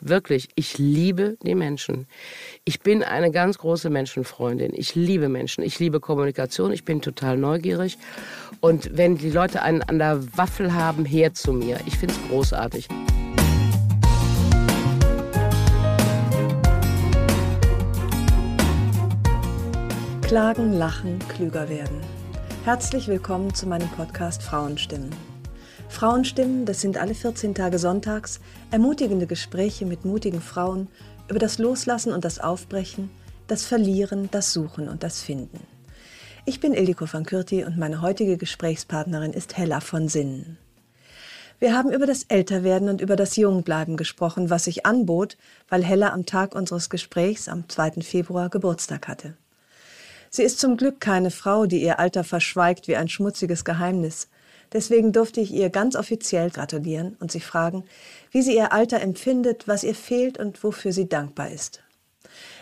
Wirklich, 0.00 0.48
ich 0.54 0.78
liebe 0.78 1.36
die 1.42 1.54
Menschen. 1.54 2.06
Ich 2.64 2.80
bin 2.80 3.02
eine 3.02 3.30
ganz 3.30 3.58
große 3.58 3.90
Menschenfreundin. 3.90 4.72
Ich 4.74 4.94
liebe 4.94 5.28
Menschen. 5.28 5.62
Ich 5.62 5.78
liebe 5.78 6.00
Kommunikation. 6.00 6.72
Ich 6.72 6.84
bin 6.84 7.02
total 7.02 7.36
neugierig. 7.36 7.98
Und 8.60 8.96
wenn 8.96 9.18
die 9.18 9.30
Leute 9.30 9.62
einen 9.62 9.82
an 9.82 9.98
der 9.98 10.36
Waffel 10.36 10.74
haben, 10.74 11.04
her 11.04 11.34
zu 11.34 11.52
mir. 11.52 11.78
Ich 11.86 11.98
finde 11.98 12.14
es 12.14 12.28
großartig. 12.28 12.88
Klagen, 20.22 20.72
lachen, 20.72 21.18
klüger 21.28 21.68
werden. 21.68 22.00
Herzlich 22.64 23.08
willkommen 23.08 23.52
zu 23.52 23.66
meinem 23.66 23.88
Podcast 23.88 24.42
Frauenstimmen. 24.42 25.29
Frauenstimmen, 25.90 26.64
das 26.64 26.80
sind 26.80 26.96
alle 26.96 27.14
14 27.14 27.54
Tage 27.54 27.78
sonntags 27.78 28.40
ermutigende 28.70 29.26
Gespräche 29.26 29.84
mit 29.84 30.04
mutigen 30.04 30.40
Frauen 30.40 30.88
über 31.28 31.38
das 31.38 31.58
Loslassen 31.58 32.12
und 32.12 32.24
das 32.24 32.38
Aufbrechen, 32.38 33.10
das 33.48 33.66
Verlieren, 33.66 34.28
das 34.30 34.52
Suchen 34.52 34.88
und 34.88 35.02
das 35.02 35.20
Finden. 35.20 35.60
Ich 36.46 36.60
bin 36.60 36.72
Ildiko 36.72 37.06
van 37.12 37.26
Kürti 37.26 37.64
und 37.64 37.76
meine 37.76 38.00
heutige 38.00 38.38
Gesprächspartnerin 38.38 39.32
ist 39.32 39.58
Hella 39.58 39.80
von 39.80 40.08
Sinnen. 40.08 40.56
Wir 41.58 41.76
haben 41.76 41.92
über 41.92 42.06
das 42.06 42.22
Älterwerden 42.22 42.88
und 42.88 43.02
über 43.02 43.16
das 43.16 43.36
Jungbleiben 43.36 43.98
gesprochen, 43.98 44.48
was 44.48 44.64
sich 44.64 44.86
anbot, 44.86 45.36
weil 45.68 45.84
Hella 45.84 46.14
am 46.14 46.24
Tag 46.24 46.54
unseres 46.54 46.88
Gesprächs 46.88 47.48
am 47.48 47.68
2. 47.68 48.00
Februar 48.00 48.48
Geburtstag 48.48 49.08
hatte. 49.08 49.36
Sie 50.30 50.42
ist 50.42 50.60
zum 50.60 50.78
Glück 50.78 51.00
keine 51.00 51.30
Frau, 51.30 51.66
die 51.66 51.82
ihr 51.82 51.98
Alter 51.98 52.24
verschweigt 52.24 52.88
wie 52.88 52.96
ein 52.96 53.08
schmutziges 53.08 53.64
Geheimnis. 53.64 54.28
Deswegen 54.72 55.12
durfte 55.12 55.40
ich 55.40 55.52
ihr 55.52 55.70
ganz 55.70 55.96
offiziell 55.96 56.50
gratulieren 56.50 57.16
und 57.20 57.32
sie 57.32 57.40
fragen, 57.40 57.84
wie 58.30 58.42
sie 58.42 58.54
ihr 58.54 58.72
Alter 58.72 59.00
empfindet, 59.00 59.66
was 59.66 59.82
ihr 59.82 59.94
fehlt 59.94 60.38
und 60.38 60.62
wofür 60.62 60.92
sie 60.92 61.08
dankbar 61.08 61.50
ist. 61.50 61.82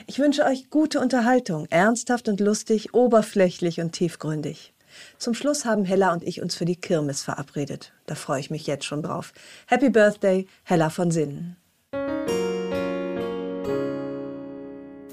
Ich 0.06 0.18
wünsche 0.18 0.44
euch 0.44 0.70
gute 0.70 1.00
Unterhaltung, 1.00 1.66
ernsthaft 1.70 2.28
und 2.28 2.40
lustig, 2.40 2.94
oberflächlich 2.94 3.80
und 3.80 3.92
tiefgründig. 3.92 4.72
Zum 5.18 5.34
Schluss 5.34 5.64
haben 5.64 5.84
Hella 5.84 6.12
und 6.12 6.24
ich 6.24 6.40
uns 6.40 6.54
für 6.54 6.64
die 6.64 6.76
Kirmes 6.76 7.22
verabredet. 7.22 7.92
Da 8.06 8.14
freue 8.14 8.40
ich 8.40 8.50
mich 8.50 8.66
jetzt 8.66 8.84
schon 8.84 9.02
drauf. 9.02 9.32
Happy 9.66 9.90
Birthday, 9.90 10.46
Hella 10.64 10.90
von 10.90 11.10
Sinnen. 11.10 11.56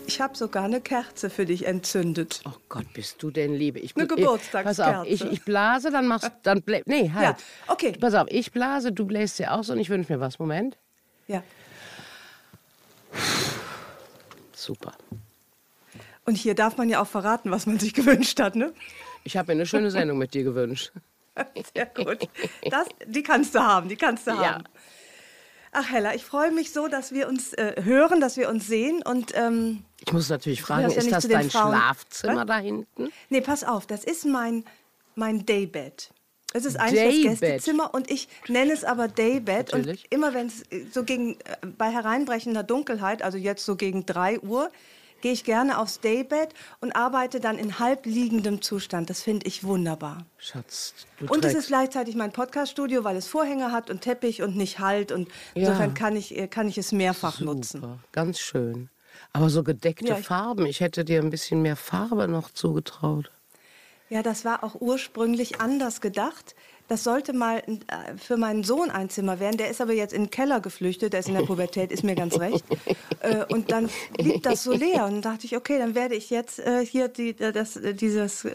Ich 0.07 0.21
habe 0.21 0.35
sogar 0.37 0.63
eine 0.65 0.81
Kerze 0.81 1.29
für 1.29 1.45
dich 1.45 1.65
entzündet. 1.65 2.41
Oh 2.45 2.51
Gott, 2.69 2.85
bist 2.93 3.21
du 3.23 3.31
denn 3.31 3.53
Liebe? 3.55 3.79
Ich, 3.79 3.95
Eine 3.95 4.07
Geburtstagskerze. 4.07 4.81
Pass 4.81 4.95
auf, 5.01 5.07
ich, 5.07 5.23
ich 5.25 5.43
blase, 5.43 5.89
dann 5.91 6.07
machst 6.07 6.31
dann 6.43 6.61
blä, 6.61 6.81
Nee, 6.85 7.11
halt. 7.13 7.37
Ja, 7.37 7.43
okay. 7.67 7.93
Pass 7.99 8.13
auf, 8.13 8.27
ich 8.29 8.51
blase, 8.51 8.91
du 8.91 9.05
bläst 9.05 9.39
ja 9.39 9.51
auch 9.57 9.63
so 9.63 9.73
und 9.73 9.79
ich 9.79 9.89
wünsche 9.89 10.13
mir 10.13 10.19
was. 10.19 10.39
Moment. 10.39 10.77
Ja. 11.27 11.43
Super. 14.53 14.93
Und 16.25 16.35
hier 16.35 16.55
darf 16.55 16.77
man 16.77 16.89
ja 16.89 17.01
auch 17.01 17.07
verraten, 17.07 17.51
was 17.51 17.65
man 17.65 17.79
sich 17.79 17.93
gewünscht 17.93 18.39
hat, 18.39 18.55
ne? 18.55 18.73
Ich 19.23 19.37
habe 19.37 19.47
mir 19.47 19.53
eine 19.53 19.65
schöne 19.65 19.91
Sendung 19.91 20.17
mit 20.17 20.33
dir 20.33 20.43
gewünscht. 20.43 20.91
Sehr 21.73 21.85
gut. 21.87 22.27
Das, 22.69 22.87
die 23.05 23.23
kannst 23.23 23.53
du 23.55 23.59
haben, 23.59 23.89
die 23.89 23.95
kannst 23.95 24.25
du 24.27 24.31
Ja. 24.31 24.55
haben. 24.55 24.63
Ach 25.77 25.89
Hella, 25.89 26.15
ich 26.15 26.23
freue 26.23 26.51
mich 26.51 26.71
so, 26.71 26.87
dass 26.87 27.11
wir 27.11 27.27
uns 27.27 27.53
äh, 27.53 27.75
hören, 27.83 28.21
dass 28.21 28.37
wir 28.37 28.47
uns 28.49 28.65
sehen 28.67 29.01
und 29.03 29.31
ähm, 29.35 29.83
Ich 30.05 30.13
muss 30.13 30.29
natürlich 30.29 30.61
fragen, 30.61 30.87
gehörst 30.87 30.97
ja 30.97 31.17
ist 31.17 31.25
das 31.25 31.27
dein 31.31 31.49
Frauen. 31.49 31.73
Schlafzimmer 31.75 32.41
Was? 32.41 32.45
da 32.47 32.57
hinten? 32.59 33.09
nee, 33.29 33.41
pass 33.41 33.63
auf, 33.63 33.85
das 33.85 34.03
ist 34.05 34.25
mein 34.25 34.63
mein 35.15 35.45
Daybed. 35.45 36.11
Es 36.53 36.63
ist 36.63 36.77
eigentlich 36.77 37.25
das. 37.25 37.39
Gästezimmer 37.41 37.93
und 37.93 38.09
ich 38.09 38.29
nenne 38.47 38.71
es 38.71 38.85
aber 38.85 39.09
Daybed 39.09 39.73
und 39.73 39.79
Natürlich. 39.79 40.07
immer 40.09 40.33
wenn 40.33 40.47
es 40.47 40.61
äh, 40.71 40.85
so 40.93 41.03
gegen 41.03 41.33
äh, 41.41 41.67
bei 41.77 41.89
hereinbrechender 41.91 42.63
Dunkelheit, 42.63 43.21
also 43.21 43.37
jetzt 43.37 43.65
so 43.65 43.75
gegen 43.75 44.05
3 44.05 44.39
Uhr, 44.39 44.71
gehe 45.25 45.33
ich 45.33 45.43
gerne 45.43 45.79
aufs 45.79 46.01
Daybed 46.01 46.49
und 46.81 46.95
arbeite 46.95 47.39
dann 47.39 47.57
in 47.57 47.79
halbliegendem 47.79 48.61
Zustand. 48.61 49.09
Das 49.09 49.23
finde 49.23 49.47
ich 49.47 49.63
wunderbar. 49.63 50.23
Schatz, 50.37 50.93
du 51.17 51.25
Und 51.25 51.43
es 51.43 51.55
ist 51.55 51.65
gleichzeitig 51.69 52.15
mein 52.15 52.31
Podcaststudio, 52.31 53.03
weil 53.03 53.15
es 53.15 53.25
Vorhänge 53.25 53.71
hat 53.71 53.89
und 53.89 54.01
Teppich 54.01 54.43
und 54.43 54.55
nicht 54.55 54.77
Halt. 54.77 55.11
Und 55.11 55.27
Ja. 55.55 55.69
insofern 55.69 55.95
kann 55.95 56.15
ich, 56.15 56.37
äh, 56.37 56.47
kann 56.47 56.67
ich 56.67 56.77
es 56.77 56.91
mehrfach 56.91 57.39
nutzen. 57.39 57.81
Super, 57.81 57.97
ganz 58.11 58.37
schön. 58.39 58.91
Aber 59.33 59.49
so 59.49 59.63
gedeckte 59.63 60.05
Ja, 60.09 60.19
ich- 60.19 60.27
Farben, 60.27 60.67
ich 60.67 60.79
hätte 60.79 61.03
dir 61.03 61.23
ein 61.23 61.31
bisschen 61.31 61.59
mehr 61.63 61.75
Farbe 61.75 62.27
noch 62.27 62.51
zugetraut. 62.51 63.31
Ja, 64.09 64.21
das 64.21 64.45
war 64.45 64.63
auch 64.63 64.75
ursprünglich 64.79 65.59
anders 65.59 66.01
gedacht. 66.01 66.53
Das 66.87 67.03
sollte 67.03 67.33
mal 67.33 67.59
äh, 67.59 68.15
für 68.17 68.37
meinen 68.37 68.63
Sohn 68.63 68.91
ein 68.91 69.09
Zimmer 69.09 69.39
werden. 69.39 69.57
Der 69.57 69.69
ist 69.69 69.81
aber 69.81 69.93
jetzt 69.93 70.13
in 70.13 70.25
den 70.25 70.29
Keller 70.29 70.59
geflüchtet. 70.59 71.13
Der 71.13 71.21
ist 71.21 71.27
in 71.29 71.33
der 71.35 71.41
Pubertät, 71.41 71.91
ist 71.91 72.03
mir 72.03 72.13
ganz 72.15 72.39
recht. 72.39 72.63
Äh, 73.21 73.43
und 73.51 73.71
dann 73.71 73.89
blieb 74.17 74.43
das 74.43 74.63
so 74.63 74.71
leer. 74.71 75.05
Und 75.05 75.13
dann 75.13 75.21
dachte 75.33 75.45
ich, 75.47 75.55
okay, 75.57 75.79
dann 75.79 75.95
werde 75.95 76.13
ich 76.13 76.29
jetzt 76.29 76.59
äh, 76.59 76.85
hier 76.85 77.07
die, 77.07 77.35
das, 77.35 77.79
dieses, 77.93 78.45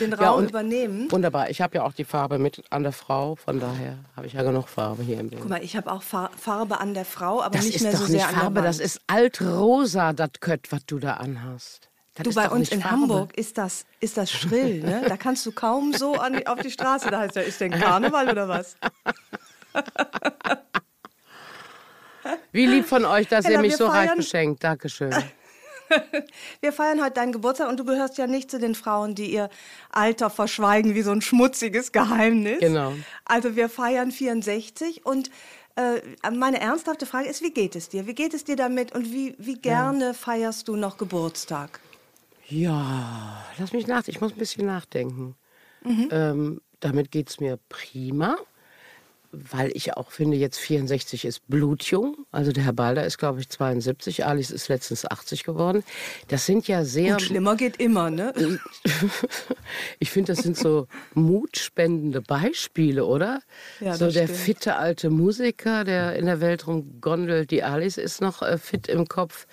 den 0.00 0.12
Raum 0.14 0.38
und- 0.38 0.48
übernehmen. 0.50 1.10
Wunderbar, 1.12 1.50
ich 1.50 1.60
habe 1.60 1.76
ja 1.76 1.84
auch 1.84 1.92
die 1.92 2.04
Farbe 2.04 2.38
mit 2.38 2.64
an 2.70 2.82
der 2.82 2.92
Frau, 2.92 3.34
von 3.36 3.60
daher 3.60 3.98
habe 4.16 4.26
ich 4.26 4.32
ja 4.32 4.42
genug 4.42 4.68
Farbe 4.68 5.02
hier 5.02 5.20
im 5.20 5.28
Bild. 5.28 5.42
Guck 5.42 5.50
mal, 5.50 5.62
ich 5.62 5.76
habe 5.76 5.92
auch 5.92 6.02
Fa 6.02 6.30
Farbe 6.38 6.80
an 6.80 6.94
der 6.94 7.04
Frau, 7.04 7.42
aber 7.42 7.56
Das 7.58 7.66
nicht 7.66 7.82
mehr 7.82 7.94
so 7.96 8.06
sehr 8.06 8.28
an 8.28 8.34
Farbe, 8.34 8.54
der 8.54 8.62
Wand. 8.64 8.68
das 8.68 8.80
ist 8.80 9.00
altrosa, 9.06 10.12
das 10.14 10.30
Kött, 10.40 10.72
was 10.72 10.86
du 10.86 10.98
da 10.98 11.14
anhast. 11.14 11.85
Das 12.16 12.24
Du, 12.24 12.34
bei 12.34 12.48
uns 12.48 12.70
in 12.70 12.80
Farbe. 12.80 12.96
Hamburg 12.96 13.36
ist 13.36 13.58
das, 13.58 13.84
ist 14.00 14.16
das 14.16 14.30
schrill, 14.30 14.80
ne? 14.80 15.04
Da 15.06 15.18
kannst 15.18 15.44
du 15.44 15.52
kaum 15.52 15.92
so 15.92 16.14
an 16.14 16.46
auf 16.46 16.60
die 16.60 16.70
Straße. 16.70 17.10
Da 17.10 17.20
heißt 17.20 17.36
ja, 17.36 17.42
ist 17.42 17.60
denn 17.60 17.72
Karneval 17.72 18.30
oder 18.30 18.48
was? 18.48 18.76
Wie 22.52 22.66
lieb 22.66 22.86
von 22.86 23.04
euch, 23.04 23.28
dass 23.28 23.44
ihr 23.44 23.52
Ella, 23.52 23.60
mich 23.60 23.76
so 23.76 23.86
reich 23.86 24.14
beschenkt. 24.14 24.64
Dankeschön. 24.64 25.14
Wir 26.60 26.72
feiern 26.72 27.00
heute 27.00 27.12
deinen 27.12 27.32
Geburtstag 27.32 27.68
und 27.68 27.78
du 27.78 27.84
gehörst 27.84 28.18
ja 28.18 28.26
nicht 28.26 28.50
zu 28.50 28.58
den 28.58 28.74
Frauen, 28.74 29.14
die 29.14 29.30
ihr 29.32 29.50
Alter 29.90 30.30
verschweigen 30.30 30.94
wie 30.94 31.02
so 31.02 31.12
ein 31.12 31.20
schmutziges 31.20 31.92
Geheimnis. 31.92 32.58
Genau. 32.58 32.94
Also 33.24 33.54
wir 33.54 33.68
feiern 33.68 34.10
64 34.10 35.06
und 35.06 35.30
äh, 35.76 36.00
meine 36.30 36.60
ernsthafte 36.60 37.06
Frage 37.06 37.28
ist, 37.28 37.42
wie 37.42 37.52
geht 37.52 37.76
es 37.76 37.88
dir? 37.88 38.06
Wie 38.06 38.14
geht 38.14 38.34
es 38.34 38.42
dir 38.42 38.56
damit 38.56 38.92
und 38.96 39.12
wie, 39.12 39.36
wie 39.38 39.60
gerne 39.60 40.14
feierst 40.14 40.66
du 40.66 40.74
noch 40.74 40.96
Geburtstag? 40.96 41.78
Ja, 42.48 43.44
lass 43.58 43.72
mich 43.72 43.86
nach. 43.86 44.06
Ich 44.06 44.20
muss 44.20 44.32
ein 44.32 44.38
bisschen 44.38 44.66
nachdenken. 44.66 45.34
Mhm. 45.82 46.08
Ähm, 46.10 46.60
damit 46.80 47.10
geht 47.10 47.28
es 47.30 47.40
mir 47.40 47.58
prima, 47.68 48.36
weil 49.32 49.70
ich 49.74 49.96
auch 49.96 50.10
finde, 50.10 50.36
jetzt 50.36 50.58
64 50.58 51.24
ist 51.24 51.46
blutjung. 51.48 52.16
Also 52.30 52.52
der 52.52 52.64
Herr 52.64 52.72
Balder 52.72 53.04
ist, 53.04 53.18
glaube 53.18 53.40
ich, 53.40 53.48
72. 53.48 54.24
Alice 54.24 54.50
ist 54.50 54.68
letztens 54.68 55.04
80 55.04 55.44
geworden. 55.44 55.82
Das 56.28 56.46
sind 56.46 56.68
ja 56.68 56.84
sehr. 56.84 57.14
Und 57.14 57.22
schlimmer 57.22 57.56
geht 57.56 57.78
immer, 57.78 58.10
ne? 58.10 58.32
Ich 59.98 60.10
finde, 60.10 60.32
das 60.32 60.42
sind 60.42 60.56
so 60.56 60.86
mutspendende 61.14 62.22
Beispiele, 62.22 63.04
oder? 63.04 63.40
Ja, 63.80 63.94
so 63.94 64.06
das 64.06 64.14
der 64.14 64.24
stimmt. 64.24 64.38
fitte 64.38 64.76
alte 64.76 65.10
Musiker, 65.10 65.84
der 65.84 66.16
in 66.16 66.26
der 66.26 66.40
Welt 66.40 66.66
rumgondelt. 66.66 67.50
Die 67.50 67.62
Alice 67.62 67.98
ist 67.98 68.20
noch 68.20 68.42
äh, 68.42 68.58
fit 68.58 68.86
im 68.88 69.08
Kopf. 69.08 69.46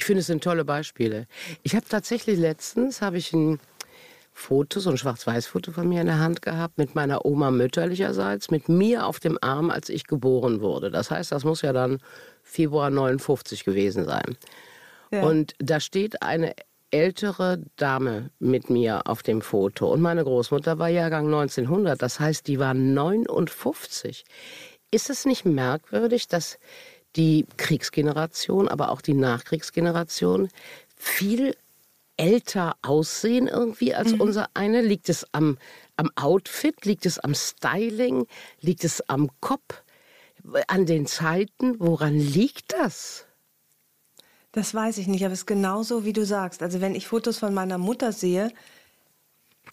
Ich 0.00 0.06
finde, 0.06 0.20
es 0.20 0.28
sind 0.28 0.42
tolle 0.42 0.64
Beispiele. 0.64 1.26
Ich 1.62 1.76
habe 1.76 1.84
tatsächlich 1.86 2.38
letztens 2.38 3.02
habe 3.02 3.18
ich 3.18 3.34
ein 3.34 3.60
Foto, 4.32 4.80
so 4.80 4.88
ein 4.88 4.96
Schwarz-Weiß-Foto 4.96 5.72
von 5.72 5.86
mir 5.86 6.00
in 6.00 6.06
der 6.06 6.18
Hand 6.18 6.40
gehabt 6.40 6.78
mit 6.78 6.94
meiner 6.94 7.26
Oma 7.26 7.50
mütterlicherseits, 7.50 8.50
mit 8.50 8.70
mir 8.70 9.04
auf 9.04 9.20
dem 9.20 9.36
Arm, 9.42 9.68
als 9.68 9.90
ich 9.90 10.06
geboren 10.06 10.62
wurde. 10.62 10.90
Das 10.90 11.10
heißt, 11.10 11.30
das 11.32 11.44
muss 11.44 11.60
ja 11.60 11.74
dann 11.74 11.98
Februar 12.42 12.88
59 12.88 13.62
gewesen 13.64 14.06
sein. 14.06 14.38
Ja. 15.10 15.22
Und 15.22 15.52
da 15.58 15.80
steht 15.80 16.22
eine 16.22 16.54
ältere 16.90 17.62
Dame 17.76 18.30
mit 18.38 18.70
mir 18.70 19.06
auf 19.06 19.22
dem 19.22 19.42
Foto. 19.42 19.92
Und 19.92 20.00
meine 20.00 20.24
Großmutter 20.24 20.78
war 20.78 20.88
Jahrgang 20.88 21.26
1900. 21.26 22.00
Das 22.00 22.18
heißt, 22.18 22.46
die 22.46 22.58
war 22.58 22.72
59. 22.72 24.24
Ist 24.90 25.10
es 25.10 25.26
nicht 25.26 25.44
merkwürdig, 25.44 26.26
dass 26.26 26.58
die 27.16 27.46
Kriegsgeneration, 27.56 28.68
aber 28.68 28.90
auch 28.90 29.00
die 29.00 29.14
Nachkriegsgeneration 29.14 30.48
viel 30.96 31.56
älter 32.16 32.76
aussehen 32.82 33.48
irgendwie 33.48 33.94
als 33.94 34.12
unser 34.12 34.48
eine? 34.54 34.82
Liegt 34.82 35.08
es 35.08 35.26
am, 35.32 35.58
am 35.96 36.10
Outfit? 36.16 36.84
Liegt 36.84 37.06
es 37.06 37.18
am 37.18 37.34
Styling? 37.34 38.26
Liegt 38.60 38.84
es 38.84 39.08
am 39.08 39.30
Kopf? 39.40 39.82
An 40.68 40.86
den 40.86 41.06
Zeiten, 41.06 41.76
woran 41.80 42.18
liegt 42.18 42.72
das? 42.72 43.26
Das 44.52 44.74
weiß 44.74 44.98
ich 44.98 45.06
nicht, 45.06 45.24
aber 45.24 45.32
es 45.32 45.40
ist 45.40 45.46
genauso, 45.46 46.04
wie 46.04 46.12
du 46.12 46.24
sagst. 46.24 46.62
Also 46.62 46.80
wenn 46.80 46.94
ich 46.94 47.06
Fotos 47.06 47.38
von 47.38 47.54
meiner 47.54 47.78
Mutter 47.78 48.12
sehe, 48.12 48.52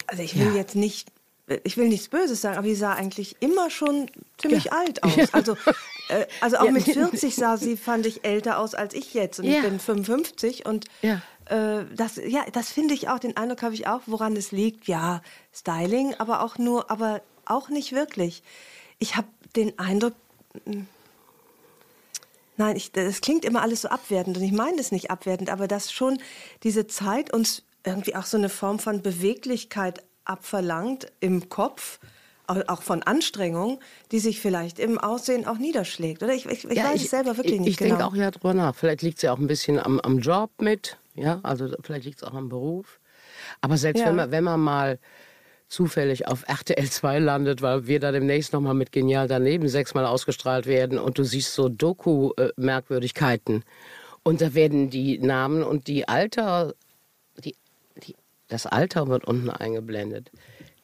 also 0.06 0.22
ich 0.22 0.38
will 0.38 0.48
ja. 0.48 0.54
jetzt 0.54 0.76
nicht, 0.76 1.08
ich 1.64 1.76
will 1.76 1.88
nichts 1.88 2.08
Böses 2.08 2.40
sagen, 2.40 2.58
aber 2.58 2.66
die 2.66 2.74
sah 2.74 2.94
eigentlich 2.94 3.36
immer 3.40 3.70
schon 3.70 4.10
ziemlich 4.38 4.64
ja. 4.64 4.72
alt 4.72 5.02
aus. 5.02 5.32
Also, 5.32 5.56
äh, 6.08 6.26
also 6.40 6.58
auch 6.58 6.64
ja. 6.64 6.70
mit 6.70 6.84
40 6.92 7.34
sah 7.34 7.56
sie, 7.56 7.76
fand 7.76 8.06
ich, 8.06 8.24
älter 8.24 8.58
aus 8.58 8.74
als 8.74 8.94
ich 8.94 9.14
jetzt. 9.14 9.38
Und 9.38 9.46
ich 9.46 9.60
bin 9.60 9.78
55 9.78 10.66
und 10.66 10.86
äh, 11.02 11.16
das, 11.94 12.16
ja, 12.16 12.44
das 12.52 12.70
finde 12.70 12.94
ich 12.94 13.08
auch, 13.08 13.18
den 13.18 13.36
Eindruck 13.36 13.62
habe 13.62 13.74
ich 13.74 13.86
auch, 13.86 14.02
woran 14.06 14.36
es 14.36 14.52
liegt. 14.52 14.86
Ja, 14.86 15.22
Styling, 15.54 16.14
aber 16.18 16.42
auch 16.42 16.58
nur, 16.58 16.90
aber 16.90 17.22
auch 17.44 17.68
nicht 17.68 17.92
wirklich. 17.92 18.42
Ich 18.98 19.16
habe 19.16 19.28
den 19.56 19.78
Eindruck, 19.78 20.14
hm, 20.64 20.86
Nein, 22.58 22.74
ich, 22.74 22.90
das 22.90 23.20
klingt 23.20 23.44
immer 23.44 23.62
alles 23.62 23.82
so 23.82 23.88
abwertend 23.88 24.36
und 24.36 24.42
ich 24.42 24.50
meine 24.50 24.80
es 24.80 24.90
nicht 24.90 25.12
abwertend, 25.12 25.48
aber 25.48 25.68
dass 25.68 25.92
schon 25.92 26.18
diese 26.64 26.88
Zeit 26.88 27.32
uns 27.32 27.62
irgendwie 27.84 28.16
auch 28.16 28.24
so 28.24 28.36
eine 28.36 28.48
Form 28.48 28.80
von 28.80 29.00
Beweglichkeit 29.00 30.02
abverlangt 30.24 31.06
im 31.20 31.48
Kopf, 31.48 32.00
auch 32.48 32.82
von 32.82 33.02
Anstrengung, 33.02 33.80
die 34.10 34.18
sich 34.18 34.40
vielleicht 34.40 34.78
im 34.78 34.98
Aussehen 34.98 35.46
auch 35.46 35.58
niederschlägt. 35.58 36.22
Oder 36.22 36.34
ich, 36.34 36.46
ich, 36.46 36.64
ich 36.64 36.76
ja, 36.76 36.84
weiß 36.84 37.02
es 37.02 37.10
selber 37.10 37.36
wirklich 37.36 37.54
ich, 37.54 37.60
nicht 37.60 37.70
ich 37.70 37.76
genau. 37.76 37.94
Ich 37.94 37.98
denke 37.98 38.12
auch 38.12 38.16
ja 38.16 38.30
drüber 38.30 38.54
nach. 38.54 38.74
Vielleicht 38.74 39.02
liegt 39.02 39.18
es 39.18 39.22
ja 39.22 39.32
auch 39.32 39.38
ein 39.38 39.46
bisschen 39.46 39.78
am, 39.78 40.00
am 40.00 40.18
Job 40.18 40.50
mit, 40.60 40.96
ja, 41.14 41.40
also 41.42 41.68
vielleicht 41.82 42.06
liegt 42.06 42.22
es 42.22 42.24
auch 42.24 42.34
am 42.34 42.48
Beruf. 42.48 43.00
Aber 43.60 43.76
selbst 43.76 44.00
ja. 44.00 44.06
wenn, 44.06 44.16
man, 44.16 44.30
wenn 44.30 44.44
man 44.44 44.60
mal 44.60 44.98
zufällig 45.68 46.26
auf 46.26 46.44
RTL 46.48 46.88
2 46.88 47.18
landet, 47.18 47.60
weil 47.60 47.86
wir 47.86 48.00
da 48.00 48.10
demnächst 48.10 48.52
nochmal 48.52 48.74
mit 48.74 48.92
Genial 48.92 49.28
daneben 49.28 49.68
sechsmal 49.68 50.06
ausgestrahlt 50.06 50.66
werden 50.66 50.98
und 50.98 51.18
du 51.18 51.24
siehst 51.24 51.52
so 51.52 51.68
Doku-Merkwürdigkeiten. 51.68 53.64
Und 54.22 54.40
da 54.40 54.54
werden 54.54 54.90
die 54.90 55.18
Namen 55.18 55.62
und 55.62 55.86
die 55.86 56.08
Alter, 56.08 56.74
die, 57.44 57.54
die, 58.02 58.16
das 58.48 58.66
Alter 58.66 59.08
wird 59.08 59.26
unten 59.26 59.50
eingeblendet. 59.50 60.30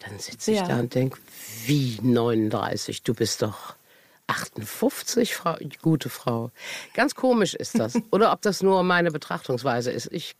Dann 0.06 0.19
sitze 0.19 0.53
ich 0.53 0.59
ja. 0.59 0.69
da 0.69 0.81
und 0.81 0.95
denke, 0.95 1.19
wie 1.67 1.99
39, 2.03 3.03
du 3.03 3.15
bist 3.15 3.43
doch 3.43 3.75
58, 4.27 5.35
Frau, 5.35 5.56
gute 5.83 6.09
Frau. 6.09 6.51
Ganz 6.95 7.15
komisch 7.15 7.55
ist 7.55 7.79
das. 7.79 7.95
Oder 8.11 8.33
ob 8.33 8.43
das 8.43 8.62
nur 8.62 8.83
meine 8.83 9.11
Betrachtungsweise 9.11 9.91
ist. 9.91 10.11
Ich 10.12 10.35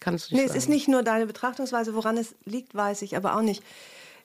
kannst 0.00 0.30
du 0.30 0.34
nicht 0.34 0.42
Nee, 0.42 0.48
sagen. 0.48 0.58
es 0.58 0.64
ist 0.64 0.68
nicht 0.68 0.88
nur 0.88 1.02
deine 1.02 1.26
Betrachtungsweise, 1.26 1.94
woran 1.94 2.16
es 2.18 2.34
liegt, 2.44 2.74
weiß 2.74 3.02
ich 3.02 3.16
aber 3.16 3.36
auch 3.36 3.42
nicht. 3.42 3.62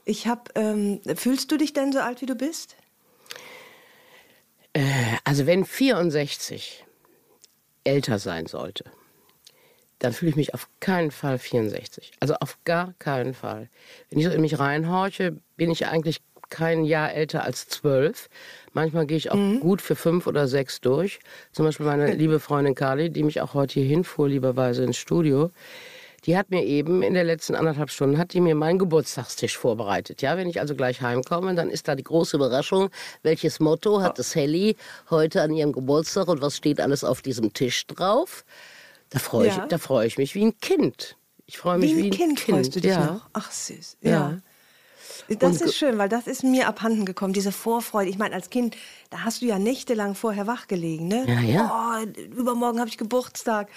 Ich 0.06 0.28
habe, 0.28 0.44
ähm, 0.56 1.02
fühlst 1.16 1.52
du 1.52 1.58
dich 1.58 1.74
denn 1.74 1.92
so 1.92 2.00
alt, 2.00 2.22
wie 2.22 2.26
du 2.26 2.36
bist? 2.36 2.76
Äh, 4.74 4.84
also 5.24 5.46
wenn 5.46 5.66
64 5.66 6.86
älter 7.84 8.20
sein 8.20 8.46
sollte, 8.46 8.86
dann 10.00 10.14
fühle 10.14 10.32
ich 10.32 10.36
mich 10.36 10.54
auf 10.54 10.68
keinen 10.80 11.12
Fall 11.12 11.38
64. 11.38 12.14
Also 12.20 12.36
auf 12.36 12.58
gar 12.64 12.94
keinen 13.00 13.34
Fall. 13.34 13.70
Wenn 14.10 14.20
ich 14.20 14.26
so 14.26 14.32
in 14.32 14.42
mich 14.42 14.60
reinhorche, 14.60 15.38
bin 15.58 15.72
ich 15.72 15.88
eigentlich 15.88 16.22
kein 16.50 16.84
Jahr 16.84 17.14
älter 17.14 17.44
als 17.44 17.68
zwölf. 17.68 18.30
Manchmal 18.74 19.06
gehe 19.06 19.18
ich 19.18 19.32
auch 19.32 19.36
mhm. 19.36 19.60
gut 19.60 19.82
für 19.82 19.96
fünf 19.96 20.28
oder 20.28 20.48
sechs 20.48 20.82
durch. 20.82 21.20
Zum 21.52 21.66
Beispiel 21.66 21.86
meine 21.86 22.14
liebe 22.14 22.40
Freundin 22.40 22.76
Carly, 22.76 23.10
die 23.10 23.24
mich 23.24 23.42
auch 23.42 23.54
heute 23.54 23.74
hier 23.76 23.86
hinfuhr, 23.86 24.30
lieberweise 24.30 24.84
ins 24.84 24.98
Studio. 24.98 25.52
Die 26.26 26.38
hat 26.38 26.50
mir 26.50 26.66
eben 26.66 27.02
in 27.02 27.14
der 27.14 27.24
letzten 27.24 27.56
anderthalb 27.56 27.90
Stunden 27.90 28.18
hat 28.18 28.34
die 28.34 28.42
mir 28.42 28.56
meinen 28.56 28.78
Geburtstagstisch 28.78 29.58
vorbereitet. 29.58 30.22
Ja, 30.22 30.36
wenn 30.36 30.50
ich 30.50 30.60
also 30.60 30.76
gleich 30.76 31.02
heimkomme, 31.02 31.56
dann 31.56 31.70
ist 31.70 31.88
da 31.88 31.96
die 31.96 32.04
große 32.04 32.36
Überraschung. 32.36 32.90
Welches 33.24 33.60
Motto 33.60 34.02
hat 34.02 34.20
das 34.20 34.36
Helly 34.36 34.76
heute 35.10 35.42
an 35.42 35.54
ihrem 35.54 35.72
Geburtstag 35.72 36.28
und 36.28 36.42
was 36.42 36.58
steht 36.58 36.82
alles 36.82 37.06
auf 37.06 37.22
diesem 37.22 37.54
Tisch 37.54 37.88
drauf? 37.88 38.44
Da 39.10 39.20
freue 39.20 39.48
ja. 39.48 39.68
ich, 39.70 39.78
da 39.78 40.04
ich 40.04 40.18
mich 40.18 40.36
wie 40.36 40.46
ein 40.46 40.58
Kind. 40.60 41.18
Ich 41.46 41.58
freue 41.58 41.80
mich 41.80 41.92
wie 41.92 41.94
ein, 41.94 42.04
wie 42.04 42.08
ein 42.08 42.12
Kind. 42.12 42.40
kind. 42.40 42.58
Freust 42.58 42.76
du 42.76 42.82
dich 42.82 42.92
ja. 42.92 43.06
noch? 43.06 43.30
Ach 43.34 43.52
süß. 43.52 43.98
ja. 44.02 44.12
ja. 44.12 44.38
Das 45.38 45.62
ist 45.62 45.76
schön, 45.76 45.98
weil 46.00 46.10
das 46.10 46.26
ist 46.26 46.44
mir 46.44 46.68
abhanden 46.68 47.06
gekommen, 47.06 47.34
diese 47.34 47.52
Vorfreude. 47.52 48.10
Ich 48.10 48.18
meine, 48.18 48.34
als 48.34 48.50
Kind, 48.50 48.76
da 49.12 49.24
hast 49.24 49.42
du 49.42 49.46
ja 49.46 49.60
nächtelang 49.60 50.16
vorher 50.16 50.48
wachgelegen, 50.48 51.08
ne? 51.08 51.26
Ja, 51.28 51.40
ja. 51.42 52.00
Oh, 52.02 52.22
übermorgen 52.36 52.80
habe 52.80 52.90
ich 52.90 52.98
Geburtstag. 52.98 53.70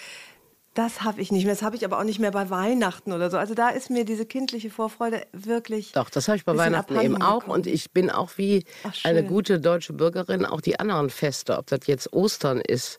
Das 0.74 1.02
habe 1.02 1.20
ich 1.20 1.30
nicht 1.30 1.44
mehr. 1.44 1.54
Das 1.54 1.62
habe 1.62 1.76
ich 1.76 1.84
aber 1.84 1.98
auch 1.98 2.04
nicht 2.04 2.18
mehr 2.18 2.30
bei 2.30 2.48
Weihnachten 2.48 3.12
oder 3.12 3.30
so. 3.30 3.36
Also 3.36 3.52
da 3.52 3.68
ist 3.68 3.90
mir 3.90 4.06
diese 4.06 4.24
kindliche 4.24 4.70
Vorfreude 4.70 5.26
wirklich. 5.32 5.92
Doch, 5.92 6.08
das 6.08 6.28
habe 6.28 6.38
ich 6.38 6.46
bei 6.46 6.56
Weihnachten 6.56 6.98
eben 6.98 7.20
auch. 7.20 7.40
Gekommen. 7.40 7.56
Und 7.56 7.66
ich 7.66 7.90
bin 7.90 8.10
auch 8.10 8.30
wie 8.36 8.64
Ach, 8.84 8.94
eine 9.04 9.22
gute 9.22 9.60
deutsche 9.60 9.92
Bürgerin 9.92 10.46
auch 10.46 10.62
die 10.62 10.80
anderen 10.80 11.10
Feste, 11.10 11.58
ob 11.58 11.66
das 11.66 11.80
jetzt 11.86 12.14
Ostern 12.14 12.62
ist 12.62 12.98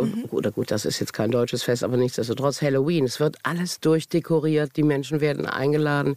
mhm. 0.00 0.24
Oder 0.30 0.50
gut, 0.50 0.70
das 0.70 0.84
ist 0.84 1.00
jetzt 1.00 1.12
kein 1.12 1.30
deutsches 1.30 1.62
Fest, 1.62 1.84
aber 1.84 1.96
nichtsdestotrotz 1.96 2.62
Halloween. 2.62 3.04
Es 3.04 3.20
wird 3.20 3.36
alles 3.42 3.80
durchdekoriert, 3.80 4.76
die 4.76 4.82
Menschen 4.82 5.20
werden 5.20 5.46
eingeladen. 5.46 6.16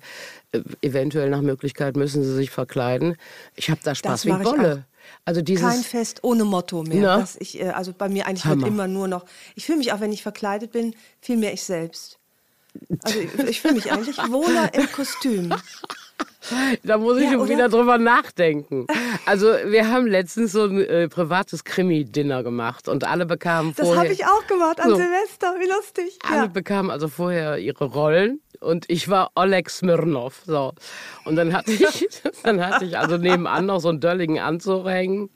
Äh, 0.52 0.62
eventuell 0.82 1.30
nach 1.30 1.42
Möglichkeit 1.42 1.96
müssen 1.96 2.24
sie 2.24 2.34
sich 2.34 2.52
verkleiden. 2.52 3.16
Ich 3.56 3.70
habe 3.70 3.82
da 3.84 3.96
Spaß 3.96 4.26
wie 4.26 4.32
Bolle. 4.32 4.86
Also 5.26 5.42
dieses 5.42 5.68
Kein 5.68 5.82
Fest 5.82 6.24
ohne 6.24 6.46
Motto 6.46 6.84
mehr. 6.84 7.28
Ich, 7.40 7.60
äh, 7.60 7.70
also 7.70 7.94
bei 7.94 8.10
mir 8.10 8.28
eigentlich 8.28 8.46
Hammer. 8.46 8.62
wird 8.62 8.68
immer 8.68 8.88
nur 8.88 9.08
noch. 9.08 9.26
Ich 9.56 9.66
fühle 9.66 9.80
mich 9.80 9.92
auch, 9.92 10.00
wenn 10.00 10.12
ich 10.12 10.24
verkleidet 10.24 10.72
bin, 10.72 10.96
viel 11.22 11.38
mehr 11.38 11.54
ich 11.54 11.64
selbst. 11.64 12.20
Also 13.04 13.20
ich, 13.20 13.34
ich 13.40 13.62
fühle 13.62 13.76
mich 13.76 13.92
eigentlich 13.92 14.18
wohler 14.18 14.74
im 14.74 14.92
Kostüm. 14.92 15.54
Da 16.84 16.98
muss 16.98 17.18
ich 17.18 17.26
ja, 17.26 17.34
schon 17.34 17.50
wieder 17.50 17.70
drüber 17.70 17.98
nachdenken. 17.98 18.88
Also 19.26 19.48
wir 19.66 19.88
haben 19.88 20.08
letztens 20.08 20.52
so 20.52 20.64
ein 20.64 20.82
äh, 20.82 21.08
privates 21.08 21.64
Krimi-Dinner 21.64 22.44
gemacht 22.44 22.88
und 22.88 23.04
alle 23.04 23.26
bekamen 23.26 23.74
vorher... 23.74 23.94
Das 23.94 24.04
habe 24.04 24.14
ich 24.14 24.26
auch 24.26 24.48
gemacht 24.48 24.80
an 24.80 24.90
so, 24.90 24.96
Silvester, 24.96 25.56
wie 25.60 25.70
lustig. 25.70 26.20
Alle 26.28 26.44
ja. 26.44 26.48
bekamen 26.48 26.90
also 26.90 27.08
vorher 27.08 27.58
ihre 27.60 27.86
Rollen 27.86 28.42
und 28.60 28.86
ich 28.88 29.10
war 29.10 29.32
Oleg 29.36 29.70
Smirnov. 29.70 30.42
So. 30.46 30.74
Und 31.26 31.36
dann 31.36 31.54
hatte 31.54 31.72
ich, 31.72 32.10
dann 32.44 32.66
hatte 32.66 32.86
ich 32.86 32.98
also 32.98 33.18
nebenan 33.18 33.68
noch 33.68 33.80
so 33.80 33.90
einen 33.90 34.00
dölligen 34.00 34.40
Anzug 34.40 34.88
hängen 34.88 35.30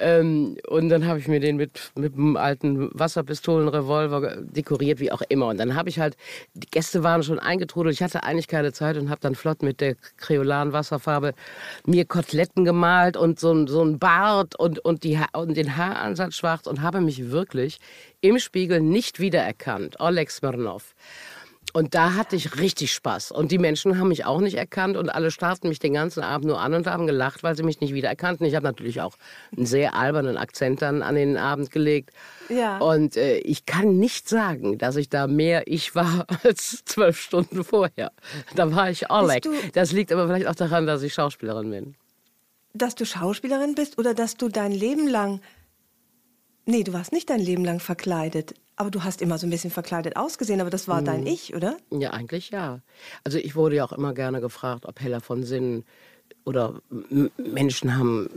ähm, 0.00 0.56
und 0.66 0.88
dann 0.88 1.06
habe 1.06 1.18
ich 1.18 1.28
mir 1.28 1.40
den 1.40 1.56
mit, 1.56 1.92
mit 1.94 2.14
einem 2.14 2.36
alten 2.36 2.90
Wasserpistolenrevolver 2.92 4.38
dekoriert, 4.40 4.98
wie 4.98 5.12
auch 5.12 5.22
immer. 5.28 5.48
Und 5.48 5.58
dann 5.58 5.74
habe 5.74 5.88
ich 5.88 5.98
halt, 5.98 6.16
die 6.54 6.66
Gäste 6.70 7.02
waren 7.02 7.22
schon 7.22 7.38
eingetrudelt, 7.38 7.94
ich 7.94 8.02
hatte 8.02 8.24
eigentlich 8.24 8.48
keine 8.48 8.72
Zeit 8.72 8.96
und 8.96 9.10
habe 9.10 9.20
dann 9.20 9.34
flott 9.34 9.62
mit 9.62 9.80
der 9.80 9.96
kreolaren 10.16 10.72
Wasserfarbe 10.72 11.34
mir 11.84 12.04
Koteletten 12.06 12.64
gemalt 12.64 13.16
und 13.16 13.38
so, 13.38 13.66
so 13.66 13.84
ein 13.84 13.98
Bart 13.98 14.58
und, 14.58 14.78
und, 14.80 15.04
die, 15.04 15.18
und 15.32 15.56
den 15.56 15.76
Haaransatz 15.76 16.36
schwarz 16.36 16.66
und 16.66 16.80
habe 16.80 17.00
mich 17.00 17.30
wirklich 17.30 17.78
im 18.20 18.38
Spiegel 18.38 18.80
nicht 18.80 19.20
wiedererkannt. 19.20 20.00
Oleg 20.00 20.30
Smirnov. 20.30 20.94
Und 21.72 21.94
da 21.94 22.14
hatte 22.14 22.34
ich 22.34 22.58
richtig 22.58 22.92
Spaß. 22.92 23.30
Und 23.30 23.52
die 23.52 23.58
Menschen 23.58 23.98
haben 23.98 24.08
mich 24.08 24.24
auch 24.24 24.40
nicht 24.40 24.56
erkannt 24.56 24.96
und 24.96 25.08
alle 25.08 25.30
starrten 25.30 25.68
mich 25.68 25.78
den 25.78 25.94
ganzen 25.94 26.22
Abend 26.22 26.46
nur 26.46 26.60
an 26.60 26.74
und 26.74 26.86
haben 26.86 27.06
gelacht, 27.06 27.42
weil 27.42 27.56
sie 27.56 27.62
mich 27.62 27.80
nicht 27.80 27.94
wiedererkannten. 27.94 28.44
Ich 28.44 28.56
habe 28.56 28.64
natürlich 28.64 29.00
auch 29.00 29.14
einen 29.56 29.66
sehr 29.66 29.94
albernen 29.94 30.36
Akzent 30.36 30.82
dann 30.82 31.02
an 31.02 31.14
den 31.14 31.36
Abend 31.36 31.70
gelegt. 31.70 32.10
Ja. 32.48 32.78
Und 32.78 33.16
äh, 33.16 33.38
ich 33.38 33.66
kann 33.66 33.98
nicht 33.98 34.28
sagen, 34.28 34.78
dass 34.78 34.96
ich 34.96 35.08
da 35.08 35.28
mehr 35.28 35.62
ich 35.66 35.94
war 35.94 36.26
als 36.42 36.84
zwölf 36.84 37.20
Stunden 37.20 37.62
vorher. 37.62 38.10
Da 38.56 38.74
war 38.74 38.90
ich 38.90 39.08
Oleg. 39.10 39.46
Das 39.74 39.92
liegt 39.92 40.12
aber 40.12 40.26
vielleicht 40.26 40.48
auch 40.48 40.56
daran, 40.56 40.86
dass 40.86 41.02
ich 41.02 41.14
Schauspielerin 41.14 41.70
bin. 41.70 41.94
Dass 42.72 42.96
du 42.96 43.04
Schauspielerin 43.04 43.74
bist 43.74 43.98
oder 43.98 44.14
dass 44.14 44.36
du 44.36 44.48
dein 44.48 44.72
Leben 44.72 45.06
lang 45.06 45.40
Nee, 46.66 46.84
du 46.84 46.92
warst 46.92 47.12
nicht 47.12 47.30
dein 47.30 47.40
Leben 47.40 47.64
lang 47.64 47.80
verkleidet. 47.80 48.54
Aber 48.80 48.90
du 48.90 49.04
hast 49.04 49.20
immer 49.20 49.36
so 49.36 49.46
ein 49.46 49.50
bisschen 49.50 49.70
verkleidet 49.70 50.16
ausgesehen, 50.16 50.58
aber 50.58 50.70
das 50.70 50.88
war 50.88 51.00
hm. 51.00 51.04
dein 51.04 51.26
Ich, 51.26 51.54
oder? 51.54 51.76
Ja, 51.90 52.14
eigentlich 52.14 52.48
ja. 52.48 52.80
Also 53.24 53.36
ich 53.36 53.54
wurde 53.54 53.76
ja 53.76 53.84
auch 53.84 53.92
immer 53.92 54.14
gerne 54.14 54.40
gefragt, 54.40 54.86
ob 54.86 54.98
Hella 55.02 55.20
von 55.20 55.44
Sinnen 55.44 55.84
oder 56.46 56.80
Menschen 57.36 57.98
haben 57.98 58.30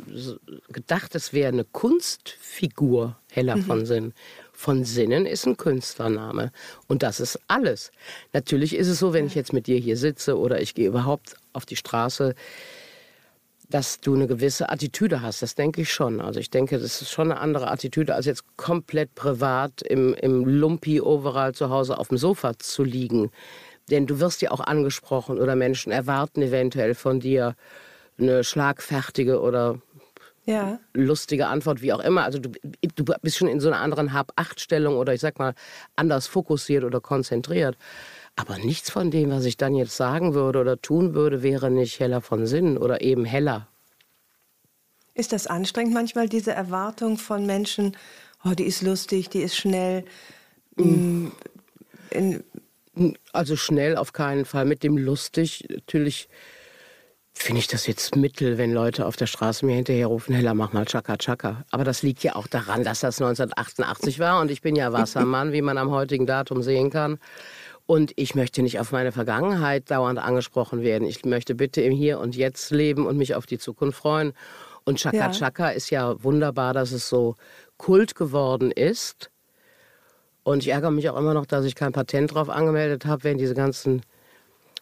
gedacht, 0.68 1.16
es 1.16 1.32
wäre 1.32 1.48
eine 1.48 1.64
Kunstfigur, 1.64 3.16
Hella 3.32 3.56
mhm. 3.56 3.64
von 3.64 3.86
Sinnen. 3.86 4.14
Von 4.52 4.84
Sinnen 4.84 5.26
ist 5.26 5.48
ein 5.48 5.56
Künstlername. 5.56 6.52
Und 6.90 7.04
das 7.04 7.22
ist 7.22 7.40
alles. 7.48 7.94
Natürlich 8.34 8.76
ist 8.76 8.90
es 8.90 9.00
so, 9.00 9.14
wenn 9.14 9.28
ich 9.28 9.36
jetzt 9.36 9.54
mit 9.54 9.68
dir 9.68 9.78
hier 9.78 9.96
sitze 9.96 10.38
oder 10.38 10.60
ich 10.60 10.76
gehe 10.76 10.90
überhaupt 10.90 11.38
auf 11.54 11.66
die 11.66 11.78
Straße, 11.78 12.36
dass 13.74 14.00
du 14.00 14.14
eine 14.14 14.28
gewisse 14.28 14.70
Attitüde 14.70 15.24
hast. 15.24 15.42
Das 15.42 15.56
denke 15.56 15.82
ich 15.82 15.92
schon. 15.92 16.22
Also 16.22 16.40
ich 16.40 16.52
denke, 16.52 16.78
das 16.78 17.02
ist 17.02 17.10
schon 17.10 17.32
eine 17.32 17.42
andere 17.42 17.72
Attitüde, 17.72 18.14
als 18.14 18.28
jetzt 18.28 18.56
komplett 18.56 19.16
privat 19.16 19.82
im, 19.82 20.14
im 20.14 20.46
Lumpi-Overall 20.46 21.56
zu 21.56 21.72
Hause 21.72 21.98
auf 21.98 22.10
dem 22.10 22.20
Sofa 22.20 22.60
zu 22.60 22.84
liegen. 22.84 23.32
Denn 23.90 24.06
du 24.06 24.20
wirst 24.20 24.44
ja 24.44 24.52
auch 24.52 24.60
angesprochen 24.60 25.40
oder 25.40 25.56
Menschen 25.56 25.92
erwarten 25.92 26.44
eventuell 26.44 26.94
von 26.94 27.20
dir 27.20 27.56
eine 28.20 28.44
schlagfertige 28.44 29.42
oder 29.42 29.80
ja. 30.46 30.78
lustige 30.94 31.48
Antwort, 31.48 31.82
wie 31.82 31.94
auch 31.94 32.00
immer. 32.00 32.26
Also 32.26 32.38
du, 32.38 32.52
du 32.96 33.04
bist 33.24 33.38
schon 33.38 33.48
in 33.48 33.60
so 33.60 33.70
einer 33.70 33.80
anderen 33.80 34.14
Hab-Acht-Stellung 34.14 34.98
oder 34.98 35.16
ich 35.16 35.22
sag 35.22 35.40
mal 35.40 35.56
anders 35.96 36.28
fokussiert 36.28 36.84
oder 36.84 37.02
konzentriert. 37.02 37.76
Aber 38.36 38.58
nichts 38.58 38.90
von 38.90 39.12
dem, 39.12 39.30
was 39.30 39.46
ich 39.46 39.58
dann 39.58 39.76
jetzt 39.76 39.96
sagen 39.96 40.34
würde 40.34 40.60
oder 40.60 40.82
tun 40.82 41.14
würde, 41.14 41.44
wäre 41.44 41.70
nicht 41.70 42.00
heller 42.00 42.22
von 42.22 42.48
Sinn 42.48 42.78
oder 42.78 43.02
eben 43.02 43.26
heller. 43.26 43.68
Ist 45.14 45.32
das 45.32 45.46
anstrengend 45.46 45.94
manchmal, 45.94 46.28
diese 46.28 46.52
Erwartung 46.52 47.20
von 47.20 47.46
Menschen, 47.46 47.96
oh, 48.44 48.54
die 48.56 48.64
ist 48.64 48.82
lustig, 48.82 49.30
die 49.30 49.44
ist 49.44 49.56
schnell? 49.56 50.04
Mhm. 50.76 51.32
Also 53.32 53.56
schnell 53.56 53.96
auf 53.98 54.14
keinen 54.14 54.46
Fall. 54.46 54.66
Mit 54.66 54.82
dem 54.82 54.98
lustig 54.98 55.68
natürlich 55.70 56.28
finde 57.36 57.60
ich 57.60 57.68
das 57.68 57.88
jetzt 57.88 58.16
mittel, 58.16 58.58
wenn 58.58 58.72
Leute 58.74 59.06
auf 59.06 59.16
der 59.16 59.26
Straße 59.28 59.66
mir 59.66 59.76
hinterherrufen, 59.76 60.36
Hella, 60.36 60.54
mach 60.54 60.74
mal 60.74 60.86
Chaka 60.86 61.18
Chaka. 61.18 61.66
Aber 61.72 61.84
das 61.84 62.04
liegt 62.04 62.24
ja 62.24 62.36
auch 62.36 62.48
daran, 62.48 62.84
dass 62.84 63.00
das 63.02 63.22
1988 63.22 64.20
war 64.20 64.42
und 64.42 64.50
ich 64.52 64.62
bin 64.62 64.76
ja 64.76 64.94
Wassermann, 64.94 65.52
wie 65.52 65.62
man 65.62 65.78
am 65.78 65.92
heutigen 65.92 66.26
Datum 66.26 66.62
sehen 66.64 66.90
kann. 66.90 67.20
Und 67.86 68.14
ich 68.16 68.34
möchte 68.34 68.62
nicht 68.62 68.80
auf 68.80 68.92
meine 68.92 69.12
Vergangenheit 69.12 69.92
dauernd 69.92 70.20
angesprochen 70.20 70.82
werden. 70.82 71.08
Ich 71.08 71.26
möchte 71.26 71.54
bitte 71.54 71.82
im 71.82 71.92
Hier 71.92 72.20
und 72.20 72.36
Jetzt 72.36 72.72
leben 72.72 73.06
und 73.06 73.18
mich 73.18 73.36
auf 73.36 73.46
die 73.46 73.58
Zukunft 73.58 73.98
freuen. 73.98 74.34
Und 74.86 75.00
Chaka 75.00 75.18
ja. 75.18 75.32
Chaka 75.32 75.70
ist 75.70 75.90
ja 75.90 76.22
wunderbar, 76.24 76.74
dass 76.74 76.92
es 76.92 77.10
so 77.10 77.36
Kult 77.78 78.16
geworden 78.16 78.72
ist. 78.72 79.30
Und 80.44 80.64
ich 80.64 80.70
ärgere 80.70 80.92
mich 80.92 81.10
auch 81.10 81.18
immer 81.18 81.34
noch, 81.34 81.46
dass 81.46 81.66
ich 81.66 81.76
kein 81.76 81.94
Patent 81.94 82.34
drauf 82.34 82.50
angemeldet 82.50 83.06
habe, 83.06 83.24
wenn 83.24 83.38
diese 83.38 83.54
ganzen 83.54 84.02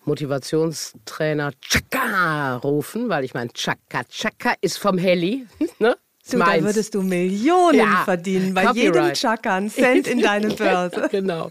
Motivationstrainer 0.05 1.51
Chaka 1.61 2.57
rufen, 2.57 3.09
weil 3.09 3.23
ich 3.23 3.33
meine, 3.33 3.51
Chaka 3.53 4.03
Chaka 4.05 4.53
ist 4.61 4.77
vom 4.77 4.97
Heli. 4.97 5.47
Ne? 5.79 5.95
Du, 6.29 6.37
da 6.37 6.61
würdest 6.61 6.93
du 6.93 7.01
Millionen 7.01 7.79
ja, 7.79 8.03
verdienen 8.05 8.53
bei 8.53 8.65
Copyright. 8.65 8.95
jedem 8.95 9.13
Chaka, 9.13 9.55
einen 9.55 9.69
Cent 9.69 10.07
in 10.07 10.21
deine 10.21 10.49
Börse. 10.55 11.07
genau. 11.09 11.49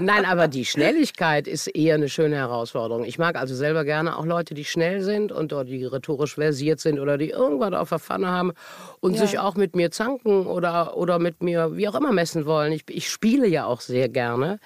Nein, 0.00 0.24
aber 0.24 0.48
die 0.48 0.64
Schnelligkeit 0.64 1.46
ist 1.46 1.66
eher 1.68 1.96
eine 1.96 2.08
schöne 2.08 2.36
Herausforderung. 2.36 3.04
Ich 3.04 3.18
mag 3.18 3.36
also 3.36 3.54
selber 3.54 3.84
gerne 3.84 4.18
auch 4.18 4.24
Leute, 4.24 4.54
die 4.54 4.64
schnell 4.64 5.02
sind 5.02 5.30
und 5.30 5.52
oder 5.52 5.64
die 5.64 5.84
rhetorisch 5.84 6.34
versiert 6.34 6.80
sind 6.80 6.98
oder 6.98 7.18
die 7.18 7.30
irgendwas 7.30 7.74
auf 7.74 7.90
der 7.90 7.98
Pfanne 7.98 8.28
haben 8.28 8.52
und 9.00 9.14
ja. 9.14 9.20
sich 9.26 9.38
auch 9.38 9.56
mit 9.56 9.76
mir 9.76 9.90
zanken 9.90 10.46
oder, 10.46 10.96
oder 10.96 11.18
mit 11.18 11.42
mir 11.42 11.76
wie 11.76 11.86
auch 11.88 11.94
immer 11.94 12.12
messen 12.12 12.46
wollen. 12.46 12.72
Ich, 12.72 12.84
ich 12.88 13.10
spiele 13.10 13.46
ja 13.46 13.66
auch 13.66 13.80
sehr 13.80 14.08
gerne. 14.08 14.58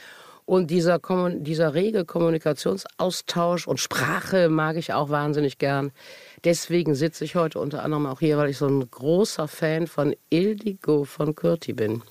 Und 0.45 0.71
dieser, 0.71 1.01
dieser 1.35 1.75
rege 1.75 2.05
Kommunikationsaustausch 2.05 3.67
und 3.67 3.79
Sprache 3.79 4.49
mag 4.49 4.77
ich 4.77 4.93
auch 4.93 5.09
wahnsinnig 5.09 5.59
gern. 5.59 5.93
Deswegen 6.45 6.95
sitze 6.95 7.25
ich 7.25 7.37
heute 7.37 7.61
unter 7.61 7.83
anderem 7.83 8.07
auch 8.07 8.21
hier, 8.21 8.37
weil 8.39 8.51
ich 8.51 8.59
so 8.59 8.67
ein 8.67 8.91
großer 8.91 9.47
Fan 9.47 9.87
von 9.87 10.15
Ildigo 10.31 11.05
von 11.05 11.35
Kürti 11.35 11.73
bin. 11.73 12.03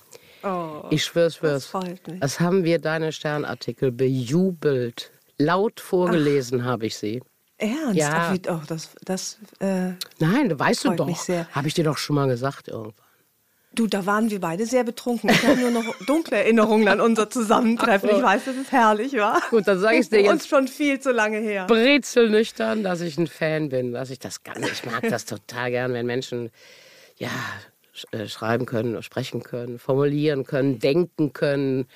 Oh, 0.42 0.86
ich 0.90 1.04
schwör's, 1.04 1.36
schwör's. 1.36 1.70
Das, 1.70 2.00
das 2.20 2.40
haben 2.40 2.64
wir 2.64 2.78
deine 2.78 3.12
Sternartikel 3.12 3.92
bejubelt. 3.92 5.12
Laut 5.38 5.80
vorgelesen 5.80 6.64
habe 6.64 6.86
ich 6.86 6.96
sie. 6.96 7.22
Ernst? 7.58 7.94
Ja. 7.94 8.10
Ach, 8.12 8.32
wie, 8.34 8.40
oh, 8.48 8.60
das, 8.66 8.90
das, 9.04 9.38
äh, 9.60 9.92
Nein, 10.18 10.58
weißt 10.58 10.84
du 10.84 10.96
doch. 10.96 11.08
Habe 11.08 11.68
ich 11.68 11.74
dir 11.74 11.84
doch 11.84 11.96
schon 11.96 12.16
mal 12.16 12.26
gesagt 12.26 12.68
irgendwann. 12.68 13.01
Du, 13.74 13.86
da 13.86 14.04
waren 14.04 14.30
wir 14.30 14.40
beide 14.40 14.66
sehr 14.66 14.84
betrunken. 14.84 15.30
Ich 15.30 15.46
habe 15.46 15.58
nur 15.58 15.70
noch 15.70 15.96
dunkle 16.06 16.36
Erinnerungen 16.36 16.88
an 16.88 17.00
unser 17.00 17.30
Zusammentreffen. 17.30 18.10
Ich 18.10 18.22
weiß, 18.22 18.44
dass 18.44 18.56
es 18.56 18.70
herrlich 18.70 19.14
war. 19.14 19.40
Gut, 19.50 19.66
dann 19.66 19.78
sage 19.78 19.98
ich 19.98 20.10
dir 20.10 20.20
jetzt. 20.20 20.30
Uns 20.30 20.46
schon 20.46 20.68
viel 20.68 21.00
zu 21.00 21.10
lange 21.10 21.38
her. 21.38 21.66
Brezelnüchtern, 21.66 22.82
dass 22.82 23.00
ich 23.00 23.16
ein 23.16 23.26
Fan 23.26 23.70
bin, 23.70 23.92
dass 23.92 24.10
ich 24.10 24.18
das 24.18 24.42
kann. 24.42 24.62
Ich 24.62 24.84
mag 24.84 25.08
das 25.08 25.24
total 25.24 25.70
gern, 25.70 25.94
wenn 25.94 26.04
Menschen 26.04 26.50
ja 27.16 27.30
äh, 28.10 28.26
schreiben 28.26 28.66
können, 28.66 29.02
sprechen 29.02 29.42
können, 29.42 29.78
formulieren 29.78 30.44
können, 30.44 30.78
denken 30.78 31.32
können, 31.32 31.86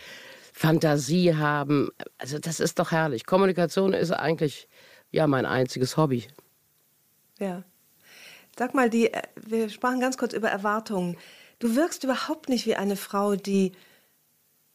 Fantasie 0.52 1.34
haben. 1.34 1.90
Also 2.16 2.38
das 2.38 2.60
ist 2.60 2.78
doch 2.78 2.92
herrlich. 2.92 3.26
Kommunikation 3.26 3.92
ist 3.92 4.12
eigentlich 4.12 4.68
ja 5.10 5.26
mein 5.26 5.44
einziges 5.44 5.96
Hobby. 5.98 6.26
Ja. 7.38 7.62
Sag 8.58 8.72
mal, 8.72 8.88
die, 8.88 9.12
äh, 9.12 9.22
wir 9.36 9.68
sprachen 9.68 10.00
ganz 10.00 10.16
kurz 10.16 10.32
über 10.32 10.48
Erwartungen. 10.48 11.16
Du 11.58 11.74
wirkst 11.74 12.04
überhaupt 12.04 12.48
nicht 12.48 12.66
wie 12.66 12.76
eine 12.76 12.96
Frau, 12.96 13.34
die 13.34 13.72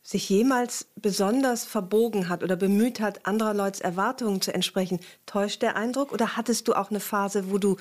sich 0.03 0.29
jemals 0.29 0.87
besonders 0.95 1.63
verbogen 1.63 2.27
hat 2.27 2.43
oder 2.43 2.55
bemüht 2.55 2.99
hat, 2.99 3.25
anderer 3.27 3.53
Leute 3.53 3.83
Erwartungen 3.83 4.41
zu 4.41 4.53
entsprechen. 4.53 4.99
Täuscht 5.27 5.61
der 5.61 5.75
Eindruck? 5.75 6.11
Oder 6.11 6.35
hattest 6.35 6.67
du 6.67 6.73
auch 6.73 6.89
eine 6.89 6.99
Phase, 6.99 7.51
wo 7.51 7.59
du 7.59 7.77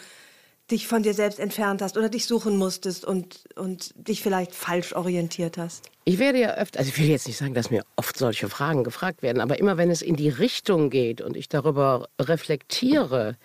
dich 0.70 0.86
von 0.86 1.02
dir 1.02 1.14
selbst 1.14 1.40
entfernt 1.40 1.82
hast 1.82 1.96
oder 1.96 2.08
dich 2.08 2.26
suchen 2.26 2.56
musstest 2.56 3.04
und, 3.04 3.44
und 3.56 3.92
dich 3.96 4.22
vielleicht 4.22 4.54
falsch 4.54 4.92
orientiert 4.92 5.56
hast? 5.56 5.90
Ich 6.04 6.18
werde 6.18 6.38
ja 6.40 6.54
öfter, 6.54 6.78
also 6.78 6.90
ich 6.90 6.98
will 6.98 7.08
jetzt 7.08 7.26
nicht 7.26 7.38
sagen, 7.38 7.54
dass 7.54 7.70
mir 7.70 7.84
oft 7.96 8.16
solche 8.16 8.48
Fragen 8.48 8.84
gefragt 8.84 9.22
werden, 9.22 9.40
aber 9.40 9.58
immer 9.58 9.78
wenn 9.78 9.90
es 9.90 10.02
in 10.02 10.16
die 10.16 10.28
Richtung 10.28 10.90
geht 10.90 11.22
und 11.22 11.36
ich 11.36 11.48
darüber 11.48 12.08
reflektiere, 12.20 13.36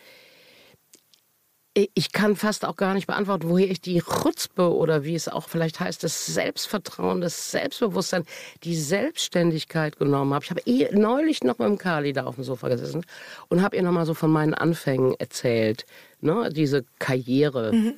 ich 1.76 2.14
kann 2.14 2.38
fast 2.38 2.64
auch 2.64 2.78
gar 2.78 2.94
nicht 2.94 3.06
beantworten, 3.06 3.50
woher 3.50 3.70
ich 3.70 3.82
die 3.82 4.02
Chutzpe 4.02 4.74
oder 4.74 5.04
wie 5.04 5.14
es 5.14 5.28
auch 5.28 5.50
vielleicht 5.50 5.82
heißt, 5.82 6.04
das 6.04 6.26
Selbstvertrauen, 6.26 7.20
das 7.20 7.52
Selbstbewusstsein, 7.52 8.24
die 8.64 8.78
Selbstständigkeit 8.78 9.98
genommen 9.98 10.34
habe. 10.34 10.46
Ich 10.46 10.52
habe 10.52 10.62
eh 10.66 10.90
neulich 10.96 11.44
noch 11.44 11.60
mit 11.60 11.68
dem 11.68 11.78
Kali 11.78 12.14
da 12.14 12.26
auf 12.26 12.36
dem 12.36 12.46
Sofa 12.46 12.70
gesessen 12.70 13.06
und 13.50 13.62
habe 13.62 13.76
ihr 13.76 13.84
noch 13.84 13.92
mal 13.92 14.06
so 14.06 14.14
von 14.14 14.32
meinen 14.32 14.54
Anfängen 14.54 15.16
erzählt. 15.20 15.86
Ne? 16.22 16.50
Diese 16.50 16.86
Karriere, 16.98 17.74
mhm. 17.74 17.96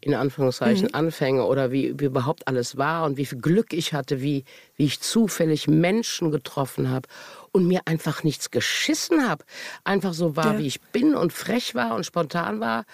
in 0.00 0.14
Anführungszeichen, 0.14 0.88
mhm. 0.88 0.94
Anfänge 0.94 1.44
oder 1.44 1.70
wie, 1.70 1.94
wie 2.00 2.06
überhaupt 2.06 2.48
alles 2.48 2.76
war 2.76 3.04
und 3.04 3.18
wie 3.18 3.26
viel 3.26 3.38
Glück 3.38 3.72
ich 3.72 3.94
hatte, 3.94 4.20
wie, 4.20 4.44
wie 4.76 4.86
ich 4.86 5.00
zufällig 5.00 5.68
Menschen 5.68 6.32
getroffen 6.32 6.90
habe 6.90 7.06
und 7.52 7.66
mir 7.66 7.82
einfach 7.84 8.24
nichts 8.24 8.50
geschissen 8.50 9.28
habe. 9.28 9.44
Einfach 9.84 10.14
so 10.14 10.36
war, 10.36 10.54
ja. 10.54 10.58
wie 10.58 10.66
ich 10.66 10.80
bin 10.80 11.14
und 11.14 11.32
frech 11.32 11.74
war 11.74 11.94
und 11.94 12.04
spontan 12.04 12.60
war. 12.60 12.84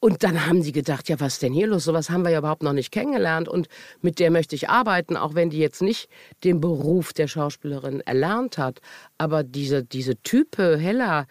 Und 0.00 0.22
dann 0.22 0.46
haben 0.46 0.62
sie 0.62 0.70
gedacht, 0.70 1.08
ja, 1.08 1.18
was 1.18 1.40
denn 1.40 1.52
hier 1.52 1.66
los? 1.66 1.84
Sowas 1.84 2.08
haben 2.08 2.22
wir 2.22 2.30
ja 2.30 2.38
überhaupt 2.38 2.62
noch 2.62 2.72
nicht 2.72 2.92
kennengelernt 2.92 3.48
und 3.48 3.66
mit 4.00 4.20
der 4.20 4.30
möchte 4.30 4.54
ich 4.54 4.68
arbeiten, 4.68 5.16
auch 5.16 5.34
wenn 5.34 5.50
die 5.50 5.58
jetzt 5.58 5.82
nicht 5.82 6.08
den 6.44 6.60
Beruf 6.60 7.12
der 7.12 7.26
Schauspielerin 7.26 8.00
erlernt 8.02 8.58
hat. 8.58 8.80
Aber 9.16 9.42
diese, 9.42 9.82
diese 9.82 10.14
Type 10.22 10.78
Hella, 10.78 11.26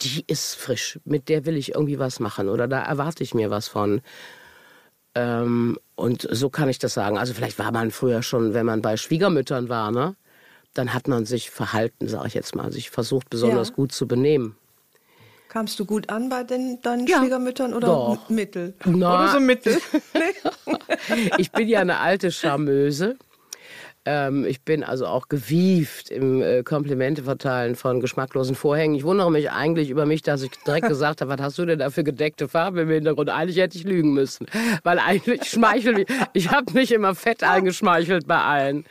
die 0.00 0.24
ist 0.26 0.54
frisch. 0.56 0.98
Mit 1.04 1.28
der 1.28 1.46
will 1.46 1.56
ich 1.56 1.74
irgendwie 1.74 2.00
was 2.00 2.18
machen 2.18 2.48
oder 2.48 2.66
da 2.66 2.82
erwarte 2.82 3.22
ich 3.22 3.34
mir 3.34 3.50
was 3.50 3.68
von. 3.68 4.00
Ähm, 5.14 5.78
und 5.94 6.26
so 6.28 6.50
kann 6.50 6.68
ich 6.68 6.80
das 6.80 6.94
sagen. 6.94 7.18
Also 7.18 7.34
vielleicht 7.34 7.58
war 7.60 7.70
man 7.70 7.92
früher 7.92 8.22
schon, 8.24 8.52
wenn 8.52 8.66
man 8.66 8.82
bei 8.82 8.96
Schwiegermüttern 8.96 9.68
war, 9.68 9.92
ne? 9.92 10.16
Dann 10.74 10.94
hat 10.94 11.08
man 11.08 11.24
sich 11.24 11.50
verhalten, 11.50 12.08
sage 12.08 12.28
ich 12.28 12.34
jetzt 12.34 12.54
mal, 12.54 12.70
sich 12.72 12.90
versucht 12.90 13.30
besonders 13.30 13.68
ja. 13.68 13.74
gut 13.74 13.92
zu 13.92 14.06
benehmen. 14.06 14.56
Kamst 15.48 15.80
du 15.80 15.86
gut 15.86 16.10
an 16.10 16.28
bei 16.28 16.44
den, 16.44 16.80
deinen 16.82 17.06
ja, 17.06 17.18
Schwiegermüttern 17.18 17.72
oder 17.72 17.86
doch. 17.86 18.28
mittel? 18.28 18.74
Na, 18.84 19.14
oder 19.14 19.32
so 19.32 19.40
mittel? 19.40 19.78
ich 21.38 21.50
bin 21.52 21.68
ja 21.68 21.80
eine 21.80 22.00
alte 22.00 22.30
Charmeuse. 22.30 23.16
Ähm, 24.04 24.44
ich 24.46 24.62
bin 24.62 24.84
also 24.84 25.06
auch 25.06 25.28
gewieft 25.28 26.10
im 26.10 26.42
äh, 26.42 26.62
Komplimente 26.62 27.24
verteilen 27.24 27.76
von 27.76 28.00
geschmacklosen 28.00 28.54
Vorhängen. 28.54 28.94
Ich 28.94 29.04
wundere 29.04 29.30
mich 29.30 29.50
eigentlich 29.50 29.90
über 29.90 30.06
mich, 30.06 30.22
dass 30.22 30.42
ich 30.42 30.50
direkt 30.66 30.88
gesagt 30.88 31.20
habe, 31.20 31.30
was 31.30 31.40
hast 31.40 31.58
du 31.58 31.66
denn 31.66 31.78
da 31.78 31.90
für 31.90 32.04
gedeckte 32.04 32.46
Farbe 32.48 32.82
im 32.82 32.90
Hintergrund? 32.90 33.30
Eigentlich 33.30 33.58
hätte 33.58 33.76
ich 33.76 33.84
lügen 33.84 34.12
müssen, 34.12 34.46
weil 34.82 34.98
eigentlich 34.98 35.44
schmeichel 35.44 36.00
ich, 36.00 36.08
ich 36.32 36.50
habe 36.50 36.72
mich 36.72 36.92
immer 36.92 37.14
fett 37.14 37.42
eingeschmeichelt 37.42 38.26
bei 38.26 38.38
allen. 38.38 38.84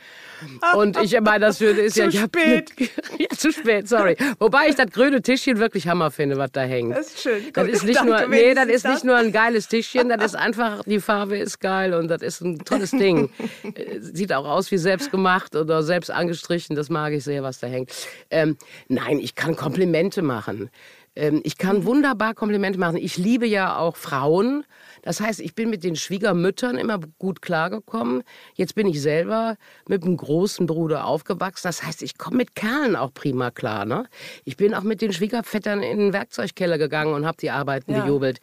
Und 0.74 0.96
ich 1.02 1.18
meine, 1.20 1.46
das 1.46 1.60
würde 1.60 1.80
ist 1.80 1.96
ja 1.96 2.08
ich 2.08 2.18
spät. 2.18 2.72
ja, 3.18 3.28
zu 3.36 3.52
spät, 3.52 3.88
sorry. 3.88 4.16
Wobei 4.38 4.68
ich 4.68 4.74
das 4.74 4.90
grüne 4.90 5.22
Tischchen 5.22 5.58
wirklich 5.58 5.88
Hammer 5.88 6.10
finde, 6.10 6.36
was 6.36 6.52
da 6.52 6.62
hängt. 6.62 6.96
Das 6.96 7.08
ist 7.08 7.20
schön. 7.20 7.42
Das 7.52 7.68
ist 7.68 7.84
nicht 7.84 8.04
nur, 8.04 8.26
nee, 8.26 8.54
das 8.54 8.66
ist 8.66 8.86
nicht 8.86 9.04
nur 9.04 9.16
ein 9.16 9.32
geiles 9.32 9.68
Tischchen, 9.68 10.08
das 10.08 10.24
ist 10.24 10.34
einfach, 10.34 10.82
die 10.84 11.00
Farbe 11.00 11.38
ist 11.38 11.60
geil 11.60 11.94
und 11.94 12.08
das 12.08 12.22
ist 12.22 12.40
ein 12.40 12.58
tolles 12.58 12.90
Ding. 12.90 13.30
Äh, 13.74 14.00
sieht 14.00 14.32
auch 14.32 14.46
aus 14.46 14.70
wie 14.70 14.78
selbst 14.78 15.10
gemacht 15.10 15.54
oder 15.56 15.82
selbst 15.82 16.10
angestrichen, 16.10 16.76
das 16.76 16.90
mag 16.90 17.12
ich 17.12 17.24
sehr, 17.24 17.42
was 17.42 17.58
da 17.58 17.66
hängt. 17.66 17.90
Ähm, 18.30 18.56
nein, 18.88 19.18
ich 19.18 19.34
kann 19.34 19.56
Komplimente 19.56 20.22
machen. 20.22 20.70
Ähm, 21.18 21.40
ich 21.44 21.58
kann 21.58 21.84
wunderbar 21.84 22.34
Komplimente 22.34 22.78
machen. 22.78 22.96
Ich 22.96 23.16
liebe 23.16 23.46
ja 23.46 23.76
auch 23.76 23.96
Frauen. 23.96 24.64
Das 25.08 25.22
heißt, 25.22 25.40
ich 25.40 25.54
bin 25.54 25.70
mit 25.70 25.84
den 25.84 25.96
Schwiegermüttern 25.96 26.76
immer 26.76 27.00
gut 27.18 27.40
klargekommen. 27.40 28.24
Jetzt 28.56 28.74
bin 28.74 28.86
ich 28.86 29.00
selber 29.00 29.56
mit 29.88 30.04
einem 30.04 30.18
großen 30.18 30.66
Bruder 30.66 31.06
aufgewachsen. 31.06 31.66
Das 31.66 31.82
heißt, 31.82 32.02
ich 32.02 32.18
komme 32.18 32.36
mit 32.36 32.54
Kerlen 32.54 32.94
auch 32.94 33.14
prima 33.14 33.50
klar. 33.50 33.86
Ne? 33.86 34.04
Ich 34.44 34.58
bin 34.58 34.74
auch 34.74 34.82
mit 34.82 35.00
den 35.00 35.14
Schwiegervettern 35.14 35.82
in 35.82 35.98
den 35.98 36.12
Werkzeugkeller 36.12 36.76
gegangen 36.76 37.14
und 37.14 37.24
habe 37.24 37.38
die 37.40 37.48
Arbeiten 37.48 37.94
ja. 37.94 38.02
bejubelt. 38.02 38.40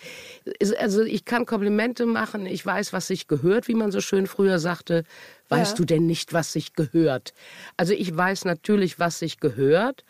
Also 0.80 1.04
ich 1.04 1.24
kann 1.24 1.46
Komplimente 1.46 2.08
machen. 2.08 2.48
Ich 2.48 2.66
weiß, 2.66 2.94
was 2.94 3.06
sich 3.06 3.28
gehört, 3.28 3.68
wie 3.68 3.76
man 3.76 3.92
so 3.92 4.02
schön 4.02 4.26
früher 4.26 4.58
sagte. 4.58 5.04
Weißt 5.50 5.74
ja. 5.74 5.78
du 5.78 5.86
denn 5.86 6.08
nicht, 6.08 6.34
was 6.34 6.52
sich 6.52 6.74
gehört? 6.74 7.36
Also 7.78 7.94
ich 7.94 8.18
weiß 8.18 8.44
natürlich, 8.46 8.98
was 8.98 9.20
sich 9.20 9.40
gehört 9.40 10.04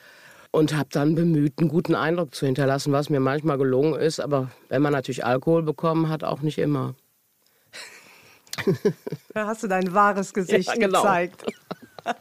und 0.56 0.74
habe 0.74 0.88
dann 0.90 1.16
bemüht, 1.16 1.60
einen 1.60 1.68
guten 1.68 1.96
Eindruck 1.96 2.34
zu 2.34 2.46
hinterlassen, 2.46 2.94
was 2.94 3.10
mir 3.10 3.20
manchmal 3.20 3.58
gelungen 3.58 4.00
ist. 4.00 4.22
Aber 4.22 4.52
wenn 4.70 4.82
man 4.82 4.94
natürlich 4.94 5.26
Alkohol 5.26 5.64
bekommen 5.64 6.08
hat, 6.08 6.24
auch 6.24 6.42
nicht 6.42 6.58
immer. 6.58 6.96
Da 9.34 9.48
hast 9.48 9.64
du 9.64 9.68
dein 9.68 9.94
wahres 9.94 10.34
Gesicht 10.34 10.70
ja, 10.74 10.76
genau. 10.76 11.02
gezeigt. 11.02 11.46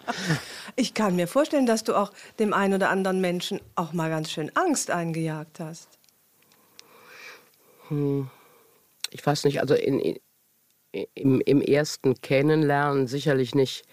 Ich 0.76 0.94
kann 0.94 1.14
mir 1.14 1.28
vorstellen, 1.28 1.66
dass 1.66 1.84
du 1.84 1.94
auch 1.94 2.10
dem 2.38 2.54
einen 2.54 2.72
oder 2.72 2.88
anderen 2.88 3.20
Menschen 3.20 3.60
auch 3.74 3.92
mal 3.92 4.08
ganz 4.08 4.30
schön 4.30 4.50
Angst 4.56 4.90
eingejagt 4.90 5.60
hast. 5.60 5.98
Hm. 7.88 8.30
ich 9.10 9.24
weiß 9.24 9.44
nicht, 9.44 9.60
also 9.60 9.74
in, 9.74 10.00
in, 10.00 10.18
im, 11.14 11.40
im 11.42 11.60
ersten 11.60 12.14
Kennenlernen 12.22 13.06
sicherlich 13.06 13.54
nicht 13.54 13.84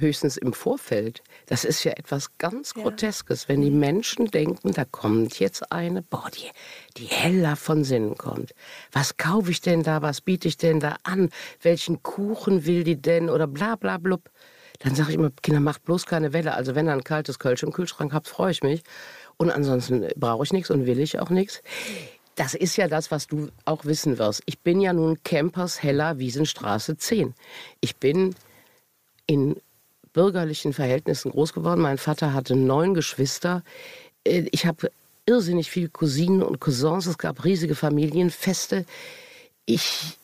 höchstens 0.00 0.36
im 0.36 0.52
Vorfeld. 0.52 1.22
Das 1.46 1.64
ist 1.64 1.84
ja 1.84 1.92
etwas 1.92 2.36
ganz 2.38 2.74
Groteskes, 2.74 3.48
wenn 3.48 3.60
die 3.60 3.70
Menschen 3.70 4.26
denken, 4.26 4.72
da 4.72 4.84
kommt 4.84 5.38
jetzt 5.38 5.72
eine, 5.72 6.02
boah, 6.02 6.30
die, 6.34 6.50
die 6.96 7.06
heller 7.06 7.56
von 7.56 7.84
Sinnen 7.84 8.16
kommt. 8.16 8.54
Was 8.92 9.16
kaufe 9.16 9.50
ich 9.50 9.60
denn 9.60 9.82
da? 9.82 10.02
Was 10.02 10.20
biete 10.20 10.48
ich 10.48 10.56
denn 10.56 10.80
da 10.80 10.96
an? 11.02 11.30
Welchen 11.62 12.02
Kuchen 12.02 12.66
will 12.66 12.84
die 12.84 13.00
denn? 13.00 13.30
Oder 13.30 13.46
bla 13.46 13.76
bla 13.76 13.98
blub. 13.98 14.30
Dann 14.80 14.94
sage 14.94 15.10
ich 15.10 15.14
immer, 15.16 15.30
Kinder, 15.42 15.60
macht 15.60 15.84
bloß 15.84 16.06
keine 16.06 16.32
Welle. 16.32 16.54
Also 16.54 16.74
wenn 16.74 16.88
ihr 16.88 16.92
ein 16.92 17.04
kaltes 17.04 17.38
Kölsch 17.38 17.62
im 17.62 17.72
Kühlschrank 17.72 18.12
habt, 18.12 18.28
freue 18.28 18.50
ich 18.50 18.62
mich. 18.62 18.82
Und 19.36 19.50
ansonsten 19.50 20.08
brauche 20.16 20.44
ich 20.44 20.52
nichts 20.52 20.70
und 20.70 20.86
will 20.86 21.00
ich 21.00 21.20
auch 21.20 21.30
nichts. 21.30 21.62
Das 22.34 22.54
ist 22.54 22.76
ja 22.76 22.88
das, 22.88 23.10
was 23.10 23.28
du 23.28 23.48
auch 23.64 23.84
wissen 23.84 24.18
wirst. 24.18 24.42
Ich 24.46 24.60
bin 24.60 24.80
ja 24.80 24.92
nun 24.92 25.22
Campers 25.22 25.82
Heller 25.82 26.18
Wiesenstraße 26.18 26.96
10. 26.96 27.34
Ich 27.80 27.96
bin 27.96 28.34
in 29.26 29.56
bürgerlichen 30.14 30.72
Verhältnissen 30.72 31.30
groß 31.30 31.52
geworden. 31.52 31.82
Mein 31.82 31.98
Vater 31.98 32.32
hatte 32.32 32.56
neun 32.56 32.94
Geschwister. 32.94 33.62
Äh, 34.24 34.46
ich 34.50 34.64
habe 34.64 34.90
irrsinnig 35.26 35.70
viele 35.70 35.90
Cousinen 35.90 36.42
und 36.42 36.60
Cousins. 36.60 37.06
Es 37.06 37.18
gab 37.18 37.44
riesige 37.44 37.74
Familienfeste. 37.74 38.86
Ich, 39.66 40.16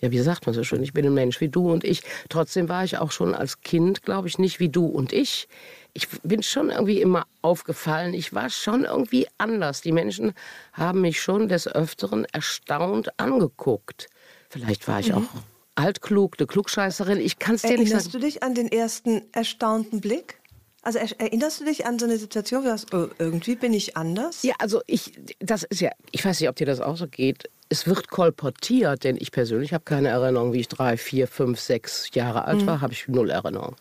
ja, 0.00 0.10
wie 0.10 0.18
sagt 0.18 0.46
man 0.46 0.54
so 0.54 0.64
schön, 0.64 0.82
ich 0.82 0.92
bin 0.92 1.06
ein 1.06 1.14
Mensch 1.14 1.40
wie 1.40 1.48
du 1.48 1.70
und 1.70 1.84
ich. 1.84 2.02
Trotzdem 2.28 2.68
war 2.68 2.84
ich 2.84 2.98
auch 2.98 3.12
schon 3.12 3.34
als 3.34 3.60
Kind, 3.60 4.02
glaube 4.02 4.26
ich, 4.26 4.38
nicht 4.38 4.58
wie 4.58 4.68
du 4.68 4.86
und 4.86 5.12
ich. 5.12 5.48
Ich 5.92 6.08
bin 6.22 6.42
schon 6.42 6.70
irgendwie 6.70 7.00
immer 7.00 7.26
aufgefallen. 7.42 8.12
Ich 8.12 8.34
war 8.34 8.50
schon 8.50 8.84
irgendwie 8.84 9.26
anders. 9.38 9.80
Die 9.80 9.92
Menschen 9.92 10.32
haben 10.72 11.00
mich 11.00 11.20
schon 11.20 11.48
des 11.48 11.68
Öfteren 11.68 12.26
erstaunt 12.26 13.18
angeguckt. 13.18 14.08
Vielleicht 14.48 14.86
war 14.88 15.00
ich 15.00 15.08
mhm. 15.08 15.16
auch 15.16 15.42
altklug, 15.76 16.36
eine 16.38 16.46
Klugscheißerin. 16.46 17.20
Ich 17.20 17.38
kann 17.38 17.54
es 17.54 17.62
dir 17.62 17.78
nicht 17.78 17.90
sagen. 17.90 17.90
Erinnerst 17.90 18.14
du 18.14 18.18
dich 18.18 18.42
an 18.42 18.54
den 18.54 18.70
ersten 18.70 19.22
erstaunten 19.32 20.00
Blick? 20.00 20.40
Also 20.82 21.00
erinnerst 21.18 21.60
du 21.60 21.64
dich 21.64 21.84
an 21.84 21.98
so 21.98 22.06
eine 22.06 22.16
Situation, 22.16 22.60
wo 22.60 22.64
du 22.64 22.70
sagst, 22.70 22.94
oh, 22.94 23.08
irgendwie 23.18 23.56
bin 23.56 23.72
ich 23.72 23.96
anders? 23.96 24.44
Ja, 24.44 24.54
also 24.60 24.82
ich, 24.86 25.18
das 25.40 25.64
ist 25.64 25.80
ja, 25.80 25.90
ich 26.12 26.24
weiß 26.24 26.38
nicht, 26.38 26.48
ob 26.48 26.54
dir 26.54 26.66
das 26.66 26.80
auch 26.80 26.96
so 26.96 27.08
geht. 27.08 27.50
Es 27.68 27.88
wird 27.88 28.08
kolportiert, 28.08 29.02
denn 29.02 29.16
ich 29.18 29.32
persönlich 29.32 29.72
habe 29.72 29.82
keine 29.82 30.10
Erinnerung, 30.10 30.52
wie 30.52 30.60
ich 30.60 30.68
drei, 30.68 30.96
vier, 30.96 31.26
fünf, 31.26 31.58
sechs 31.58 32.08
Jahre 32.14 32.44
alt 32.44 32.62
mhm. 32.62 32.66
war, 32.66 32.80
habe 32.82 32.92
ich 32.92 33.08
null 33.08 33.30
Erinnerung. 33.30 33.74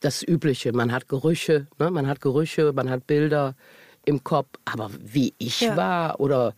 Das 0.00 0.22
Übliche, 0.22 0.72
man 0.72 0.92
hat 0.92 1.08
Gerüche, 1.08 1.66
ne? 1.80 1.90
man 1.90 2.06
hat 2.06 2.20
Gerüche, 2.20 2.72
man 2.72 2.88
hat 2.88 3.08
Bilder 3.08 3.56
im 4.04 4.22
Kopf, 4.22 4.48
aber 4.64 4.90
wie 5.00 5.34
ich 5.38 5.62
ja. 5.62 5.76
war 5.76 6.20
oder 6.20 6.54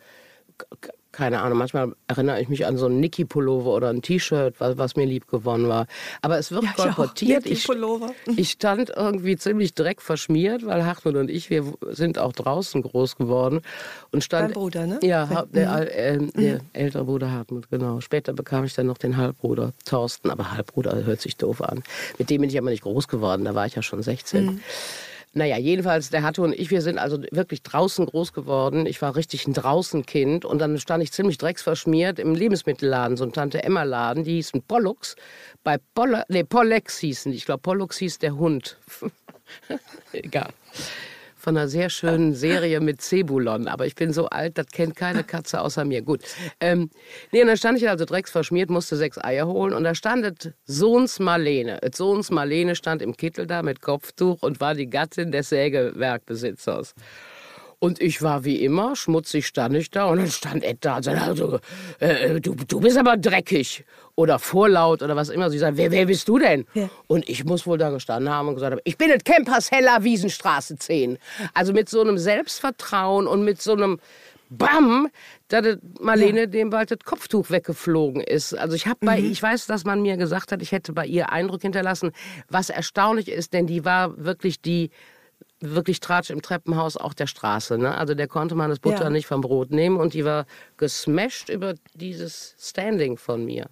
keine 1.13 1.41
Ahnung, 1.41 1.59
manchmal 1.59 1.93
erinnere 2.07 2.41
ich 2.41 2.49
mich 2.49 2.67
an 2.67 2.77
so 2.77 2.87
einen 2.87 3.01
Niki-Pullover 3.01 3.73
oder 3.73 3.89
ein 3.91 4.03
T-Shirt, 4.03 4.55
was, 4.59 4.79
was, 4.79 4.97
mir 4.97 5.07
lieb 5.07 5.29
gewonnen 5.29 5.69
war. 5.69 5.87
Aber 6.23 6.39
es 6.39 6.53
wird 6.53 6.65
ja, 6.65 6.73
kolportiert. 6.73 7.47
Ich, 7.47 7.67
mhm. 7.69 8.13
ich, 8.37 8.51
stand 8.51 8.93
irgendwie 8.95 9.37
ziemlich 9.37 9.75
dreckverschmiert, 9.75 10.65
weil 10.67 10.85
Hartmut 10.85 11.17
und 11.17 11.31
ich, 11.31 11.51
wir 11.51 11.65
sind 11.91 12.19
auch 12.19 12.33
draußen 12.33 12.83
groß 12.83 13.17
geworden. 13.17 13.61
Und 14.13 14.23
stand, 14.23 14.49
Dein 14.49 14.53
Bruder, 14.53 14.87
ne? 14.87 15.01
Ja, 15.03 15.47
der, 15.53 15.97
äh, 15.97 16.19
der 16.19 16.55
mhm. 16.57 16.61
ältere 16.73 17.05
Bruder 17.05 17.33
Hartmut, 17.33 17.71
genau. 17.71 18.01
Später 18.01 18.33
bekam 18.33 18.65
ich 18.65 18.75
dann 18.75 18.87
noch 18.87 18.99
den 18.99 19.17
Halbbruder 19.17 19.73
Thorsten, 19.85 20.31
aber 20.31 20.53
Halbbruder 20.53 21.05
hört 21.05 21.21
sich 21.21 21.37
doof 21.37 21.63
an. 21.63 21.83
Mit 22.19 22.31
dem 22.31 22.41
bin 22.41 22.51
ich 22.51 22.59
aber 22.59 22.71
nicht 22.71 22.83
groß 22.83 23.09
geworden, 23.09 23.45
da 23.45 23.55
war 23.55 23.67
ich 23.67 23.75
ja 23.75 23.83
schon 23.83 24.03
16. 24.03 24.45
Mhm. 24.45 24.61
Naja, 25.33 25.59
jedenfalls, 25.59 26.11
der 26.11 26.23
Hatte 26.23 26.43
und 26.43 26.53
ich, 26.53 26.71
wir 26.71 26.83
sind 26.83 26.99
also 26.99 27.23
wirklich 27.31 27.63
draußen 27.63 28.05
groß 28.05 28.33
geworden. 28.33 28.87
Ich 28.87 29.01
war 29.01 29.15
richtig 29.15 29.47
ein 29.47 29.55
Draußenkind. 29.55 30.45
Und 30.45 30.59
dann 30.59 30.79
stand 30.79 31.03
ich 31.03 31.13
ziemlich 31.13 31.39
drecksverschmiert 31.39 32.19
im 32.19 32.35
Lebensmittelladen, 32.35 33.17
so 33.17 33.25
ein 33.25 33.33
Tante-Emma-Laden, 33.33 34.25
die 34.25 34.35
hießen 34.35 34.63
Pollux. 34.63 35.15
Bei 35.63 35.79
Poll 35.95 36.23
nee, 36.29 36.43
Pollex 36.43 36.99
hießen 36.99 37.31
die. 37.31 37.39
Ich 37.39 37.45
glaube, 37.45 37.63
Pollux 37.63 37.99
hieß 37.99 38.19
der 38.19 38.37
Hund. 38.37 38.77
Egal 40.13 40.51
von 41.41 41.57
einer 41.57 41.69
sehr 41.69 41.91
schönen 41.91 42.35
Serie 42.35 42.81
mit 42.81 43.01
Zebulon. 43.01 43.67
Aber 43.67 43.87
ich 43.87 43.95
bin 43.95 44.13
so 44.13 44.27
alt, 44.29 44.59
das 44.59 44.67
kennt 44.67 44.97
keine 44.97 45.25
Katze 45.25 45.61
außer 45.61 45.85
mir. 45.85 46.03
Gut. 46.03 46.23
Ähm, 46.61 46.91
nee, 47.33 47.41
und 47.41 47.49
dann 47.49 47.57
stand 47.57 47.79
ich 47.79 47.89
also 47.89 48.05
drecksverschmiert, 48.05 48.71
musste 48.71 48.97
sechs 48.97 49.19
Eier 49.19 49.47
holen. 49.47 49.73
Und 49.73 49.85
da 49.85 49.95
stand 49.95 50.53
Sohns 50.65 51.19
Marlene. 51.19 51.81
Sohns 51.95 52.31
Marlene 52.31 52.77
stand 52.77 53.03
im 53.03 53.17
Kittel 53.17 53.47
da 53.47 53.63
mit 53.63 53.81
Kopftuch 53.81 54.43
und 54.43 54.61
war 54.61 54.75
die 54.75 54.89
Gattin 54.89 55.33
des 55.33 55.49
Sägewerkbesitzers. 55.49 56.95
Und 57.83 57.99
ich 58.01 58.21
war 58.21 58.45
wie 58.45 58.63
immer, 58.63 58.95
schmutzig 58.95 59.47
stand 59.47 59.75
ich 59.75 59.91
da 59.91 60.05
und 60.05 60.19
dann 60.19 60.31
stand 60.31 60.65
Ed 60.65 60.85
da 60.85 60.99
und 60.99 61.03
sagte, 61.03 61.23
also, 61.23 61.61
äh, 61.99 62.39
du, 62.39 62.55
du 62.55 62.79
bist 62.79 62.99
aber 62.99 63.17
dreckig 63.17 63.87
oder 64.17 64.39
vorlaut 64.39 65.03
oder 65.03 65.17
was 65.17 65.31
immer. 65.31 65.49
Sie 65.49 65.59
sagt, 65.59 65.79
wer, 65.79 65.91
wer 65.91 66.05
bist 66.05 66.29
du 66.29 66.39
denn? 66.39 66.67
Ja. 66.75 66.91
Und 67.07 67.27
ich 67.27 67.45
muss 67.45 67.67
wohl 67.67 67.79
da 67.79 67.89
gestanden 67.89 68.31
haben 68.31 68.49
und 68.49 68.55
gesagt 68.55 68.73
haben, 68.73 68.83
ich 68.85 68.99
bin 68.99 69.09
in 69.11 69.25
Campers 69.25 69.71
Heller 69.71 70.05
Wiesenstraße 70.05 70.77
10. 70.77 71.17
Also 71.55 71.73
mit 71.73 71.89
so 71.89 72.03
einem 72.03 72.19
Selbstvertrauen 72.19 73.27
und 73.27 73.45
mit 73.47 73.63
so 73.63 73.73
einem 73.73 73.99
Bam, 74.51 75.09
da 75.49 75.63
Marlene 76.01 76.41
ja. 76.41 76.47
dem 76.47 76.69
bald 76.69 76.91
das 76.91 76.99
Kopftuch 77.05 77.49
weggeflogen 77.49 78.21
ist. 78.21 78.53
Also 78.53 78.75
ich 78.75 78.87
habe 78.87 78.99
bei, 79.01 79.21
mhm. 79.21 79.31
ich 79.31 79.43
weiß, 79.43 79.67
dass 79.67 79.85
man 79.85 80.03
mir 80.03 80.19
gesagt 80.19 80.53
hat, 80.53 80.61
ich 80.61 80.73
hätte 80.73 80.93
bei 80.93 81.07
ihr 81.07 81.33
Eindruck 81.33 81.63
hinterlassen, 81.63 82.11
was 82.49 82.69
erstaunlich 82.69 83.29
ist, 83.29 83.55
denn 83.55 83.67
die 83.67 83.87
war 83.87 84.23
wirklich 84.23 84.61
die 84.61 84.91
wirklich 85.61 86.01
Tratsch 86.01 86.31
im 86.31 86.43
Treppenhaus 86.43 86.97
auch 86.97 87.15
der 87.15 87.27
Straße. 87.27 87.79
Ne? 87.79 87.97
Also 87.97 88.15
der 88.15 88.29
konnte 88.29 88.55
man 88.55 88.71
das 88.71 88.79
Butter 88.79 89.05
ja. 89.05 89.11
nicht 89.11 89.27
vom 89.27 89.41
Brot 89.41 89.71
nehmen 89.71 89.97
und 89.97 90.15
die 90.15 90.25
war 90.25 90.47
gesmashed 90.77 91.49
über 91.49 91.75
dieses 91.95 92.55
Standing 92.59 93.17
von 93.17 93.45
mir. 93.45 93.67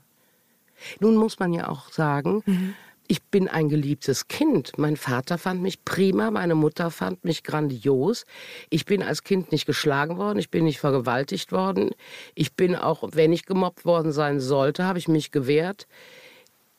Nun 1.01 1.17
muss 1.17 1.39
man 1.39 1.53
ja 1.53 1.69
auch 1.69 1.91
sagen, 1.91 2.43
mhm. 2.47 2.75
ich 3.09 3.23
bin 3.25 3.49
ein 3.49 3.69
geliebtes 3.69 4.29
Kind. 4.29 4.73
Mein 4.77 4.97
Vater 4.97 5.39
fand 5.39 5.63
mich 5.63 5.85
prima, 5.85 6.31
meine 6.31 6.55
Mutter 6.55 6.91
fand 6.91 7.25
mich 7.25 7.43
grandios. 7.43 8.27
Ich 8.71 8.85
bin 8.85 9.03
als 9.03 9.25
Kind 9.25 9.51
nicht 9.51 9.67
geschlagen 9.67 10.19
worden, 10.19 10.39
ich 10.39 10.51
bin 10.51 10.65
nicht 10.65 10.79
vergewaltigt 10.79 11.51
worden. 11.51 11.91
Ich 12.35 12.55
bin 12.55 12.77
auch, 12.77 13.03
wenn 13.13 13.33
ich 13.33 13.47
gemobbt 13.47 13.85
worden 13.85 14.13
sein 14.13 14.41
sollte, 14.41 14.85
habe 14.85 14.99
ich 14.99 15.09
mich 15.09 15.33
gewehrt 15.33 15.87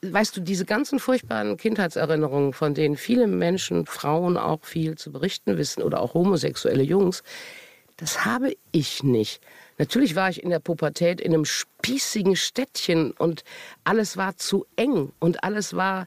weißt 0.02 0.36
du, 0.36 0.40
diese 0.40 0.64
ganzen 0.64 0.98
furchtbaren 0.98 1.56
Kindheitserinnerungen, 1.56 2.52
von 2.52 2.74
denen 2.74 2.96
viele 2.96 3.26
Menschen, 3.26 3.86
Frauen 3.86 4.36
auch 4.36 4.64
viel 4.64 4.96
zu 4.96 5.12
berichten 5.12 5.58
wissen 5.58 5.82
oder 5.82 6.00
auch 6.00 6.14
homosexuelle 6.14 6.82
Jungs, 6.82 7.22
das 7.96 8.24
habe 8.24 8.56
ich 8.72 9.02
nicht. 9.02 9.42
Natürlich 9.76 10.14
war 10.14 10.30
ich 10.30 10.42
in 10.42 10.50
der 10.50 10.58
Pubertät 10.58 11.20
in 11.20 11.34
einem 11.34 11.44
spießigen 11.44 12.34
Städtchen 12.34 13.12
und 13.12 13.44
alles 13.84 14.16
war 14.16 14.36
zu 14.38 14.66
eng 14.76 15.12
und 15.18 15.44
alles 15.44 15.74
war 15.74 16.06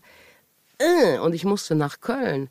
äh, 0.80 1.20
und 1.20 1.36
ich 1.36 1.46
musste 1.46 1.76
nach 1.76 2.02
Köln. 2.02 2.50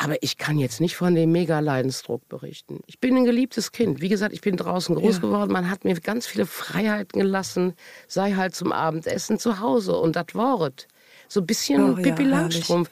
Aber 0.00 0.22
ich 0.22 0.38
kann 0.38 0.58
jetzt 0.58 0.80
nicht 0.80 0.94
von 0.94 1.16
dem 1.16 1.32
Mega-Leidensdruck 1.32 2.28
berichten. 2.28 2.80
Ich 2.86 3.00
bin 3.00 3.16
ein 3.16 3.24
geliebtes 3.24 3.72
Kind. 3.72 4.00
Wie 4.00 4.08
gesagt, 4.08 4.32
ich 4.32 4.40
bin 4.40 4.56
draußen 4.56 4.94
groß 4.94 5.16
ja. 5.16 5.22
geworden. 5.22 5.52
Man 5.52 5.68
hat 5.68 5.84
mir 5.84 5.98
ganz 5.98 6.24
viele 6.24 6.46
Freiheiten 6.46 7.20
gelassen. 7.20 7.74
Sei 8.06 8.34
halt 8.34 8.54
zum 8.54 8.70
Abendessen 8.70 9.40
zu 9.40 9.58
Hause 9.58 9.96
und 9.96 10.14
das 10.14 10.34
Wort. 10.34 10.86
So 11.26 11.40
ein 11.40 11.46
bisschen 11.46 11.94
oh, 11.94 11.94
Pippi 11.96 12.22
ja, 12.22 12.28
Langstrumpf. 12.28 12.90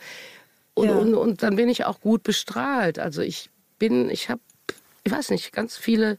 Und, 0.75 0.89
ja. 0.89 0.97
und, 0.97 1.15
und 1.15 1.43
dann 1.45 1.55
bin 1.55 1.69
ich 1.69 1.85
auch 1.85 2.01
gut 2.01 2.25
bestrahlt. 2.25 2.99
Also 2.99 3.23
ich 3.23 3.51
bin, 3.79 4.11
ich 4.11 4.29
habe, 4.29 4.41
ich 5.05 5.13
weiß 5.13 5.31
nicht, 5.31 5.53
ganz 5.53 5.77
viele, 5.77 6.19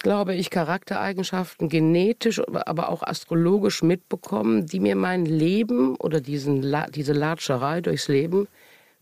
glaube 0.00 0.34
ich, 0.34 0.50
Charaktereigenschaften 0.50 1.68
genetisch, 1.68 2.42
aber 2.48 2.88
auch 2.88 3.04
astrologisch 3.04 3.84
mitbekommen, 3.84 4.66
die 4.66 4.80
mir 4.80 4.96
mein 4.96 5.24
Leben 5.24 5.94
oder 5.94 6.20
diesen, 6.20 6.74
diese 6.92 7.12
Latscherei 7.12 7.80
durchs 7.80 8.08
Leben 8.08 8.48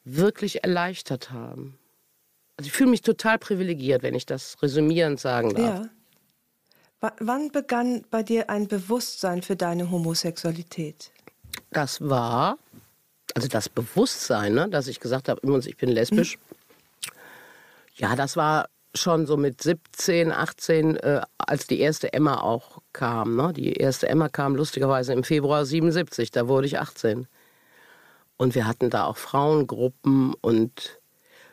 wirklich 0.05 0.65
erleichtert 0.65 1.31
haben. 1.31 1.79
Also 2.57 2.69
ich 2.69 2.73
fühle 2.73 2.91
mich 2.91 3.03
total 3.03 3.39
privilegiert, 3.39 4.03
wenn 4.03 4.15
ich 4.15 4.27
das 4.27 4.61
resümierend 4.63 5.21
sagen 5.21 5.55
darf. 5.55 5.87
Ja. 7.01 7.11
Wann 7.19 7.51
begann 7.51 8.05
bei 8.11 8.23
dir 8.23 8.51
ein 8.51 8.69
Bewusstsein 8.69 9.41
für 9.41 9.57
deine 9.57 9.91
Homosexualität? 9.91 11.13
Das 11.71 12.03
war, 12.03 12.59
also 13.35 13.49
das 13.49 13.71
Bewusstsein, 13.71 14.53
ne, 14.53 14.69
dass 14.69 14.87
ich 14.87 15.01
gesagt 15.01 15.31
habe, 15.31 15.41
übrigens, 15.43 15.67
ich 15.67 15.79
bin 15.79 15.89
lesbisch. 15.89 16.35
Hm. 16.35 16.41
Ja, 17.95 18.17
das 18.17 18.37
war 18.37 18.69
schon 18.95 19.27
so 19.27 19.37
mit 19.37 19.63
17, 19.63 20.33
18, 20.33 20.97
äh, 20.97 21.21
als 21.39 21.67
die 21.67 21.81
erste 21.81 22.13
Emma 22.13 22.41
auch 22.41 22.83
kam. 22.93 23.37
Ne? 23.37 23.53
Die 23.53 23.73
erste 23.73 24.09
Emma 24.09 24.29
kam 24.29 24.57
lustigerweise 24.57 25.13
im 25.13 25.25
Februar 25.25 25.65
77, 25.65 26.31
da 26.31 26.49
wurde 26.49 26.67
ich 26.67 26.79
18. 26.79 27.27
Und 28.41 28.55
wir 28.55 28.67
hatten 28.67 28.89
da 28.89 29.05
auch 29.05 29.19
Frauengruppen 29.19 30.33
und 30.41 30.99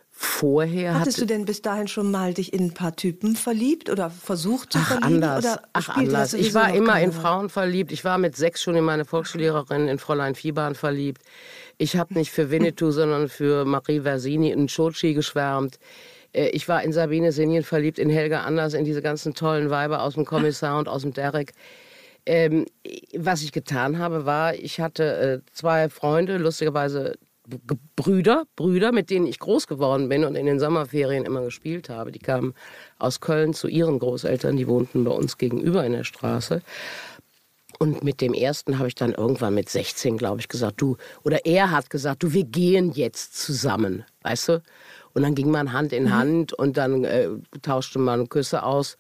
vorher 0.10 0.98
Hattest 0.98 1.20
du 1.20 1.26
denn 1.26 1.44
bis 1.44 1.62
dahin 1.62 1.90
schon 1.90 2.12
mal 2.12 2.34
dich 2.34 2.54
in 2.54 2.68
ein 2.68 2.74
paar 2.74 2.96
Typen 2.96 3.36
verliebt 3.36 3.90
oder 3.90 4.10
versucht 4.10 4.72
zu 4.72 4.80
Ach, 4.80 4.88
verlieben? 4.88 5.22
Anders. 5.22 5.44
Oder 5.44 5.62
Ach, 5.74 5.90
anders. 5.90 6.34
Ich 6.34 6.54
war 6.54 6.74
immer 6.74 6.98
in 7.02 7.12
Frauen 7.12 7.50
verliebt. 7.50 7.92
Ich 7.92 8.06
war 8.06 8.18
mit 8.18 8.38
sechs 8.38 8.64
schon 8.64 8.76
in 8.76 8.86
meine 8.86 9.04
Volksschullehrerin, 9.04 9.90
in 9.90 10.00
Fräulein 10.00 10.34
Fiebahn 10.34 10.76
verliebt. 10.76 11.24
Ich 11.78 11.98
habe 11.98 12.14
nicht 12.14 12.32
für 12.32 12.52
Winnetou, 12.52 12.92
sondern 12.92 13.28
für 13.28 13.66
Marie 13.66 14.00
Versini 14.00 14.52
in 14.52 14.68
Chochi 14.68 15.14
geschwärmt. 15.14 15.80
Äh, 16.32 16.52
ich 16.52 16.70
war 16.70 16.84
in 16.84 16.94
Sabine 16.94 17.34
Sinjen 17.34 17.66
verliebt, 17.66 18.00
in 18.00 18.10
Helga 18.10 18.44
Anders, 18.44 18.74
in 18.74 18.86
diese 18.86 19.02
ganzen 19.02 19.34
tollen 19.34 19.70
Weiber 19.70 20.04
aus 20.04 20.14
dem 20.14 20.24
Kommissar 20.24 20.80
und 20.80 20.88
aus 20.88 21.02
dem 21.02 21.12
Derek. 21.12 21.52
Ähm, 22.28 22.66
was 23.16 23.42
ich 23.42 23.54
getan 23.54 24.00
habe, 24.00 24.26
war, 24.26 24.54
ich 24.54 24.82
hatte 24.82 25.44
äh, 25.48 25.52
zwei 25.54 25.88
Freunde, 25.88 26.38
lustigerweise 26.38 27.18
Brüder, 27.96 28.44
Brüder, 28.58 28.92
mit 28.92 29.10
denen 29.10 29.28
ich 29.28 29.40
groß 29.40 29.66
geworden 29.68 30.10
bin 30.10 30.26
und 30.26 30.36
in 30.36 30.46
den 30.46 30.60
Sommerferien 30.60 31.24
immer 31.24 31.44
gespielt 31.44 31.88
habe. 31.88 32.12
Die 32.12 32.20
kamen 32.20 32.54
aus 33.00 33.22
Köln 33.22 33.54
zu 33.54 33.70
ihren 33.70 34.00
Großeltern, 34.00 34.58
die 34.58 34.68
wohnten 34.68 35.06
bei 35.06 35.12
uns 35.12 35.38
gegenüber 35.38 35.86
in 35.86 35.94
der 35.94 36.04
Straße. 36.04 36.62
Und 37.80 38.04
mit 38.04 38.20
dem 38.20 38.34
ersten 38.34 38.78
habe 38.78 38.90
ich 38.90 38.96
dann 38.96 39.14
irgendwann 39.14 39.54
mit 39.54 39.70
16, 39.70 40.18
glaube 40.18 40.42
ich, 40.42 40.50
gesagt, 40.50 40.82
du, 40.82 40.98
oder 41.24 41.46
er 41.46 41.72
hat 41.72 41.90
gesagt, 41.90 42.24
du, 42.24 42.34
wir 42.34 42.44
gehen 42.44 42.92
jetzt 42.92 43.38
zusammen, 43.42 44.04
weißt 44.24 44.50
du? 44.50 44.64
Und 45.14 45.22
dann 45.22 45.34
ging 45.34 45.50
man 45.50 45.72
Hand 45.72 45.94
in 45.94 46.06
mhm. 46.06 46.14
Hand 46.14 46.54
und 46.54 46.76
dann 46.76 47.06
äh, 47.06 47.30
tauschte 47.62 48.00
man 48.00 48.28
Küsse 48.28 48.64
aus. 48.64 48.98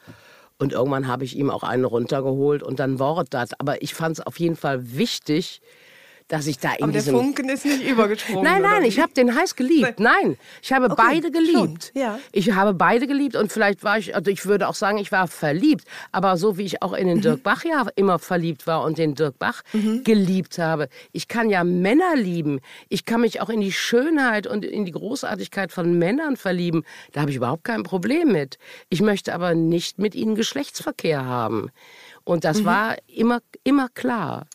Und 0.60 0.74
irgendwann 0.74 1.08
habe 1.08 1.24
ich 1.24 1.36
ihm 1.38 1.50
auch 1.50 1.63
einen 1.63 1.86
runtergeholt 1.86 2.63
und 2.63 2.80
dann 2.80 3.00
Wort 3.00 3.28
das. 3.32 3.60
Aber 3.60 3.82
ich 3.82 3.93
fand 3.93 4.17
es 4.20 4.26
auf 4.26 4.39
jeden 4.39 4.56
Fall 4.56 4.98
wichtig, 4.98 5.62
dass 6.28 6.46
ich 6.48 6.60
da 6.60 6.74
in 6.74 6.84
Aber 6.84 6.92
der 6.92 7.04
Funken 7.04 7.48
ist 7.50 7.66
nicht 7.66 7.84
übergesprungen. 7.84 8.44
nein, 8.44 8.62
nein, 8.62 8.84
ich 8.84 9.00
habe 9.00 9.13
den 9.13 9.34
heiß 9.34 9.56
geliebt. 9.56 10.00
Nein, 10.00 10.38
ich 10.62 10.74
habe 10.74 10.86
okay, 10.90 10.96
beide 10.98 11.32
geliebt. 11.32 11.92
Ja. 11.96 12.20
Ich 12.32 12.52
habe 12.52 12.74
beide 12.74 13.08
geliebt 13.08 13.36
und 13.36 13.52
vielleicht 13.52 13.84
war 13.84 13.98
ich, 13.98 14.13
also 14.13 14.30
ich 14.30 14.46
würde 14.46 14.68
auch 14.68 14.76
sagen, 14.76 14.98
ich 14.98 15.12
war 15.12 15.28
verliebt. 15.28 15.86
Aber 16.12 16.38
so 16.38 16.58
wie 16.58 16.63
ich 16.63 16.82
auch 16.82 16.94
in 16.94 17.08
den 17.08 17.18
mhm. 17.18 17.22
Dirk 17.22 17.44
Bach 17.44 17.63
ja 17.63 17.86
immer 17.96 18.20
verliebt 18.20 18.68
war 18.68 18.84
und 18.84 18.98
den 18.98 19.16
Dirk 19.16 19.40
Bach 19.40 19.63
mhm. 19.72 20.04
geliebt 20.04 20.58
habe. 20.58 20.90
Ich 21.13 21.28
kann 21.30 21.50
ja 21.50 21.63
Männer 21.63 22.16
lieben. 22.16 22.60
Ich 22.90 23.06
kann 23.06 23.22
mich 23.22 23.40
auch 23.40 23.50
in 23.50 23.62
die 23.62 23.72
Schönheit 23.72 24.48
und 24.48 24.66
in 24.66 24.84
die 24.86 24.92
Großartigkeit 24.92 25.72
von 25.72 25.98
Männern 25.98 26.36
verlieben. 26.36 26.84
Da 27.13 27.22
habe 27.22 27.32
ich 27.32 27.38
überhaupt 27.38 27.63
kein 27.63 27.84
Problem 27.84 28.34
mit. 28.34 28.58
Ich 28.90 29.02
möchte 29.02 29.34
aber 29.34 29.56
nicht 29.56 29.98
mit 29.98 30.13
ihnen 30.13 30.36
Geschlechtsverkehr 30.36 31.24
haben. 31.24 31.70
Und 32.26 32.44
das 32.44 32.62
mhm. 32.62 32.66
war 32.66 32.96
immer, 33.08 33.40
immer 33.63 33.88
klar. 33.88 34.46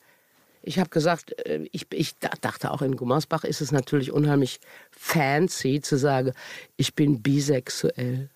Ich 0.63 0.79
habe 0.79 0.91
gesagt, 0.91 1.39
äh, 1.47 1.67
ich, 1.73 1.87
ich, 1.93 2.19
dachte 2.19 2.71
auch 2.71 2.83
in 2.83 2.97
Gummersbach 2.97 3.45
ist 3.45 3.61
es 3.61 3.73
natürlich 3.73 4.13
unheimlich 4.13 4.61
fancy 4.91 5.81
zu 5.81 5.97
sagen, 5.97 6.33
ich 6.77 6.95
bin 6.95 7.23
bisexuell. 7.23 8.31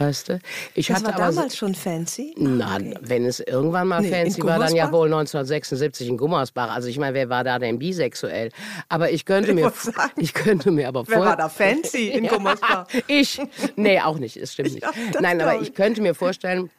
Weißt 0.00 0.30
du? 0.30 0.38
Ich 0.74 0.86
das 0.86 0.96
hatte 0.96 1.18
war 1.18 1.28
damals 1.28 1.58
schon 1.58 1.74
fancy? 1.74 2.34
Na, 2.38 2.76
okay. 2.76 2.94
wenn 3.02 3.26
es 3.26 3.38
irgendwann 3.40 3.86
mal 3.86 4.00
nee, 4.00 4.10
fancy 4.10 4.42
war, 4.42 4.58
dann 4.58 4.74
ja 4.74 4.90
wohl 4.90 5.08
1976 5.08 6.08
in 6.08 6.16
Gummersbach. 6.16 6.74
Also 6.74 6.88
ich 6.88 6.98
meine, 6.98 7.12
wer 7.12 7.28
war 7.28 7.44
da 7.44 7.58
denn 7.58 7.78
bisexuell? 7.78 8.48
Aber 8.88 9.10
ich 9.10 9.26
könnte 9.26 9.50
ich 9.50 9.56
mir, 9.56 9.70
ich 10.16 10.32
könnte 10.32 10.70
mir 10.70 10.88
aber 10.88 11.06
Wer 11.06 11.20
war 11.20 11.36
da 11.36 11.50
fancy 11.50 12.08
in 12.08 12.26
Gummersbach? 12.28 12.86
ich, 13.08 13.42
nee, 13.76 14.00
auch 14.00 14.18
nicht, 14.18 14.38
es 14.38 14.54
stimmt 14.54 14.72
nicht. 14.74 14.82
Ja, 14.84 15.20
Nein, 15.20 15.38
aber 15.38 15.60
ich 15.60 15.74
könnte 15.74 16.00
mir 16.00 16.14
vorstellen, 16.14 16.70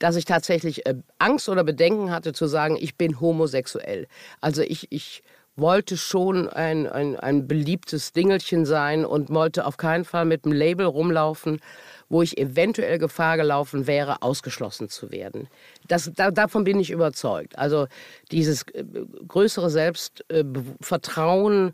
dass 0.00 0.16
ich 0.16 0.24
tatsächlich 0.24 0.84
äh, 0.86 0.96
Angst 1.18 1.48
oder 1.48 1.62
Bedenken 1.62 2.10
hatte 2.10 2.32
zu 2.32 2.48
sagen, 2.48 2.76
ich 2.80 2.96
bin 2.96 3.20
homosexuell. 3.20 4.08
Also 4.40 4.62
ich, 4.62 4.90
ich 4.90 5.22
wollte 5.56 5.96
schon 5.96 6.48
ein, 6.48 6.88
ein, 6.88 7.14
ein 7.16 7.46
beliebtes 7.46 8.12
Dingelchen 8.12 8.66
sein 8.66 9.04
und 9.04 9.30
wollte 9.30 9.64
auf 9.66 9.76
keinen 9.76 10.04
Fall 10.04 10.24
mit 10.24 10.44
einem 10.44 10.54
Label 10.54 10.86
rumlaufen, 10.86 11.60
wo 12.08 12.22
ich 12.22 12.38
eventuell 12.38 12.98
Gefahr 12.98 13.36
gelaufen 13.36 13.86
wäre, 13.86 14.22
ausgeschlossen 14.22 14.88
zu 14.88 15.12
werden. 15.12 15.48
Das, 15.86 16.10
da, 16.16 16.30
davon 16.30 16.64
bin 16.64 16.80
ich 16.80 16.90
überzeugt. 16.90 17.58
Also 17.58 17.86
dieses 18.32 18.62
äh, 18.72 18.84
größere 19.28 19.70
Selbstvertrauen, 19.70 21.68
äh, 21.68 21.72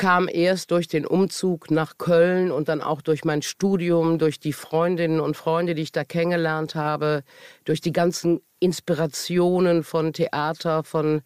kam 0.00 0.30
erst 0.32 0.70
durch 0.70 0.88
den 0.88 1.04
Umzug 1.04 1.70
nach 1.70 1.98
Köln 1.98 2.50
und 2.52 2.70
dann 2.70 2.80
auch 2.80 3.02
durch 3.02 3.26
mein 3.26 3.42
Studium, 3.42 4.18
durch 4.18 4.40
die 4.40 4.54
Freundinnen 4.54 5.20
und 5.20 5.36
Freunde, 5.36 5.74
die 5.74 5.82
ich 5.82 5.92
da 5.92 6.04
kennengelernt 6.04 6.74
habe, 6.74 7.22
durch 7.66 7.82
die 7.82 7.92
ganzen 7.92 8.40
Inspirationen 8.60 9.84
von 9.84 10.14
Theater, 10.14 10.84
von 10.84 11.20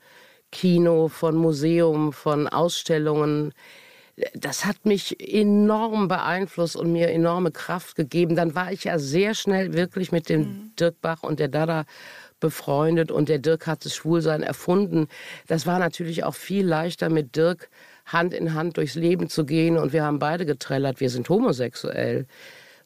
Kino, 0.51 1.07
von 1.07 1.37
Museum, 1.37 2.13
von 2.13 2.49
Ausstellungen. 2.49 3.53
Das 4.35 4.65
hat 4.65 4.85
mich 4.87 5.21
enorm 5.21 6.09
beeinflusst 6.09 6.75
und 6.75 6.93
mir 6.93 7.11
enorme 7.11 7.53
Kraft 7.53 7.95
gegeben. 7.95 8.35
Dann 8.35 8.57
war 8.57 8.73
ich 8.73 8.83
ja 8.83 8.99
sehr 8.99 9.35
schnell 9.35 9.73
wirklich 9.73 10.11
mit 10.11 10.29
dem 10.29 10.41
mhm. 10.41 10.73
Dirk 10.81 11.01
Bach 11.01 11.23
und 11.23 11.39
der 11.39 11.49
Dada 11.49 11.85
befreundet 12.41 13.13
und 13.13 13.29
der 13.29 13.39
Dirk 13.39 13.69
hat 13.69 13.85
das 13.85 13.95
Schwulsein 13.95 14.43
erfunden. 14.43 15.07
Das 15.47 15.65
war 15.65 15.79
natürlich 15.79 16.25
auch 16.25 16.35
viel 16.35 16.67
leichter 16.67 17.09
mit 17.09 17.37
Dirk 17.37 17.71
Hand 18.05 18.35
in 18.35 18.55
Hand 18.55 18.77
durchs 18.77 18.95
Leben 18.95 19.29
zu 19.29 19.45
gehen 19.45 19.79
und 19.79 19.93
wir 19.93 20.05
haben 20.05 20.19
beide 20.19 20.47
getrellert, 20.47 21.01
wir 21.01 21.11
sind 21.11 21.29
homosexuell. 21.29 22.27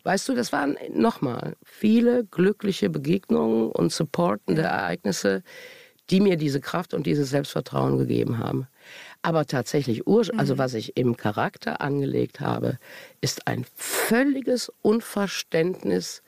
Weißt 0.04 0.28
du, 0.28 0.35
das 0.35 0.52
waren 0.52 0.76
nochmal 0.92 1.57
viele 1.64 2.24
glückliche 2.24 2.88
Begegnungen 2.88 3.70
und 3.70 3.92
supportende 3.92 4.62
Ereignisse, 4.62 5.42
die 6.11 6.20
mir 6.20 6.37
diese 6.37 6.61
Kraft 6.61 6.94
und 6.94 7.07
dieses 7.07 7.31
Selbstvertrauen 7.31 7.98
gegeben 7.98 8.38
haben. 8.38 8.66
Aber 9.22 9.44
tatsächlich, 9.44 10.07
also 10.07 10.54
mhm. 10.54 10.59
was 10.59 10.74
ich 10.74 10.96
im 10.96 11.16
Charakter 11.16 11.81
angelegt 11.81 12.40
habe, 12.40 12.78
ist 13.20 13.46
ein 13.46 13.66
völliges 13.74 14.72
Unverständnis 14.81 16.22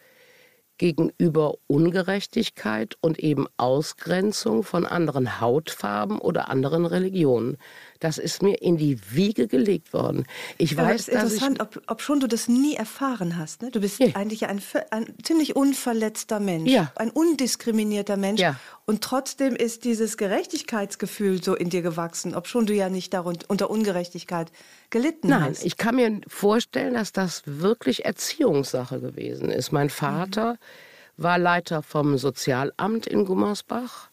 gegenüber 0.76 1.54
Ungerechtigkeit 1.66 2.96
und 3.02 3.18
eben 3.18 3.46
Ausgrenzung 3.58 4.62
von 4.62 4.86
anderen 4.86 5.40
Hautfarben 5.40 6.18
oder 6.18 6.48
anderen 6.48 6.86
Religionen. 6.86 7.58
Das 8.00 8.16
ist 8.16 8.42
mir 8.42 8.60
in 8.62 8.78
die 8.78 8.98
Wiege 9.10 9.46
gelegt 9.46 9.92
worden. 9.92 10.24
Ich 10.56 10.72
ja, 10.72 10.78
weiß, 10.78 11.06
das 11.06 11.08
ist 11.08 11.14
interessant, 11.34 11.60
ob, 11.60 11.82
ob, 11.86 12.00
schon 12.00 12.18
du 12.18 12.26
das 12.26 12.48
nie 12.48 12.74
erfahren 12.74 13.36
hast. 13.36 13.60
Ne? 13.60 13.70
Du 13.70 13.80
bist 13.80 14.00
ja. 14.00 14.08
eigentlich 14.14 14.46
ein, 14.46 14.62
ein, 14.90 15.14
ziemlich 15.22 15.54
unverletzter 15.54 16.40
Mensch, 16.40 16.70
ja. 16.70 16.90
ein 16.96 17.10
undiskriminierter 17.10 18.16
Mensch. 18.16 18.40
Ja. 18.40 18.56
Und 18.86 19.02
trotzdem 19.02 19.54
ist 19.54 19.84
dieses 19.84 20.16
Gerechtigkeitsgefühl 20.16 21.42
so 21.42 21.54
in 21.54 21.68
dir 21.68 21.82
gewachsen, 21.82 22.34
ob 22.34 22.48
schon 22.48 22.64
du 22.64 22.72
ja 22.74 22.88
nicht 22.88 23.12
darunter, 23.12 23.44
unter 23.48 23.70
Ungerechtigkeit 23.70 24.50
gelitten 24.88 25.28
Nein, 25.28 25.42
hast. 25.42 25.58
Nein, 25.58 25.66
ich 25.66 25.76
kann 25.76 25.96
mir 25.96 26.20
vorstellen, 26.26 26.94
dass 26.94 27.12
das 27.12 27.42
wirklich 27.44 28.06
Erziehungssache 28.06 29.00
gewesen 29.00 29.50
ist. 29.50 29.72
Mein 29.72 29.90
Vater 29.90 30.54
mhm. 30.54 31.22
war 31.22 31.38
Leiter 31.38 31.82
vom 31.82 32.16
Sozialamt 32.16 33.06
in 33.06 33.26
Gummersbach 33.26 34.09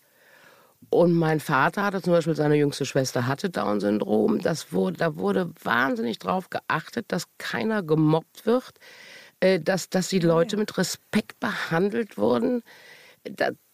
und 0.89 1.13
mein 1.13 1.39
Vater 1.39 1.83
hatte 1.83 2.01
zum 2.01 2.13
Beispiel, 2.13 2.35
seine 2.35 2.55
jüngste 2.55 2.85
Schwester 2.85 3.27
hatte 3.27 3.49
Down-Syndrom. 3.49 4.39
wurde, 4.71 4.97
da 4.97 5.15
wurde 5.17 5.51
wahnsinnig 5.63 6.19
darauf 6.19 6.49
geachtet, 6.49 7.05
dass 7.09 7.25
keiner 7.37 7.83
gemobbt 7.83 8.45
wird, 8.45 8.73
äh, 9.39 9.59
dass, 9.59 9.89
dass 9.89 10.07
die 10.07 10.19
Leute 10.19 10.55
mit 10.55 10.77
Respekt 10.77 11.39
behandelt 11.39 12.17
wurden. 12.17 12.63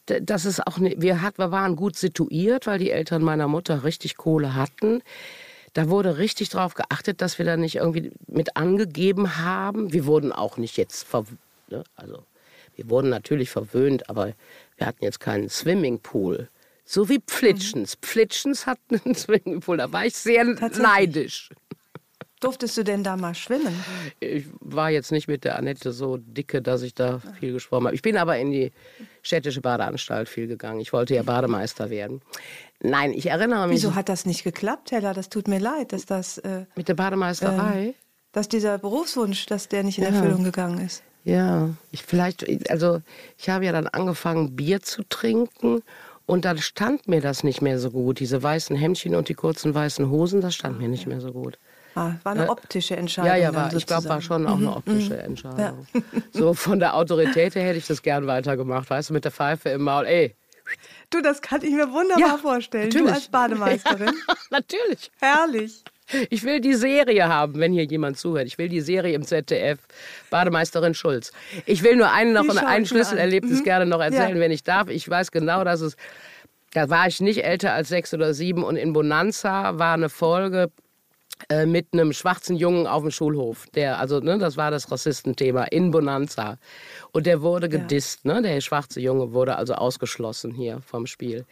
Das 0.05 0.45
ist 0.45 0.65
auch, 0.65 0.79
wir, 0.79 1.21
hat, 1.21 1.37
wir 1.37 1.51
waren 1.51 1.75
gut 1.75 1.95
situiert, 1.95 2.65
weil 2.67 2.79
die 2.79 2.91
Eltern 2.91 3.21
meiner 3.21 3.47
Mutter 3.47 3.83
richtig 3.83 4.17
Kohle 4.17 4.55
hatten. 4.55 5.01
Da 5.73 5.89
wurde 5.89 6.17
richtig 6.17 6.49
darauf 6.49 6.73
geachtet, 6.73 7.21
dass 7.21 7.37
wir 7.37 7.45
da 7.45 7.57
nicht 7.57 7.75
irgendwie 7.75 8.11
mit 8.27 8.57
angegeben 8.57 9.37
haben. 9.37 9.93
Wir 9.93 10.05
wurden 10.05 10.31
auch 10.31 10.57
nicht 10.57 10.77
jetzt, 10.77 11.07
ne? 11.69 11.83
also 11.95 12.23
wir 12.75 12.89
wurden 12.89 13.09
natürlich 13.09 13.49
verwöhnt, 13.49 14.09
aber 14.09 14.33
wir 14.77 14.87
hatten 14.87 15.03
jetzt 15.03 15.19
keinen 15.19 15.49
Swimmingpool. 15.49 16.49
So 16.85 17.09
wie 17.09 17.19
Pflitschens. 17.19 17.95
Mhm. 17.95 18.05
Pflitschens 18.05 18.65
hat 18.65 18.79
einen 19.05 19.15
Swimmingpool, 19.15 19.77
da 19.77 19.91
war 19.91 20.05
ich 20.05 20.15
sehr 20.15 20.43
neidisch. 20.43 21.49
Durftest 22.43 22.75
du 22.75 22.83
denn 22.83 23.05
da 23.05 23.15
mal 23.15 23.33
schwimmen? 23.33 23.73
Ich 24.19 24.47
war 24.59 24.89
jetzt 24.89 25.13
nicht 25.13 25.29
mit 25.29 25.45
der 25.45 25.57
Annette 25.57 25.93
so 25.93 26.17
dicke, 26.17 26.61
dass 26.61 26.81
ich 26.81 26.93
da 26.93 27.21
viel 27.39 27.53
geschwommen 27.53 27.87
habe. 27.87 27.95
Ich 27.95 28.01
bin 28.01 28.17
aber 28.17 28.37
in 28.37 28.51
die 28.51 28.73
städtische 29.21 29.61
Badeanstalt 29.61 30.27
viel 30.27 30.47
gegangen. 30.47 30.81
Ich 30.81 30.91
wollte 30.91 31.15
ja 31.15 31.23
Bademeister 31.23 31.89
werden. 31.89 32.21
Nein, 32.81 33.13
ich 33.13 33.27
erinnere 33.27 33.69
mich. 33.69 33.77
Wieso 33.77 33.95
hat 33.95 34.09
das 34.09 34.25
nicht 34.25 34.43
geklappt, 34.43 34.91
Hella? 34.91 35.13
Das 35.13 35.29
tut 35.29 35.47
mir 35.47 35.59
leid, 35.59 35.93
dass 35.93 36.05
das. 36.05 36.37
Äh, 36.39 36.65
mit 36.75 36.89
der 36.89 36.95
Bademeisterei? 36.95 37.87
Äh, 37.87 37.93
dass 38.33 38.49
dieser 38.49 38.77
Berufswunsch, 38.77 39.45
dass 39.45 39.69
der 39.69 39.83
nicht 39.83 39.99
in 39.99 40.03
ja. 40.03 40.09
Erfüllung 40.09 40.43
gegangen 40.43 40.85
ist. 40.85 41.01
Ja, 41.23 41.69
ich 41.91 42.03
vielleicht, 42.03 42.45
also 42.69 43.01
ich 43.37 43.47
habe 43.47 43.63
ja 43.63 43.71
dann 43.71 43.87
angefangen, 43.87 44.57
Bier 44.57 44.81
zu 44.81 45.03
trinken 45.07 45.81
und 46.25 46.45
dann 46.45 46.57
stand 46.57 47.07
mir 47.07 47.21
das 47.21 47.43
nicht 47.43 47.61
mehr 47.61 47.79
so 47.79 47.91
gut. 47.91 48.19
Diese 48.19 48.41
weißen 48.41 48.75
Hemdchen 48.75 49.15
und 49.15 49.29
die 49.29 49.33
kurzen 49.33 49.73
weißen 49.73 50.09
Hosen, 50.09 50.41
das 50.41 50.55
stand 50.55 50.79
mir 50.79 50.87
nicht 50.87 51.07
mehr 51.07 51.21
so 51.21 51.31
gut. 51.31 51.57
Ah, 51.95 52.13
war 52.23 52.31
eine 52.31 52.45
äh, 52.45 52.49
optische 52.49 52.95
Entscheidung. 52.95 53.29
Ja, 53.29 53.35
ja, 53.35 53.53
war, 53.53 53.71
ich 53.73 53.85
glaube, 53.85 54.09
war 54.09 54.21
schon 54.21 54.47
auch 54.47 54.57
eine 54.57 54.67
mhm, 54.67 54.73
optische 54.73 55.13
mhm. 55.13 55.19
Entscheidung. 55.19 55.87
Ja. 55.93 56.01
So 56.31 56.53
von 56.53 56.79
der 56.79 56.95
Autorität 56.95 57.53
her 57.55 57.63
hätte 57.63 57.77
ich 57.77 57.85
das 57.85 58.01
gern 58.01 58.25
weitergemacht, 58.25 58.89
weißt 58.89 59.11
du, 59.11 59.13
mit 59.13 59.25
der 59.25 59.31
Pfeife 59.31 59.69
im 59.69 59.83
Maul. 59.83 60.05
Ey, 60.05 60.35
Du, 61.09 61.21
das 61.21 61.41
kann 61.41 61.61
ich 61.61 61.71
mir 61.71 61.91
wunderbar 61.91 62.19
ja, 62.19 62.37
vorstellen. 62.37 62.85
Natürlich. 62.85 63.07
Du 63.07 63.13
als 63.13 63.27
Bademeisterin. 63.27 64.13
Ja, 64.27 64.35
natürlich. 64.49 65.11
Herrlich. 65.19 65.83
Ich 66.29 66.43
will 66.43 66.59
die 66.59 66.73
Serie 66.73 67.27
haben, 67.27 67.59
wenn 67.59 67.73
hier 67.73 67.85
jemand 67.85 68.17
zuhört. 68.17 68.47
Ich 68.47 68.57
will 68.57 68.69
die 68.69 68.81
Serie 68.81 69.15
im 69.15 69.23
ZDF. 69.23 69.79
Bademeisterin 70.29 70.93
Schulz. 70.93 71.31
Ich 71.65 71.83
will 71.83 71.95
nur 71.95 72.11
einen, 72.11 72.33
noch, 72.33 72.47
ein 72.55 72.85
Schlüsselerlebnis 72.85 73.59
mhm. 73.59 73.63
gerne 73.63 73.85
noch 73.85 74.01
erzählen, 74.01 74.35
ja. 74.35 74.41
wenn 74.41 74.51
ich 74.51 74.63
darf. 74.63 74.89
Ich 74.89 75.09
weiß 75.09 75.31
genau, 75.31 75.63
dass 75.63 75.81
es. 75.81 75.95
Da 76.71 76.89
war 76.89 77.07
ich 77.07 77.21
nicht 77.21 77.43
älter 77.43 77.73
als 77.73 77.89
sechs 77.89 78.15
oder 78.15 78.33
sieben 78.33 78.63
und 78.63 78.77
in 78.77 78.93
Bonanza 78.93 79.77
war 79.77 79.93
eine 79.93 80.09
Folge, 80.09 80.71
äh, 81.49 81.65
mit 81.65 81.87
einem 81.93 82.13
schwarzen 82.13 82.55
Jungen 82.55 82.87
auf 82.87 83.01
dem 83.01 83.11
Schulhof. 83.11 83.67
Der, 83.75 83.99
also, 83.99 84.19
ne, 84.19 84.37
das 84.37 84.55
war 84.55 84.71
das 84.71 84.91
Rassistenthema 84.91 85.63
in 85.65 85.91
Bonanza. 85.91 86.57
Und 87.11 87.25
der 87.25 87.41
wurde 87.41 87.69
gedisst, 87.69 88.25
ne? 88.25 88.41
Der 88.41 88.61
schwarze 88.61 89.01
Junge 89.01 89.33
wurde 89.33 89.55
also 89.55 89.73
ausgeschlossen 89.73 90.53
hier 90.53 90.81
vom 90.85 91.05
Spiel. 91.05 91.45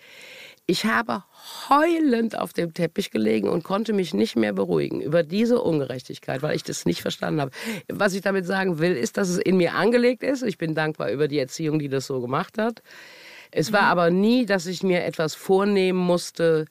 Ich 0.71 0.85
habe 0.85 1.25
heulend 1.67 2.39
auf 2.39 2.53
dem 2.53 2.73
Teppich 2.73 3.11
gelegen 3.11 3.49
und 3.49 3.61
konnte 3.61 3.91
mich 3.91 4.13
nicht 4.13 4.37
mehr 4.37 4.53
beruhigen 4.53 5.01
über 5.01 5.21
diese 5.21 5.61
Ungerechtigkeit, 5.61 6.41
weil 6.43 6.55
ich 6.55 6.63
das 6.63 6.85
nicht 6.85 7.01
verstanden 7.01 7.41
habe. 7.41 7.51
Was 7.89 8.13
ich 8.13 8.21
damit 8.21 8.45
sagen 8.45 8.79
will, 8.79 8.95
ist, 8.95 9.17
dass 9.17 9.27
es 9.27 9.37
in 9.37 9.57
mir 9.57 9.73
angelegt 9.73 10.23
ist. 10.23 10.43
Ich 10.43 10.57
bin 10.57 10.73
dankbar 10.73 11.11
über 11.11 11.27
die 11.27 11.39
Erziehung, 11.39 11.77
die 11.77 11.89
das 11.89 12.07
so 12.07 12.21
gemacht 12.21 12.57
hat. 12.57 12.83
Es 13.51 13.73
war 13.73 13.81
mhm. 13.81 13.87
aber 13.87 14.11
nie, 14.11 14.45
dass 14.45 14.65
ich 14.65 14.81
mir 14.81 15.03
etwas 15.03 15.35
vornehmen 15.35 15.99
musste 15.99 16.67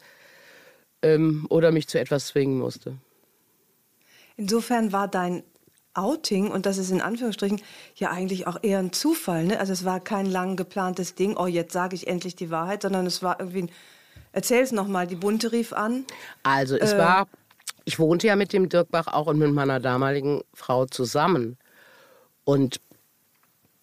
ähm, 1.03 1.45
oder 1.51 1.71
mich 1.71 1.87
zu 1.87 2.01
etwas 2.01 2.29
zwingen 2.29 2.59
musste. 2.59 2.97
Insofern 4.39 4.93
war 4.93 5.09
dein 5.09 5.43
Outing, 5.95 6.51
und 6.51 6.67
das 6.67 6.79
ist 6.79 6.91
in 6.91 7.01
Anführungsstrichen 7.01 7.61
ja 7.97 8.11
eigentlich 8.11 8.47
auch 8.47 8.59
eher 8.63 8.79
ein 8.79 8.93
Zufall. 8.93 9.45
Ne? 9.45 9.59
Also 9.59 9.73
es 9.73 9.85
war 9.85 10.01
kein 10.01 10.27
lang 10.27 10.57
geplantes 10.57 11.15
Ding, 11.15 11.37
oh, 11.37 11.47
jetzt 11.47 11.73
sage 11.73 11.97
ich 11.97 12.07
endlich 12.07 12.37
die 12.37 12.51
Wahrheit, 12.51 12.83
sondern 12.83 13.07
es 13.07 13.23
war 13.23 13.41
irgendwie 13.41 13.63
ein, 13.63 13.71
erzähl 14.33 14.63
es 14.63 14.73
nochmal, 14.73 15.07
die 15.07 15.17
Bunte 15.17 15.53
rief 15.53 15.73
an. 15.73 16.05
Also 16.45 16.77
es 16.77 16.93
äh, 16.93 16.99
war, 16.99 17.27
ich 17.85 17.99
wohnte 17.99 18.29
ja 18.29 18.37
mit 18.37 18.53
dem 18.53 18.69
Dirk 18.69 18.91
Bach 18.91 19.09
auch 19.09 19.27
und 19.27 19.39
mit 19.39 19.53
meiner 19.53 19.81
damaligen 19.81 20.43
Frau 20.55 20.87
zusammen. 20.87 21.59
Und 22.45 22.81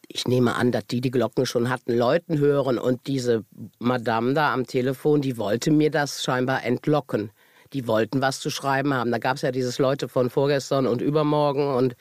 ich 0.07 0.27
nehme 0.27 0.55
an, 0.55 0.71
dass 0.71 0.87
die 0.87 1.01
die 1.01 1.11
Glocken 1.11 1.45
schon 1.45 1.69
hatten 1.69 1.93
Leuten 1.93 2.39
hören 2.39 2.79
und 2.79 3.07
diese 3.07 3.43
Madame 3.79 4.33
da 4.33 4.53
am 4.53 4.65
Telefon, 4.65 5.21
die 5.21 5.37
wollte 5.37 5.71
mir 5.71 5.91
das 5.91 6.23
scheinbar 6.23 6.63
entlocken 6.63 7.31
die 7.73 7.87
wollten 7.87 8.21
was 8.21 8.39
zu 8.39 8.49
schreiben 8.49 8.93
haben. 8.93 9.11
Da 9.11 9.17
gab 9.17 9.37
es 9.37 9.41
ja 9.41 9.51
dieses 9.51 9.79
Leute 9.79 10.07
von 10.07 10.29
vorgestern 10.29 10.87
und 10.87 11.01
übermorgen 11.01 11.67
und 11.73 11.95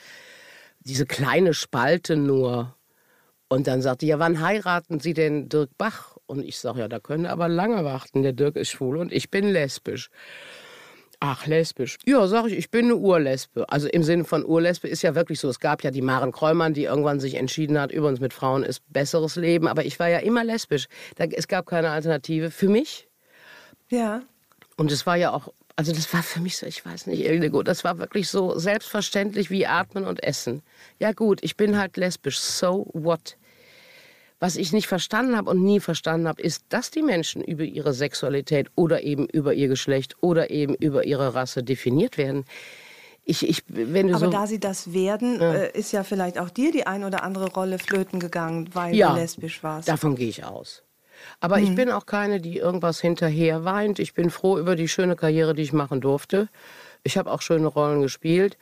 diese 0.81 1.07
kleine 1.07 1.55
Spalte 1.55 2.17
nur. 2.17 2.75
Und 3.49 3.67
dann 3.67 3.83
sagte, 3.83 4.07
ja, 4.07 4.19
wann 4.19 4.41
heiraten 4.41 5.01
Sie 5.01 5.15
denn 5.15 5.49
Dirk 5.49 5.71
Bach? 5.79 6.17
Und 6.27 6.45
ich 6.45 6.59
sage, 6.59 6.81
ja, 6.81 6.89
da 6.89 6.99
können 6.99 7.27
aber 7.27 7.49
lange 7.49 7.85
warten. 7.85 8.23
Der 8.23 8.33
Dirk 8.33 8.57
ist 8.57 8.71
schwul 8.71 8.97
und 8.97 9.13
ich 9.13 9.31
bin 9.31 9.49
lesbisch. 9.49 10.11
Ach, 11.21 11.47
lesbisch. 11.47 11.97
Ja, 12.05 12.27
sag 12.27 12.47
ich, 12.47 12.55
ich 12.55 12.71
bin 12.71 12.87
eine 12.87 12.97
Urlesbe. 12.97 13.69
Also 13.71 13.89
im 13.89 14.03
Sinne 14.03 14.25
von 14.25 14.45
Urlesbe 14.45 14.89
ist 14.89 15.03
ja 15.03 15.15
wirklich 15.15 15.41
so. 15.41 15.49
Es 15.49 15.61
gab 15.61 15.83
ja 15.83 15.91
die 15.91 16.03
Maren 16.03 16.31
Kräumann, 16.31 16.75
die 16.75 16.85
irgendwann 16.85 17.21
sich 17.21 17.37
entschieden 17.37 17.81
hat, 17.81 17.91
übrigens 17.91 18.21
mit 18.21 18.35
Frauen 18.35 18.63
ist 18.63 18.83
besseres 18.93 19.37
Leben. 19.37 19.67
Aber 19.67 19.85
ich 19.85 19.99
war 19.99 20.09
ja 20.09 20.19
immer 20.19 20.45
lesbisch. 20.45 20.87
es 21.17 21.49
gab 21.49 21.67
keine 21.67 21.91
Alternative 21.91 22.51
für 22.51 22.69
mich. 22.69 23.09
Ja. 23.89 24.23
Und 24.77 24.93
es 24.93 25.07
war 25.07 25.17
ja 25.17 25.33
auch, 25.33 25.49
also 25.75 25.93
das 25.93 26.13
war 26.13 26.23
für 26.23 26.41
mich 26.41 26.59
so, 26.59 26.67
ich 26.67 26.85
weiß 26.85 27.07
nicht, 27.07 27.25
Ildego, 27.25 27.63
das 27.63 27.83
war 27.83 27.99
wirklich 27.99 28.29
so 28.29 28.59
selbstverständlich 28.59 29.51
wie 29.51 29.67
Atmen 29.67 30.05
und 30.05 30.23
Essen. 30.23 30.63
Ja 30.99 31.13
gut, 31.13 31.41
ich 31.43 31.57
bin 31.57 31.79
halt 31.79 31.97
lesbisch, 31.97 32.39
so 32.39 32.87
what? 32.93 33.37
Was 34.39 34.57
ich 34.57 34.73
nicht 34.73 34.87
verstanden 34.87 35.35
habe 35.35 35.51
und 35.51 35.63
nie 35.63 35.81
verstanden 35.81 36.29
habe, 36.29 36.43
ist, 36.43 36.65
dass 36.69 36.91
die 36.91 37.03
Menschen 37.03 37.43
über 37.43 37.65
ihre 37.65 37.95
Sexualität 37.95 38.69
oder 38.75 39.03
eben 39.03 39.27
über 39.27 39.55
ihr 39.55 39.69
Geschlecht 39.69 40.15
oder 40.21 40.51
eben 40.51 40.75
über 40.75 41.07
ihre 41.07 41.35
Rasse 41.35 41.63
definiert 41.63 42.19
werden. 42.19 42.45
Ich, 43.25 43.49
ich, 43.49 43.65
wenn 43.67 44.09
du 44.09 44.15
Aber 44.15 44.27
so, 44.27 44.31
da 44.31 44.47
sie 44.47 44.61
das 44.61 44.93
werden, 44.93 45.41
ja. 45.41 45.55
Äh, 45.55 45.79
ist 45.79 45.93
ja 45.93 46.05
vielleicht 46.05 46.39
auch 46.39 46.51
dir 46.51 46.71
die 46.71 46.87
ein 46.87 47.03
oder 47.03 47.23
andere 47.23 47.51
Rolle 47.51 47.79
flöten 47.79 48.21
gegangen, 48.21 48.69
weil 48.75 48.95
ja, 48.95 49.15
du 49.15 49.21
lesbisch 49.21 49.63
warst. 49.63 49.89
Davon 49.89 50.15
gehe 50.15 50.29
ich 50.29 50.45
aus. 50.45 50.83
Aber 51.41 51.59
mhm. 51.59 51.65
ich 51.65 51.75
bin 51.75 51.91
auch 51.91 52.07
keine, 52.07 52.41
die 52.41 52.59
irgendwas 52.59 53.01
hinterher 53.01 53.65
weint. 53.65 53.99
Ich 53.99 54.15
bin 54.15 54.31
froh 54.31 54.59
über 54.59 54.77
die 54.77 54.89
schöne 54.89 55.17
Karriere, 55.17 55.55
die 55.55 55.63
ich 55.63 55.73
machen 55.73 56.01
durfte. 56.01 56.49
Ich 57.03 57.17
habe 57.17 57.31
auch 57.31 57.43
schöne 57.43 57.67
Rollen 57.67 58.03
gespielt. 58.03 58.57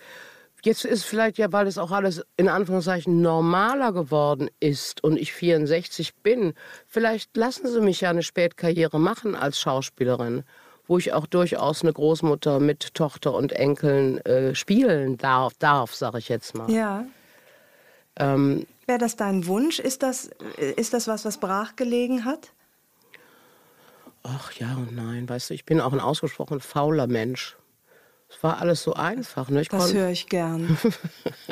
Jetzt 0.64 0.87
ist 0.87 1.05
vielleicht 1.05 1.37
ja, 1.37 1.53
weil 1.53 1.67
es 1.67 1.77
auch 1.77 1.90
alles 1.90 2.25
in 2.38 2.49
Anführungszeichen 2.49 3.21
normaler 3.21 3.93
geworden 3.93 4.49
ist 4.61 5.05
und 5.05 5.19
ich 5.19 5.35
64 5.35 6.14
bin, 6.23 6.55
vielleicht 6.87 7.37
lassen 7.37 7.69
Sie 7.69 7.83
mich 7.83 8.01
ja 8.01 8.09
eine 8.09 8.23
Spätkarriere 8.23 8.99
machen 8.99 9.35
als 9.35 9.61
Schauspielerin, 9.61 10.43
wo 10.87 10.97
ich 10.97 11.12
auch 11.12 11.27
durchaus 11.27 11.83
eine 11.83 11.93
Großmutter 11.93 12.61
mit 12.61 12.95
Tochter 12.95 13.35
und 13.35 13.53
Enkeln 13.53 14.25
äh, 14.25 14.55
spielen 14.55 15.19
darf, 15.19 15.53
darf 15.59 15.95
sage 15.95 16.17
ich 16.17 16.31
jetzt 16.31 16.55
mal. 16.55 16.71
Ja. 16.71 17.05
Ähm, 18.16 18.66
Wäre 18.87 18.98
das 18.98 19.16
dein 19.16 19.46
Wunsch? 19.46 19.79
Ist 19.79 20.03
das, 20.03 20.31
ist 20.77 20.92
das 20.92 21.09
was, 21.09 21.24
was 21.24 21.38
brachgelegen 21.38 22.24
hat? 22.24 22.50
Ach 24.22 24.53
ja 24.53 24.74
und 24.74 24.94
nein, 24.94 25.29
weißt 25.29 25.50
du, 25.50 25.55
ich 25.55 25.64
bin 25.64 25.81
auch 25.81 25.92
ein 25.92 26.00
ausgesprochen 26.00 26.61
fauler 26.61 27.07
Mensch. 27.07 27.57
Es 28.31 28.42
war 28.42 28.59
alles 28.59 28.83
so 28.83 28.94
einfach. 28.94 29.48
Ne? 29.48 29.61
Ich 29.61 29.68
das 29.68 29.92
höre 29.92 30.09
ich 30.09 30.29
gern. 30.29 30.77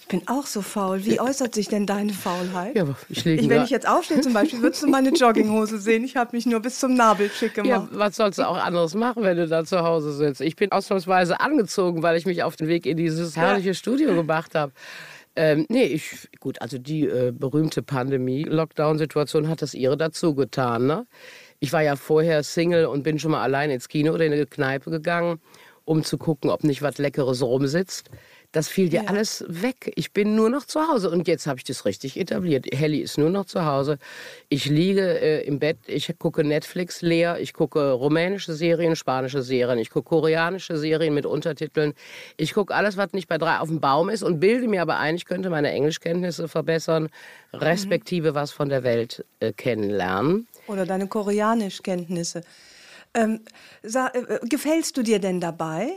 ich 0.00 0.08
bin 0.08 0.22
auch 0.28 0.46
so 0.46 0.62
faul. 0.62 1.04
Wie 1.04 1.18
äußert 1.18 1.54
sich 1.54 1.68
denn 1.68 1.86
deine 1.86 2.12
Faulheit? 2.12 2.76
Ja, 2.76 2.86
ich 3.08 3.26
ich, 3.26 3.48
Wenn 3.48 3.62
ich 3.62 3.70
jetzt 3.70 3.88
aufstehe 3.88 4.20
zum 4.20 4.32
Beispiel, 4.32 4.62
würdest 4.62 4.82
du 4.82 4.88
meine 4.88 5.10
Jogginghose 5.10 5.78
sehen. 5.78 6.04
Ich 6.04 6.16
habe 6.16 6.36
mich 6.36 6.46
nur 6.46 6.60
bis 6.60 6.78
zum 6.78 6.94
Nabel 6.94 7.30
schick 7.30 7.54
gemacht. 7.54 7.68
Ja, 7.68 7.98
was 7.98 8.16
sollst 8.16 8.38
du 8.38 8.46
auch 8.46 8.58
anderes 8.58 8.94
machen, 8.94 9.22
wenn 9.22 9.36
du 9.36 9.48
da 9.48 9.64
zu 9.64 9.80
Hause 9.80 10.12
sitzt? 10.12 10.42
Ich 10.42 10.54
bin 10.54 10.70
ausnahmsweise 10.70 11.40
angezogen, 11.40 12.02
weil 12.02 12.16
ich 12.16 12.26
mich 12.26 12.42
auf 12.42 12.56
den 12.56 12.68
Weg 12.68 12.86
in 12.86 12.98
dieses 12.98 13.36
herrliche 13.36 13.68
ja. 13.68 13.74
Studio 13.74 14.14
gemacht 14.14 14.54
habe. 14.54 14.72
Ähm, 15.34 15.66
nee, 15.70 15.84
ich, 15.84 16.28
gut, 16.40 16.60
also 16.60 16.78
die 16.78 17.06
äh, 17.08 17.32
berühmte 17.32 17.82
Pandemie-Lockdown-Situation 17.82 19.48
hat 19.48 19.62
das 19.62 19.72
ihre 19.72 19.96
dazu 19.96 20.34
getan. 20.34 20.86
Ne? 20.86 21.06
Ich 21.58 21.72
war 21.72 21.82
ja 21.82 21.96
vorher 21.96 22.42
Single 22.42 22.86
und 22.86 23.02
bin 23.02 23.18
schon 23.18 23.30
mal 23.30 23.42
allein 23.42 23.70
ins 23.70 23.88
Kino 23.88 24.12
oder 24.12 24.26
in 24.26 24.32
eine 24.32 24.46
Kneipe 24.46 24.90
gegangen, 24.90 25.40
um 25.84 26.04
zu 26.04 26.18
gucken, 26.18 26.50
ob 26.50 26.64
nicht 26.64 26.82
was 26.82 26.98
Leckeres 26.98 27.42
rumsitzt. 27.42 28.10
Das 28.52 28.68
fiel 28.68 28.90
dir 28.90 29.04
ja. 29.04 29.08
alles 29.08 29.44
weg. 29.48 29.92
Ich 29.96 30.12
bin 30.12 30.34
nur 30.36 30.50
noch 30.50 30.66
zu 30.66 30.86
Hause 30.86 31.10
und 31.10 31.26
jetzt 31.26 31.46
habe 31.46 31.58
ich 31.58 31.64
das 31.64 31.86
richtig 31.86 32.18
etabliert. 32.18 32.66
Helly 32.70 32.98
ist 32.98 33.16
nur 33.16 33.30
noch 33.30 33.46
zu 33.46 33.64
Hause. 33.64 33.98
Ich 34.50 34.66
liege 34.66 35.00
äh, 35.00 35.46
im 35.46 35.58
Bett, 35.58 35.78
ich 35.86 36.14
gucke 36.18 36.44
Netflix 36.44 37.00
leer, 37.00 37.40
ich 37.40 37.54
gucke 37.54 37.92
rumänische 37.92 38.52
Serien, 38.52 38.94
spanische 38.94 39.42
Serien, 39.42 39.78
ich 39.78 39.88
gucke 39.88 40.10
koreanische 40.10 40.76
Serien 40.76 41.14
mit 41.14 41.24
Untertiteln. 41.24 41.94
Ich 42.36 42.52
gucke 42.52 42.74
alles, 42.74 42.98
was 42.98 43.14
nicht 43.14 43.26
bei 43.26 43.38
drei 43.38 43.58
auf 43.58 43.68
dem 43.68 43.80
Baum 43.80 44.10
ist 44.10 44.22
und 44.22 44.38
bilde 44.38 44.68
mir 44.68 44.82
aber 44.82 44.98
ein, 44.98 45.14
ich 45.14 45.24
könnte 45.24 45.48
meine 45.48 45.70
Englischkenntnisse 45.70 46.46
verbessern, 46.46 47.08
respektive 47.54 48.32
mhm. 48.32 48.34
was 48.34 48.50
von 48.50 48.68
der 48.68 48.82
Welt 48.82 49.24
äh, 49.40 49.52
kennenlernen. 49.52 50.46
Oder 50.66 50.84
deine 50.84 51.06
Koreanischkenntnisse. 51.06 52.42
Ähm, 53.14 53.40
äh, 53.82 54.46
gefällst 54.46 54.98
du 54.98 55.02
dir 55.02 55.18
denn 55.20 55.40
dabei? 55.40 55.92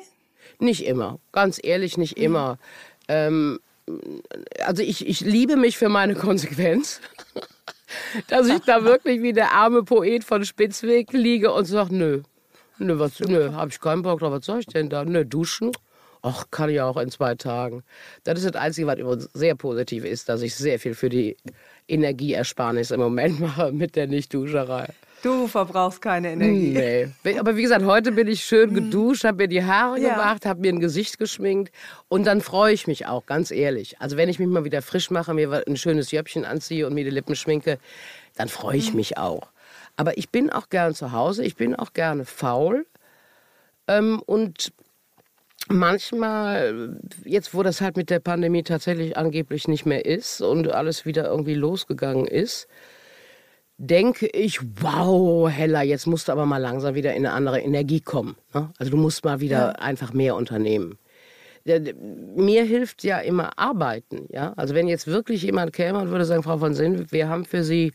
Nicht 0.60 0.86
immer, 0.86 1.20
ganz 1.32 1.60
ehrlich, 1.62 1.98
nicht 1.98 2.18
immer. 2.18 2.58
Ähm, 3.08 3.60
also 4.66 4.82
ich, 4.82 5.08
ich 5.08 5.22
liebe 5.22 5.56
mich 5.56 5.78
für 5.78 5.90
meine 5.90 6.16
Konsequenz. 6.16 7.02
Dass 8.28 8.48
ich 8.48 8.60
da 8.62 8.84
wirklich 8.84 9.22
wie 9.22 9.34
der 9.34 9.52
arme 9.52 9.84
Poet 9.84 10.24
von 10.24 10.44
Spitzweg 10.44 11.14
liege 11.14 11.52
und 11.54 11.66
sage, 11.66 11.96
nö, 11.96 12.22
nö, 12.80 13.00
was, 13.00 13.20
nö, 13.20 13.54
hab 13.54 13.70
ich 13.70 13.80
keinen 13.80 14.02
Bock 14.02 14.20
drauf, 14.20 14.32
was 14.32 14.46
soll 14.46 14.60
ich 14.60 14.66
denn 14.66 14.90
da? 14.90 15.06
Nö, 15.06 15.24
duschen? 15.24 15.72
Ach, 16.22 16.46
kann 16.50 16.72
ich 16.72 16.82
auch 16.82 16.98
in 16.98 17.12
zwei 17.12 17.36
Tagen. 17.36 17.84
Das 18.24 18.40
ist 18.40 18.56
das 18.56 18.62
Einzige, 18.62 18.88
was 18.88 18.98
übrigens 18.98 19.30
sehr 19.34 19.54
positiv 19.54 20.04
ist, 20.04 20.28
dass 20.28 20.42
ich 20.42 20.56
sehr 20.56 20.80
viel 20.80 20.96
für 20.96 21.10
die 21.10 21.38
Energieersparnis 21.88 22.90
im 22.90 23.00
Moment 23.00 23.40
mache 23.40 23.72
mit 23.72 23.96
der 23.96 24.08
Nichtduscherei. 24.08 24.88
Du 25.26 25.48
verbrauchst 25.48 26.04
keine 26.04 26.34
Energie. 26.34 27.10
Nee. 27.24 27.40
Aber 27.40 27.58
wie 27.58 27.64
gesagt, 27.64 27.84
heute 27.84 28.12
bin 28.12 28.28
ich 28.28 28.46
schön 28.46 28.70
mhm. 28.70 28.76
geduscht, 28.76 29.24
habe 29.24 29.38
mir 29.38 29.48
die 29.48 29.64
Haare 29.64 30.00
ja. 30.00 30.12
gemacht, 30.12 30.46
habe 30.46 30.62
mir 30.62 30.72
ein 30.72 30.80
Gesicht 30.80 31.18
geschminkt 31.18 31.74
und 32.08 32.28
dann 32.28 32.42
freue 32.42 32.74
ich 32.74 32.86
mich 32.86 33.08
auch, 33.08 33.26
ganz 33.26 33.50
ehrlich. 33.50 34.00
Also 34.00 34.18
wenn 34.18 34.30
ich 34.30 34.38
mich 34.38 34.48
mal 34.48 34.66
wieder 34.66 34.84
frisch 34.84 35.10
mache, 35.10 35.34
mir 35.34 35.64
ein 35.66 35.78
schönes 35.78 36.12
Jöppchen 36.12 36.46
anziehe 36.46 36.86
und 36.86 36.94
mir 36.94 37.06
die 37.06 37.10
Lippen 37.10 37.36
schminke, 37.36 37.80
dann 38.36 38.50
freue 38.50 38.78
ich 38.78 38.92
mhm. 38.92 38.98
mich 38.98 39.18
auch. 39.18 39.50
Aber 39.96 40.16
ich 40.16 40.30
bin 40.30 40.52
auch 40.52 40.70
gern 40.70 40.94
zu 40.94 41.12
Hause, 41.12 41.44
ich 41.44 41.56
bin 41.56 41.74
auch 41.74 41.94
gerne 41.94 42.24
faul 42.26 42.86
ähm, 43.88 44.22
und 44.28 44.74
manchmal, 45.70 47.00
jetzt 47.24 47.56
wo 47.56 47.64
das 47.64 47.82
halt 47.82 47.98
mit 47.98 48.12
der 48.12 48.20
Pandemie 48.20 48.62
tatsächlich 48.62 49.18
angeblich 49.18 49.68
nicht 49.68 49.88
mehr 49.88 50.06
ist 50.06 50.42
und 50.42 50.72
alles 50.72 51.04
wieder 51.04 51.26
irgendwie 51.26 51.56
losgegangen 51.56 52.28
ist, 52.28 52.68
denke 53.78 54.28
ich, 54.28 54.60
wow, 54.82 55.50
Hella, 55.50 55.84
jetzt 55.84 56.08
musst 56.08 56.28
du 56.28 56.32
aber 56.32 56.46
mal 56.46 56.58
langsam 56.58 56.96
wieder 56.96 57.14
in 57.14 57.26
eine 57.26 57.36
andere 57.36 57.60
Energie 57.60 58.02
kommen. 58.02 58.36
Ne? 58.54 58.72
Also 58.78 58.92
du 58.92 58.98
musst 58.98 59.26
mal 59.26 59.40
wieder 59.40 59.58
ja. 59.58 59.70
einfach 59.72 60.14
mehr 60.14 60.36
unternehmen. 60.36 60.98
Mir 61.66 62.64
hilft 62.64 63.04
ja 63.04 63.20
immer 63.20 63.58
Arbeiten. 63.58 64.28
Ja? 64.30 64.54
Also 64.56 64.76
wenn 64.76 64.88
jetzt 64.88 65.08
wirklich 65.08 65.42
jemand 65.42 65.74
käme 65.74 66.00
und 66.00 66.12
würde 66.12 66.26
sagen, 66.26 66.44
Frau 66.44 66.58
von 66.58 66.74
Sinn, 66.74 67.08
wir 67.12 67.28
haben 67.28 67.44
für 67.44 67.64
Sie 67.64 67.92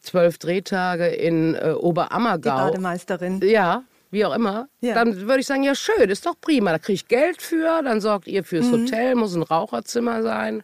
zwölf 0.00 0.38
Drehtage 0.38 1.06
in 1.08 1.54
äh, 1.54 1.74
Oberammergau. 1.78 2.56
Die 2.56 2.70
Bademeisterin. 2.70 3.40
Ja, 3.42 3.84
wie 4.10 4.24
auch 4.24 4.34
immer. 4.34 4.68
Ja. 4.80 4.94
Dann 4.94 5.28
würde 5.28 5.40
ich 5.40 5.46
sagen, 5.46 5.62
ja 5.62 5.74
schön, 5.74 6.08
ist 6.08 6.24
doch 6.24 6.40
prima. 6.40 6.72
Da 6.72 6.78
kriege 6.78 6.94
ich 6.94 7.08
Geld 7.08 7.42
für, 7.42 7.82
dann 7.82 8.00
sorgt 8.00 8.26
ihr 8.26 8.44
fürs 8.44 8.66
mhm. 8.66 8.84
Hotel, 8.84 9.14
muss 9.14 9.34
ein 9.34 9.42
Raucherzimmer 9.42 10.22
sein. 10.22 10.62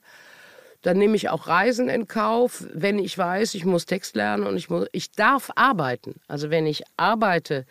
Dann 0.85 0.99
nehme 0.99 1.17
ich 1.17 1.31
auch 1.31 1.47
Reisen 1.47 1.89
in 1.89 2.09
Kauf, 2.09 2.63
wenn 2.75 2.99
ich 2.99 3.17
weiß, 3.17 3.55
ich 3.55 3.65
muss 3.65 3.87
Text 3.87 4.17
lernen 4.17 4.47
und 4.47 4.59
ich, 4.59 4.69
muss, 4.69 4.87
ich 4.93 5.13
darf 5.13 5.51
arbeiten. 5.57 6.17
Also 6.29 6.51
wenn 6.51 6.67
ich 6.67 6.83
arbeite, 6.99 7.65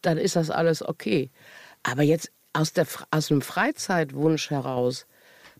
dann 0.00 0.16
ist 0.16 0.34
das 0.34 0.48
alles 0.48 0.82
okay. 0.82 1.30
Aber 1.82 2.02
jetzt 2.02 2.32
aus, 2.54 2.72
der, 2.72 2.86
aus 3.10 3.26
dem 3.26 3.42
Freizeitwunsch 3.42 4.48
heraus, 4.48 5.06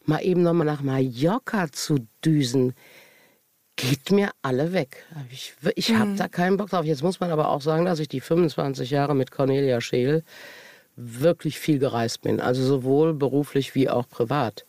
mal 0.07 0.25
eben 0.25 0.43
nochmal 0.43 0.67
nach 0.67 0.81
Mallorca 0.81 1.71
zu 1.71 2.07
düsen, 2.25 2.73
geht 3.77 4.11
mir 4.11 4.31
alle 4.41 4.73
weg. 4.73 5.05
Ich, 5.31 5.53
ich 5.75 5.95
habe 5.95 6.13
mhm. 6.13 6.17
da 6.17 6.29
keinen 6.29 6.57
Bock 6.57 6.71
drauf. 6.71 6.87
Jetzt 6.87 7.03
muss 7.03 7.21
man 7.21 7.31
aber 7.31 7.51
auch 7.51 7.61
sagen, 7.61 7.85
dass 7.85 7.99
ich 7.99 8.09
die 8.09 8.23
25 8.23 8.91
Jahre 8.91 9.15
mit 9.15 9.31
Cornelia 9.31 9.83
Scheel 9.83 10.25
wirklich 10.97 11.59
viel 11.59 11.79
gereist 11.79 12.23
bin. 12.23 12.41
Also 12.41 12.65
sowohl 12.65 13.13
beruflich 13.13 13.75
wie 13.75 13.91
auch 13.91 14.09
privat. 14.09 14.65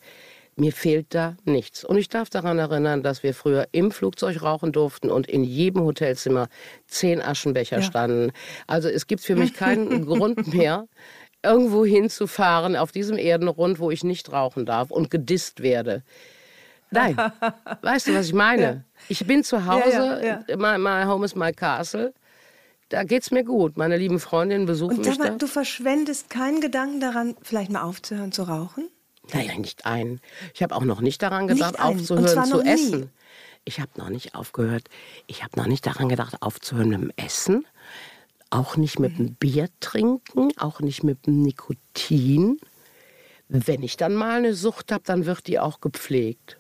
Mir 0.55 0.71
fehlt 0.71 1.15
da 1.15 1.35
nichts. 1.45 1.83
Und 1.83 1.97
ich 1.97 2.09
darf 2.09 2.29
daran 2.29 2.59
erinnern, 2.59 3.01
dass 3.01 3.23
wir 3.23 3.33
früher 3.33 3.67
im 3.71 3.91
Flugzeug 3.91 4.43
rauchen 4.43 4.71
durften 4.71 5.09
und 5.09 5.27
in 5.27 5.43
jedem 5.43 5.83
Hotelzimmer 5.83 6.47
zehn 6.87 7.21
Aschenbecher 7.21 7.77
ja. 7.77 7.83
standen. 7.83 8.31
Also 8.67 8.89
es 8.89 9.07
gibt 9.07 9.21
für 9.21 9.35
mich 9.35 9.53
keinen 9.55 10.05
Grund 10.05 10.53
mehr, 10.53 10.87
irgendwo 11.43 11.85
hinzufahren 11.85 12.75
auf 12.75 12.91
diesem 12.91 13.17
Erdenrund, 13.17 13.79
wo 13.79 13.91
ich 13.91 14.03
nicht 14.03 14.31
rauchen 14.31 14.65
darf 14.65 14.91
und 14.91 15.09
gedisst 15.09 15.61
werde. 15.61 16.03
Nein. 16.91 17.17
weißt 17.81 18.07
du, 18.07 18.15
was 18.15 18.27
ich 18.27 18.33
meine? 18.33 18.61
Ja. 18.61 18.81
Ich 19.09 19.25
bin 19.25 19.43
zu 19.43 19.65
Hause, 19.65 20.21
ja, 20.23 20.43
ja, 20.47 20.57
my, 20.57 20.77
my 20.77 21.05
home 21.05 21.25
is 21.25 21.35
my 21.35 21.51
castle. 21.51 22.13
Da 22.89 23.03
geht's 23.03 23.31
mir 23.31 23.43
gut. 23.43 23.75
Meine 23.75 23.97
lieben 23.97 24.19
Freundinnen 24.19 24.67
besuchen 24.67 24.97
und 24.97 25.05
mich 25.05 25.17
da. 25.17 25.29
Du 25.29 25.47
verschwendest 25.47 26.29
keinen 26.29 26.61
Gedanken 26.61 26.99
daran, 26.99 27.35
vielleicht 27.41 27.71
mal 27.71 27.81
aufzuhören 27.81 28.31
zu 28.31 28.43
rauchen? 28.43 28.87
Naja, 29.31 29.57
nicht 29.57 29.85
einen. 29.85 30.19
Ich 30.53 30.61
habe 30.63 30.75
auch 30.75 30.83
noch 30.83 31.01
nicht 31.01 31.21
daran 31.21 31.47
gedacht, 31.47 31.73
nicht 31.73 31.83
aufzuhören 31.83 32.45
zu 32.45 32.61
essen. 32.61 32.99
Nie. 33.01 33.09
Ich 33.65 33.79
habe 33.79 33.91
noch 33.95 34.09
nicht 34.09 34.35
aufgehört. 34.35 34.89
Ich 35.27 35.43
habe 35.43 35.57
noch 35.57 35.67
nicht 35.67 35.85
daran 35.85 36.09
gedacht, 36.09 36.41
aufzuhören 36.41 36.89
mit 36.89 37.01
dem 37.01 37.11
Essen. 37.15 37.65
Auch 38.49 38.75
nicht 38.75 38.99
mit 38.99 39.17
dem 39.17 39.35
Bier 39.35 39.69
trinken, 39.79 40.49
auch 40.57 40.79
nicht 40.81 41.03
mit 41.03 41.25
dem 41.25 41.41
Nikotin. 41.41 42.59
Wenn 43.47 43.81
ich 43.81 43.97
dann 43.97 44.15
mal 44.15 44.37
eine 44.37 44.53
Sucht 44.53 44.91
habe, 44.91 45.03
dann 45.05 45.25
wird 45.25 45.47
die 45.47 45.59
auch 45.59 45.79
gepflegt. 45.79 46.57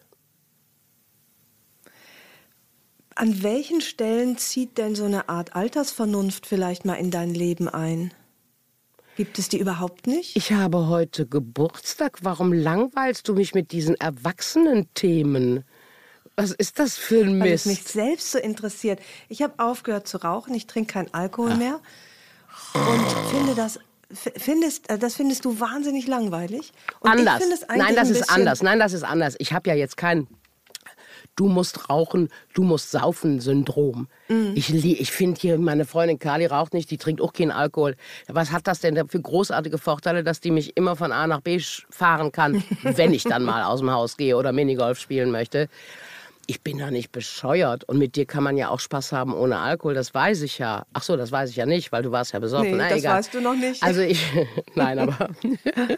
An 3.15 3.43
welchen 3.43 3.81
Stellen 3.81 4.37
zieht 4.37 4.77
denn 4.77 4.95
so 4.95 5.03
eine 5.05 5.29
Art 5.29 5.55
Altersvernunft 5.55 6.47
vielleicht 6.47 6.83
mal 6.85 6.95
in 6.95 7.11
dein 7.11 7.33
Leben 7.33 7.67
ein? 7.69 8.11
Gibt 9.15 9.37
es 9.37 9.49
die 9.49 9.59
überhaupt 9.59 10.07
nicht? 10.07 10.35
Ich 10.35 10.51
habe 10.51 10.87
heute 10.87 11.27
Geburtstag. 11.27 12.19
Warum 12.21 12.51
langweilst 12.51 13.27
du 13.27 13.35
mich 13.35 13.53
mit 13.53 13.71
diesen 13.71 13.95
Erwachsenen-Themen? 13.95 15.63
Was 16.35 16.51
ist 16.51 16.79
das 16.79 16.97
für 16.97 17.23
ein 17.23 17.37
Mist? 17.37 17.45
Weil 17.45 17.53
es 17.53 17.65
mich 17.65 17.83
selbst 17.83 18.31
so 18.31 18.39
interessiert. 18.39 18.99
Ich 19.29 19.43
habe 19.43 19.53
aufgehört 19.57 20.07
zu 20.07 20.17
rauchen. 20.17 20.55
Ich 20.55 20.65
trinke 20.65 20.93
keinen 20.93 21.13
Alkohol 21.13 21.51
Ach. 21.53 21.57
mehr. 21.57 21.79
Und 22.73 23.29
finde 23.29 23.55
das 23.55 23.79
findest, 24.13 24.89
äh, 24.89 24.97
das 24.97 25.15
findest 25.15 25.45
du 25.45 25.59
wahnsinnig 25.59 26.07
langweilig. 26.07 26.71
Und 26.99 27.11
anders. 27.11 27.41
Nein, 27.67 27.95
das 27.95 28.09
ist 28.09 28.29
anders. 28.29 28.61
Nein, 28.61 28.79
das 28.79 28.93
ist 28.93 29.03
anders. 29.03 29.35
Ich 29.39 29.53
habe 29.53 29.69
ja 29.69 29.75
jetzt 29.75 29.97
kein 29.97 30.27
du 31.35 31.47
musst 31.47 31.89
rauchen, 31.89 32.29
du 32.53 32.63
musst 32.63 32.91
saufen 32.91 33.39
Syndrom. 33.39 34.07
Mhm. 34.27 34.53
Ich, 34.55 34.73
ich 34.73 35.11
finde 35.11 35.39
hier, 35.39 35.57
meine 35.57 35.85
Freundin 35.85 36.19
Kali 36.19 36.45
raucht 36.45 36.73
nicht, 36.73 36.91
die 36.91 36.97
trinkt 36.97 37.21
auch 37.21 37.33
keinen 37.33 37.51
Alkohol. 37.51 37.95
Was 38.27 38.51
hat 38.51 38.67
das 38.67 38.79
denn 38.79 39.07
für 39.07 39.21
großartige 39.21 39.77
Vorteile, 39.77 40.23
dass 40.23 40.39
die 40.39 40.51
mich 40.51 40.77
immer 40.77 40.95
von 40.95 41.11
A 41.11 41.27
nach 41.27 41.41
B 41.41 41.59
fahren 41.89 42.31
kann, 42.31 42.63
wenn 42.83 43.13
ich 43.13 43.23
dann 43.23 43.43
mal 43.43 43.63
aus 43.63 43.79
dem 43.79 43.91
Haus 43.91 44.17
gehe 44.17 44.37
oder 44.37 44.51
Minigolf 44.51 44.99
spielen 44.99 45.31
möchte? 45.31 45.69
Ich 46.45 46.61
bin 46.61 46.77
da 46.79 46.91
nicht 46.91 47.13
bescheuert. 47.13 47.85
Und 47.85 47.97
mit 47.99 48.17
dir 48.17 48.25
kann 48.25 48.43
man 48.43 48.57
ja 48.57 48.69
auch 48.69 48.81
Spaß 48.81 49.13
haben 49.13 49.33
ohne 49.33 49.59
Alkohol. 49.59 49.93
Das 49.93 50.13
weiß 50.13 50.41
ich 50.41 50.57
ja. 50.57 50.85
Ach 50.91 51.01
so, 51.01 51.15
das 51.15 51.31
weiß 51.31 51.49
ich 51.49 51.55
ja 51.55 51.65
nicht, 51.65 51.93
weil 51.93 52.03
du 52.03 52.11
warst 52.11 52.33
ja 52.33 52.39
besoffen. 52.39 52.71
Nee, 52.71 52.77
Na, 52.77 52.89
das 52.89 52.99
egal. 52.99 53.17
weißt 53.19 53.33
du 53.33 53.41
noch 53.41 53.55
nicht. 53.55 53.81
Also 53.81 54.01
ich, 54.01 54.21
nein, 54.75 54.99
aber, 54.99 55.29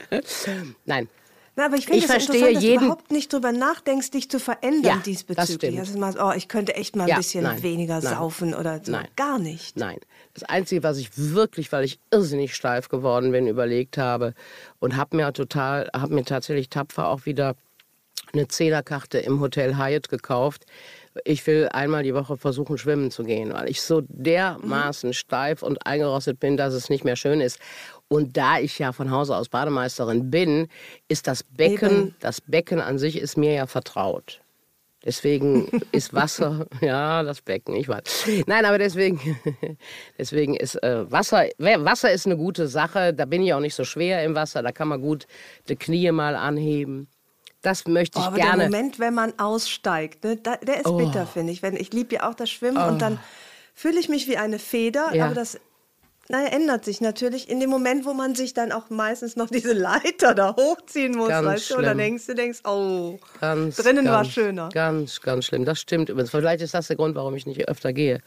nein. 0.85 1.09
Na, 1.55 1.67
aber 1.67 1.77
ich 1.77 1.85
finde 1.85 2.01
es 2.01 2.11
verstehe 2.11 2.53
dass 2.53 2.61
jeden... 2.61 2.79
du 2.79 2.85
überhaupt 2.85 3.11
nicht 3.11 3.31
drüber 3.31 3.51
nachdenkst, 3.51 4.11
dich 4.11 4.29
zu 4.29 4.39
verändern 4.39 4.97
ja, 4.97 5.01
diesbezüglich. 5.05 5.77
Das 5.77 5.95
also, 5.95 6.19
oh, 6.21 6.31
ich 6.35 6.49
könnte 6.49 6.75
echt 6.75 6.95
mal 6.95 7.03
ein 7.03 7.09
ja, 7.09 7.17
bisschen 7.17 7.43
nein, 7.43 7.63
weniger 7.63 8.01
nein, 8.01 8.13
saufen 8.13 8.53
oder 8.53 8.81
so. 8.83 8.91
Nein, 8.91 9.07
Gar 9.15 9.39
nicht. 9.39 9.77
Nein. 9.77 9.97
Das 10.33 10.43
Einzige, 10.43 10.83
was 10.83 10.97
ich 10.97 11.11
wirklich, 11.15 11.71
weil 11.71 11.85
ich 11.85 11.99
irrsinnig 12.11 12.55
steif 12.55 12.89
geworden 12.89 13.31
bin, 13.31 13.47
überlegt 13.47 13.97
habe 13.97 14.33
und 14.79 14.97
habe 14.97 15.15
mir 15.15 15.31
total, 15.31 15.89
habe 15.95 16.13
mir 16.13 16.25
tatsächlich 16.25 16.69
tapfer 16.69 17.07
auch 17.07 17.25
wieder 17.25 17.55
eine 18.33 18.47
Zehnerkarte 18.47 19.19
im 19.19 19.39
Hotel 19.39 19.77
Hyatt 19.77 20.09
gekauft. 20.09 20.65
Ich 21.23 21.45
will 21.47 21.69
einmal 21.71 22.03
die 22.03 22.13
Woche 22.13 22.35
versuchen, 22.35 22.77
schwimmen 22.77 23.11
zu 23.11 23.23
gehen, 23.23 23.53
weil 23.53 23.69
ich 23.69 23.81
so 23.81 24.01
dermaßen 24.07 25.09
mhm. 25.09 25.13
steif 25.13 25.63
und 25.63 25.85
eingerostet 25.85 26.39
bin, 26.39 26.57
dass 26.57 26.73
es 26.73 26.89
nicht 26.89 27.05
mehr 27.05 27.15
schön 27.15 27.39
ist. 27.39 27.59
Und 28.07 28.37
da 28.37 28.59
ich 28.59 28.77
ja 28.77 28.91
von 28.91 29.09
Hause 29.11 29.35
aus 29.35 29.49
Bademeisterin 29.49 30.29
bin, 30.29 30.67
ist 31.07 31.27
das 31.27 31.43
Becken, 31.43 31.91
Eben. 31.91 32.15
das 32.19 32.41
Becken 32.41 32.79
an 32.79 32.99
sich 32.99 33.17
ist 33.17 33.37
mir 33.37 33.53
ja 33.53 33.67
vertraut. 33.67 34.41
Deswegen 35.03 35.67
ist 35.91 36.13
Wasser, 36.13 36.67
ja, 36.81 37.23
das 37.23 37.41
Becken, 37.41 37.75
ich 37.75 37.87
weiß. 37.87 38.27
Nein, 38.47 38.65
aber 38.65 38.77
deswegen, 38.77 39.19
deswegen 40.17 40.55
ist 40.55 40.81
äh, 40.83 41.09
Wasser, 41.11 41.47
Wasser 41.57 42.11
ist 42.11 42.25
eine 42.25 42.37
gute 42.37 42.67
Sache. 42.67 43.13
Da 43.13 43.25
bin 43.25 43.43
ich 43.43 43.53
auch 43.53 43.59
nicht 43.59 43.75
so 43.75 43.83
schwer 43.83 44.23
im 44.23 44.35
Wasser. 44.35 44.63
Da 44.63 44.71
kann 44.71 44.87
man 44.87 45.01
gut 45.01 45.27
die 45.69 45.75
Knie 45.75 46.11
mal 46.11 46.35
anheben. 46.35 47.07
Das 47.61 47.87
möchte 47.87 48.19
ich 48.19 48.25
oh, 48.25 48.27
aber 48.27 48.37
gerne. 48.37 48.69
Der 48.69 48.69
Moment, 48.69 48.99
wenn 48.99 49.13
man 49.15 49.39
aussteigt, 49.39 50.23
ne, 50.23 50.37
da, 50.37 50.57
der 50.57 50.81
ist 50.81 50.87
oh. 50.87 50.97
bitter, 50.97 51.25
finde 51.25 51.51
ich. 51.51 51.63
Wenn, 51.63 51.75
ich 51.75 51.91
liebe 51.93 52.15
ja 52.15 52.29
auch 52.29 52.35
das 52.35 52.51
Schwimmen 52.51 52.77
oh. 52.77 52.87
und 52.87 53.01
dann 53.01 53.19
fühle 53.73 53.99
ich 53.99 54.09
mich 54.09 54.27
wie 54.27 54.37
eine 54.37 54.59
Feder, 54.59 55.13
ja. 55.13 55.25
aber 55.25 55.33
das 55.33 55.59
naja, 56.27 56.47
ändert 56.47 56.83
sich 56.83 57.01
natürlich 57.01 57.49
in 57.49 57.59
dem 57.59 57.69
Moment, 57.69 58.03
wo 58.03 58.13
man 58.13 58.33
sich 58.33 58.55
dann 58.55 58.71
auch 58.71 58.89
meistens 58.89 59.35
noch 59.35 59.47
diese 59.47 59.73
Leiter 59.73 60.33
da 60.33 60.55
hochziehen 60.55 61.15
muss, 61.15 61.29
ganz 61.29 61.45
weißt 61.45 61.71
du? 61.71 61.81
Dann 61.81 61.99
denkst 61.99 62.25
du, 62.25 62.33
denkst, 62.33 62.59
oh, 62.63 63.19
ganz, 63.39 63.77
drinnen 63.77 64.05
ganz, 64.05 64.15
war 64.15 64.25
schöner. 64.25 64.69
Ganz, 64.73 65.21
ganz 65.21 65.45
schlimm. 65.45 65.65
Das 65.65 65.79
stimmt 65.79 66.09
übrigens. 66.09 66.31
Vielleicht 66.31 66.63
ist 66.63 66.73
das 66.73 66.87
der 66.87 66.95
Grund, 66.95 67.13
warum 67.13 67.35
ich 67.35 67.45
nicht 67.45 67.67
öfter 67.69 67.93
gehe. 67.93 68.21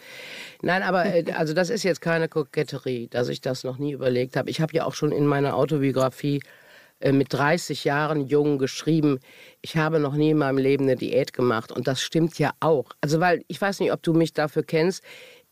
Nein, 0.62 0.84
aber 0.84 1.06
äh, 1.06 1.24
also 1.36 1.54
das 1.54 1.70
ist 1.70 1.82
jetzt 1.82 2.00
keine 2.00 2.28
Koketterie, 2.28 3.08
dass 3.08 3.28
ich 3.28 3.40
das 3.40 3.64
noch 3.64 3.78
nie 3.78 3.92
überlegt 3.92 4.36
habe. 4.36 4.48
Ich 4.48 4.60
habe 4.60 4.72
ja 4.74 4.84
auch 4.84 4.94
schon 4.94 5.10
in 5.10 5.26
meiner 5.26 5.56
Autobiografie 5.56 6.40
äh, 7.00 7.12
mit 7.12 7.32
30 7.32 7.84
Jahren 7.84 8.26
jung 8.26 8.58
geschrieben, 8.58 9.20
ich 9.60 9.76
habe 9.76 10.00
noch 10.00 10.14
nie 10.14 10.30
in 10.30 10.38
meinem 10.38 10.58
Leben 10.58 10.84
eine 10.84 10.96
Diät 10.96 11.32
gemacht. 11.32 11.72
Und 11.72 11.86
das 11.86 12.00
stimmt 12.00 12.38
ja 12.38 12.52
auch. 12.60 12.90
Also, 13.00 13.20
weil 13.20 13.42
ich 13.48 13.60
weiß 13.60 13.80
nicht, 13.80 13.92
ob 13.92 14.02
du 14.02 14.14
mich 14.14 14.32
dafür 14.32 14.62
kennst 14.62 15.02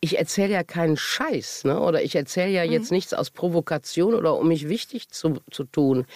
ich 0.01 0.19
erzähle 0.19 0.53
ja 0.53 0.63
keinen 0.63 0.97
Scheiß, 0.97 1.65
ne? 1.65 1.81
oder 1.81 2.03
ich 2.03 2.15
erzähle 2.15 2.51
ja 2.51 2.65
mhm. 2.65 2.73
jetzt 2.73 2.93
nichts 2.93 3.15
aus 3.15 3.31
Provokation 3.31 4.15
oder 4.15 4.37
um 4.37 4.49
mich 4.49 4.69
wichtig 4.69 5.09
zu, 5.09 5.41
zu 5.51 5.65
tun. 5.65 6.07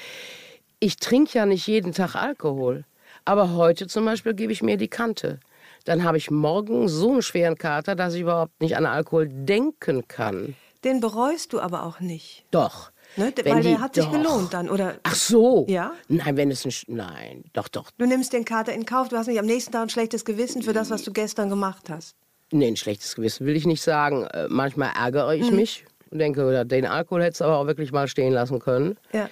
Ich 0.78 0.96
trinke 0.96 1.38
ja 1.38 1.46
nicht 1.46 1.66
jeden 1.66 1.92
Tag 1.92 2.14
Alkohol. 2.14 2.84
Aber 3.24 3.54
heute 3.54 3.86
zum 3.86 4.04
Beispiel 4.04 4.34
gebe 4.34 4.52
ich 4.52 4.62
mir 4.62 4.76
die 4.76 4.88
Kante. 4.88 5.40
Dann 5.84 6.04
habe 6.04 6.18
ich 6.18 6.30
morgen 6.30 6.88
so 6.88 7.12
einen 7.12 7.22
schweren 7.22 7.56
Kater, 7.56 7.94
dass 7.94 8.14
ich 8.14 8.22
überhaupt 8.22 8.60
nicht 8.60 8.76
an 8.76 8.86
Alkohol 8.86 9.28
denken 9.28 10.08
kann. 10.08 10.54
Den 10.84 11.00
bereust 11.00 11.52
du 11.52 11.60
aber 11.60 11.84
auch 11.84 12.00
nicht. 12.00 12.44
Doch. 12.50 12.90
Ne? 13.16 13.32
Weil 13.44 13.62
der 13.62 13.80
hat 13.80 13.94
sich 13.96 14.04
doch. 14.04 14.12
gelohnt 14.12 14.54
dann, 14.54 14.70
oder? 14.70 14.98
Ach 15.02 15.14
so. 15.14 15.66
Ja? 15.68 15.92
Nein, 16.08 16.36
wenn 16.36 16.50
es 16.50 16.64
ein. 16.64 16.72
Nein, 16.86 17.44
doch, 17.52 17.68
doch. 17.68 17.90
Du 17.98 18.06
nimmst 18.06 18.32
den 18.32 18.44
Kater 18.44 18.72
in 18.72 18.86
Kauf, 18.86 19.08
du 19.08 19.16
hast 19.16 19.26
nicht 19.26 19.38
am 19.38 19.46
nächsten 19.46 19.72
Tag 19.72 19.82
ein 19.82 19.90
schlechtes 19.90 20.24
Gewissen 20.24 20.62
für 20.62 20.72
das, 20.72 20.90
was 20.90 21.02
du 21.02 21.12
gestern 21.12 21.50
gemacht 21.50 21.90
hast. 21.90 22.14
Nee, 22.52 22.68
ein 22.68 22.76
schlechtes 22.76 23.14
Gewissen 23.14 23.46
will 23.46 23.56
ich 23.56 23.66
nicht 23.66 23.82
sagen. 23.82 24.24
Äh, 24.24 24.48
manchmal 24.48 24.90
ärgere 24.96 25.34
ich 25.34 25.50
mhm. 25.50 25.56
mich 25.56 25.84
und 26.10 26.18
denke, 26.18 26.66
den 26.66 26.86
Alkohol 26.86 27.22
hättest 27.22 27.40
du 27.40 27.44
aber 27.44 27.58
auch 27.58 27.66
wirklich 27.66 27.92
mal 27.92 28.08
stehen 28.08 28.32
lassen 28.32 28.58
können. 28.58 28.96
Ja. 29.12 29.28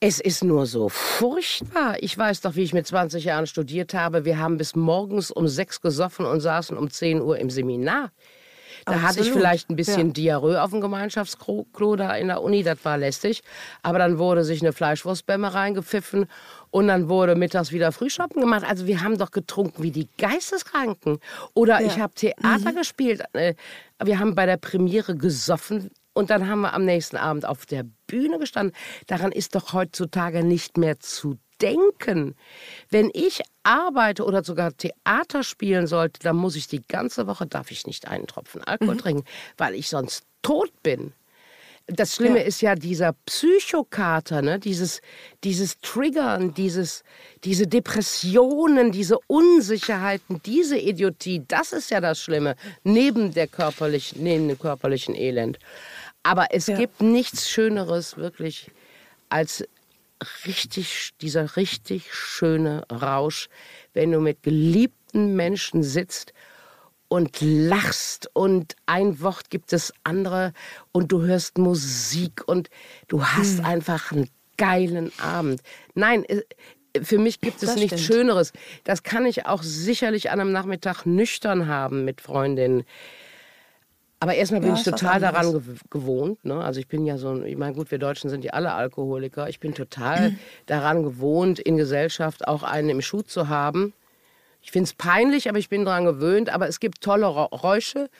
Es 0.00 0.20
ist 0.20 0.44
nur 0.44 0.66
so 0.66 0.88
furchtbar. 0.88 1.96
Ich 2.00 2.16
weiß 2.16 2.42
doch, 2.42 2.54
wie 2.54 2.62
ich 2.62 2.72
mit 2.72 2.86
20 2.86 3.24
Jahren 3.24 3.48
studiert 3.48 3.94
habe. 3.94 4.24
Wir 4.24 4.38
haben 4.38 4.56
bis 4.56 4.76
morgens 4.76 5.32
um 5.32 5.48
sechs 5.48 5.80
gesoffen 5.80 6.24
und 6.24 6.40
saßen 6.40 6.76
um 6.76 6.88
10 6.88 7.20
Uhr 7.20 7.38
im 7.38 7.50
Seminar. 7.50 8.12
Da 8.84 8.92
Absolut. 8.92 9.08
hatte 9.08 9.20
ich 9.20 9.32
vielleicht 9.32 9.70
ein 9.70 9.76
bisschen 9.76 10.08
ja. 10.08 10.12
Diarrhoe 10.12 10.62
auf 10.62 10.70
dem 10.70 10.80
Gemeinschaftsklo 10.80 11.96
da 11.96 12.14
in 12.14 12.28
der 12.28 12.42
Uni, 12.42 12.62
das 12.62 12.78
war 12.84 12.96
lästig. 12.96 13.42
Aber 13.82 13.98
dann 13.98 14.18
wurde 14.18 14.44
sich 14.44 14.62
eine 14.62 14.72
Fleischwurstbämme 14.72 15.52
reingepfiffen 15.52 16.26
und 16.70 16.88
dann 16.88 17.08
wurde 17.08 17.34
mittags 17.34 17.72
wieder 17.72 17.92
Frühschoppen 17.92 18.40
gemacht. 18.40 18.64
Also 18.66 18.86
wir 18.86 19.02
haben 19.02 19.18
doch 19.18 19.30
getrunken 19.30 19.82
wie 19.82 19.90
die 19.90 20.08
Geisteskranken. 20.18 21.18
Oder 21.54 21.80
ja. 21.80 21.86
ich 21.86 21.98
habe 21.98 22.14
Theater 22.14 22.72
mhm. 22.72 22.76
gespielt. 22.76 23.22
Äh, 23.32 23.54
wir 24.02 24.18
haben 24.18 24.34
bei 24.34 24.46
der 24.46 24.56
Premiere 24.56 25.16
gesoffen 25.16 25.90
und 26.12 26.30
dann 26.30 26.48
haben 26.48 26.60
wir 26.62 26.74
am 26.74 26.84
nächsten 26.84 27.16
Abend 27.16 27.46
auf 27.46 27.66
der 27.66 27.84
Bühne 28.06 28.38
gestanden. 28.38 28.74
Daran 29.06 29.32
ist 29.32 29.54
doch 29.54 29.72
heutzutage 29.72 30.42
nicht 30.42 30.76
mehr 30.76 30.98
zu 31.00 31.38
denken. 31.60 32.34
Wenn 32.90 33.10
ich 33.12 33.42
arbeite 33.62 34.24
oder 34.24 34.44
sogar 34.44 34.76
Theater 34.76 35.42
spielen 35.42 35.86
sollte, 35.86 36.20
dann 36.20 36.36
muss 36.36 36.56
ich 36.56 36.68
die 36.68 36.82
ganze 36.86 37.26
Woche, 37.26 37.46
darf 37.46 37.70
ich 37.70 37.86
nicht 37.86 38.08
einen 38.08 38.26
Tropfen 38.26 38.62
Alkohol 38.64 38.94
mhm. 38.94 38.98
trinken, 38.98 39.24
weil 39.56 39.74
ich 39.74 39.88
sonst 39.88 40.24
tot 40.42 40.72
bin 40.82 41.12
das 41.88 42.14
Schlimme 42.16 42.40
ja. 42.40 42.44
ist 42.44 42.60
ja 42.60 42.74
dieser 42.74 43.14
Psychokater, 43.24 44.42
ne? 44.42 44.58
dieses, 44.58 45.00
dieses 45.42 45.80
Triggern, 45.80 46.52
dieses, 46.52 47.02
diese 47.44 47.66
Depressionen, 47.66 48.92
diese 48.92 49.18
Unsicherheiten, 49.26 50.40
diese 50.44 50.76
Idiotie, 50.76 51.42
das 51.48 51.72
ist 51.72 51.90
ja 51.90 52.00
das 52.00 52.20
Schlimme, 52.20 52.56
neben, 52.84 53.32
der 53.32 53.46
körperlichen, 53.46 54.22
neben 54.22 54.48
dem 54.48 54.58
körperlichen 54.58 55.14
Elend. 55.14 55.58
Aber 56.22 56.48
es 56.50 56.66
Ja. 56.66 56.76
gibt 56.76 57.00
nichts 57.00 57.48
Schöneres 57.50 58.18
wirklich 58.18 58.70
als 59.30 59.64
richtig, 60.46 61.12
dieser 61.22 61.56
richtig 61.56 62.12
schöne 62.12 62.84
Rausch, 62.90 63.48
wenn 63.94 64.10
du 64.12 64.20
mit 64.20 64.42
geliebten 64.42 65.36
Menschen 65.36 65.82
sitzt 65.82 66.32
und 67.08 67.38
lachst 67.40 68.30
und 68.34 68.76
ein 68.86 69.20
Wort 69.20 69.50
gibt 69.50 69.72
es 69.72 69.92
andere 70.04 70.52
und 70.92 71.10
du 71.10 71.22
hörst 71.22 71.58
Musik 71.58 72.42
und 72.46 72.68
du 73.08 73.18
Hm. 73.20 73.36
hast 73.36 73.64
einfach 73.64 74.12
einen 74.12 74.28
geilen 74.56 75.10
Abend. 75.18 75.62
Nein, 75.94 76.24
äh, 76.24 76.42
für 77.02 77.18
mich 77.18 77.40
gibt 77.40 77.62
es 77.62 77.70
Das 77.70 77.76
nichts 77.76 78.00
stimmt. 78.02 78.18
Schöneres. 78.20 78.52
Das 78.84 79.02
kann 79.02 79.24
ich 79.26 79.46
auch 79.46 79.62
sicherlich 79.62 80.30
an 80.30 80.40
einem 80.40 80.52
Nachmittag 80.52 81.06
nüchtern 81.06 81.66
haben 81.68 82.04
mit 82.04 82.20
Freundinnen. 82.20 82.84
Aber 84.20 84.34
erstmal 84.34 84.60
bin 84.60 84.70
Ja, 84.70 84.76
ich 84.76 84.82
total 84.82 85.20
daran 85.20 85.46
gew- 85.46 85.62
gewohnt. 85.90 86.44
Ne? 86.44 86.56
Also 86.62 86.80
ich 86.80 86.88
bin 86.88 87.06
ja 87.06 87.18
so, 87.18 87.40
ich 87.44 87.56
meine, 87.56 87.74
gut, 87.74 87.92
wir 87.92 87.98
Deutschen 87.98 88.28
sind 88.30 88.44
ja 88.44 88.52
alle 88.52 88.72
Alkoholiker. 88.72 89.48
Ich 89.48 89.60
bin 89.60 89.74
total 89.74 90.32
daran 90.66 91.04
gewohnt, 91.04 91.60
in 91.60 91.76
Gesellschaft 91.76 92.48
auch 92.48 92.64
einen 92.64 92.88
im 92.90 93.00
Schuh 93.00 93.22
zu 93.22 93.48
haben. 93.48 93.92
Ich 94.62 94.70
finde 94.72 94.84
es 94.88 94.92
peinlich, 94.94 95.48
aber 95.48 95.58
ich 95.58 95.68
bin 95.68 95.84
daran 95.84 96.04
gewöhnt. 96.04 96.50
Aber 96.50 96.68
es 96.68 96.80
gibt 96.80 97.00
tolle 97.00 97.26
Räusche 97.26 98.10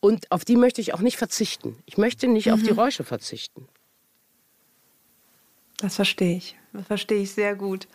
und 0.00 0.30
auf 0.30 0.44
die 0.44 0.56
möchte 0.56 0.80
ich 0.80 0.94
auch 0.94 1.00
nicht 1.00 1.16
verzichten. 1.16 1.76
Ich 1.86 1.98
möchte 1.98 2.28
nicht 2.28 2.52
auf 2.52 2.62
die 2.62 2.72
Mhm. 2.72 2.78
Räusche 2.78 3.04
verzichten. 3.04 3.68
Das 5.78 5.96
verstehe 5.96 6.36
ich. 6.36 6.56
Das 6.72 6.86
verstehe 6.86 7.22
ich 7.22 7.32
sehr 7.32 7.54
gut. 7.54 7.86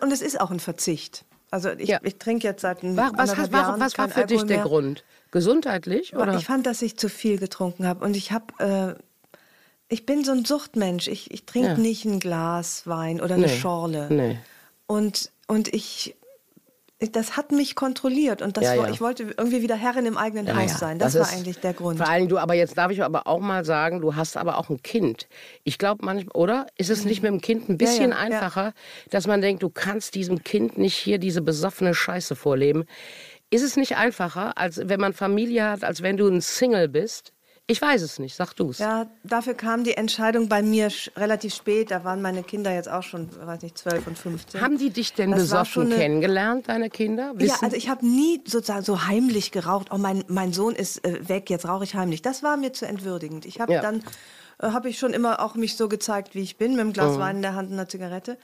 Und 0.00 0.12
es 0.12 0.22
ist 0.22 0.40
auch 0.40 0.50
ein 0.50 0.60
Verzicht. 0.60 1.24
Also 1.50 1.70
ich, 1.70 1.88
Ja. 1.88 1.98
ich 2.02 2.16
trinke 2.16 2.46
jetzt 2.46 2.62
seit 2.62 2.82
ein- 2.82 2.96
Wa- 2.96 3.10
Was, 3.14 3.36
war, 3.36 3.48
Jahren 3.50 3.80
was 3.80 3.98
war 3.98 4.08
für 4.08 4.26
dich 4.26 4.42
der 4.44 4.58
mehr. 4.58 4.64
Grund? 4.66 5.04
Gesundheitlich? 5.30 6.14
Oder? 6.14 6.36
Ich 6.36 6.44
fand, 6.44 6.66
dass 6.66 6.80
ich 6.82 6.96
zu 6.96 7.08
viel 7.08 7.38
getrunken 7.38 7.86
habe. 7.86 8.04
Und 8.04 8.16
ich 8.16 8.30
habe, 8.32 8.96
äh, 8.98 9.02
ich 9.88 10.06
bin 10.06 10.24
so 10.24 10.32
ein 10.32 10.44
Suchtmensch. 10.44 11.08
Ich, 11.08 11.30
ich 11.32 11.44
trinke 11.46 11.68
Ja. 11.70 11.76
nicht 11.76 12.04
ein 12.04 12.20
Glas 12.20 12.86
Wein 12.86 13.20
oder 13.20 13.34
eine 13.34 13.46
Nee. 13.46 13.58
Schorle. 13.58 14.06
Nee. 14.10 14.38
Und, 14.86 15.30
und 15.48 15.72
ich- 15.74 16.14
das 17.00 17.36
hat 17.36 17.50
mich 17.50 17.74
kontrolliert. 17.74 18.42
Und 18.42 18.56
das, 18.56 18.64
Ja, 18.64 18.74
ja. 18.74 18.88
ich 18.90 19.00
wollte 19.00 19.34
irgendwie 19.36 19.62
wieder 19.62 19.74
Herrin 19.74 20.04
im 20.04 20.18
eigenen 20.18 20.46
Ja, 20.46 20.56
Haus 20.56 20.78
sein. 20.78 20.98
Das, 20.98 21.14
war 21.14 21.22
ist 21.22 21.32
eigentlich 21.32 21.58
der 21.58 21.72
Grund. 21.72 21.96
Vor 21.98 22.08
allem 22.08 22.28
du, 22.28 22.38
aber 22.38 22.54
jetzt 22.54 22.76
darf 22.76 22.90
ich 22.90 23.02
aber 23.02 23.26
auch 23.26 23.40
mal 23.40 23.64
sagen, 23.64 24.00
du 24.00 24.16
hast 24.16 24.36
aber 24.36 24.58
auch 24.58 24.68
ein 24.68 24.82
Kind. 24.82 25.26
Ich 25.64 25.78
glaube 25.78 26.04
manchmal, 26.04 26.34
oder? 26.34 26.66
Ist 26.76 26.90
es 26.90 27.04
nicht 27.04 27.22
mit 27.22 27.32
dem 27.32 27.40
Kind 27.40 27.68
ein 27.68 27.78
bisschen 27.78 28.12
einfacher, 28.12 28.74
dass 29.10 29.26
man 29.26 29.40
denkt, 29.40 29.62
du 29.62 29.70
kannst 29.70 30.14
diesem 30.14 30.44
Kind 30.44 30.76
nicht 30.76 30.94
hier 30.94 31.18
diese 31.18 31.40
besoffene 31.40 31.94
Scheiße 31.94 32.36
vorleben? 32.36 32.84
Ist 33.48 33.62
es 33.62 33.76
nicht 33.76 33.96
einfacher, 33.96 34.58
als 34.58 34.80
wenn 34.84 35.00
man 35.00 35.12
Familie 35.12 35.64
hat, 35.70 35.84
als 35.84 36.02
wenn 36.02 36.16
du 36.16 36.28
ein 36.28 36.40
Single 36.40 36.88
bist? 36.88 37.32
Ich 37.70 37.80
weiß 37.80 38.02
es 38.02 38.18
nicht, 38.18 38.34
sag 38.34 38.52
du's. 38.54 38.78
Ja, 38.78 39.06
dafür 39.22 39.54
kam 39.54 39.84
die 39.84 39.96
Entscheidung 39.96 40.48
bei 40.48 40.60
mir 40.62 40.88
relativ 41.16 41.54
spät. 41.54 41.90
Da 41.90 42.02
waren 42.04 42.20
meine 42.20 42.42
Kinder 42.42 42.74
jetzt 42.74 42.88
auch 42.90 43.02
schon, 43.04 43.28
weiß 43.46 43.62
nicht, 43.62 43.78
12 43.78 44.06
und 44.08 44.18
15. 44.18 44.60
Haben 44.60 44.76
die 44.78 44.90
dich 44.90 45.12
denn 45.14 45.30
Das 45.30 45.40
besoffen 45.42 45.72
schon 45.72 45.86
eine- 45.86 45.96
kennengelernt, 45.96 46.68
deine 46.68 46.90
Kinder? 46.90 47.32
Ja, 47.34 47.40
Wissen- 47.40 47.64
also 47.64 47.76
ich 47.76 47.88
habe 47.88 48.04
nie 48.06 48.40
sozusagen 48.46 48.84
so 48.84 49.06
heimlich 49.06 49.52
geraucht. 49.52 49.88
Oh, 49.92 49.98
mein, 49.98 50.24
mein 50.28 50.52
Sohn 50.52 50.74
ist 50.74 51.04
äh, 51.04 51.28
weg, 51.28 51.48
jetzt 51.50 51.66
rauche 51.68 51.84
ich 51.84 51.94
heimlich. 51.94 52.22
Das 52.22 52.42
war 52.42 52.56
mir 52.56 52.72
zu 52.72 52.86
entwürdigend. 52.86 53.46
Ich 53.46 53.60
habe 53.60 53.72
Ja. 53.74 53.82
dann 53.82 54.02
äh, 54.62 54.72
habe 54.72 54.88
ich 54.88 54.98
schon 54.98 55.12
immer 55.14 55.40
auch 55.40 55.54
mich 55.54 55.76
so 55.76 55.88
gezeigt, 55.88 56.34
wie 56.34 56.40
ich 56.40 56.56
bin, 56.58 56.72
mit 56.72 56.80
einem 56.80 56.88
Mhm. 56.88 56.92
Glas 56.94 57.18
Wein 57.18 57.36
in 57.36 57.42
der 57.42 57.54
Hand 57.54 57.68
und 57.68 57.74
einer 57.74 57.88
Zigarette. 57.88 58.36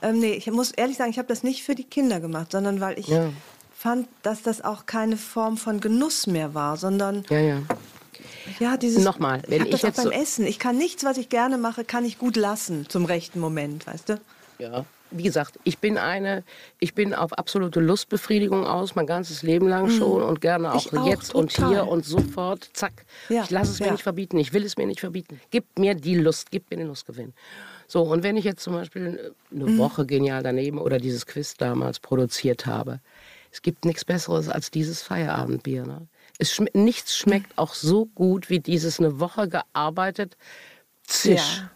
Ähm, 0.00 0.20
nee, 0.20 0.32
ich 0.34 0.50
muss 0.50 0.70
ehrlich 0.70 0.96
sagen, 0.96 1.10
ich 1.10 1.18
habe 1.18 1.28
das 1.28 1.42
nicht 1.42 1.64
für 1.64 1.74
die 1.74 1.84
Kinder 1.84 2.20
gemacht, 2.20 2.52
sondern 2.52 2.80
weil 2.80 2.98
ich 3.00 3.08
Ja. 3.08 3.30
fand, 3.76 4.06
dass 4.22 4.42
das 4.42 4.62
auch 4.62 4.86
keine 4.86 5.16
Form 5.16 5.56
von 5.56 5.80
Genuss 5.80 6.26
mehr 6.26 6.54
war, 6.54 6.76
sondern 6.76 7.24
ja, 7.30 7.38
ja. 7.40 7.58
Ja, 8.58 8.76
dieses. 8.76 9.04
Nochmal, 9.04 9.42
wenn 9.48 9.66
ich, 9.66 9.74
ich 9.74 9.82
jetzt 9.82 9.96
beim 9.96 10.06
so- 10.06 10.10
Essen. 10.10 10.46
Ich 10.46 10.58
kann 10.58 10.76
nichts, 10.76 11.04
was 11.04 11.16
ich 11.18 11.28
gerne 11.28 11.58
mache, 11.58 11.84
kann 11.84 12.04
ich 12.04 12.18
gut 12.18 12.36
lassen 12.36 12.86
zum 12.88 13.04
rechten 13.04 13.40
Moment, 13.40 13.86
weißt 13.86 14.08
du? 14.10 14.20
Ja. 14.58 14.84
Wie 15.12 15.24
gesagt, 15.24 15.58
ich 15.64 15.78
bin 15.78 15.98
eine, 15.98 16.44
ich 16.78 16.94
bin 16.94 17.14
auf 17.14 17.32
absolute 17.32 17.80
Lustbefriedigung 17.80 18.64
aus, 18.64 18.94
mein 18.94 19.06
ganzes 19.06 19.42
Leben 19.42 19.66
lang 19.66 19.90
schon 19.90 20.22
und 20.22 20.40
gerne 20.40 20.72
auch, 20.72 20.92
Mhm. 20.92 20.98
Auch, 20.98 21.06
jetzt 21.08 21.34
und 21.34 21.52
total. 21.52 21.70
hier 21.70 21.88
und 21.88 22.04
sofort, 22.04 22.70
zack. 22.74 22.92
Ja, 23.28 23.42
ich 23.42 23.50
lasse 23.50 23.72
es 23.72 23.80
mir 23.80 23.86
ja. 23.86 23.92
nicht 23.92 24.02
verbieten, 24.04 24.38
ich 24.38 24.52
will 24.52 24.64
es 24.64 24.76
mir 24.76 24.86
nicht 24.86 25.00
verbieten. 25.00 25.40
Gib 25.50 25.64
mir 25.80 25.96
die 25.96 26.14
Lust, 26.14 26.52
gib 26.52 26.70
mir 26.70 26.76
den 26.76 26.86
Lustgewinn. 26.86 27.32
So, 27.88 28.02
und 28.02 28.22
wenn 28.22 28.36
ich 28.36 28.44
jetzt 28.44 28.62
zum 28.62 28.74
Beispiel 28.74 29.32
eine 29.52 29.64
Mhm. 29.64 29.78
Woche 29.78 30.06
genial 30.06 30.44
daneben 30.44 30.78
oder 30.78 30.98
dieses 30.98 31.26
Quiz 31.26 31.54
damals 31.54 31.98
produziert 31.98 32.66
habe, 32.66 33.00
es 33.50 33.62
gibt 33.62 33.84
nichts 33.84 34.04
Besseres 34.04 34.48
als 34.48 34.70
dieses 34.70 35.02
Feierabendbier. 35.02 35.86
Ne? 35.86 36.06
Schm 36.42 36.68
nichts 36.72 37.16
schmeckt 37.16 37.56
auch 37.58 37.74
so 37.74 38.06
gut 38.06 38.48
wie 38.50 38.60
dieses 38.60 38.98
eine 38.98 39.20
Woche 39.20 39.48
gearbeitet 39.48 40.36
Zisch. 41.04 41.58
Ja. 41.58 41.70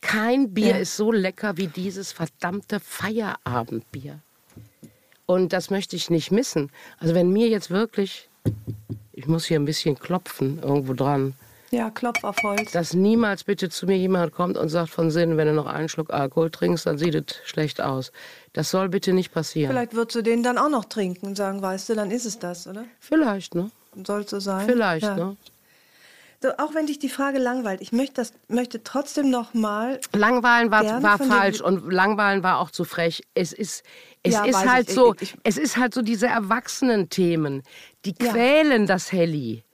Kein 0.00 0.52
Bier 0.54 0.68
Ja. 0.70 0.76
ist 0.76 0.96
so 0.96 1.12
lecker 1.12 1.56
wie 1.56 1.66
dieses 1.66 2.12
verdammte 2.12 2.80
Feierabendbier. 2.80 4.20
Und 5.26 5.52
das 5.52 5.70
möchte 5.70 5.96
ich 5.96 6.10
nicht 6.10 6.30
missen. 6.30 6.70
Also 6.98 7.14
wenn 7.14 7.30
mir 7.30 7.48
jetzt 7.48 7.70
wirklich, 7.70 8.28
ich 9.12 9.26
muss 9.26 9.44
hier 9.44 9.58
ein 9.58 9.64
bisschen 9.64 9.98
klopfen 9.98 10.60
irgendwo 10.62 10.92
dran, 10.94 11.34
Ja, 11.70 11.88
Klopf 11.90 12.24
auf 12.24 12.36
Holz. 12.42 12.72
dass 12.72 12.94
niemals 12.94 13.44
bitte 13.44 13.68
zu 13.68 13.86
mir 13.86 13.96
jemand 13.96 14.32
kommt 14.32 14.56
und 14.56 14.68
sagt 14.70 14.90
von 14.90 15.10
Sinn, 15.12 15.36
wenn 15.36 15.46
du 15.46 15.54
noch 15.54 15.66
einen 15.66 15.88
Schluck 15.88 16.12
Alkohol 16.12 16.50
trinkst, 16.50 16.84
dann 16.86 16.98
sieht 16.98 17.14
es 17.14 17.36
schlecht 17.44 17.80
aus. 17.80 18.10
Das 18.54 18.70
soll 18.70 18.88
bitte 18.88 19.12
nicht 19.12 19.32
passieren. 19.32 19.70
Vielleicht 19.70 19.94
würdest 19.94 20.16
du 20.16 20.22
den 20.22 20.42
dann 20.42 20.58
auch 20.58 20.68
noch 20.70 20.86
trinken 20.86 21.26
und 21.26 21.36
sagen, 21.36 21.62
weißt 21.62 21.90
du, 21.90 21.94
dann 21.94 22.10
ist 22.10 22.24
es 22.26 22.38
das, 22.40 22.66
oder? 22.66 22.84
Vielleicht, 22.98 23.54
ne? 23.54 23.70
Soll 24.06 24.26
so 24.28 24.40
sein? 24.40 24.66
Vielleicht, 24.66 25.04
ja. 25.04 25.14
ne? 25.16 25.36
So, 26.42 26.48
auch 26.56 26.74
wenn 26.74 26.86
dich 26.86 26.98
die 26.98 27.10
Frage 27.10 27.38
langweilt, 27.38 27.82
ich 27.82 27.92
möchte, 27.92 28.14
das, 28.14 28.32
möchte 28.48 28.82
trotzdem 28.82 29.28
noch 29.28 29.52
mal 29.52 30.00
Langweilen 30.14 30.70
war, 30.70 31.02
war 31.02 31.18
falsch 31.18 31.60
und 31.60 31.92
Langweilen 31.92 32.42
war 32.42 32.60
auch 32.60 32.70
zu 32.70 32.84
frech. 32.84 33.22
Es 33.34 33.52
ist, 33.52 33.82
es 34.22 34.32
Ja, 34.34 34.44
ist 34.46 34.66
halt 34.66 34.88
ich. 34.88 34.94
so, 34.94 35.14
Ich- 35.20 35.34
ich- 35.34 35.36
es 35.44 35.58
ist 35.58 35.76
halt 35.76 35.92
so 35.92 36.00
diese 36.00 36.28
Erwachsenen-Themen, 36.28 37.62
die 38.06 38.14
Ja. 38.18 38.32
quälen 38.32 38.86
das 38.86 39.12
Helly. 39.12 39.64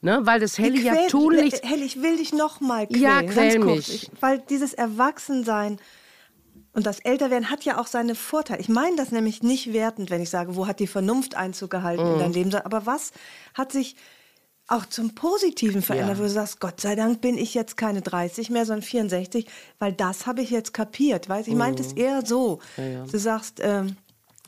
Ne? 0.00 0.20
Weil 0.22 0.38
das 0.38 0.58
Helly 0.58 0.82
ja 0.82 0.94
quäl- 0.94 1.08
tunlichst 1.10 1.64
Hell, 1.64 1.82
ich 1.82 2.00
will 2.02 2.16
dich 2.16 2.32
noch 2.32 2.60
mal 2.60 2.86
quälen. 2.86 3.02
Ja, 3.02 3.22
quäl 3.22 3.58
kurz. 3.60 3.88
mich. 3.88 4.02
Ich, 4.04 4.10
weil 4.20 4.38
dieses 4.48 4.74
Erwachsensein 4.74 5.78
und 6.72 6.86
das 6.86 7.00
Älterwerden 7.00 7.50
hat 7.50 7.64
ja 7.64 7.78
auch 7.80 7.86
seine 7.86 8.14
Vorteile. 8.14 8.60
Ich 8.60 8.68
meine 8.68 8.96
das 8.96 9.10
nämlich 9.12 9.42
nicht 9.42 9.72
wertend, 9.72 10.10
wenn 10.10 10.22
ich 10.22 10.30
sage, 10.30 10.56
wo 10.56 10.66
hat 10.66 10.80
die 10.80 10.86
Vernunft 10.86 11.34
Einzug 11.34 11.70
gehalten 11.70 12.04
Mhm. 12.06 12.12
in 12.12 12.18
dein 12.18 12.32
Leben. 12.32 12.54
Aber 12.54 12.86
was 12.86 13.12
hat 13.54 13.72
sich 13.72 13.96
auch 14.68 14.86
zum 14.86 15.14
Positiven 15.14 15.82
verändert, 15.82 16.16
Ja. 16.16 16.18
wo 16.20 16.26
du 16.26 16.30
sagst, 16.30 16.60
Gott 16.60 16.80
sei 16.80 16.94
Dank 16.94 17.20
bin 17.20 17.36
ich 17.36 17.52
jetzt 17.52 17.76
keine 17.76 18.00
30 18.00 18.48
mehr, 18.48 18.64
sondern 18.64 18.82
64, 18.82 19.46
weil 19.78 19.92
das 19.92 20.26
habe 20.26 20.40
ich 20.40 20.50
jetzt 20.50 20.72
kapiert. 20.72 21.28
Weißt? 21.28 21.48
Ich 21.48 21.54
meinte 21.54 21.82
Mhm. 21.82 21.88
es 21.88 21.92
eher 21.94 22.24
so. 22.24 22.60
Du 22.76 23.18
sagst, 23.18 23.58
ähm, 23.60 23.96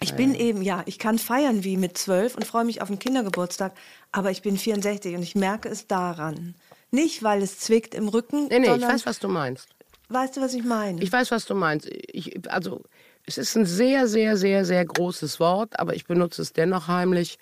ich 0.00 0.14
bin 0.14 0.34
eben, 0.34 0.62
ja, 0.62 0.82
ich 0.86 0.98
kann 0.98 1.18
feiern 1.18 1.62
wie 1.64 1.76
mit 1.76 1.98
zwölf 1.98 2.36
und 2.36 2.44
freue 2.46 2.64
mich 2.64 2.80
auf 2.80 2.88
den 2.88 2.98
Kindergeburtstag, 2.98 3.72
aber 4.12 4.30
ich 4.30 4.40
bin 4.42 4.56
64 4.56 5.14
und 5.16 5.22
ich 5.22 5.34
merke 5.34 5.68
es 5.68 5.86
daran. 5.88 6.54
Nicht, 6.90 7.22
weil 7.22 7.42
es 7.42 7.58
zwickt 7.58 7.94
im 7.94 8.08
Rücken, 8.08 8.46
Nee, 8.48 8.60
nee, 8.60 8.74
ich 8.74 8.82
weiß, 8.82 9.04
was 9.06 9.18
du 9.18 9.28
meinst. 9.28 9.68
Weißt 10.08 10.36
du, 10.36 10.40
was 10.40 10.54
ich 10.54 10.64
meine? 10.64 11.02
Ich 11.02 11.12
weiß, 11.12 11.30
was 11.30 11.46
du 11.46 11.54
meinst. 11.54 11.88
Ich, 11.90 12.50
also, 12.50 12.82
es 13.26 13.38
ist 13.38 13.56
ein 13.56 13.66
sehr, 13.66 14.06
sehr, 14.06 14.36
sehr, 14.36 14.64
sehr 14.64 14.84
großes 14.84 15.40
Wort, 15.40 15.78
aber 15.78 15.94
ich 15.94 16.06
benutze 16.06 16.42
es 16.42 16.52
dennoch 16.52 16.88
heimlich. 16.88 17.38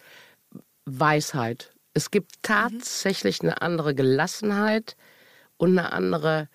Weisheit. 0.84 1.72
Es 1.94 2.10
gibt 2.10 2.32
tatsächlich 2.42 3.42
eine 3.42 3.62
andere 3.62 3.94
Gelassenheit 3.94 4.96
und 5.56 5.78
eine 5.78 5.92
andere 5.92 6.48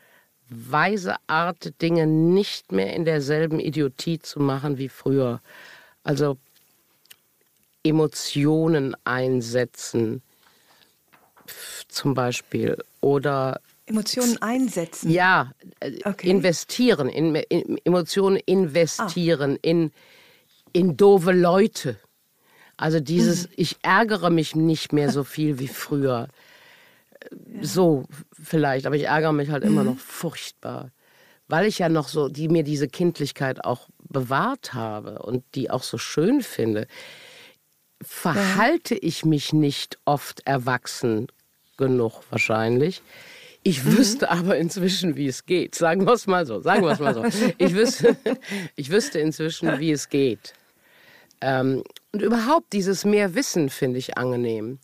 weise 0.50 1.16
Art, 1.28 1.82
Dinge 1.82 2.08
nicht 2.08 2.72
mehr 2.72 2.94
in 2.94 3.06
derselben 3.06 3.60
Idiotie 3.60 4.20
zu 4.20 4.40
machen 4.40 4.78
wie 4.78 4.90
früher. 4.90 5.42
Also 6.04 6.38
Emotionen 7.84 8.96
einsetzen, 9.04 10.22
zum 11.88 12.14
Beispiel, 12.14 12.78
oder 13.02 13.62
Emotionen 13.88 14.42
einsetzen. 14.42 15.10
ja, 15.12 15.52
äh, 15.80 16.00
Okay. 16.06 16.30
investieren, 16.30 17.10
in, 17.10 17.36
in 17.36 17.78
Emotionen 17.84 18.38
investieren, 18.46 19.58
in, 19.62 19.92
in 20.74 20.98
doofe 20.98 21.32
Leute. 21.32 21.98
Also 22.78 23.00
dieses, 23.00 23.50
ich 23.56 23.78
ärgere 23.82 24.30
mich 24.30 24.56
nicht 24.56 24.94
mehr 24.94 25.10
so 25.10 25.24
viel 25.24 25.58
wie 25.60 25.68
früher. 25.68 26.28
Äh, 27.20 27.66
So 27.66 28.06
vielleicht, 28.32 28.86
aber 28.86 28.96
ich 28.96 29.06
ärgere 29.06 29.34
mich 29.34 29.50
halt 29.50 29.64
immer 29.64 29.84
noch 29.84 29.98
furchtbar. 29.98 30.92
Weil 31.48 31.66
ich 31.66 31.80
ja 31.80 31.88
noch 31.90 32.10
so, 32.10 32.28
die 32.28 32.50
mir 32.50 32.64
diese 32.64 32.88
Kindlichkeit 32.90 33.64
auch 33.64 33.88
bewahrt 34.10 34.74
habe 34.74 35.20
und 35.20 35.44
die 35.56 35.72
auch 35.72 35.84
so 35.84 35.98
schön 35.98 36.42
finde, 36.42 36.88
verhalte 38.02 38.96
ich 38.96 39.26
mich 39.26 39.54
nicht 39.54 39.98
oft 40.06 40.42
erwachsen 40.46 41.28
genug 41.78 42.22
wahrscheinlich. 42.30 43.02
Ich 43.68 43.84
wüsste 43.84 44.32
aber 44.32 44.56
inzwischen, 44.56 45.18
wie 45.18 45.28
es 45.28 45.46
geht. 45.46 45.76
Sagen 45.76 46.06
wir 46.08 46.14
es 46.14 46.26
mal 46.26 46.46
so. 46.46 46.62
Sagen 46.62 46.84
wir 46.84 46.92
es 46.92 47.00
mal 47.00 47.14
so. 47.14 47.26
Ich 47.58 47.74
wüsste, 47.76 48.16
ich 48.78 48.90
wüsste 48.90 49.20
inzwischen, 49.20 49.78
wie 49.80 49.92
es 49.92 50.08
geht. 50.08 50.54
Ähm, 51.42 51.84
und 52.14 52.22
überhaupt 52.22 52.72
dieses 52.72 53.04
mehr 53.04 53.36
Wissen 53.36 53.70
finde 53.70 54.00
ich 54.00 54.18
angenehm. 54.18 54.80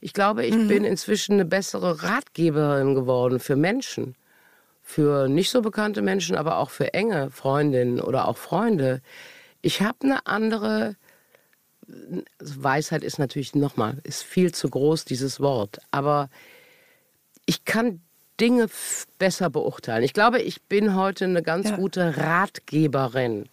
Ich 0.00 0.12
glaube, 0.12 0.46
ich 0.46 0.54
mhm. 0.54 0.68
bin 0.68 0.84
inzwischen 0.84 1.32
eine 1.32 1.46
bessere 1.46 2.04
Ratgeberin 2.04 2.94
geworden 2.94 3.40
für 3.40 3.56
Menschen. 3.56 4.14
Für 4.84 5.26
nicht 5.26 5.50
so 5.50 5.60
bekannte 5.60 6.00
Menschen, 6.00 6.36
aber 6.36 6.58
auch 6.58 6.70
für 6.70 6.94
enge 6.94 7.32
Freundinnen 7.32 8.00
oder 8.00 8.28
auch 8.28 8.36
Freunde. 8.36 9.02
Ich 9.62 9.82
habe 9.82 9.98
eine 10.02 10.24
andere 10.28 10.94
Weisheit 12.38 13.02
ist 13.02 13.18
natürlich 13.18 13.56
nochmal, 13.56 13.98
ist 14.04 14.22
viel 14.22 14.54
zu 14.54 14.70
groß, 14.70 15.06
dieses 15.06 15.40
Wort. 15.40 15.80
Aber 15.90 16.30
ich 17.44 17.64
kann 17.64 18.00
Dinge 18.40 18.68
besser 19.18 19.50
beurteilen. 19.50 20.04
Ich 20.04 20.12
glaube, 20.12 20.40
ich 20.40 20.62
bin 20.62 20.94
heute 20.94 21.24
eine 21.24 21.42
ganz 21.42 21.70
ja. 21.70 21.76
gute 21.76 22.16
Ratgeberin, 22.16 23.48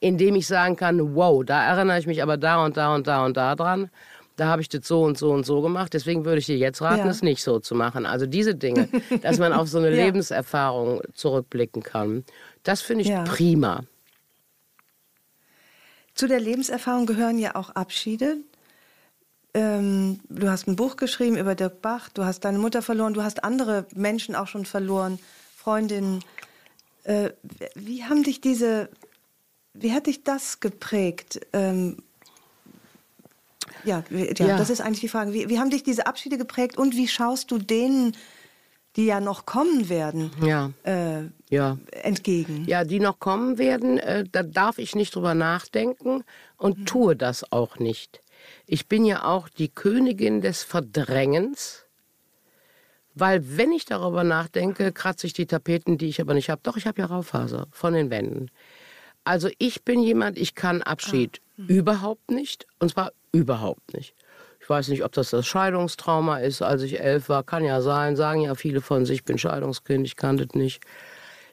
indem 0.00 0.36
ich 0.36 0.46
sagen 0.46 0.76
kann, 0.76 1.14
wow, 1.14 1.44
da 1.44 1.64
erinnere 1.64 1.98
ich 1.98 2.06
mich 2.06 2.22
aber 2.22 2.36
da 2.36 2.64
und 2.64 2.76
da 2.76 2.94
und 2.94 3.06
da 3.06 3.24
und 3.24 3.36
da 3.36 3.54
dran. 3.54 3.90
Da 4.36 4.46
habe 4.46 4.62
ich 4.62 4.68
das 4.68 4.86
so 4.86 5.02
und 5.02 5.18
so 5.18 5.32
und 5.32 5.44
so 5.44 5.60
gemacht. 5.60 5.92
Deswegen 5.92 6.24
würde 6.24 6.38
ich 6.38 6.46
dir 6.46 6.56
jetzt 6.56 6.80
raten, 6.80 7.06
ja. 7.06 7.10
es 7.10 7.22
nicht 7.22 7.42
so 7.42 7.58
zu 7.58 7.74
machen. 7.74 8.06
Also 8.06 8.24
diese 8.26 8.54
Dinge, 8.54 8.88
dass 9.22 9.38
man 9.38 9.52
auf 9.52 9.68
so 9.68 9.78
eine 9.78 9.90
ja. 9.90 10.04
Lebenserfahrung 10.04 11.00
zurückblicken 11.12 11.82
kann, 11.82 12.24
das 12.62 12.80
finde 12.80 13.02
ich 13.04 13.30
prima. 13.30 13.82
Zu 16.14 16.28
der 16.28 16.40
Lebenserfahrung 16.40 17.06
gehören 17.06 17.38
ja 17.38 17.56
auch 17.56 17.70
Abschiede. 17.70 18.38
Ähm, 19.54 20.20
du 20.28 20.50
hast 20.50 20.68
ein 20.68 20.76
Buch 20.76 20.96
geschrieben 20.96 21.36
über 21.36 21.54
Dirk 21.54 21.80
Bach, 21.80 22.08
du 22.10 22.24
hast 22.24 22.40
deine 22.40 22.58
Mutter 22.58 22.82
verloren, 22.82 23.14
du 23.14 23.22
hast 23.22 23.44
andere 23.44 23.86
Menschen 23.94 24.34
auch 24.34 24.46
schon 24.46 24.66
verloren, 24.66 25.18
Freundinnen. 25.56 26.22
Äh, 27.04 27.30
wie 27.74 28.04
haben 28.04 28.22
dich 28.22 28.40
diese, 28.40 28.90
wie 29.72 29.92
hat 29.92 30.06
dich 30.06 30.24
das 30.24 30.60
geprägt? 30.60 31.40
Ähm, 31.52 31.96
ja, 33.84 34.04
ja, 34.10 34.46
ja, 34.46 34.56
das 34.58 34.70
ist 34.70 34.80
eigentlich 34.80 35.00
die 35.00 35.08
Frage. 35.08 35.32
Wie, 35.32 35.48
wie 35.48 35.58
haben 35.58 35.70
dich 35.70 35.82
diese 35.82 36.06
Abschiede 36.06 36.36
geprägt 36.36 36.76
und 36.76 36.96
wie 36.96 37.08
schaust 37.08 37.50
du 37.50 37.58
denen 37.58 38.14
die 38.98 39.06
ja 39.06 39.20
noch 39.20 39.46
kommen 39.46 39.88
werden, 39.88 40.32
ja. 40.42 40.72
Äh, 40.82 41.28
ja. 41.50 41.78
entgegen. 42.02 42.64
Ja, 42.66 42.82
die 42.82 42.98
noch 42.98 43.20
kommen 43.20 43.56
werden, 43.56 43.98
äh, 43.98 44.24
da 44.30 44.42
darf 44.42 44.78
ich 44.78 44.96
nicht 44.96 45.14
drüber 45.14 45.34
nachdenken 45.34 46.24
und 46.56 46.78
mhm. 46.78 46.86
tue 46.86 47.16
das 47.16 47.52
auch 47.52 47.78
nicht. 47.78 48.20
Ich 48.70 48.86
bin 48.86 49.06
ja 49.06 49.24
auch 49.24 49.48
die 49.48 49.70
Königin 49.70 50.42
des 50.42 50.62
Verdrängens, 50.62 51.86
weil 53.14 53.56
wenn 53.56 53.72
ich 53.72 53.86
darüber 53.86 54.24
nachdenke, 54.24 54.92
kratze 54.92 55.26
ich 55.26 55.32
die 55.32 55.46
Tapeten, 55.46 55.96
die 55.96 56.06
ich 56.06 56.20
aber 56.20 56.34
nicht 56.34 56.50
habe. 56.50 56.60
Doch, 56.62 56.76
ich 56.76 56.86
habe 56.86 57.00
ja 57.00 57.06
Raufaser 57.06 57.66
von 57.70 57.94
den 57.94 58.10
Wänden. 58.10 58.50
Also 59.24 59.48
ich 59.56 59.84
bin 59.84 60.02
jemand, 60.02 60.36
ich 60.36 60.54
kann 60.54 60.82
Abschied 60.82 61.40
ah. 61.40 61.62
mhm. 61.62 61.66
überhaupt 61.68 62.30
nicht, 62.30 62.66
und 62.78 62.90
zwar 62.90 63.12
überhaupt 63.32 63.94
nicht. 63.94 64.14
Ich 64.60 64.68
weiß 64.68 64.88
nicht, 64.88 65.02
ob 65.02 65.12
das 65.12 65.30
das 65.30 65.46
Scheidungstrauma 65.46 66.40
ist, 66.40 66.60
als 66.60 66.82
ich 66.82 67.00
elf 67.00 67.30
war. 67.30 67.44
Kann 67.44 67.64
ja 67.64 67.80
sein, 67.80 68.16
sagen 68.16 68.42
ja 68.42 68.54
viele 68.54 68.82
von 68.82 69.06
sich, 69.06 69.20
ich 69.20 69.24
bin 69.24 69.38
Scheidungskind, 69.38 70.06
ich 70.06 70.16
kannte 70.16 70.44
es 70.44 70.54
nicht. 70.54 70.84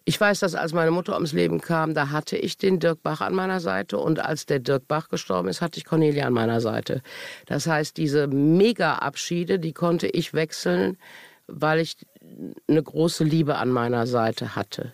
Ich 0.08 0.22
weiß, 0.22 0.40
dass 0.40 0.54
als 0.54 0.72
meine 0.72 0.92
Mutter 0.92 1.16
ums 1.16 1.34
Leben 1.34 1.60
kam, 1.60 1.96
da 1.96 2.12
hatte 2.12 2.38
ich 2.38 2.58
den 2.58 2.80
Dirk 2.80 3.02
Bach 3.02 3.22
an 3.22 3.34
meiner 3.34 3.60
Seite 3.60 3.98
und 3.98 4.20
als 4.20 4.46
der 4.46 4.60
Dirk 4.60 4.88
Bach 4.88 5.10
gestorben 5.10 5.48
ist, 5.48 5.62
hatte 5.62 5.80
ich 5.80 5.86
Cornelia 5.86 6.28
an 6.28 6.34
meiner 6.34 6.62
Seite. 6.62 7.02
Das 7.48 7.66
heißt, 7.66 7.98
diese 7.98 8.28
Mega-Abschiede, 8.28 9.58
die 9.58 9.74
konnte 9.74 10.06
ich 10.08 10.36
wechseln, 10.36 10.98
weil 11.48 11.80
ich 11.80 11.98
eine 12.68 12.84
große 12.84 13.24
Liebe 13.24 13.56
an 13.56 13.72
meiner 13.72 14.06
Seite 14.06 14.56
hatte. 14.56 14.94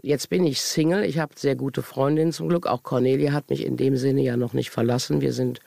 Jetzt 0.00 0.30
bin 0.30 0.44
ich 0.44 0.62
Single, 0.62 1.04
ich 1.04 1.18
habe 1.18 1.34
sehr 1.36 1.56
gute 1.56 1.82
Freundinnen 1.82 2.32
zum 2.32 2.48
Glück. 2.48 2.66
Auch 2.66 2.82
Cornelia 2.82 3.32
hat 3.32 3.50
mich 3.50 3.62
in 3.62 3.76
dem 3.76 3.96
Sinne 3.96 4.22
ja 4.22 4.38
noch 4.38 4.54
nicht 4.54 4.70
verlassen. 4.70 5.20
Wir 5.20 5.34
sind 5.34 5.60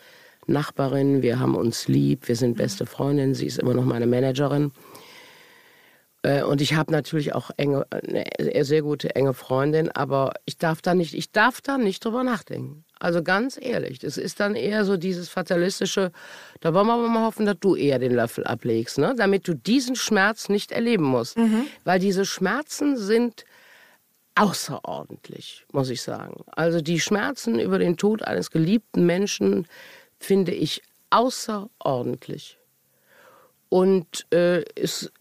Nachbarin, 0.48 1.22
wir 1.22 1.39
haben 1.39 1.56
uns 1.56 1.88
lieb, 1.88 2.28
wir 2.28 2.36
sind 2.36 2.58
beste 2.58 2.88
Freundinnen, 2.88 3.36
sie 3.36 3.46
ist 3.46 3.60
immer 3.60 3.76
noch 3.76 3.86
meine 3.86 4.08
Managerin. 4.08 4.72
Äh, 6.24 6.43
und 6.43 6.61
ich 6.61 6.76
habe 6.76 6.91
natürlich 6.91 7.34
auch 7.34 7.51
enge, 7.57 7.86
eine 7.91 8.65
sehr 8.65 8.82
gute 8.82 9.15
enge 9.15 9.34
Freundin, 9.34 9.89
aber 9.91 10.34
ich 10.45 10.57
darf 10.57 10.82
da 10.82 10.93
nicht, 10.93 11.13
ich 11.13 11.32
darf 11.32 11.61
da 11.61 11.78
nicht 11.78 12.03
drüber 12.05 12.24
nachdenken. 12.24 12.86
Also 12.99 13.24
ganz 13.24 13.57
ehrlich, 13.59 13.97
das 13.97 14.17
ist 14.17 14.39
dann 14.39 14.53
eher 14.53 14.86
so 14.86 14.95
dieses 14.95 15.28
fatalistische, 15.28 16.11
da 16.59 16.74
wollen 16.74 16.86
wir 16.86 16.93
aber 16.93 17.07
mal 17.07 17.26
hoffen, 17.26 17.47
dass 17.47 17.57
du 17.59 17.76
eher 17.76 17.97
den 17.97 18.13
Löffel 18.13 18.45
ablegst, 18.45 18.99
ne? 18.99 19.15
damit 19.17 19.47
du 19.47 19.55
diesen 19.55 19.95
Schmerz 19.95 20.49
nicht 20.49 20.72
erleben 20.72 21.05
musst. 21.05 21.38
Mhm. 21.38 21.65
Weil 21.84 21.99
diese 21.99 22.26
Schmerzen 22.26 22.97
sind 22.97 23.45
außerordentlich, 24.36 25.65
muss 25.72 25.89
ich 25.89 26.03
sagen. 26.03 26.43
Also 26.51 26.82
die 26.82 26.99
Schmerzen 26.99 27.59
über 27.59 27.80
den 27.80 27.97
Tod 27.97 28.22
eines 28.24 28.51
geliebten 28.51 29.05
Menschen, 29.05 29.67
finde 30.19 30.51
ich 30.51 30.84
außerordentlich. 31.09 32.59
Und 33.69 34.28
äh, 34.32 34.63
es 34.76 35.11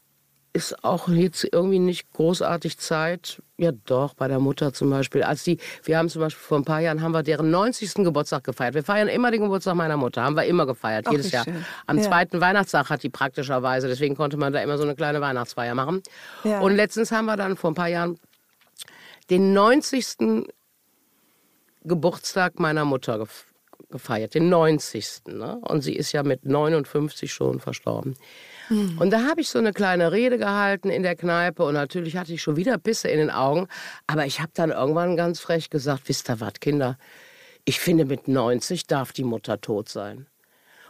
ist 0.52 0.84
auch 0.84 1.08
jetzt 1.08 1.46
irgendwie 1.52 1.78
nicht 1.78 2.12
großartig 2.12 2.78
Zeit. 2.78 3.42
Ja, 3.56 3.72
doch, 3.84 4.14
bei 4.14 4.26
der 4.26 4.40
Mutter 4.40 4.72
zum 4.72 4.90
Beispiel. 4.90 5.22
Als 5.22 5.44
die, 5.44 5.58
wir 5.84 5.98
haben 5.98 6.08
zum 6.08 6.20
Beispiel 6.20 6.42
vor 6.42 6.58
ein 6.58 6.64
paar 6.64 6.80
Jahren 6.80 7.02
haben 7.02 7.12
wir 7.12 7.22
deren 7.22 7.50
90. 7.50 7.94
Geburtstag 7.94 8.44
gefeiert. 8.44 8.74
Wir 8.74 8.82
feiern 8.82 9.08
immer 9.08 9.30
den 9.30 9.42
Geburtstag 9.42 9.74
meiner 9.76 9.96
Mutter, 9.96 10.22
haben 10.22 10.36
wir 10.36 10.44
immer 10.44 10.66
gefeiert, 10.66 11.06
Ach, 11.06 11.12
jedes 11.12 11.30
Jahr. 11.30 11.44
Schön. 11.44 11.64
Am 11.86 11.98
ja. 11.98 12.04
zweiten 12.04 12.40
Weihnachtstag 12.40 12.90
hat 12.90 13.02
die 13.02 13.10
praktischerweise, 13.10 13.86
deswegen 13.86 14.16
konnte 14.16 14.36
man 14.36 14.52
da 14.52 14.60
immer 14.60 14.76
so 14.76 14.84
eine 14.84 14.96
kleine 14.96 15.20
Weihnachtsfeier 15.20 15.74
machen. 15.74 16.02
Ja. 16.44 16.60
Und 16.60 16.74
letztens 16.74 17.12
haben 17.12 17.26
wir 17.26 17.36
dann 17.36 17.56
vor 17.56 17.70
ein 17.70 17.74
paar 17.74 17.88
Jahren 17.88 18.18
den 19.28 19.52
90. 19.52 20.46
Geburtstag 21.84 22.58
meiner 22.58 22.84
Mutter 22.84 23.18
gefeiert 23.18 23.50
gefeiert, 23.90 24.34
den 24.34 24.48
90. 24.48 25.22
Ne? 25.26 25.60
Und 25.62 25.82
sie 25.82 25.94
ist 25.94 26.12
ja 26.12 26.22
mit 26.22 26.44
59 26.44 27.32
schon 27.32 27.60
verstorben. 27.60 28.16
Mhm. 28.70 28.98
Und 28.98 29.10
da 29.10 29.24
habe 29.28 29.40
ich 29.40 29.48
so 29.50 29.58
eine 29.58 29.72
kleine 29.72 30.12
Rede 30.12 30.38
gehalten 30.38 30.88
in 30.88 31.02
der 31.02 31.16
Kneipe 31.16 31.64
und 31.64 31.74
natürlich 31.74 32.16
hatte 32.16 32.32
ich 32.32 32.40
schon 32.40 32.56
wieder 32.56 32.78
Pisse 32.78 33.08
in 33.08 33.18
den 33.18 33.30
Augen. 33.30 33.68
Aber 34.06 34.24
ich 34.24 34.40
habe 34.40 34.52
dann 34.54 34.70
irgendwann 34.70 35.16
ganz 35.16 35.40
frech 35.40 35.68
gesagt, 35.68 36.02
wisst 36.06 36.30
ihr 36.30 36.40
was, 36.40 36.54
Kinder, 36.60 36.96
ich 37.64 37.80
finde 37.80 38.04
mit 38.04 38.28
90 38.28 38.86
darf 38.86 39.12
die 39.12 39.24
Mutter 39.24 39.60
tot 39.60 39.88
sein. 39.88 40.26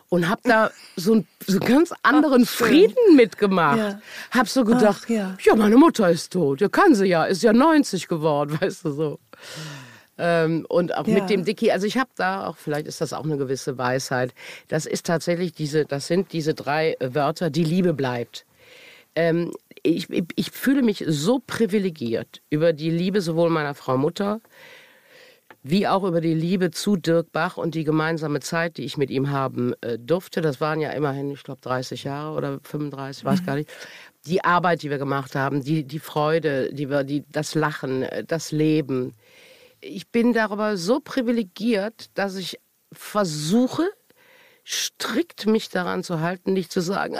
Und 0.08 0.28
habe 0.28 0.40
da 0.44 0.70
so, 0.96 1.12
einen, 1.12 1.28
so 1.46 1.60
ganz 1.60 1.92
anderen 2.02 2.42
Ach, 2.44 2.50
Frieden 2.50 3.16
mitgemacht. 3.16 3.78
Ja. 3.78 4.00
Hab 4.32 4.48
so 4.48 4.64
gedacht, 4.64 5.02
Ach, 5.04 5.08
ja. 5.08 5.36
ja, 5.40 5.54
meine 5.54 5.76
Mutter 5.76 6.10
ist 6.10 6.32
tot. 6.32 6.60
Ja, 6.60 6.68
kann 6.68 6.96
sie 6.96 7.06
ja, 7.06 7.24
ist 7.24 7.42
ja 7.42 7.52
90 7.52 8.08
geworden, 8.08 8.56
weißt 8.60 8.84
du 8.84 8.90
so. 8.90 9.20
Ähm, 10.20 10.66
und 10.68 10.94
auch 10.94 11.06
ja. 11.06 11.14
mit 11.14 11.30
dem 11.30 11.44
Dicky, 11.44 11.70
also 11.70 11.86
ich 11.86 11.96
habe 11.96 12.10
da 12.14 12.46
auch, 12.46 12.56
vielleicht 12.56 12.86
ist 12.86 13.00
das 13.00 13.14
auch 13.14 13.24
eine 13.24 13.38
gewisse 13.38 13.78
Weisheit, 13.78 14.34
das 14.68 14.84
ist 14.84 15.06
tatsächlich 15.06 15.54
diese, 15.54 15.86
das 15.86 16.06
sind 16.06 16.34
diese 16.34 16.52
drei 16.52 16.96
Wörter, 17.00 17.48
die 17.48 17.64
Liebe 17.64 17.94
bleibt. 17.94 18.44
Ähm, 19.16 19.52
ich, 19.82 20.08
ich 20.36 20.50
fühle 20.50 20.82
mich 20.82 21.04
so 21.08 21.40
privilegiert 21.44 22.42
über 22.50 22.74
die 22.74 22.90
Liebe 22.90 23.22
sowohl 23.22 23.48
meiner 23.48 23.74
Frau 23.74 23.96
Mutter, 23.96 24.42
wie 25.62 25.88
auch 25.88 26.04
über 26.04 26.20
die 26.20 26.34
Liebe 26.34 26.70
zu 26.70 26.96
Dirk 26.96 27.32
Bach 27.32 27.56
und 27.56 27.74
die 27.74 27.84
gemeinsame 27.84 28.40
Zeit, 28.40 28.76
die 28.76 28.84
ich 28.84 28.98
mit 28.98 29.10
ihm 29.10 29.30
haben 29.30 29.72
äh, 29.80 29.98
durfte. 29.98 30.42
Das 30.42 30.60
waren 30.60 30.80
ja 30.80 30.90
immerhin, 30.90 31.30
ich 31.30 31.42
glaube, 31.42 31.60
30 31.62 32.04
Jahre 32.04 32.36
oder 32.36 32.60
35, 32.62 33.24
weiß 33.24 33.40
mhm. 33.40 33.46
gar 33.46 33.54
nicht. 33.56 33.70
Die 34.26 34.44
Arbeit, 34.44 34.82
die 34.82 34.90
wir 34.90 34.98
gemacht 34.98 35.34
haben, 35.34 35.62
die, 35.62 35.84
die 35.84 35.98
Freude, 35.98 36.72
die 36.72 36.90
wir, 36.90 37.04
die, 37.04 37.24
das 37.30 37.54
Lachen, 37.54 38.02
äh, 38.02 38.24
das 38.24 38.52
Leben, 38.52 39.14
ich 39.80 40.08
bin 40.08 40.32
darüber 40.32 40.76
so 40.76 41.00
privilegiert, 41.00 42.06
dass 42.14 42.36
ich 42.36 42.60
versuche, 42.92 43.88
strikt 44.66 45.46
mich 45.46 45.68
daran 45.68 46.04
zu 46.04 46.20
halten, 46.20 46.52
nicht 46.52 46.72
zu 46.72 46.80
sagen, 46.80 47.14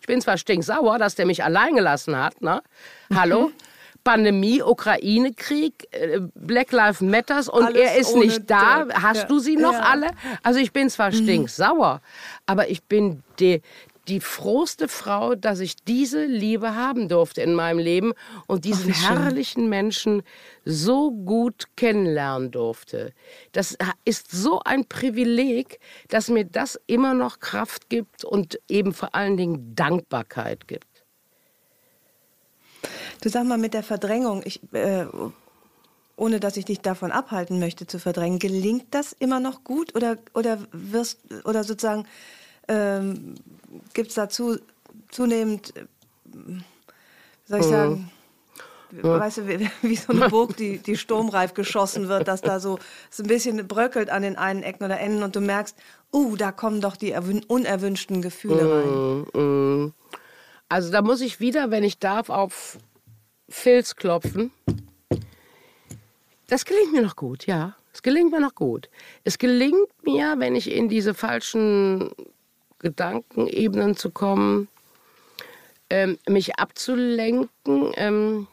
ich 0.00 0.06
bin 0.06 0.20
zwar 0.20 0.38
stinksauer, 0.38 0.98
dass 0.98 1.14
der 1.14 1.26
mich 1.26 1.44
allein 1.44 1.76
gelassen 1.76 2.16
hat, 2.16 2.40
ne? 2.40 2.62
Hallo? 3.14 3.52
Pandemie, 4.06 4.62
Ukraine-Krieg, 4.62 5.88
äh, 5.90 6.20
Black 6.36 6.70
Lives 6.70 7.00
Matters 7.00 7.48
und 7.48 7.64
Alles 7.64 7.80
er 7.80 7.96
ist 7.96 8.14
nicht 8.14 8.48
da. 8.48 8.84
Dirk. 8.84 9.02
Hast 9.02 9.22
ja. 9.22 9.26
du 9.26 9.40
sie 9.40 9.56
noch 9.56 9.72
ja. 9.72 9.80
alle? 9.80 10.10
Also 10.44 10.60
ich 10.60 10.72
bin 10.72 10.88
zwar 10.88 11.10
mhm. 11.10 11.16
stinksauer, 11.16 12.00
aber 12.46 12.70
ich 12.70 12.84
bin 12.84 13.24
de, 13.40 13.62
die 14.08 14.20
frohste 14.20 14.88
Frau, 14.88 15.34
dass 15.34 15.60
ich 15.60 15.76
diese 15.76 16.24
Liebe 16.24 16.74
haben 16.74 17.08
durfte 17.08 17.42
in 17.42 17.54
meinem 17.54 17.78
Leben 17.78 18.12
und 18.46 18.64
diesen 18.64 18.92
Ach, 18.92 19.10
herrlichen 19.10 19.68
Menschen 19.68 20.22
so 20.64 21.10
gut 21.10 21.64
kennenlernen 21.76 22.50
durfte. 22.50 23.12
Das 23.52 23.76
ist 24.04 24.30
so 24.30 24.60
ein 24.64 24.86
Privileg, 24.86 25.80
dass 26.08 26.28
mir 26.28 26.44
das 26.44 26.80
immer 26.86 27.14
noch 27.14 27.40
Kraft 27.40 27.88
gibt 27.88 28.24
und 28.24 28.60
eben 28.68 28.92
vor 28.92 29.14
allen 29.14 29.36
Dingen 29.36 29.74
Dankbarkeit 29.74 30.68
gibt. 30.68 31.04
Du 33.20 33.28
sag 33.28 33.44
mal 33.44 33.58
mit 33.58 33.74
der 33.74 33.82
Verdrängung, 33.82 34.42
ich, 34.44 34.60
äh, 34.72 35.06
ohne 36.16 36.40
dass 36.40 36.56
ich 36.56 36.64
dich 36.64 36.80
davon 36.80 37.10
abhalten 37.10 37.58
möchte 37.58 37.86
zu 37.86 37.98
verdrängen, 37.98 38.38
gelingt 38.38 38.86
das 38.92 39.12
immer 39.12 39.40
noch 39.40 39.64
gut 39.64 39.94
oder, 39.94 40.18
oder 40.34 40.58
wirst 40.72 41.20
oder 41.44 41.64
sozusagen 41.64 42.06
ähm, 42.68 43.34
gibt 43.94 44.08
es 44.08 44.14
dazu 44.14 44.58
zunehmend, 45.10 45.72
wie 46.24 46.62
soll 47.46 47.60
ich 47.60 47.66
hm. 47.66 47.70
sagen, 47.70 48.10
weißt 48.90 49.38
du, 49.38 49.48
wie, 49.48 49.70
wie, 49.82 49.96
so 49.96 50.12
eine 50.12 50.28
Burg, 50.28 50.56
die, 50.56 50.78
die 50.78 50.96
sturmreif 50.96 51.54
geschossen 51.54 52.08
wird, 52.08 52.28
dass 52.28 52.40
da 52.40 52.60
so, 52.60 52.78
so 53.10 53.22
ein 53.22 53.26
bisschen 53.26 53.66
bröckelt 53.66 54.10
an 54.10 54.22
den 54.22 54.36
einen 54.36 54.62
Ecken 54.62 54.84
oder 54.84 55.00
Enden 55.00 55.22
und 55.22 55.36
du 55.36 55.40
merkst, 55.40 55.76
uh, 56.12 56.36
da 56.36 56.52
kommen 56.52 56.80
doch 56.80 56.96
die 56.96 57.12
unerwünschten 57.12 58.22
Gefühle 58.22 59.24
rein. 59.34 59.92
Also 60.68 60.90
da 60.90 61.02
muss 61.02 61.20
ich 61.20 61.40
wieder, 61.40 61.70
wenn 61.70 61.84
ich 61.84 61.98
darf, 61.98 62.28
auf 62.28 62.78
Filz 63.48 63.96
klopfen. 63.96 64.50
Das 66.48 66.64
gelingt 66.64 66.92
mir 66.92 67.02
noch 67.02 67.16
gut, 67.16 67.46
ja. 67.46 67.76
Es 67.92 68.02
gelingt 68.02 68.30
mir 68.30 68.40
noch 68.40 68.54
gut. 68.54 68.88
Es 69.24 69.38
gelingt 69.38 69.88
mir, 70.02 70.34
wenn 70.38 70.54
ich 70.54 70.70
in 70.70 70.88
diese 70.88 71.14
falschen 71.14 72.10
Gedankenebenen 72.78 73.96
zu 73.96 74.10
kommen, 74.10 74.68
ähm, 75.90 76.18
mich 76.28 76.58
abzulenken, 76.58 77.92
ähm, 77.96 78.46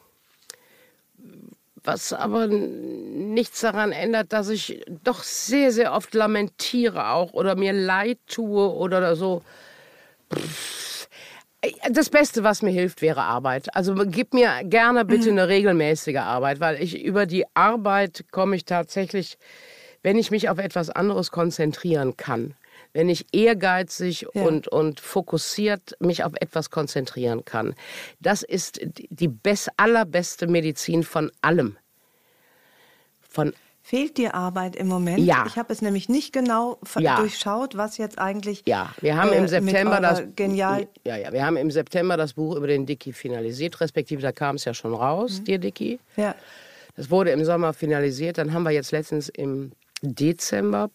was 1.82 2.12
aber 2.12 2.46
nichts 2.46 3.60
daran 3.60 3.92
ändert, 3.92 4.32
dass 4.32 4.48
ich 4.48 4.82
doch 5.02 5.22
sehr, 5.22 5.70
sehr 5.70 5.92
oft 5.92 6.14
lamentiere 6.14 7.10
auch 7.10 7.34
oder 7.34 7.56
mir 7.56 7.74
leid 7.74 8.18
tue 8.26 8.72
oder 8.72 9.16
so. 9.16 9.42
Das 11.90 12.08
Beste, 12.10 12.42
was 12.42 12.62
mir 12.62 12.70
hilft, 12.70 13.02
wäre 13.02 13.22
Arbeit. 13.22 13.74
Also 13.74 13.94
gib 14.06 14.32
mir 14.32 14.62
gerne 14.64 15.04
bitte 15.04 15.30
mhm. 15.30 15.38
eine 15.38 15.48
regelmäßige 15.48 16.16
Arbeit, 16.16 16.60
weil 16.60 16.82
ich 16.82 17.02
über 17.02 17.26
die 17.26 17.44
Arbeit 17.54 18.24
komme 18.30 18.56
ich 18.56 18.64
tatsächlich, 18.64 19.38
wenn 20.02 20.18
ich 20.18 20.30
mich 20.30 20.48
auf 20.48 20.58
etwas 20.58 20.88
anderes 20.88 21.30
konzentrieren 21.30 22.16
kann 22.16 22.54
wenn 22.94 23.08
ich 23.08 23.26
ehrgeizig 23.32 24.26
ja. 24.32 24.42
und, 24.42 24.68
und 24.68 25.00
fokussiert 25.00 25.96
mich 25.98 26.24
auf 26.24 26.32
etwas 26.40 26.70
konzentrieren 26.70 27.44
kann. 27.44 27.74
Das 28.20 28.42
ist 28.42 28.80
die 29.10 29.28
best, 29.28 29.68
allerbeste 29.76 30.46
Medizin 30.46 31.02
von 31.02 31.30
allem. 31.42 31.76
Von 33.28 33.52
Fehlt 33.86 34.16
dir 34.16 34.34
Arbeit 34.34 34.76
im 34.76 34.86
Moment? 34.86 35.18
Ja. 35.18 35.44
Ich 35.46 35.58
habe 35.58 35.70
es 35.70 35.82
nämlich 35.82 36.08
nicht 36.08 36.32
genau 36.32 36.78
ja. 36.98 37.16
durchschaut, 37.16 37.76
was 37.76 37.98
jetzt 37.98 38.18
eigentlich. 38.18 38.62
Ja, 38.64 38.94
wir 39.02 39.14
haben 39.14 39.30
im 39.34 39.44
äh, 39.44 39.48
September 39.48 40.00
das 40.00 40.22
genial. 40.36 40.88
Ja, 41.04 41.16
ja, 41.18 41.30
wir 41.34 41.44
haben 41.44 41.58
im 41.58 41.70
September 41.70 42.16
das 42.16 42.32
Buch 42.32 42.56
über 42.56 42.66
den 42.66 42.86
Dicky 42.86 43.12
finalisiert, 43.12 43.78
respektive 43.82 44.22
da 44.22 44.32
kam 44.32 44.56
es 44.56 44.64
ja 44.64 44.72
schon 44.72 44.94
raus, 44.94 45.40
mhm. 45.40 45.44
dir 45.44 45.58
Dicky. 45.58 46.00
Ja. 46.16 46.34
Das 46.96 47.10
wurde 47.10 47.32
im 47.32 47.44
Sommer 47.44 47.74
finalisiert. 47.74 48.38
Dann 48.38 48.54
haben 48.54 48.62
wir 48.62 48.70
jetzt 48.70 48.90
letztens 48.90 49.28
im 49.28 49.72
Dezember 50.00 50.88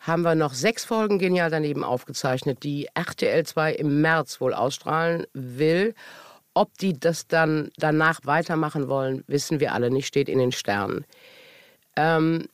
haben 0.00 0.22
wir 0.22 0.34
noch 0.34 0.54
sechs 0.54 0.84
Folgen 0.84 1.18
genial 1.18 1.50
daneben 1.50 1.84
aufgezeichnet, 1.84 2.62
die 2.62 2.88
RTL 2.94 3.44
2 3.44 3.74
im 3.74 4.00
März 4.00 4.40
wohl 4.40 4.54
ausstrahlen 4.54 5.26
will. 5.34 5.94
Ob 6.54 6.76
die 6.78 6.98
das 6.98 7.28
dann 7.28 7.70
danach 7.76 8.20
weitermachen 8.24 8.88
wollen, 8.88 9.22
wissen 9.26 9.60
wir 9.60 9.72
alle 9.72 9.90
nicht, 9.90 10.06
steht 10.06 10.28
in 10.28 10.38
den 10.38 10.52
Sternen. 10.52 11.04
Ähm, 11.96 12.48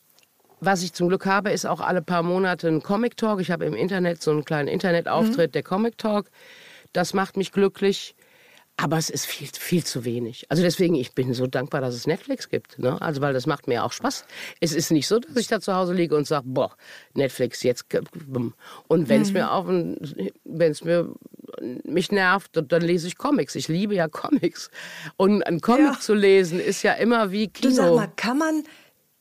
was 0.61 0.83
ich 0.83 0.93
zum 0.93 1.09
Glück 1.09 1.27
habe, 1.27 1.51
ist 1.51 1.67
auch 1.67 1.81
alle 1.81 2.03
paar 2.03 2.23
Monate 2.23 2.67
ein 2.69 2.83
Comic 2.83 3.17
Talk. 3.17 3.41
Ich 3.41 3.51
habe 3.51 3.65
im 3.65 3.75
Internet 3.75 4.23
so 4.23 4.33
einen 4.33 4.45
kleinen 4.45 4.69
Internetauftritt, 4.69 5.51
mhm. 5.51 5.53
der 5.53 5.63
Comic 5.63 5.99
Talk. 5.99 6.31
Das 6.93 7.15
macht 7.15 7.37
mich 7.37 7.53
glücklich. 7.53 8.16
Aber 8.79 8.99
es 8.99 9.09
ist 9.09 9.25
viel, 9.25 9.49
viel 9.59 9.85
zu 9.85 10.05
wenig. 10.05 10.45
Also 10.51 10.63
deswegen, 10.63 10.97
ich 10.97 11.15
bin 11.15 11.33
so 11.33 11.47
dankbar, 11.47 11.81
dass 11.81 11.95
es 11.95 12.07
Netflix 12.07 12.51
gibt. 12.51 12.79
Ne? 12.79 13.01
Also 13.01 13.23
weil 13.23 13.33
das 13.33 13.47
macht 13.47 13.69
mir 13.69 13.83
auch 13.83 13.93
Spaß. 13.93 14.27
Es 14.61 14.73
ist 14.73 14.91
nicht 14.91 15.07
so, 15.07 15.19
dass 15.19 15.37
ich 15.37 15.49
da 15.49 15.61
zu 15.61 15.75
Hause 15.75 15.95
liege 15.95 16.15
und 16.15 16.27
sage, 16.27 16.45
boah, 16.47 16.77
Netflix 17.15 17.63
jetzt. 17.63 17.87
Und 18.89 19.09
wenn 19.09 19.23
es 19.23 19.29
mhm. 19.29 19.35
mir 19.35 19.51
auf, 19.51 19.67
wenn 19.67 20.71
es 20.71 20.85
mir 20.85 21.11
mich 21.85 22.13
nervt, 22.13 22.51
dann 22.53 22.83
lese 22.83 23.07
ich 23.07 23.17
Comics. 23.17 23.55
Ich 23.55 23.69
liebe 23.69 23.95
ja 23.95 24.09
Comics. 24.09 24.71
Und 25.17 25.43
ein 25.47 25.63
Comic 25.63 25.95
ja. 25.95 25.99
zu 25.99 26.13
lesen 26.13 26.61
ist 26.61 26.83
ja 26.83 26.93
immer 26.95 27.33
wie 27.33 27.49
Kino. 27.49 27.71
Du 27.71 27.75
sag 27.75 27.95
mal, 27.95 28.13
kann 28.17 28.37
man 28.37 28.65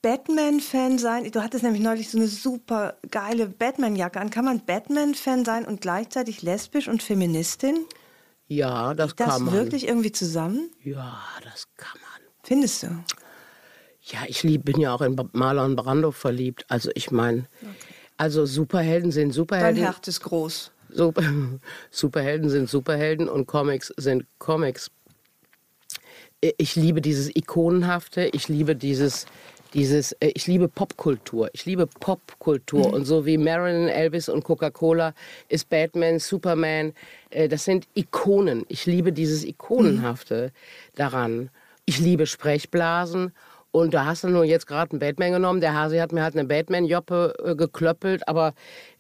Batman-Fan 0.02 0.98
sein? 0.98 1.32
Du 1.32 1.42
hattest 1.42 1.64
nämlich 1.64 1.82
neulich 1.82 2.10
so 2.10 2.18
eine 2.18 2.28
super 2.28 2.96
geile 3.10 3.48
Batman-Jacke 3.48 4.20
an. 4.20 4.30
Kann 4.32 4.46
man 4.46 4.60
Batman-Fan 4.66 5.46
sein 5.46 5.66
und 5.66 5.80
gleichzeitig 5.80 6.42
lesbisch 6.42 6.90
und 6.90 7.02
Feministin? 7.02 7.86
Ja, 8.48 8.94
das 8.94 9.16
Geht 9.16 9.28
kann 9.28 9.44
man. 9.44 9.54
das 9.54 9.64
wirklich 9.64 9.88
irgendwie 9.88 10.12
zusammen? 10.12 10.72
Ja, 10.84 11.20
das 11.44 11.68
kann 11.78 12.00
man. 12.02 12.30
Findest 12.44 12.84
du? 12.84 12.88
Ja, 14.02 14.20
ich 14.28 14.44
lieb, 14.44 14.66
bin 14.66 14.80
ja 14.80 14.94
auch 14.94 15.02
in 15.02 15.16
Marlon 15.34 15.76
Brando 15.76 16.12
verliebt. 16.12 16.66
Also 16.68 16.92
ich 16.94 17.10
meine, 17.10 17.48
okay. 17.62 17.72
also 18.18 18.46
Superhelden 18.46 19.12
sind 19.12 19.32
Superhelden. 19.32 19.76
Dein 19.76 19.84
Herz 19.84 20.08
ist 20.08 20.22
groß. 20.22 20.72
Super, 20.90 21.24
Superhelden 21.92 22.50
sind 22.50 22.70
Superhelden 22.70 23.28
und 23.28 23.48
Comics 23.48 23.92
sind 23.98 24.26
Comics. 24.38 24.92
Ich 26.58 26.76
liebe 26.76 27.02
dieses 27.02 27.36
Ikonenhafte, 27.36 28.30
ich 28.34 28.48
liebe 28.48 28.76
dieses 28.76 29.26
dieses, 29.76 30.14
äh, 30.14 30.32
ich 30.34 30.48
liebe 30.48 30.68
Popkultur. 30.68 31.50
Ich 31.54 31.66
liebe 31.66 31.86
Popkultur. 31.86 32.88
Mhm. 32.88 32.94
Und 32.94 33.06
so 33.06 33.26
wie 33.26 33.38
Marilyn, 33.38 33.90
Elvis 33.90 34.30
und 34.30 34.44
Coca-Cola 34.44 35.14
ist 35.50 35.70
Batman, 35.70 36.18
Superman, 36.20 36.94
äh, 37.30 37.48
das 37.48 37.66
sind 37.66 37.88
Ikonen. 37.94 38.66
Ich 38.70 38.86
liebe 38.86 39.12
dieses 39.12 39.44
Ikonenhafte 39.44 40.48
mhm. 40.48 40.96
daran. 40.96 41.50
Ich 41.86 42.00
liebe 42.00 42.26
Sprechblasen. 42.26 43.34
Und 43.72 43.94
da 43.94 44.06
hast 44.06 44.24
du 44.24 44.30
nur 44.30 44.46
jetzt 44.46 44.68
gerade 44.68 44.92
einen 44.92 45.00
Batman 45.00 45.34
genommen. 45.34 45.60
Der 45.60 45.74
Hase 45.74 46.02
hat 46.02 46.14
mir 46.14 46.24
halt 46.24 46.36
eine 46.38 46.48
Batman-Joppe 46.48 47.34
äh, 47.44 47.56
geklöppelt, 47.56 48.26
aber 48.26 48.54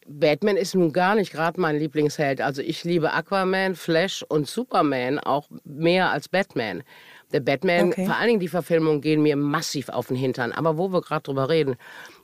Batman 0.05 0.57
ist 0.57 0.75
nun 0.75 0.91
gar 0.91 1.15
nicht 1.15 1.31
gerade 1.31 1.59
mein 1.59 1.77
Lieblingsheld. 1.77 2.41
Also 2.41 2.61
ich 2.61 2.83
liebe 2.83 3.13
Aquaman, 3.13 3.75
Flash 3.75 4.23
und 4.27 4.47
Superman 4.47 5.17
auch 5.17 5.47
mehr 5.63 6.11
als 6.11 6.27
Batman. 6.27 6.83
Der 7.35 7.41
Batman, 7.41 7.89
okay. 7.89 8.05
vor 8.05 8.15
allen 8.15 8.27
Dingen 8.29 8.39
die 8.39 8.47
Verfilmungen 8.47 9.01
gehen 9.01 9.21
mir 9.21 9.35
massiv 9.35 9.89
auf 9.89 10.07
den 10.07 10.15
Hintern. 10.15 10.53
Aber 10.53 10.77
wo 10.77 10.93
wir 10.93 11.01
gerade 11.01 11.23
drüber 11.23 11.49
reden, 11.49 11.75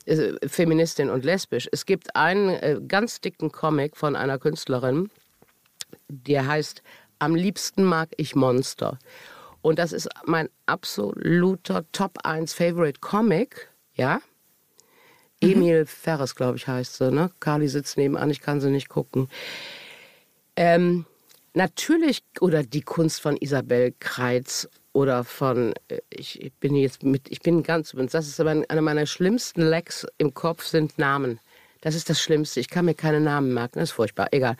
äh, 0.06 0.32
Feministin 0.48 1.10
und 1.10 1.22
lesbisch. 1.22 1.68
Es 1.70 1.84
gibt 1.84 2.16
einen 2.16 2.48
äh, 2.48 2.80
ganz 2.88 3.20
dicken 3.20 3.52
Comic 3.52 3.94
von 3.94 4.16
einer 4.16 4.38
Künstlerin, 4.38 5.10
der 6.08 6.46
heißt 6.46 6.82
Am 7.18 7.34
liebsten 7.34 7.84
mag 7.84 8.08
ich 8.16 8.34
Monster. 8.34 8.98
Und 9.60 9.78
das 9.78 9.92
ist 9.92 10.08
mein 10.24 10.48
absoluter 10.64 11.84
Top 11.92 12.16
1 12.24 12.54
Favorite 12.54 13.00
Comic, 13.00 13.68
ja. 13.94 14.22
Mhm. 15.42 15.50
Emil 15.50 15.84
Ferres, 15.84 16.34
glaube 16.34 16.56
ich, 16.56 16.68
heißt 16.68 16.96
sie. 16.96 17.10
Ne? 17.10 17.30
Carly 17.38 17.68
sitzt 17.68 17.98
nebenan, 17.98 18.30
ich 18.30 18.40
kann 18.40 18.62
sie 18.62 18.70
nicht 18.70 18.88
gucken. 18.88 19.28
Ähm, 20.56 21.04
natürlich, 21.52 22.22
oder 22.40 22.62
die 22.62 22.80
Kunst 22.80 23.20
von 23.20 23.36
Isabel 23.36 23.92
Kreitz 24.00 24.70
oder 24.92 25.24
von, 25.24 25.74
äh, 25.88 26.00
ich 26.10 26.52
bin 26.60 26.74
jetzt 26.74 27.02
mit, 27.02 27.30
ich 27.30 27.40
bin 27.40 27.62
ganz, 27.62 27.94
das 27.96 28.28
ist 28.28 28.40
aber 28.40 28.50
einer 28.50 28.82
meiner 28.82 29.06
schlimmsten 29.06 29.62
Lecks 29.62 30.06
im 30.18 30.34
Kopf 30.34 30.64
sind 30.64 30.98
Namen. 30.98 31.40
Das 31.82 31.96
ist 31.96 32.08
das 32.08 32.20
Schlimmste. 32.22 32.60
Ich 32.60 32.70
kann 32.70 32.84
mir 32.84 32.94
keine 32.94 33.20
Namen 33.20 33.52
merken. 33.52 33.80
Das 33.80 33.90
ist 33.90 33.94
furchtbar. 33.94 34.28
Egal. 34.30 34.56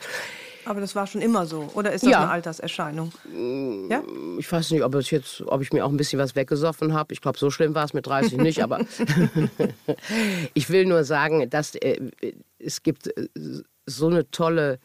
Aber 0.65 0.81
das 0.81 0.93
war 0.93 1.07
schon 1.07 1.21
immer 1.21 1.45
so. 1.45 1.69
Oder 1.73 1.93
ist 1.93 2.03
das 2.03 2.11
ja. 2.11 2.21
eine 2.21 2.31
Alterserscheinung? 2.31 3.13
Mm, 3.33 3.89
ja? 3.89 4.03
Ich 4.37 4.51
weiß 4.51 4.71
nicht, 4.71 4.83
ob, 4.83 4.93
es 4.95 5.09
jetzt, 5.09 5.41
ob 5.47 5.61
ich 5.61 5.71
mir 5.71 5.85
auch 5.85 5.89
ein 5.89 5.95
bisschen 5.95 6.19
was 6.19 6.35
weggesoffen 6.35 6.93
habe. 6.93 7.13
Ich 7.13 7.21
glaube, 7.21 7.39
so 7.39 7.49
schlimm 7.49 7.75
war 7.75 7.85
es 7.85 7.93
mit 7.93 8.05
30 8.05 8.37
nicht. 8.39 8.61
Aber 8.61 8.81
ich 10.53 10.69
will 10.69 10.85
nur 10.85 11.05
sagen, 11.05 11.49
dass 11.49 11.75
äh, 11.75 12.11
es 12.59 12.83
gibt 12.83 13.07
äh, 13.07 13.29
so 13.85 14.07
eine 14.07 14.29
tolle 14.29 14.79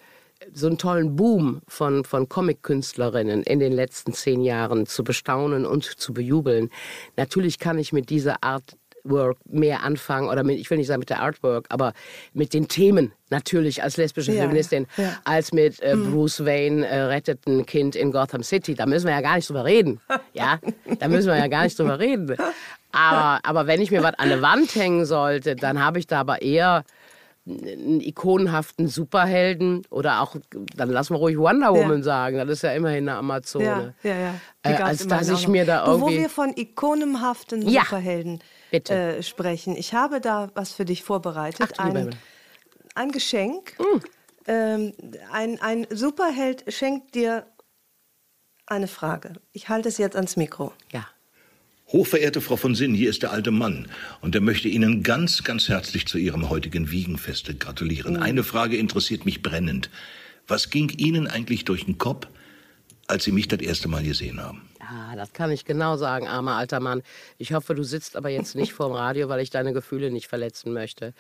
so 0.52 0.66
einen 0.66 0.78
tollen 0.78 1.16
Boom 1.16 1.62
von, 1.68 2.04
von 2.04 2.28
Comic-Künstlerinnen 2.28 3.42
in 3.42 3.58
den 3.58 3.72
letzten 3.72 4.12
zehn 4.12 4.42
Jahren 4.42 4.86
zu 4.86 5.04
bestaunen 5.04 5.66
und 5.66 5.84
zu 5.84 6.12
bejubeln. 6.12 6.70
Natürlich 7.16 7.58
kann 7.58 7.78
ich 7.78 7.92
mit 7.92 8.10
dieser 8.10 8.42
Art 8.42 8.76
Work 9.04 9.38
mehr 9.46 9.82
anfangen 9.82 10.28
oder 10.28 10.44
mit, 10.44 10.58
ich 10.58 10.68
will 10.70 10.78
nicht 10.78 10.86
sagen 10.86 11.00
mit 11.00 11.10
der 11.10 11.20
Artwork, 11.20 11.66
aber 11.68 11.92
mit 12.32 12.52
den 12.54 12.68
Themen 12.68 13.12
natürlich 13.30 13.82
als 13.82 13.96
lesbische 13.96 14.32
ja, 14.32 14.42
Feministin 14.42 14.86
ja. 14.96 15.18
als 15.24 15.52
mit 15.52 15.80
äh, 15.80 15.94
mhm. 15.94 16.12
Bruce 16.12 16.44
Wayne 16.44 16.86
äh, 16.86 17.02
rettet 17.02 17.46
ein 17.46 17.66
Kind 17.66 17.96
in 17.96 18.12
Gotham 18.12 18.42
City. 18.42 18.74
Da 18.74 18.86
müssen 18.86 19.06
wir 19.06 19.14
ja 19.14 19.20
gar 19.20 19.36
nicht 19.36 19.48
drüber 19.48 19.64
reden. 19.64 20.00
Ja, 20.32 20.58
da 20.98 21.08
müssen 21.08 21.28
wir 21.28 21.36
ja 21.36 21.48
gar 21.48 21.64
nicht 21.64 21.78
drüber 21.78 21.98
reden. 21.98 22.36
Aber, 22.92 23.40
aber 23.42 23.66
wenn 23.66 23.80
ich 23.80 23.90
mir 23.90 24.02
was 24.02 24.14
an 24.18 24.28
der 24.28 24.42
Wand 24.42 24.74
hängen 24.74 25.04
sollte, 25.04 25.56
dann 25.56 25.82
habe 25.82 25.98
ich 25.98 26.06
da 26.06 26.20
aber 26.20 26.42
eher 26.42 26.84
einen 27.48 28.00
ikonenhaften 28.00 28.88
Superhelden 28.88 29.86
oder 29.90 30.20
auch, 30.20 30.36
dann 30.76 30.90
lassen 30.90 31.14
wir 31.14 31.18
ruhig 31.18 31.38
Wonder 31.38 31.72
Woman 31.72 31.98
ja. 31.98 32.02
sagen, 32.02 32.36
das 32.38 32.48
ist 32.48 32.62
ja 32.62 32.72
immerhin 32.72 33.08
eine 33.08 33.18
Amazone. 33.18 33.94
Ja, 34.02 34.10
ja, 34.10 34.18
ja. 34.18 34.34
Äh, 34.62 34.82
als 34.82 35.06
dass 35.06 35.28
ich 35.30 35.48
mir 35.48 35.64
da 35.64 35.86
irgendwie... 35.86 36.02
Wo 36.02 36.10
wir 36.10 36.28
von 36.28 36.52
ikonenhaften 36.54 37.62
Superhelden 37.62 38.40
äh, 38.70 39.22
sprechen. 39.22 39.76
Ich 39.76 39.94
habe 39.94 40.20
da 40.20 40.50
was 40.54 40.72
für 40.72 40.84
dich 40.84 41.02
vorbereitet. 41.02 41.74
Ach, 41.76 41.84
ein, 41.84 42.14
ein 42.94 43.10
Geschenk. 43.10 43.78
Mm. 43.78 44.00
Ähm, 44.46 44.92
ein, 45.32 45.60
ein 45.60 45.86
Superheld 45.90 46.64
schenkt 46.72 47.14
dir 47.14 47.46
eine 48.66 48.88
Frage. 48.88 49.34
Ich 49.52 49.68
halte 49.68 49.88
es 49.88 49.98
jetzt 49.98 50.16
ans 50.16 50.36
Mikro. 50.36 50.72
Ja. 50.92 51.06
Hochverehrte 51.90 52.42
Frau 52.42 52.56
von 52.56 52.74
Sinn, 52.74 52.92
hier 52.94 53.08
ist 53.08 53.22
der 53.22 53.32
alte 53.32 53.50
Mann 53.50 53.88
und 54.20 54.34
er 54.34 54.42
möchte 54.42 54.68
Ihnen 54.68 55.02
ganz, 55.02 55.42
ganz 55.42 55.70
herzlich 55.70 56.06
zu 56.06 56.18
Ihrem 56.18 56.50
heutigen 56.50 56.90
Wiegenfeste 56.90 57.54
gratulieren. 57.54 58.16
Mhm. 58.16 58.22
Eine 58.22 58.44
Frage 58.44 58.76
interessiert 58.76 59.24
mich 59.24 59.42
brennend. 59.42 59.88
Was 60.46 60.68
ging 60.68 60.90
Ihnen 60.90 61.26
eigentlich 61.26 61.64
durch 61.64 61.86
den 61.86 61.96
Kopf, 61.96 62.26
als 63.06 63.24
Sie 63.24 63.32
mich 63.32 63.48
das 63.48 63.60
erste 63.60 63.88
Mal 63.88 64.02
gesehen 64.02 64.38
haben? 64.38 64.68
Ja, 64.80 65.16
das 65.16 65.32
kann 65.32 65.50
ich 65.50 65.64
genau 65.64 65.96
sagen, 65.96 66.28
armer 66.28 66.56
alter 66.56 66.78
Mann. 66.78 67.02
Ich 67.38 67.54
hoffe, 67.54 67.74
du 67.74 67.82
sitzt 67.82 68.16
aber 68.16 68.28
jetzt 68.28 68.54
nicht 68.54 68.74
vorm 68.74 68.92
Radio, 68.92 69.30
weil 69.30 69.40
ich 69.40 69.48
deine 69.48 69.72
Gefühle 69.72 70.10
nicht 70.10 70.28
verletzen 70.28 70.74
möchte. 70.74 71.14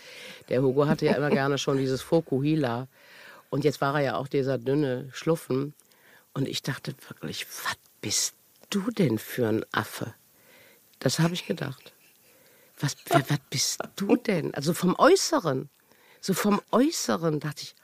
Der 0.50 0.60
Hugo 0.60 0.86
hatte 0.86 1.06
ja 1.06 1.14
immer 1.14 1.30
gerne 1.30 1.56
schon 1.56 1.78
dieses 1.78 2.02
Fokuhila. 2.02 2.88
Und 3.48 3.64
jetzt 3.64 3.80
war 3.80 3.94
er 3.94 4.04
ja 4.04 4.16
auch 4.16 4.28
dieser 4.28 4.58
dünne 4.58 5.08
Schluffen. 5.12 5.72
Und 6.34 6.46
ich 6.46 6.62
dachte 6.62 6.94
wirklich, 7.08 7.46
was 7.64 7.76
bist 8.02 8.34
du 8.68 8.90
denn 8.90 9.18
für 9.18 9.48
ein 9.48 9.64
Affe? 9.72 10.12
Das 10.98 11.18
habe 11.18 11.34
ich 11.34 11.46
gedacht. 11.46 11.92
Was, 12.80 12.96
wer, 13.06 13.28
was 13.28 13.40
bist 13.50 13.80
du 13.96 14.16
denn? 14.16 14.54
Also 14.54 14.72
vom 14.72 14.94
Äußeren. 14.98 15.68
So 16.20 16.34
vom 16.34 16.60
Äußeren 16.70 17.40
dachte 17.40 17.62
ich, 17.62 17.74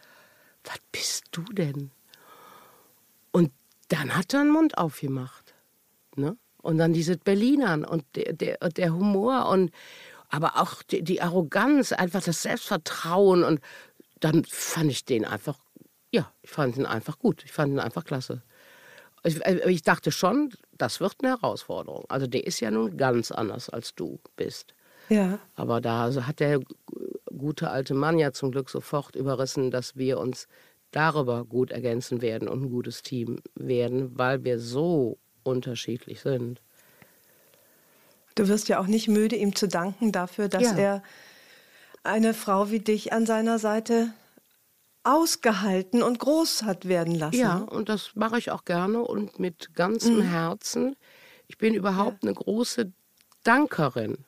was 0.65 0.79
bist 0.93 1.25
du 1.33 1.43
denn? 1.43 1.91
Und 3.33 3.53
dann 3.89 4.17
hat 4.17 4.35
er 4.35 4.41
einen 4.41 4.51
Mund 4.51 4.79
aufgemacht. 4.79 5.55
Ne? 6.17 6.37
Und 6.59 6.79
dann 6.79 6.93
diese 6.93 7.17
Berlinern 7.17 7.85
und 7.85 8.05
der, 8.15 8.33
der, 8.33 8.57
der 8.59 8.95
Humor 8.95 9.49
und 9.49 9.71
aber 10.31 10.61
auch 10.61 10.83
die, 10.83 11.03
die, 11.03 11.21
Arroganz, 11.21 11.93
einfach 11.93 12.23
das 12.23 12.43
Selbstvertrauen. 12.43 13.45
Und 13.45 13.61
dann 14.21 14.45
fand 14.45 14.91
ich 14.91 15.05
den 15.05 15.25
einfach, 15.25 15.59
ja, 16.11 16.33
ich 16.43 16.51
fand 16.51 16.77
ihn 16.77 16.87
einfach 16.87 17.19
gut. 17.19 17.45
Ich 17.45 17.53
fand 17.53 17.73
ihn 17.73 17.79
einfach 17.79 18.05
klasse. 18.05 18.43
Ich, 19.25 19.45
äh, 19.45 19.71
ich 19.71 19.83
dachte 19.83 20.13
schon, 20.13 20.51
das 20.73 21.01
wird 21.01 21.17
eine 21.23 21.33
Herausforderung. 21.33 22.05
Also 22.09 22.27
der 22.27 22.47
ist 22.47 22.61
ja 22.61 22.71
nun 22.71 22.97
ganz 22.97 23.31
anders, 23.31 23.69
als 23.69 23.95
du 23.95 24.21
bist. 24.37 24.75
Ja. 25.09 25.39
Aber 25.55 25.81
da 25.81 26.13
hat 26.27 26.41
der 26.41 26.61
gute 27.37 27.71
alte 27.71 27.95
Mann 27.95 28.19
ja 28.19 28.33
zum 28.33 28.53
Glück 28.53 28.71
sofort 28.71 29.17
überrissen, 29.17 29.71
dass 29.71 29.97
wir 29.97 30.19
uns 30.19 30.47
darüber 30.93 31.45
gut 31.45 31.73
ergänzen 31.73 32.23
werden 32.23 32.49
und 32.49 32.63
ein 32.63 32.71
gutes 32.71 33.03
Team 33.03 33.41
werden, 33.55 34.17
weil 34.17 34.45
wir 34.45 34.59
so 34.61 35.19
unterschiedlich 35.43 36.21
sind. 36.21 36.63
Du 38.37 38.49
wirst 38.49 38.69
ja 38.69 38.79
auch 38.81 38.87
nicht 38.87 39.09
müde, 39.09 39.37
ihm 39.37 39.55
zu 39.55 39.69
danken 39.69 40.13
dafür, 40.13 40.49
dass 40.49 40.63
ja. 40.63 40.77
er 40.77 41.03
eine 42.03 42.35
Frau 42.35 42.71
wie 42.71 42.81
dich 42.81 43.13
an 43.13 43.27
seiner 43.27 43.59
Seite 43.59 44.13
ausgehalten 45.05 46.03
und 46.03 46.19
groß 46.19 46.63
hat 46.63 46.89
werden 46.89 47.15
lassen. 47.15 47.39
Ja, 47.39 47.59
und 47.59 47.89
das 47.89 48.13
mache 48.15 48.39
ich 48.39 48.51
auch 48.51 48.65
gerne 48.65 49.01
und 49.03 49.39
mit 49.39 49.75
ganzem 49.75 50.17
mhm. 50.17 50.23
Herzen. 50.23 50.97
Ich 51.47 51.59
bin 51.59 51.75
überhaupt 51.75 52.25
ja. 52.25 52.31
eine 52.31 52.35
große 52.35 52.93
Dankerin. 53.43 54.25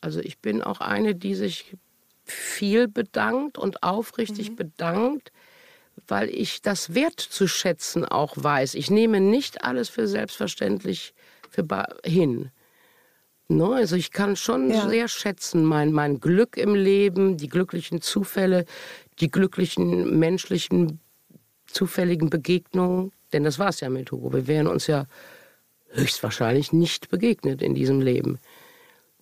Also 0.00 0.20
ich 0.20 0.38
bin 0.38 0.62
auch 0.62 0.80
eine, 0.80 1.14
die 1.14 1.34
sich 1.34 1.76
viel 2.24 2.88
bedankt 2.88 3.58
und 3.58 3.82
aufrichtig 3.82 4.50
mhm. 4.50 4.56
bedankt, 4.56 5.32
weil 6.06 6.28
ich 6.30 6.62
das 6.62 6.94
Wert 6.94 7.20
zu 7.20 7.46
schätzen 7.46 8.04
auch 8.04 8.34
weiß. 8.36 8.74
Ich 8.74 8.90
nehme 8.90 9.20
nicht 9.20 9.64
alles 9.64 9.88
für 9.88 10.06
selbstverständlich 10.06 11.14
für 11.50 11.66
hin. 12.04 12.50
No, 13.48 13.72
also 13.72 13.96
ich 13.96 14.12
kann 14.12 14.36
schon 14.36 14.70
ja. 14.70 14.88
sehr 14.88 15.08
schätzen 15.08 15.64
mein, 15.64 15.92
mein 15.92 16.20
Glück 16.20 16.56
im 16.56 16.74
Leben, 16.74 17.36
die 17.36 17.48
glücklichen 17.48 18.00
Zufälle, 18.00 18.64
die 19.22 19.30
glücklichen 19.30 20.18
menschlichen 20.18 21.00
zufälligen 21.66 22.28
Begegnungen. 22.28 23.12
Denn 23.32 23.44
das 23.44 23.58
war 23.58 23.68
es 23.68 23.80
ja 23.80 23.88
mit 23.88 24.12
Hugo. 24.12 24.32
Wir 24.32 24.46
wären 24.46 24.66
uns 24.66 24.86
ja 24.86 25.06
höchstwahrscheinlich 25.92 26.72
nicht 26.72 27.08
begegnet 27.08 27.62
in 27.62 27.74
diesem 27.74 28.00
Leben 28.00 28.38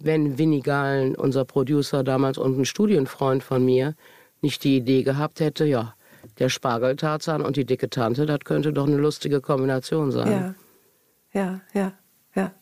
wenn 0.00 0.38
Winnie 0.38 0.62
Gahlen, 0.62 1.14
unser 1.14 1.44
Producer 1.44 2.02
damals 2.02 2.38
und 2.38 2.58
ein 2.58 2.64
Studienfreund 2.64 3.44
von 3.44 3.64
mir, 3.64 3.94
nicht 4.40 4.64
die 4.64 4.78
Idee 4.78 5.02
gehabt 5.02 5.40
hätte, 5.40 5.66
ja, 5.66 5.94
der 6.38 6.48
Spargeltarzan 6.48 7.42
und 7.42 7.56
die 7.56 7.66
dicke 7.66 7.90
Tante, 7.90 8.26
das 8.26 8.40
könnte 8.40 8.72
doch 8.72 8.86
eine 8.86 8.96
lustige 8.96 9.40
Kombination 9.40 10.10
sein. 10.10 10.56
Ja, 11.32 11.40
ja, 11.40 11.60
ja, 11.74 11.92
ja. 12.34 12.52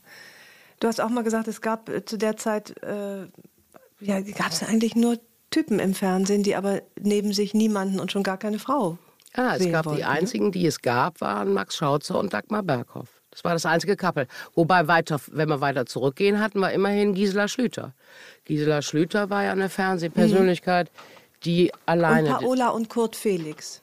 Du 0.80 0.89
hast 0.89 1.01
auch 1.01 1.09
mal 1.09 1.24
gesagt, 1.24 1.49
es 1.49 1.61
gab 1.61 1.89
äh, 1.89 2.05
zu 2.05 2.18
der 2.18 2.36
Zeit, 2.36 2.76
äh, 2.82 3.26
ja, 4.01 4.20
gab 4.20 4.51
es 4.51 4.62
eigentlich 4.62 4.97
nur 4.97 5.18
Typen 5.51 5.79
im 5.79 5.95
Fernsehen, 5.95 6.43
die 6.43 6.57
aber 6.57 6.83
neben 7.01 7.33
sich 7.33 7.55
niemanden 7.55 8.01
und 8.01 8.13
schon 8.13 8.23
gar 8.23 8.37
keine 8.37 8.59
Frau. 8.59 8.99
Ja, 9.37 9.57
es 9.57 9.71
gab 9.71 9.87
wollten, 9.87 9.99
die 9.99 10.05
einzigen, 10.05 10.53
die 10.53 10.67
es 10.67 10.81
gab, 10.83 11.21
waren 11.21 11.53
Max 11.53 11.77
Schautzer 11.77 12.19
und 12.19 12.33
Dagmar 12.33 12.63
Berghoff. 12.63 13.09
Das 13.31 13.45
war 13.45 13.53
das 13.53 13.67
einzige 13.67 13.97
Kappel. 13.97 14.27
Wobei 14.55 14.89
weiter, 14.89 15.21
wenn 15.31 15.49
wir 15.49 15.61
weiter 15.61 15.87
zurückgehen, 15.87 16.41
hatten 16.41 16.59
wir 16.61 16.73
immerhin 16.73 17.15
Gisela 17.15 17.47
Schlüter. 17.47 17.95
Gisela 18.45 18.83
Schlüter 18.83 19.31
war 19.31 19.45
ja 19.45 19.53
eine 19.53 19.69
Fernsehpersönlichkeit, 19.69 20.91
die 21.45 21.71
alleine. 21.87 22.31
Und 22.31 22.41
Paola 22.41 22.69
und 22.71 22.89
Kurt 22.89 23.17
Felix. 23.17 23.83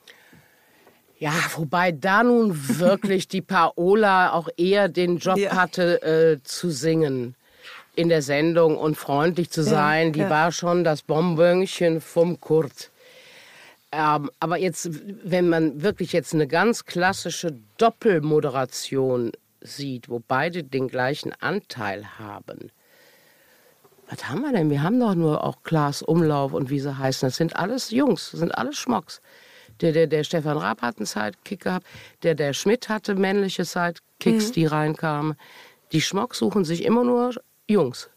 Ja, 1.17 1.31
wobei 1.55 1.91
da 1.91 2.23
nun 2.23 2.79
wirklich 2.79 3.27
die 3.27 3.41
Paola 3.41 4.33
auch 4.33 4.49
eher 4.57 4.89
den 4.89 5.17
Job 5.19 5.37
ja. 5.37 5.55
hatte, 5.55 6.01
äh, 6.01 6.43
zu 6.43 6.69
singen 6.69 7.35
in 7.95 8.09
der 8.09 8.21
Sendung 8.21 8.77
und 8.77 8.95
freundlich 8.95 9.49
zu 9.49 9.63
sein. 9.63 10.07
Ja, 10.07 10.13
die 10.13 10.19
ja. 10.19 10.29
war 10.29 10.51
schon 10.51 10.83
das 10.83 11.01
Bonbönchen 11.01 12.01
vom 12.01 12.39
Kurt. 12.39 12.91
Ähm, 13.91 14.29
aber 14.39 14.57
jetzt, 14.57 14.89
wenn 15.23 15.49
man 15.49 15.81
wirklich 15.81 16.11
jetzt 16.11 16.33
eine 16.33 16.47
ganz 16.47 16.85
klassische 16.85 17.55
Doppelmoderation 17.77 19.31
sieht, 19.61 20.09
wo 20.09 20.21
beide 20.25 20.63
den 20.63 20.87
gleichen 20.87 21.31
Anteil 21.39 22.05
haben. 22.19 22.71
Was 24.09 24.29
haben 24.29 24.41
wir 24.41 24.51
denn? 24.51 24.69
Wir 24.69 24.83
haben 24.83 24.99
doch 24.99 25.15
nur 25.15 25.43
auch 25.43 25.63
Klaas 25.63 26.01
Umlauf 26.01 26.53
und 26.53 26.69
wie 26.69 26.79
sie 26.79 26.97
heißen. 26.97 27.27
Das 27.27 27.37
sind 27.37 27.55
alles 27.55 27.89
Jungs, 27.89 28.31
das 28.31 28.41
sind 28.41 28.55
alles 28.55 28.77
Schmocks. 28.77 29.21
Der, 29.81 29.91
der, 29.91 30.07
der 30.07 30.23
Stefan 30.23 30.57
Raab 30.57 30.81
hat 30.81 30.97
einen 30.97 31.05
Sidekick 31.05 31.61
gehabt, 31.61 31.85
der, 32.23 32.35
der 32.35 32.53
Schmidt 32.53 32.87
hatte 32.87 33.15
männliche 33.15 33.65
Sidekicks, 33.65 34.49
mhm. 34.49 34.53
die 34.53 34.65
reinkamen. 34.65 35.35
Die 35.91 36.01
Schmocks 36.01 36.37
suchen 36.37 36.63
sich 36.65 36.83
immer 36.83 37.03
nur 37.03 37.33
Jungs. 37.69 38.09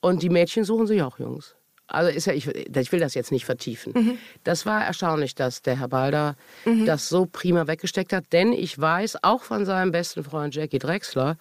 Und 0.00 0.22
die 0.22 0.30
Mädchen 0.30 0.64
suchen 0.64 0.86
sich 0.86 1.02
auch 1.02 1.18
Jungs. 1.18 1.56
Also 1.88 2.10
ist 2.10 2.26
ja, 2.26 2.32
ich, 2.32 2.48
ich 2.48 2.92
will 2.92 3.00
das 3.00 3.14
jetzt 3.14 3.30
nicht 3.30 3.44
vertiefen. 3.44 3.92
Mhm. 3.94 4.18
Das 4.42 4.66
war 4.66 4.84
erstaunlich, 4.84 5.34
dass 5.34 5.62
der 5.62 5.78
Herr 5.78 5.88
Balder 5.88 6.36
mhm. 6.64 6.84
das 6.84 7.08
so 7.08 7.26
prima 7.26 7.66
weggesteckt 7.68 8.12
hat, 8.12 8.32
denn 8.32 8.52
ich 8.52 8.78
weiß 8.78 9.22
auch 9.22 9.42
von 9.42 9.64
seinem 9.64 9.92
besten 9.92 10.24
Freund 10.24 10.54
Jackie 10.54 10.80
Drexler, 10.80 11.36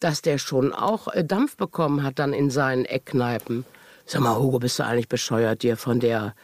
dass 0.00 0.22
der 0.22 0.38
schon 0.38 0.72
auch 0.72 1.08
äh, 1.08 1.24
Dampf 1.24 1.56
bekommen 1.56 2.02
hat 2.02 2.18
dann 2.18 2.32
in 2.32 2.50
seinen 2.50 2.84
Eckkneipen. 2.84 3.64
Sag 4.04 4.22
mal, 4.22 4.36
Hugo, 4.36 4.58
bist 4.58 4.78
du 4.78 4.84
eigentlich 4.84 5.08
bescheuert, 5.08 5.62
dir 5.62 5.76
von 5.76 6.00
der, 6.00 6.34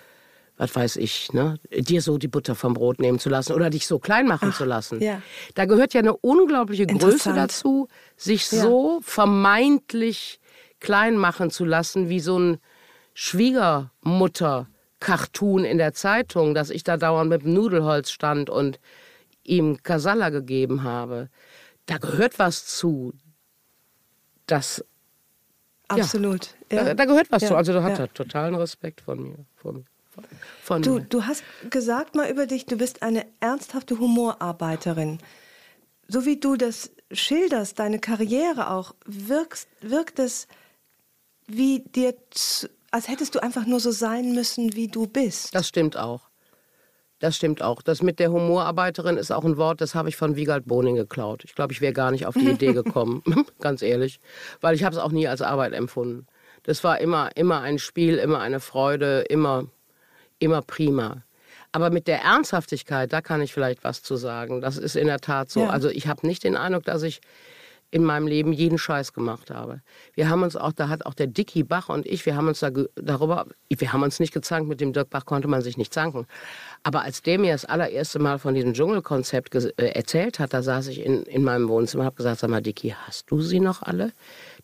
was 0.57 0.74
weiß 0.74 0.96
ich, 0.96 1.32
ne, 1.32 1.59
dir 1.70 2.00
so 2.00 2.16
die 2.16 2.28
Butter 2.28 2.55
vom 2.55 2.72
Brot 2.74 3.00
nehmen 3.00 3.18
zu 3.18 3.28
lassen 3.28 3.55
oder 3.55 3.70
dich 3.70 3.88
so 3.88 3.98
klein 3.98 4.26
machen 4.26 4.50
Ach, 4.52 4.57
zu 4.57 4.64
lassen? 4.64 5.02
Ja. 5.02 5.20
Da 5.55 5.64
gehört 5.64 5.94
ja 5.94 6.00
eine 6.00 6.16
unglaubliche 6.16 6.86
Größe 6.86 7.32
dazu, 7.34 7.88
sich 8.16 8.52
ja. 8.52 8.62
so 8.62 9.00
vermeintlich 9.02 10.38
klein 10.78 11.16
machen 11.16 11.50
zu 11.50 11.64
lassen, 11.64 12.09
wie 12.09 12.20
so 12.20 12.38
ein 12.38 12.59
Schwiegermutter-Cartoon 13.14 15.64
in 15.64 15.78
der 15.78 15.94
Zeitung, 15.94 16.55
dass 16.55 16.70
ich 16.70 16.84
da 16.84 16.96
dauernd 16.96 17.30
mit 17.30 17.42
dem 17.42 17.55
Nudelholz 17.55 18.11
stand 18.11 18.50
und 18.50 18.78
ihm 19.42 19.82
Kasala 19.82 20.30
gegeben 20.30 20.84
habe. 20.84 21.30
Da 21.86 21.98
gehört 21.98 22.38
was 22.38 22.64
zu. 22.66 23.12
Das. 24.46 24.84
Absolut. 25.88 26.55
Ja, 26.70 26.78
ja. 26.78 26.84
Da, 26.84 26.94
da, 26.94 27.05
gehört 27.07 27.26
was 27.30 27.44
zu. 27.46 27.57
Also 27.57 27.72
da 27.72 27.82
hat 27.82 27.98
er 27.98 28.12
totalen 28.12 28.55
Respekt 28.55 29.00
von 29.00 29.20
mir. 29.22 29.46
Von, 29.57 29.86
von 30.64 30.80
du, 30.80 30.98
du 30.98 31.26
hast 31.26 31.44
gesagt 31.68 32.14
mal 32.14 32.30
über 32.30 32.46
dich, 32.46 32.64
du 32.64 32.76
bist 32.76 33.02
eine 33.02 33.26
ernsthafte 33.40 33.98
Humorarbeiterin. 33.98 35.18
So 36.08 36.24
wie 36.24 36.40
du 36.40 36.56
das 36.56 36.90
schilderst, 37.12 37.78
deine 37.78 37.98
Karriere 37.98 38.70
auch, 38.70 38.94
wirkst, 39.04 39.68
wirkt 39.82 40.18
es 40.18 40.48
wie 41.46 41.80
dir 41.80 42.14
zu, 42.30 42.70
als 42.90 43.08
hättest 43.08 43.34
du 43.34 43.42
einfach 43.42 43.66
nur 43.66 43.78
so 43.78 43.90
sein 43.90 44.34
müssen, 44.34 44.74
wie 44.74 44.88
du 44.88 45.06
bist. 45.06 45.54
Das 45.54 45.68
stimmt 45.68 45.98
auch. 45.98 46.30
Das 47.18 47.36
stimmt 47.36 47.60
auch. 47.60 47.82
Das 47.82 48.02
mit 48.02 48.18
der 48.18 48.32
Humorarbeiterin 48.32 49.18
ist 49.18 49.30
auch 49.32 49.44
ein 49.44 49.58
Wort, 49.58 49.82
das 49.82 49.94
habe 49.94 50.08
ich 50.08 50.16
von 50.16 50.34
Wiegald 50.34 50.66
Boning 50.66 50.96
geklaut. 50.96 51.44
Ich 51.44 51.54
glaube, 51.54 51.74
ich 51.74 51.82
wäre 51.82 51.92
gar 51.92 52.10
nicht 52.10 52.24
auf 52.24 52.34
die 52.34 52.48
Idee 52.48 52.72
gekommen, 52.82 53.22
ganz 53.60 53.82
ehrlich, 53.82 54.18
weil 54.62 54.74
ich 54.74 54.82
habe 54.82 54.96
es 54.96 55.02
auch 55.02 55.12
nie 55.12 55.28
als 55.28 55.42
Arbeit 55.42 55.74
empfunden. 55.74 56.26
Das 56.62 56.82
war 56.84 57.00
immer, 57.02 57.36
immer 57.36 57.60
ein 57.60 57.78
Spiel, 57.78 58.16
immer 58.16 58.40
eine 58.40 58.60
Freude, 58.60 59.20
immer, 59.28 59.66
immer 60.39 60.62
prima. 60.62 61.22
Aber 61.72 61.91
mit 61.91 62.07
der 62.07 62.22
Ernsthaftigkeit, 62.22 63.12
da 63.12 63.20
kann 63.20 63.43
ich 63.43 63.53
vielleicht 63.53 63.82
was 63.82 64.03
zu 64.03 64.16
sagen. 64.16 64.61
Das 64.61 64.76
ist 64.76 64.95
in 64.95 65.07
der 65.07 65.18
Tat 65.18 65.51
so. 65.51 65.61
Ja. 65.61 65.70
Also 65.70 65.89
ich 65.89 66.07
habe 66.07 66.26
nicht 66.26 66.45
den 66.45 66.57
Eindruck, 66.57 66.85
dass 66.85 67.03
ich 67.03 67.20
in 67.95 68.03
meinem 68.03 68.26
Leben 68.26 68.53
jeden 68.53 68.76
Scheiß 68.76 69.12
gemacht 69.12 69.53
habe. 69.53 69.80
Wir 70.14 70.28
haben 70.28 70.43
uns 70.43 70.57
auch, 70.57 70.72
da 70.72 70.89
hat 70.89 71.07
auch 71.07 71.14
der 71.14 71.28
Dicky 71.28 71.62
Bach 71.62 71.89
und 71.89 72.07
ich, 72.07 72.26
wir 72.26 72.35
haben 72.35 72.49
uns 72.49 72.59
da 72.59 72.70
darüber, 72.97 73.47
wir 73.68 73.93
haben 73.93 74.03
uns 74.03 74.18
nicht 74.18 74.32
gezankt, 74.35 74.68
mit 74.68 74.80
dem 74.80 74.93
Dirk 74.93 75.11
Bach 75.11 75.24
konnte 75.26 75.47
man 75.47 75.62
sich 75.62 75.76
nicht 75.76 75.95
zanken. 75.95 76.26
Aber 76.82 77.03
als 77.03 77.22
der 77.22 77.39
mir 77.39 77.53
das 77.53 77.64
allererste 77.64 78.18
Mal 78.18 78.41
von 78.41 78.55
diesem 78.55 78.74
Dschungelkonzept 78.74 79.55
äh, 79.55 79.91
erzählt 79.91 80.41
hat, 80.41 80.53
da 80.53 80.62
saß 80.62 80.89
ich 80.89 81.05
in, 81.05 81.22
in 81.22 81.45
meinem 81.45 81.68
Wohnzimmer 81.68 82.01
und 82.01 82.07
habe 82.07 82.16
gesagt, 82.16 82.41
sag 82.41 82.51
mal, 82.51 82.62
Dicky, 82.62 82.97
hast 83.07 83.30
du 83.30 83.41
sie 83.41 83.61
noch 83.61 83.82
alle? 83.82 84.12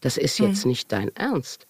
Das 0.01 0.16
ist 0.16 0.39
jetzt 0.39 0.64
mhm. 0.64 0.71
nicht 0.71 0.91
dein 0.91 1.14
Ernst. 1.14 1.68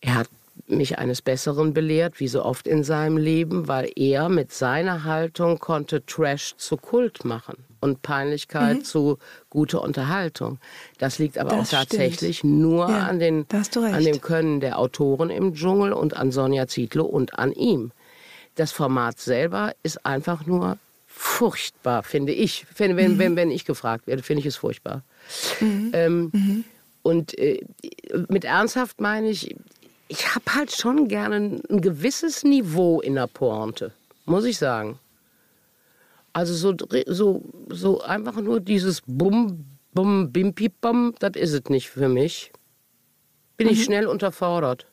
Er 0.00 0.14
hat 0.14 0.28
mich 0.66 0.98
eines 0.98 1.22
Besseren 1.22 1.72
belehrt, 1.74 2.20
wie 2.20 2.28
so 2.28 2.44
oft 2.44 2.66
in 2.66 2.84
seinem 2.84 3.16
Leben, 3.16 3.68
weil 3.68 3.90
er 3.96 4.28
mit 4.28 4.52
seiner 4.52 5.04
Haltung 5.04 5.58
konnte 5.58 6.04
Trash 6.06 6.54
zu 6.56 6.76
Kult 6.76 7.24
machen. 7.24 7.64
und 7.82 8.02
Peinlichkeit 8.02 8.80
Mhm. 8.80 8.84
zu 8.84 9.18
guter 9.48 9.80
Unterhaltung. 9.80 10.58
Das 10.98 11.18
liegt 11.18 11.38
aber 11.38 11.52
Das 11.52 11.68
auch 11.72 11.78
tatsächlich 11.78 12.38
stimmt. 12.40 12.52
nur 12.60 12.86
Ja, 12.90 13.06
an, 13.06 13.18
den, 13.18 13.46
an 13.72 14.04
dem 14.04 14.20
Können 14.20 14.60
der 14.60 14.78
Autoren 14.78 15.30
im 15.30 15.54
Dschungel 15.54 15.94
und 15.94 16.14
an 16.14 16.30
Sonja 16.30 16.66
Zietlow 16.66 17.06
und 17.06 17.38
an 17.38 17.52
ihm. 17.52 17.92
Das 18.54 18.70
Format 18.70 19.18
selber 19.18 19.72
ist 19.82 20.04
einfach 20.04 20.44
nur 20.44 20.76
furchtbar, 21.06 22.02
finde 22.02 22.32
ich. 22.34 22.66
Wenn, 22.76 22.96
wenn, 22.96 23.14
Mhm. 23.14 23.18
wenn, 23.18 23.36
wenn 23.36 23.50
ich 23.50 23.64
gefragt 23.64 24.06
werde, 24.06 24.22
finde 24.22 24.40
ich 24.40 24.46
es 24.46 24.56
furchtbar. 24.56 25.02
Ähm, 25.92 26.32
Und 27.02 27.38
äh, 27.38 27.64
mit 28.28 28.44
ernsthaft 28.44 29.00
meine 29.00 29.30
ich, 29.30 29.56
ich 30.10 30.34
habe 30.34 30.44
halt 30.56 30.72
schon 30.72 31.06
gerne 31.06 31.60
ein 31.70 31.80
gewisses 31.80 32.42
Niveau 32.42 33.00
in 33.00 33.14
der 33.14 33.28
Pointe, 33.28 33.92
muss 34.24 34.44
ich 34.44 34.58
sagen. 34.58 34.98
Also 36.32 36.52
so, 36.52 36.74
so, 37.06 37.42
so 37.68 38.00
einfach 38.00 38.40
nur 38.40 38.58
dieses 38.58 39.02
Bum, 39.06 39.64
Bum, 39.94 40.32
Bim, 40.32 40.52
Pip, 40.52 40.80
Bum, 40.80 41.14
das 41.20 41.32
ist 41.36 41.52
es 41.52 41.70
nicht 41.70 41.90
für 41.90 42.08
mich. 42.08 42.50
Bin 43.56 43.68
ich 43.68 43.84
schnell 43.84 44.06
unterfordert. 44.08 44.86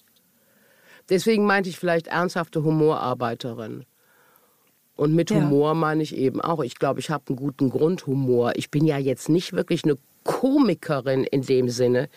Deswegen 1.10 1.46
meinte 1.46 1.70
ich 1.70 1.80
vielleicht 1.80 2.08
ernsthafte 2.08 2.64
Humorarbeiterin. 2.64 3.86
Und 4.96 5.16
mit 5.16 5.32
Ja. 5.32 5.38
Humor 5.38 5.74
meine 5.74 6.04
ich 6.04 6.16
eben 6.16 6.42
auch, 6.42 6.64
ich 6.64 6.76
glaube, 6.76 7.00
ich 7.00 7.10
habe 7.10 7.24
einen 7.30 7.38
guten 7.38 7.72
Grundhumor. 7.72 8.52
Ich 8.56 8.70
bin 8.70 8.86
ja 8.86 9.00
jetzt 9.00 9.30
nicht 9.30 9.54
wirklich 9.54 9.84
eine 9.84 9.98
Komikerin 10.24 11.24
in 11.24 11.42
dem 11.42 11.70
Sinne, 11.70 12.10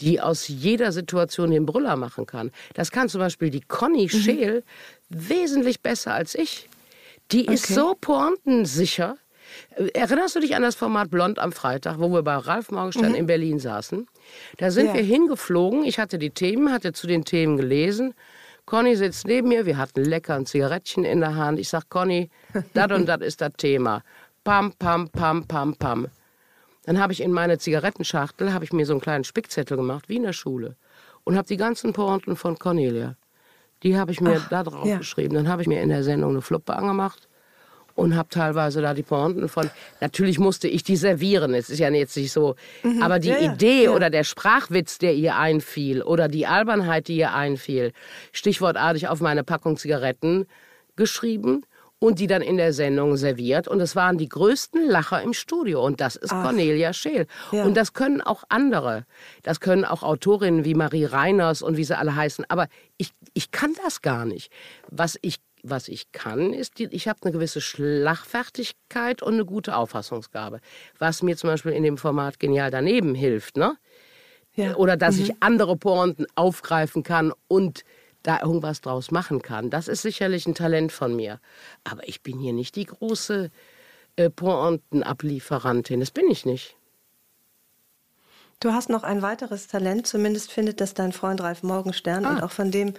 die 0.00 0.20
aus 0.20 0.48
jeder 0.48 0.92
Situation 0.92 1.50
den 1.50 1.66
Brüller 1.66 1.96
machen 1.96 2.26
kann. 2.26 2.50
Das 2.74 2.90
kann 2.90 3.08
zum 3.08 3.20
Beispiel 3.20 3.50
die 3.50 3.60
Conny 3.60 4.08
Scheel 4.08 4.62
wesentlich 5.08 5.80
besser 5.80 6.14
als 6.14 6.34
ich. 6.34 6.68
Die 7.32 7.44
ist 7.46 7.64
Okay. 7.64 7.74
so 7.74 7.94
pointensicher. 8.00 9.16
Äh, 9.76 9.88
Erinnerst 9.94 10.36
du 10.36 10.40
dich 10.40 10.54
an 10.56 10.62
das 10.62 10.74
Format 10.76 11.10
Blond 11.10 11.38
am 11.38 11.52
Freitag, 11.52 11.98
wo 11.98 12.08
wir 12.12 12.22
bei 12.22 12.36
Ralf 12.36 12.70
Morgenstern 12.70 13.14
in 13.14 13.26
Berlin 13.26 13.58
saßen? 13.58 14.06
Da 14.58 14.70
sind 14.70 14.86
Ja. 14.88 14.94
wir 14.94 15.02
hingeflogen. 15.02 15.84
Ich 15.84 15.98
hatte 15.98 16.18
die 16.18 16.30
Themen, 16.30 16.72
hatte 16.72 16.92
zu 16.92 17.06
den 17.06 17.24
Themen 17.24 17.56
gelesen. 17.56 18.14
Conny 18.66 18.96
sitzt 18.96 19.26
neben 19.26 19.48
mir. 19.48 19.64
Wir 19.66 19.78
hatten 19.78 20.04
lecker 20.04 20.34
ein 20.34 20.44
Zigarettchen 20.46 21.04
in 21.04 21.20
der 21.20 21.34
Hand. 21.36 21.58
Ich 21.58 21.68
sag, 21.70 21.88
Conny, 21.88 22.28
das 22.74 22.90
und 22.92 23.06
das 23.06 23.20
ist 23.22 23.40
das 23.40 23.52
Thema. 23.56 24.02
Pam, 24.44 24.72
pam, 24.78 25.08
pam, 25.08 25.44
pam, 25.46 25.74
pam. 25.76 26.08
Dann 26.88 26.98
habe 26.98 27.12
ich 27.12 27.20
in 27.20 27.32
meine 27.32 27.58
Zigarettenschachtel 27.58 28.54
habe 28.54 28.64
ich 28.64 28.72
mir 28.72 28.86
so 28.86 28.94
einen 28.94 29.02
kleinen 29.02 29.22
Spickzettel 29.22 29.76
gemacht, 29.76 30.08
wie 30.08 30.16
in 30.16 30.22
der 30.22 30.32
Schule. 30.32 30.74
Und 31.22 31.36
habe 31.36 31.46
die 31.46 31.58
ganzen 31.58 31.92
Pointen 31.92 32.34
von 32.34 32.58
Cornelia, 32.58 33.14
die 33.82 33.98
habe 33.98 34.10
ich 34.10 34.22
mir 34.22 34.40
da 34.48 34.62
drauf 34.62 34.86
ja. 34.86 34.96
geschrieben. 34.96 35.34
Dann 35.34 35.48
habe 35.48 35.60
ich 35.60 35.68
mir 35.68 35.82
in 35.82 35.90
der 35.90 36.02
Sendung 36.02 36.30
eine 36.30 36.40
Fluppe 36.40 36.74
angemacht 36.74 37.28
und 37.94 38.16
habe 38.16 38.30
teilweise 38.30 38.80
da 38.80 38.94
die 38.94 39.02
Pointen 39.02 39.50
von. 39.50 39.68
Natürlich 40.00 40.38
musste 40.38 40.66
ich 40.66 40.82
die 40.82 40.96
servieren. 40.96 41.52
Es 41.52 41.68
ist 41.68 41.78
ja 41.78 41.90
jetzt 41.90 42.16
nicht 42.16 42.32
so. 42.32 42.54
Aber 43.02 43.18
die 43.18 43.32
Mhm. 43.32 43.36
Ja, 43.42 43.52
Idee 43.52 43.84
ja. 43.84 43.90
oder 43.90 44.08
der 44.08 44.24
Sprachwitz, 44.24 44.96
der 44.96 45.12
ihr 45.12 45.36
einfiel, 45.36 46.00
oder 46.00 46.26
die 46.26 46.46
Albernheit, 46.46 47.08
die 47.08 47.18
ihr 47.18 47.34
einfiel, 47.34 47.92
stichwortartig 48.32 49.08
auf 49.08 49.20
meine 49.20 49.44
Packung 49.44 49.76
Zigaretten 49.76 50.46
geschrieben 50.96 51.66
und 52.00 52.20
die 52.20 52.26
dann 52.26 52.42
in 52.42 52.56
der 52.56 52.72
Sendung 52.72 53.16
serviert. 53.16 53.66
Und 53.66 53.80
es 53.80 53.96
waren 53.96 54.18
die 54.18 54.28
größten 54.28 54.88
Lacher 54.88 55.22
im 55.22 55.32
Studio. 55.32 55.84
Und 55.84 56.00
das 56.00 56.16
ist 56.16 56.30
Cornelia 56.30 56.92
Scheel. 56.92 57.26
Ja. 57.50 57.64
Und 57.64 57.76
das 57.76 57.92
können 57.92 58.20
auch 58.20 58.44
andere. 58.48 59.04
Das 59.42 59.60
können 59.60 59.84
auch 59.84 60.02
Autorinnen 60.02 60.64
wie 60.64 60.74
Marie 60.74 61.04
Reiners 61.04 61.62
und 61.62 61.76
wie 61.76 61.84
sie 61.84 61.98
alle 61.98 62.14
heißen. 62.14 62.44
Aber 62.48 62.68
ich, 62.98 63.10
ich 63.34 63.50
kann 63.50 63.74
das 63.84 64.00
gar 64.00 64.24
nicht. 64.24 64.52
Was 64.88 65.18
ich, 65.22 65.38
was 65.64 65.88
ich 65.88 66.12
kann, 66.12 66.52
ist, 66.52 66.78
die, 66.78 66.84
ich 66.92 67.08
habe 67.08 67.18
eine 67.22 67.32
gewisse 67.32 67.60
Schlagfertigkeit 67.60 69.22
und 69.22 69.34
eine 69.34 69.44
gute 69.44 69.76
Auffassungsgabe. 69.76 70.60
Was 70.98 71.22
mir 71.22 71.36
zum 71.36 71.50
Beispiel 71.50 71.72
in 71.72 71.82
dem 71.82 71.98
Format 71.98 72.38
genial 72.38 72.70
daneben 72.70 73.16
hilft. 73.16 73.56
Ne? 73.56 73.76
Ja. 74.54 74.76
Oder 74.76 74.96
dass 74.96 75.18
ich 75.18 75.34
andere 75.40 75.76
Pointen 75.76 76.26
aufgreifen 76.36 77.02
kann 77.02 77.32
und 77.48 77.82
da 78.22 78.40
irgendwas 78.42 78.80
draus 78.80 79.10
machen 79.10 79.42
kann. 79.42 79.70
Das 79.70 79.88
ist 79.88 80.02
sicherlich 80.02 80.46
ein 80.46 80.54
Talent 80.54 80.92
von 80.92 81.14
mir. 81.14 81.40
Aber 81.84 82.06
ich 82.08 82.22
bin 82.22 82.38
hier 82.38 82.52
nicht 82.52 82.76
die 82.76 82.84
große 82.86 83.50
äh, 84.16 84.30
Pointenablieferantin. 84.30 86.00
Das 86.00 86.10
bin 86.10 86.30
ich 86.30 86.44
nicht. 86.44 86.76
Du 88.60 88.72
hast 88.72 88.88
noch 88.90 89.04
ein 89.04 89.22
weiteres 89.22 89.68
Talent, 89.68 90.06
zumindest 90.08 90.50
findet 90.50 90.80
das 90.80 90.92
dein 90.94 91.12
Freund 91.12 91.40
Ralf 91.40 91.62
Morgenstern 91.62 92.24
Ah. 92.24 92.30
und 92.30 92.42
auch 92.42 92.50
von 92.50 92.72
dem 92.72 92.94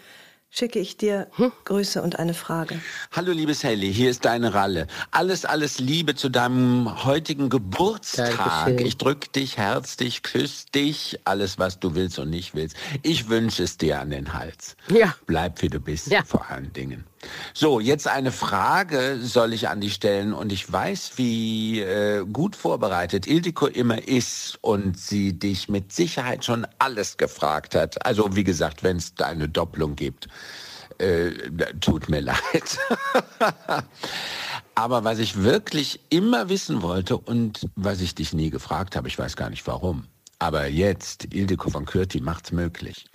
schicke 0.52 0.80
ich 0.80 0.98
dir 0.98 1.28
Hm? 1.36 1.52
Grüße 1.66 2.02
und 2.02 2.18
eine 2.20 2.34
Frage. 2.34 2.80
Hallo 3.12 3.32
liebe 3.32 3.54
Sally, 3.54 3.94
hier 3.94 4.10
ist 4.10 4.26
deine 4.26 4.54
Ralle. 4.54 4.88
Alles, 5.12 5.46
alles 5.46 5.80
Liebe 5.80 6.16
zu 6.16 6.30
deinem 6.30 7.06
heutigen 7.06 7.50
Geburtstag. 7.50 8.36
Dankeschön. 8.38 8.86
Ich 8.88 8.98
drück 8.98 9.32
dich 9.34 9.58
herzlich, 9.58 10.24
küss 10.24 10.66
dich, 10.74 11.20
alles 11.26 11.60
was 11.60 11.80
du 11.80 11.96
willst 11.96 12.20
und 12.20 12.30
nicht 12.30 12.56
willst. 12.56 12.76
Ich 13.04 13.30
wünsche 13.30 13.64
es 13.64 13.78
dir 13.78 14.00
an 14.00 14.10
den 14.10 14.34
Hals. 14.34 14.76
Ja. 14.90 15.16
Bleib 15.28 15.62
wie 15.62 15.70
du 15.70 15.80
bist, 15.80 16.08
Ja. 16.08 16.24
vor 16.24 16.50
allen 16.50 16.74
Dingen. 16.74 17.06
So, 17.54 17.80
jetzt 17.80 18.08
eine 18.08 18.32
Frage 18.32 19.20
soll 19.22 19.54
ich 19.54 19.68
an 19.68 19.82
dich 19.82 19.96
stellen 19.96 20.34
und 20.34 20.52
ich 20.52 20.72
weiß, 20.72 21.14
wie 21.18 21.82
äh, 21.82 22.26
gut 22.26 22.56
vorbereitet 22.56 23.28
Ildiko 23.28 23.68
immer 23.68 24.08
ist 24.08 24.58
und 24.62 24.98
sie 24.98 25.34
dich 25.38 25.68
mit 25.70 25.92
Sicherheit 25.92 26.46
schon 26.46 26.66
alles 26.80 27.18
gefragt 27.18 27.76
hat. 27.76 28.06
Also 28.06 28.36
wie 28.36 28.44
gesagt, 28.44 28.84
wenn 28.84 28.98
es 28.98 29.16
da 29.16 29.26
eine 29.26 29.50
Doppelung 29.50 29.96
gibt. 29.96 30.28
Äh, 30.98 31.32
tut 31.80 32.10
mir 32.10 32.22
leid. 32.22 32.78
Aber 34.76 35.04
was 35.04 35.20
ich 35.20 35.44
wirklich 35.44 36.00
immer 36.10 36.50
wissen 36.50 36.82
wollte 36.82 37.18
und 37.18 37.68
was 37.76 38.02
ich 38.02 38.16
dich 38.16 38.34
nie 38.34 38.50
gefragt 38.50 38.96
habe, 38.96 39.08
ich 39.08 39.18
weiß 39.18 39.36
gar 39.36 39.50
nicht 39.50 39.68
warum. 39.68 40.08
Aber 40.40 40.68
jetzt, 40.68 41.34
Ildiko 41.34 41.70
von 41.70 41.86
Kürti 41.86 42.22
macht's 42.22 42.52
möglich. 42.52 43.06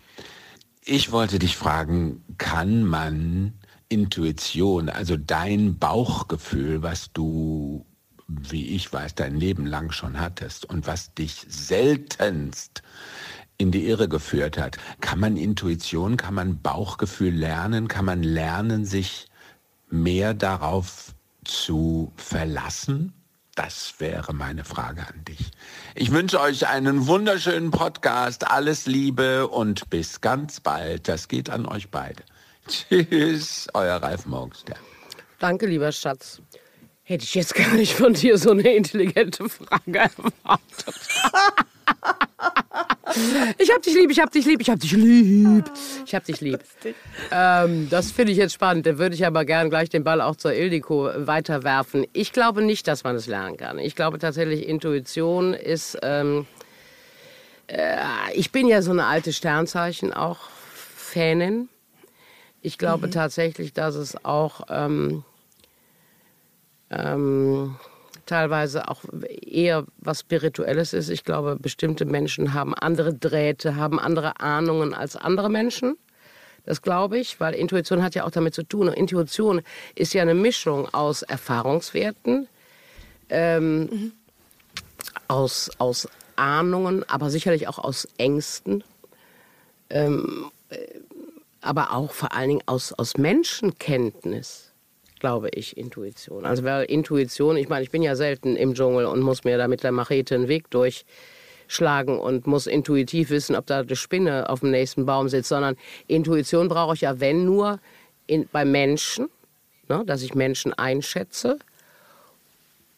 Ich 0.85 1.13
wollte 1.13 1.39
dich 1.39 1.57
fragen, 1.57 2.23
kann 2.37 2.85
man 2.85 3.55
Intuition, 3.89 4.89
also 4.89 5.17
dein 5.17 5.79
Bauchgefühl, 5.79 6.83
was 6.83 7.13
du, 7.13 7.85
wie 8.27 8.69
ich 8.69 8.93
weiß, 8.93 9.15
dein 9.15 9.37
Leben 9.37 9.67
lang 9.67 9.93
schon 9.93 10.21
hattest 10.21 10.65
und 10.65 10.87
was 10.87 11.15
dich 11.15 11.47
seltenst 11.49 12.83
in 13.57 13.71
die 13.71 13.87
Irre 13.87 14.09
geführt 14.09 14.59
hat, 14.59 14.79
kann 15.01 15.21
man 15.21 15.37
Intuition, 15.37 16.17
kann 16.17 16.35
man 16.35 16.61
Bauchgefühl 16.61 17.33
lernen, 17.33 17.89
kann 17.89 18.05
man 18.05 18.23
lernen, 18.23 18.85
sich 18.85 19.29
mehr 19.91 20.35
darauf 20.35 21.15
zu 21.45 22.13
verlassen? 22.17 23.13
Das 23.55 23.95
wäre 23.99 24.35
meine 24.35 24.65
Frage 24.65 25.07
an 25.07 25.25
dich. 25.25 25.53
Ich 25.95 26.11
wünsche 26.11 26.41
euch 26.41 26.67
einen 26.67 27.07
wunderschönen 27.07 27.71
Podcast, 27.71 28.51
alles 28.51 28.87
Liebe 28.87 29.47
und 29.47 29.89
bis 29.91 30.21
ganz 30.21 30.59
bald. 30.59 31.07
Das 31.07 31.29
geht 31.29 31.51
an 31.51 31.65
euch 31.65 31.91
beide. 31.91 32.25
Tschüss, 32.69 33.69
euer 33.75 33.97
Ralf 33.97 34.27
Morgenstern. 34.27 34.79
Danke, 35.39 35.67
lieber 35.67 35.93
Schatz. 35.93 36.41
Hätte 37.03 37.25
ich 37.25 37.35
jetzt 37.35 37.55
gar 37.55 37.75
nicht 37.75 37.93
von 37.93 38.15
dir 38.15 38.39
so 38.39 38.53
eine 38.53 38.75
intelligente 38.75 39.49
Frage 39.49 39.99
erwartet. 39.99 40.95
Ich 43.59 43.71
hab 43.71 43.83
dich 43.83 43.95
lieb, 43.95 44.11
ich 44.11 44.19
hab 44.19 44.33
dich 44.33 44.45
lieb, 44.45 44.61
ich 44.61 44.71
hab 44.71 44.81
dich 44.81 44.93
lieb. 44.93 45.71
Ich 46.05 46.15
hab 46.15 46.25
dich 46.25 46.41
lieb. 46.41 46.59
Ähm, 47.31 47.89
das 47.89 48.11
finde 48.11 48.33
ich 48.33 48.39
jetzt 48.39 48.55
spannend. 48.55 48.87
Da 48.87 48.99
würde 48.99 49.15
ich 49.15 49.25
aber 49.25 49.45
gern 49.45 49.71
gleich 49.71 49.89
den 49.89 50.03
Ball 50.03 50.21
auch 50.21 50.37
zur 50.37 50.53
Ildiko 50.53 51.11
weiterwerfen. 51.15 52.07
Ich 52.13 52.33
glaube 52.33 52.63
nicht, 52.63 52.89
dass 52.89 53.05
man 53.05 53.15
es 53.15 53.27
lernen 53.27 53.57
kann. 53.57 53.79
Ich 53.79 53.95
glaube 53.95 54.19
tatsächlich, 54.19 54.67
Intuition 54.67 55.55
ist. 55.55 55.99
Ähm, 56.03 56.47
äh, 57.69 57.97
ich 58.35 58.51
bin 58.51 58.67
ja 58.67 58.83
so 58.83 58.91
eine 58.91 59.07
alte 59.07 59.33
Sternzeichen 59.33 60.13
auch 60.13 60.39
Fanin. 60.97 61.69
Ich 62.65 62.79
glaube 62.79 63.11
tatsächlich, 63.11 63.75
dass 63.75 63.95
es 63.95 64.25
auch 64.25 64.63
ähm, 64.71 65.23
ähm, 66.89 67.77
teilweise 68.25 68.89
auch 68.89 69.03
eher 69.43 69.85
was 69.99 70.21
Spirituelles 70.21 70.95
ist. 70.95 71.11
Ich 71.11 71.25
glaube, 71.25 71.57
bestimmte 71.61 72.07
Menschen 72.07 72.55
haben 72.55 72.73
andere 72.73 73.13
Drähte, 73.13 73.77
haben 73.77 74.01
andere 74.01 74.41
Ahnungen 74.41 74.95
als 74.95 75.15
andere 75.15 75.51
Menschen. 75.51 75.99
Das 76.65 76.81
glaube 76.81 77.19
ich, 77.19 77.39
weil 77.39 77.53
Intuition 77.53 78.03
hat 78.03 78.15
ja 78.15 78.25
auch 78.25 78.31
damit 78.31 78.55
zu 78.55 78.63
tun. 78.63 78.89
Und 78.89 78.95
Intuition 78.95 79.61
ist 79.95 80.15
ja 80.15 80.23
eine 80.23 80.33
Mischung 80.33 80.89
aus 80.95 81.21
Erfahrungswerten, 81.21 82.49
ähm, 83.29 84.13
aus, 85.29 85.71
aus 85.77 86.09
Ahnungen, 86.37 87.07
aber 87.11 87.29
sicherlich 87.29 87.69
auch 87.69 87.79
aus 87.79 88.09
Ängsten 88.17 88.83
ähm, 89.91 90.51
aber 91.65 91.93
auch 91.93 92.13
vor 92.13 92.33
allen 92.33 92.49
Dingen 92.49 92.63
aus, 92.67 92.93
aus 92.93 93.17
Menschenkenntnis, 93.17 94.73
glaube 95.19 95.49
ich, 95.55 95.77
Intuition. 95.77 96.45
Also 96.45 96.63
weil 96.65 96.85
Intuition, 96.85 97.57
ich 97.57 97.69
meine, 97.69 97.83
ich 97.83 97.91
bin 97.91 98.03
ja 98.03 98.17
selten 98.17 98.57
im 98.57 98.75
Dschungel 98.75 99.07
und 99.07 99.21
muss 99.21 99.45
mir 99.45 99.57
da 99.57 99.67
mit 99.67 99.83
der 99.83 99.93
Machete 99.93 100.35
einen 100.35 100.49
Weg 100.49 100.71
durchschlagen 100.71 102.19
und 102.19 102.47
muss 102.47 102.67
intuitiv 102.67 103.31
wissen, 103.31 103.57
ob 103.57 103.67
da 103.67 103.81
eine 103.81 103.97
Spinne 103.97 104.51
auf 104.51 104.61
dem 104.61 104.71
nächsten 104.71 105.07
Baum 105.07 105.29
sitzt, 105.29 105.49
sondern 105.49 105.77
Intuition 106.07 106.69
brauche 106.69 106.95
ich 106.95 107.01
ja, 107.01 107.19
wenn 107.19 107.47
nur 107.47 107.81
in, 108.27 108.47
bei 108.53 108.67
Menschen, 108.67 109.31
ne, 109.89 110.05
dass 110.05 110.23
ich 110.23 110.35
Menschen 110.35 110.75
einschätze, 110.75 111.59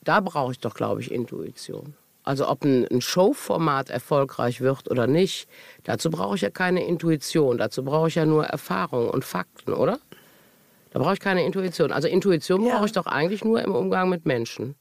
da 0.03 0.21
brauche 0.21 0.53
ich 0.53 0.59
doch, 0.59 0.75
glaube 0.75 1.01
ich, 1.01 1.12
Intuition. 1.12 1.95
Also 2.27 2.49
ob 2.49 2.64
ein, 2.64 2.87
ein 2.89 3.01
Showformat 3.01 3.89
erfolgreich 3.89 4.61
wird 4.61 4.91
oder 4.91 5.07
nicht, 5.07 5.49
dazu 5.85 6.11
brauche 6.11 6.35
ich 6.35 6.41
ja 6.43 6.51
keine 6.51 6.85
Intuition. 6.85 7.57
Dazu 7.57 7.85
brauche 7.85 8.09
ich 8.09 8.16
ja 8.16 8.27
nur 8.27 8.45
Erfahrung 8.47 9.09
und 9.09 9.24
Fakten, 9.24 9.72
oder? 9.72 10.01
Da 10.91 10.99
brauche 10.99 11.14
ich 11.14 11.20
keine 11.20 11.45
Intuition. 11.47 11.93
Also 11.93 12.09
Intuition 12.09 12.66
Ja. 12.66 12.74
brauche 12.74 12.87
ich 12.87 12.93
doch 12.93 13.07
eigentlich 13.07 13.45
nur 13.45 13.62
im 13.62 13.72
Umgang 13.77 14.09
mit 14.09 14.27
Menschen. 14.27 14.74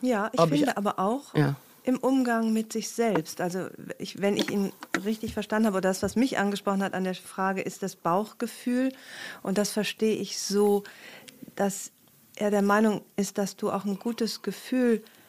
Ja, 0.00 0.30
ich 0.32 0.40
Ob 0.40 0.50
ich- 0.50 0.60
finde 0.60 0.78
aber 0.78 0.98
auch 0.98 1.34
Ja. 1.34 1.56
im 1.84 1.98
Umgang 1.98 2.54
mit 2.54 2.72
sich 2.72 2.88
selbst. 2.88 3.42
Also 3.42 3.66
ich, 3.98 4.22
wenn 4.22 4.38
ich 4.38 4.50
ihn 4.50 4.72
richtig 5.04 5.34
verstanden 5.34 5.66
habe, 5.66 5.76
oder 5.76 5.88
das, 5.90 6.02
was 6.02 6.16
mich 6.16 6.38
angesprochen 6.38 6.82
hat 6.82 6.94
an 6.94 7.04
der 7.04 7.14
Frage, 7.14 7.60
ist 7.60 7.82
das 7.82 7.96
Bauchgefühl. 7.96 8.92
Und 9.42 9.58
das 9.58 9.72
verstehe 9.72 10.16
ich 10.16 10.38
so, 10.38 10.84
dass 11.54 11.92
er 12.36 12.50
der 12.50 12.62
Meinung 12.62 13.02
ist, 13.16 13.36
dass 13.36 13.56
du 13.56 13.70
auch 13.70 13.84
ein 13.84 13.98
gutes 13.98 14.40
Gefühl 14.40 15.02
hast 15.04 15.19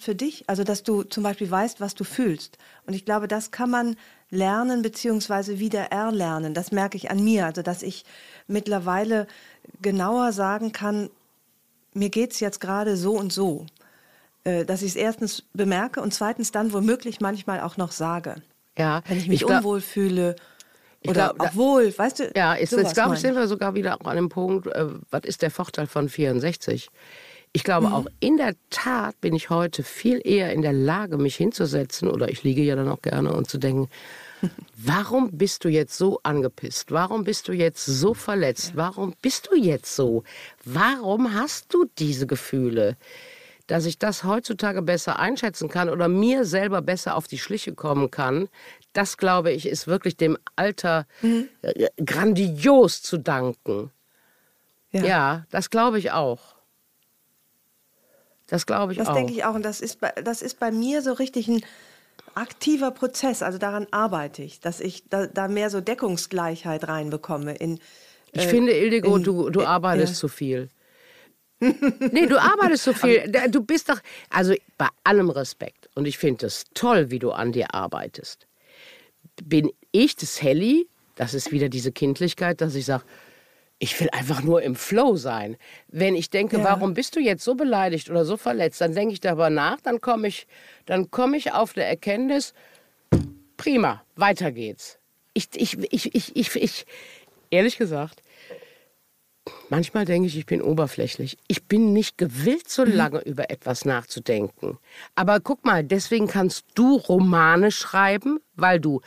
für 0.00 0.14
dich. 0.14 0.44
Also 0.48 0.64
dass 0.64 0.82
du 0.82 1.02
zum 1.02 1.22
Beispiel 1.22 1.50
weißt, 1.50 1.80
was 1.80 1.94
du 1.94 2.04
fühlst. 2.04 2.58
Und 2.86 2.94
ich 2.94 3.04
glaube, 3.04 3.28
das 3.28 3.50
kann 3.50 3.70
man 3.70 3.96
lernen 4.30 4.82
beziehungsweise 4.82 5.58
wieder 5.58 5.84
erlernen. 5.92 6.54
Das 6.54 6.72
merke 6.72 6.96
ich 6.96 7.10
an 7.10 7.22
mir. 7.22 7.46
Also 7.46 7.62
dass 7.62 7.82
ich 7.82 8.04
mittlerweile 8.46 9.26
genauer 9.82 10.32
sagen 10.32 10.72
kann, 10.72 11.10
mir 11.94 12.10
geht 12.10 12.32
es 12.32 12.40
jetzt 12.40 12.60
gerade 12.60 12.96
so 12.96 13.12
und 13.16 13.32
so. 13.32 13.66
Äh, 14.44 14.64
Dass 14.64 14.82
ich 14.82 14.90
es 14.90 14.96
erstens 14.96 15.42
bemerke 15.52 16.00
und 16.00 16.14
zweitens 16.14 16.52
dann 16.52 16.72
womöglich 16.72 17.20
manchmal 17.20 17.60
auch 17.60 17.76
noch 17.76 17.92
sage. 17.92 18.36
Ja, 18.78 19.02
Wenn 19.06 19.18
ich 19.18 19.28
mich 19.28 19.40
glaub- 19.40 19.58
unwohl 19.58 19.80
fühle 19.80 20.36
Ich 21.00 21.10
oder 21.10 21.34
glaub, 21.34 21.48
auch 21.50 21.54
wohl, 21.56 21.96
weißt 21.96 22.20
du? 22.20 22.32
Ja, 22.36 22.54
jetzt 22.56 22.70
glaube 22.94 23.14
ich, 23.14 23.20
sind 23.20 23.34
wir 23.34 23.48
sogar 23.48 23.74
wieder 23.74 24.00
auch 24.00 24.06
an 24.06 24.16
dem 24.16 24.28
Punkt, 24.28 24.66
äh, 24.68 24.86
was 25.10 25.22
ist 25.24 25.42
der 25.42 25.50
Vorteil 25.50 25.86
von 25.86 26.08
64? 26.08 26.88
Ich 27.52 27.62
Mhm. 27.62 27.64
glaube 27.64 27.92
auch 27.92 28.06
in 28.20 28.36
der 28.36 28.54
Tat 28.70 29.20
bin 29.20 29.34
ich 29.34 29.50
heute 29.50 29.82
viel 29.82 30.20
eher 30.24 30.52
in 30.52 30.62
der 30.62 30.72
Lage, 30.72 31.16
mich 31.18 31.36
hinzusetzen, 31.36 32.08
oder 32.08 32.28
ich 32.28 32.42
liege 32.42 32.62
ja 32.62 32.76
dann 32.76 32.88
auch 32.88 33.02
gerne 33.02 33.32
und 33.32 33.48
zu 33.50 33.58
denken, 33.58 33.88
warum 34.76 35.32
bist 35.32 35.64
du 35.64 35.68
jetzt 35.68 35.96
so 35.96 36.20
angepisst? 36.22 36.92
Warum 36.92 37.24
bist 37.24 37.48
du 37.48 37.52
jetzt 37.52 37.84
so 37.84 38.14
verletzt? 38.14 38.72
Warum 38.74 39.14
bist 39.22 39.48
du 39.50 39.56
jetzt 39.56 39.94
so? 39.96 40.22
Warum 40.64 41.34
hast 41.34 41.72
du 41.74 41.86
diese 41.98 42.26
Gefühle? 42.26 42.96
Dass 43.66 43.84
ich 43.84 43.98
das 43.98 44.24
heutzutage 44.24 44.80
besser 44.80 45.18
einschätzen 45.18 45.68
kann 45.68 45.90
oder 45.90 46.08
mir 46.08 46.44
selber 46.46 46.80
besser 46.80 47.16
auf 47.16 47.26
die 47.26 47.38
Schliche 47.38 47.74
kommen 47.74 48.10
kann, 48.10 48.48
das 48.94 49.16
glaube 49.18 49.52
ich, 49.52 49.66
ist 49.66 49.86
wirklich 49.86 50.16
dem 50.16 50.38
Alter 50.56 51.06
Mhm. 51.22 51.48
äh, 51.62 51.88
grandios 52.02 53.02
zu 53.02 53.18
danken. 53.18 53.90
Ja. 54.90 55.04
Ja, 55.04 55.46
das 55.50 55.68
glaube 55.68 55.98
ich 55.98 56.12
auch. 56.12 56.54
Das 58.48 58.66
glaube 58.66 58.92
ich 58.92 58.98
Das 58.98 59.08
auch. 59.08 59.14
denke 59.14 59.32
ich 59.32 59.44
auch. 59.44 59.54
Und 59.54 59.62
das 59.62 59.80
ist, 59.80 60.00
bei, 60.00 60.10
das 60.24 60.42
ist 60.42 60.58
bei 60.58 60.70
mir 60.70 61.02
so 61.02 61.12
richtig 61.12 61.48
ein 61.48 61.62
aktiver 62.34 62.90
Prozess. 62.90 63.42
Also 63.42 63.58
daran 63.58 63.86
arbeite 63.90 64.42
ich, 64.42 64.60
dass 64.60 64.80
ich 64.80 65.04
da, 65.08 65.26
da 65.26 65.48
mehr 65.48 65.70
so 65.70 65.80
Deckungsgleichheit 65.80 66.88
reinbekomme. 66.88 67.54
In, 67.56 67.78
Ich 68.32 68.44
äh, 68.44 68.48
finde, 68.48 68.72
Ildiko, 68.72 69.16
in- 69.16 69.22
du, 69.22 69.50
du 69.50 69.60
äh, 69.60 69.64
arbeitest 69.64 70.14
ja. 70.14 70.18
zu 70.18 70.28
viel. 70.28 70.68
nee, 71.60 72.26
du 72.26 72.40
arbeitest 72.40 72.84
zu 72.84 72.94
viel. 72.94 73.30
Du 73.50 73.62
bist 73.62 73.88
doch, 73.88 73.98
also 74.30 74.54
bei 74.76 74.86
allem 75.02 75.28
Respekt, 75.28 75.88
und 75.96 76.06
ich 76.06 76.16
finde 76.16 76.46
es 76.46 76.64
toll, 76.72 77.10
wie 77.10 77.18
du 77.18 77.32
an 77.32 77.50
dir 77.52 77.74
arbeitest. 77.74 78.46
Bin 79.42 79.70
ich 79.90 80.14
das 80.14 80.40
Helly, 80.40 80.88
das 81.16 81.34
ist 81.34 81.50
wieder 81.50 81.68
diese 81.68 81.90
Kindlichkeit, 81.90 82.60
dass 82.60 82.76
ich 82.76 82.84
sage, 82.84 83.02
ich 83.78 83.98
will 84.00 84.08
einfach 84.10 84.42
nur 84.42 84.62
im 84.62 84.74
Flow 84.74 85.16
sein. 85.16 85.56
Wenn 85.88 86.14
ich 86.16 86.30
denke, 86.30 86.58
Ja. 86.58 86.64
warum 86.64 86.94
bist 86.94 87.14
du 87.16 87.20
jetzt 87.20 87.44
so 87.44 87.54
beleidigt 87.54 88.10
oder 88.10 88.24
so 88.24 88.36
verletzt, 88.36 88.80
dann 88.80 88.94
denke 88.94 89.12
ich 89.12 89.20
darüber 89.20 89.50
nach, 89.50 89.80
dann 89.80 90.00
komme 90.00 90.28
ich, 90.28 90.46
dann 90.86 91.10
komme 91.10 91.36
ich 91.36 91.52
auf 91.52 91.76
eine 91.76 91.84
Erkenntnis, 91.84 92.54
prima, 93.56 94.02
weiter 94.16 94.50
geht's. 94.50 94.98
Ich, 95.34 95.48
ich, 95.54 95.78
ich, 95.92 96.14
ich, 96.14 96.34
ich, 96.36 96.56
ich, 96.56 96.86
ehrlich 97.50 97.78
gesagt, 97.78 98.22
manchmal 99.68 100.04
denke 100.04 100.26
ich, 100.26 100.36
ich 100.36 100.46
bin 100.46 100.60
oberflächlich. 100.60 101.38
Ich 101.46 101.64
bin 101.64 101.92
nicht 101.92 102.18
gewillt, 102.18 102.68
so 102.68 102.82
lange 102.82 103.20
über 103.20 103.48
etwas 103.50 103.84
nachzudenken. 103.84 104.78
Aber 105.14 105.38
guck 105.38 105.64
mal, 105.64 105.84
deswegen 105.84 106.26
kannst 106.26 106.64
du 106.74 106.96
Romane 106.96 107.70
schreiben, 107.70 108.40
weil 108.56 108.80
du, 108.80 109.00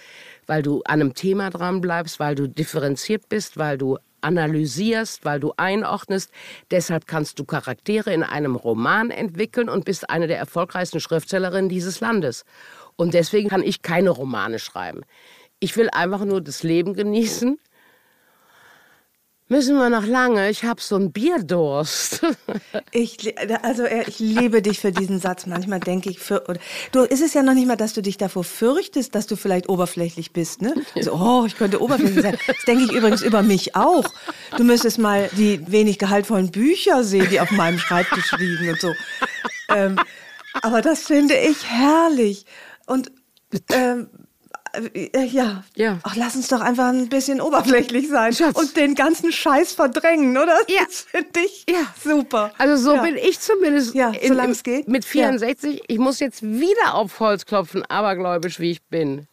weil 0.47 0.61
du 0.61 0.81
an 0.85 1.01
einem 1.01 1.13
Thema 1.13 1.49
dran 1.49 1.81
bleibst, 1.81 2.21
weil 2.21 2.35
du 2.35 2.47
differenziert 2.47 3.27
bist, 3.27 3.57
weil 3.57 3.77
du 3.77 3.97
analysierst, 4.21 5.25
weil 5.25 5.39
du 5.39 5.53
einordnest. 5.57 6.31
Deshalb 6.71 7.07
kannst 7.07 7.39
du 7.39 7.45
Charaktere 7.45 8.13
in 8.13 8.23
einem 8.23 8.55
Roman 8.55 9.09
entwickeln 9.11 9.69
und 9.69 9.85
bist 9.85 10.09
eine 10.09 10.27
der 10.27 10.37
erfolgreichsten 10.37 10.99
Schriftstellerinnen 10.99 11.69
dieses 11.69 11.99
Landes. 11.99 12.45
Und 12.95 13.13
deswegen 13.13 13.49
kann 13.49 13.63
ich 13.63 13.81
keine 13.81 14.11
Romane 14.11 14.59
schreiben. 14.59 15.01
Ich 15.59 15.75
will 15.77 15.89
einfach 15.91 16.25
nur 16.25 16.41
das 16.41 16.63
Leben 16.63 16.93
genießen. 16.93 17.59
Müssen 19.51 19.75
wir 19.75 19.89
noch 19.89 20.05
lange? 20.05 20.49
Ich 20.49 20.63
habe 20.63 20.79
so 20.81 20.95
einen 20.95 21.11
Bierdurst. 21.11 22.21
Ich, 22.93 23.37
also 23.63 23.83
äh, 23.83 24.03
ich 24.07 24.19
liebe 24.19 24.61
dich 24.61 24.79
für 24.79 24.91
diesen 24.91 25.19
Satz. 25.19 25.45
Manchmal 25.45 25.79
denke 25.79 26.09
ich, 26.09 26.19
für, 26.19 26.47
oder, 26.49 26.59
du 26.91 27.01
ist 27.01 27.21
es 27.21 27.33
ja 27.33 27.41
noch 27.41 27.53
nicht 27.53 27.67
mal, 27.67 27.77
dass 27.77 27.93
du 27.93 28.01
dich 28.01 28.17
davor 28.17 28.43
fürchtest, 28.43 29.15
dass 29.15 29.27
du 29.27 29.37
vielleicht 29.37 29.69
oberflächlich 29.69 30.33
bist, 30.33 30.61
ne? 30.61 30.73
So, 31.01 31.13
oh, 31.13 31.45
ich 31.45 31.57
könnte 31.57 31.81
oberflächlich 31.81 32.21
sein. 32.21 32.37
Das 32.47 32.57
denke 32.67 32.83
ich 32.85 32.91
übrigens 32.91 33.21
über 33.21 33.43
mich 33.43 33.75
auch. 33.75 34.05
Du 34.57 34.63
müsstest 34.63 34.99
mal 34.99 35.29
die 35.37 35.61
wenig 35.71 35.99
gehaltvollen 35.99 36.51
Bücher 36.51 37.03
sehen, 37.03 37.27
die 37.29 37.39
auf 37.39 37.51
meinem 37.51 37.79
Schreibtisch 37.79 38.31
liegen 38.37 38.69
und 38.69 38.81
so. 38.81 38.93
Ähm, 39.69 39.97
aber 40.61 40.81
das 40.81 41.03
finde 41.03 41.35
ich 41.35 41.65
herrlich. 41.65 42.45
Und 42.87 43.11
ähm, 43.69 44.09
äh, 44.13 44.20
ja, 45.31 45.63
Ja. 45.75 45.99
Ach, 46.03 46.15
lass 46.15 46.35
uns 46.35 46.47
doch 46.47 46.61
einfach 46.61 46.87
ein 46.89 47.09
bisschen 47.09 47.41
oberflächlich 47.41 48.07
sein 48.09 48.33
Schatz. 48.33 48.55
und 48.57 48.75
den 48.77 48.95
ganzen 48.95 49.31
Scheiß 49.31 49.73
verdrängen, 49.73 50.37
oder? 50.37 50.57
Ja. 50.67 50.83
Das 50.85 51.01
finde 51.01 51.39
ich 51.45 51.65
Ja. 51.69 51.85
super. 52.03 52.51
Also 52.57 52.77
so 52.91 52.95
Ja. 52.95 53.01
bin 53.03 53.15
ich 53.17 53.39
zumindest 53.39 53.93
Ja, 53.95 54.09
in- 54.11 54.29
solange 54.29 54.51
es 54.53 54.63
geht. 54.63 54.87
mit 54.87 55.03
64. 55.05 55.81
Ich 55.87 55.97
muss 55.97 56.19
jetzt 56.19 56.41
wieder 56.43 56.93
auf 56.95 57.19
Holz 57.19 57.45
klopfen, 57.45 57.83
abergläubisch 57.89 58.59
wie 58.59 58.71
ich 58.71 58.81
bin. 58.83 59.27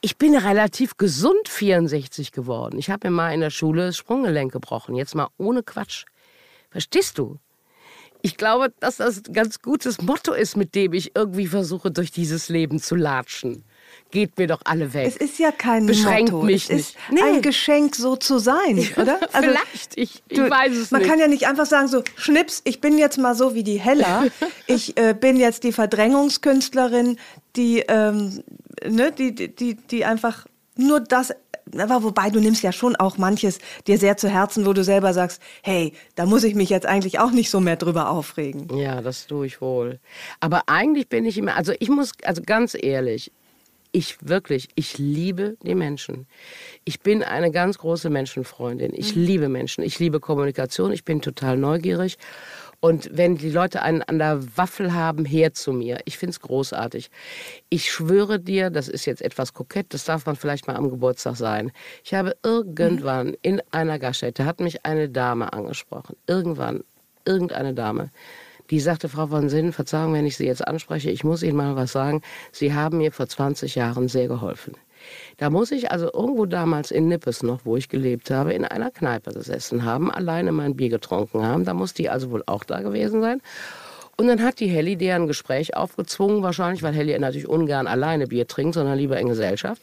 Ich 0.00 0.16
bin 0.16 0.34
relativ 0.36 0.96
gesund 0.96 1.48
64 1.48 2.32
geworden. 2.32 2.76
Ich 2.78 2.90
habe 2.90 3.08
mir 3.08 3.14
mal 3.14 3.32
in 3.32 3.40
der 3.40 3.50
Schule 3.50 3.86
das 3.86 3.96
Sprunggelenk 3.96 4.52
gebrochen. 4.52 4.96
Jetzt 4.96 5.14
mal 5.14 5.28
ohne 5.38 5.62
Quatsch. 5.62 6.04
Verstehst 6.70 7.18
du? 7.18 7.38
Ich 8.22 8.36
glaube, 8.36 8.72
dass 8.80 8.96
das 8.96 9.22
ein 9.26 9.32
ganz 9.32 9.60
gutes 9.60 10.00
Motto 10.00 10.32
ist, 10.32 10.56
mit 10.56 10.74
dem 10.74 10.92
ich 10.92 11.14
irgendwie 11.16 11.48
versuche, 11.48 11.90
durch 11.90 12.12
dieses 12.12 12.48
Leben 12.48 12.80
zu 12.80 12.94
latschen. 12.94 13.64
Geht 14.10 14.38
mir 14.38 14.46
doch 14.46 14.60
alle 14.64 14.92
weg. 14.94 15.06
Es 15.08 15.16
ist 15.16 15.38
ja 15.38 15.50
kein 15.50 15.86
Beschränkt 15.86 16.32
Motto. 16.32 16.46
mich 16.46 16.70
es 16.70 16.80
ist 16.80 16.96
nicht. 17.10 17.22
Nee. 17.24 17.30
ein 17.30 17.42
Geschenk, 17.42 17.96
so 17.96 18.14
zu 18.16 18.38
sein, 18.38 18.78
oder? 18.96 19.18
Also, 19.32 19.48
Vielleicht, 19.48 19.96
ich, 19.96 20.22
ich 20.28 20.38
weiß 20.38 20.76
es 20.76 20.90
man 20.90 21.00
nicht. 21.00 21.10
kann 21.10 21.18
ja 21.18 21.28
nicht 21.28 21.46
einfach 21.46 21.66
sagen 21.66 21.88
so, 21.88 22.02
Schnips, 22.16 22.62
ich 22.64 22.80
bin 22.80 22.96
jetzt 22.96 23.18
mal 23.18 23.34
so 23.34 23.54
wie 23.54 23.64
die 23.64 23.80
Hella. 23.80 24.24
ich 24.66 24.96
äh, 24.96 25.14
bin 25.18 25.36
jetzt 25.36 25.64
die 25.64 25.72
Verdrängungskünstlerin, 25.72 27.18
die, 27.56 27.80
ähm, 27.88 28.42
ne, 28.86 29.12
die, 29.12 29.34
die, 29.34 29.48
die, 29.48 29.74
die 29.74 30.04
einfach 30.04 30.46
nur 30.76 31.00
das 31.00 31.32
aber 31.80 32.02
wobei 32.02 32.30
du 32.30 32.40
nimmst 32.40 32.62
ja 32.62 32.72
schon 32.72 32.96
auch 32.96 33.18
manches 33.18 33.58
dir 33.86 33.98
sehr 33.98 34.16
zu 34.16 34.28
Herzen, 34.28 34.66
wo 34.66 34.72
du 34.72 34.84
selber 34.84 35.14
sagst, 35.14 35.40
hey, 35.62 35.92
da 36.14 36.26
muss 36.26 36.44
ich 36.44 36.54
mich 36.54 36.70
jetzt 36.70 36.86
eigentlich 36.86 37.18
auch 37.18 37.30
nicht 37.30 37.50
so 37.50 37.60
mehr 37.60 37.76
drüber 37.76 38.10
aufregen. 38.10 38.76
Ja, 38.76 39.00
das 39.00 39.26
tue 39.26 39.46
ich 39.46 39.60
wohl. 39.60 40.00
Aber 40.40 40.62
eigentlich 40.66 41.08
bin 41.08 41.24
ich 41.24 41.38
immer, 41.38 41.56
also 41.56 41.72
ich 41.78 41.88
muss, 41.88 42.12
also 42.24 42.42
ganz 42.44 42.76
ehrlich, 42.80 43.32
ich 43.92 44.16
wirklich, 44.26 44.70
ich 44.74 44.96
liebe 44.96 45.56
die 45.62 45.74
Menschen. 45.74 46.26
Ich 46.84 47.00
bin 47.00 47.22
eine 47.22 47.50
ganz 47.50 47.76
große 47.76 48.08
Menschenfreundin. 48.08 48.92
Ich 48.94 49.14
liebe 49.14 49.50
Menschen. 49.50 49.84
Ich 49.84 49.98
liebe 49.98 50.18
Kommunikation. 50.18 50.92
Ich 50.92 51.04
bin 51.04 51.20
total 51.20 51.58
neugierig. 51.58 52.16
Und 52.84 53.08
wenn 53.12 53.36
die 53.36 53.50
Leute 53.50 53.80
einen 53.82 54.02
an 54.02 54.18
der 54.18 54.40
Waffel 54.56 54.92
haben, 54.92 55.24
her 55.24 55.54
zu 55.54 55.72
mir. 55.72 56.00
Ich 56.04 56.18
finde 56.18 56.32
es 56.32 56.40
großartig. 56.40 57.12
Ich 57.68 57.88
schwöre 57.88 58.40
dir, 58.40 58.70
das 58.70 58.88
ist 58.88 59.04
jetzt 59.06 59.22
etwas 59.22 59.54
kokett, 59.54 59.94
das 59.94 60.04
darf 60.04 60.26
man 60.26 60.34
vielleicht 60.34 60.66
mal 60.66 60.74
am 60.74 60.90
Geburtstag 60.90 61.36
sein. 61.36 61.70
Ich 62.02 62.12
habe 62.12 62.36
irgendwann 62.42 63.36
in 63.40 63.62
einer 63.70 64.00
Gaststätte, 64.00 64.46
hat 64.46 64.58
mich 64.58 64.84
eine 64.84 65.08
Dame 65.08 65.52
angesprochen. 65.52 66.16
Irgendwann, 66.26 66.82
irgendeine 67.24 67.72
Dame. 67.72 68.10
Die 68.70 68.80
sagte, 68.80 69.08
Frau 69.08 69.28
von 69.28 69.48
Sinn, 69.48 69.72
Verzeihung, 69.72 70.14
wenn 70.14 70.26
ich 70.26 70.36
Sie 70.36 70.46
jetzt 70.46 70.66
anspreche, 70.66 71.08
ich 71.08 71.22
muss 71.22 71.44
Ihnen 71.44 71.56
mal 71.56 71.76
was 71.76 71.92
sagen. 71.92 72.20
Sie 72.50 72.74
haben 72.74 72.98
mir 72.98 73.12
vor 73.12 73.28
20 73.28 73.76
Jahren 73.76 74.08
sehr 74.08 74.26
geholfen. 74.26 74.74
Da 75.36 75.50
muss 75.50 75.70
ich 75.70 75.90
also 75.90 76.10
irgendwo 76.12 76.46
damals 76.46 76.90
in 76.90 77.08
Nippes 77.08 77.42
noch, 77.42 77.60
wo 77.64 77.76
ich 77.76 77.88
gelebt 77.88 78.30
habe, 78.30 78.52
in 78.52 78.64
einer 78.64 78.90
Kneipe 78.90 79.32
gesessen 79.32 79.84
haben, 79.84 80.10
alleine 80.10 80.52
mein 80.52 80.76
Bier 80.76 80.88
getrunken 80.88 81.44
haben. 81.44 81.64
Da 81.64 81.74
muss 81.74 81.94
die 81.94 82.08
also 82.08 82.30
wohl 82.30 82.42
auch 82.46 82.64
da 82.64 82.80
gewesen 82.80 83.20
sein. 83.20 83.40
Und 84.16 84.28
dann 84.28 84.42
hat 84.42 84.60
die 84.60 84.68
Helly 84.68 84.96
deren 84.96 85.26
Gespräch 85.26 85.74
aufgezwungen, 85.74 86.42
wahrscheinlich, 86.42 86.82
weil 86.82 86.94
Helly 86.94 87.18
natürlich 87.18 87.48
ungern 87.48 87.86
alleine 87.86 88.26
Bier 88.26 88.46
trinkt, 88.46 88.74
sondern 88.74 88.98
lieber 88.98 89.18
in 89.18 89.28
Gesellschaft. 89.28 89.80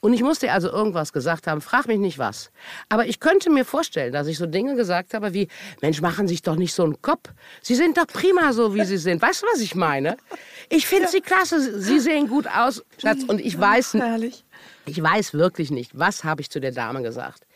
Und 0.00 0.12
ich 0.12 0.22
musste 0.22 0.52
also 0.52 0.70
irgendwas 0.70 1.12
gesagt 1.12 1.46
haben, 1.46 1.60
frag 1.60 1.86
mich 1.86 1.98
nicht 1.98 2.18
was. 2.18 2.50
Aber 2.88 3.06
ich 3.06 3.20
könnte 3.20 3.50
mir 3.50 3.64
vorstellen, 3.64 4.12
dass 4.12 4.26
ich 4.26 4.38
so 4.38 4.46
Dinge 4.46 4.74
gesagt 4.74 5.12
habe 5.12 5.34
wie, 5.34 5.48
Mensch, 5.82 6.00
machen 6.00 6.28
Sie 6.28 6.34
sich 6.34 6.42
doch 6.42 6.56
nicht 6.56 6.74
so 6.74 6.84
einen 6.84 7.02
Kopf. 7.02 7.30
Sie 7.62 7.74
sind 7.74 7.98
doch 7.98 8.06
prima 8.06 8.52
so, 8.52 8.74
wie 8.74 8.84
Sie 8.84 8.96
sind. 8.96 9.20
Weißt 9.20 9.42
du, 9.42 9.46
was 9.52 9.60
ich 9.60 9.74
meine? 9.74 10.16
Ich 10.68 10.86
finde 10.86 11.08
Sie 11.08 11.20
klasse, 11.20 11.80
Sie 11.80 12.00
sehen 12.00 12.28
gut 12.28 12.46
aus, 12.46 12.84
Schatz. 12.98 13.24
Und 13.26 13.40
ich 13.40 13.58
weiß, 13.58 13.94
Herrlich. 13.94 14.44
Ich 14.90 15.02
weiß 15.02 15.34
wirklich 15.34 15.70
nicht, 15.70 15.92
was 15.98 16.24
habe 16.24 16.40
ich 16.40 16.50
zu 16.50 16.60
der 16.60 16.72
Dame 16.72 17.02
gesagt. 17.02 17.46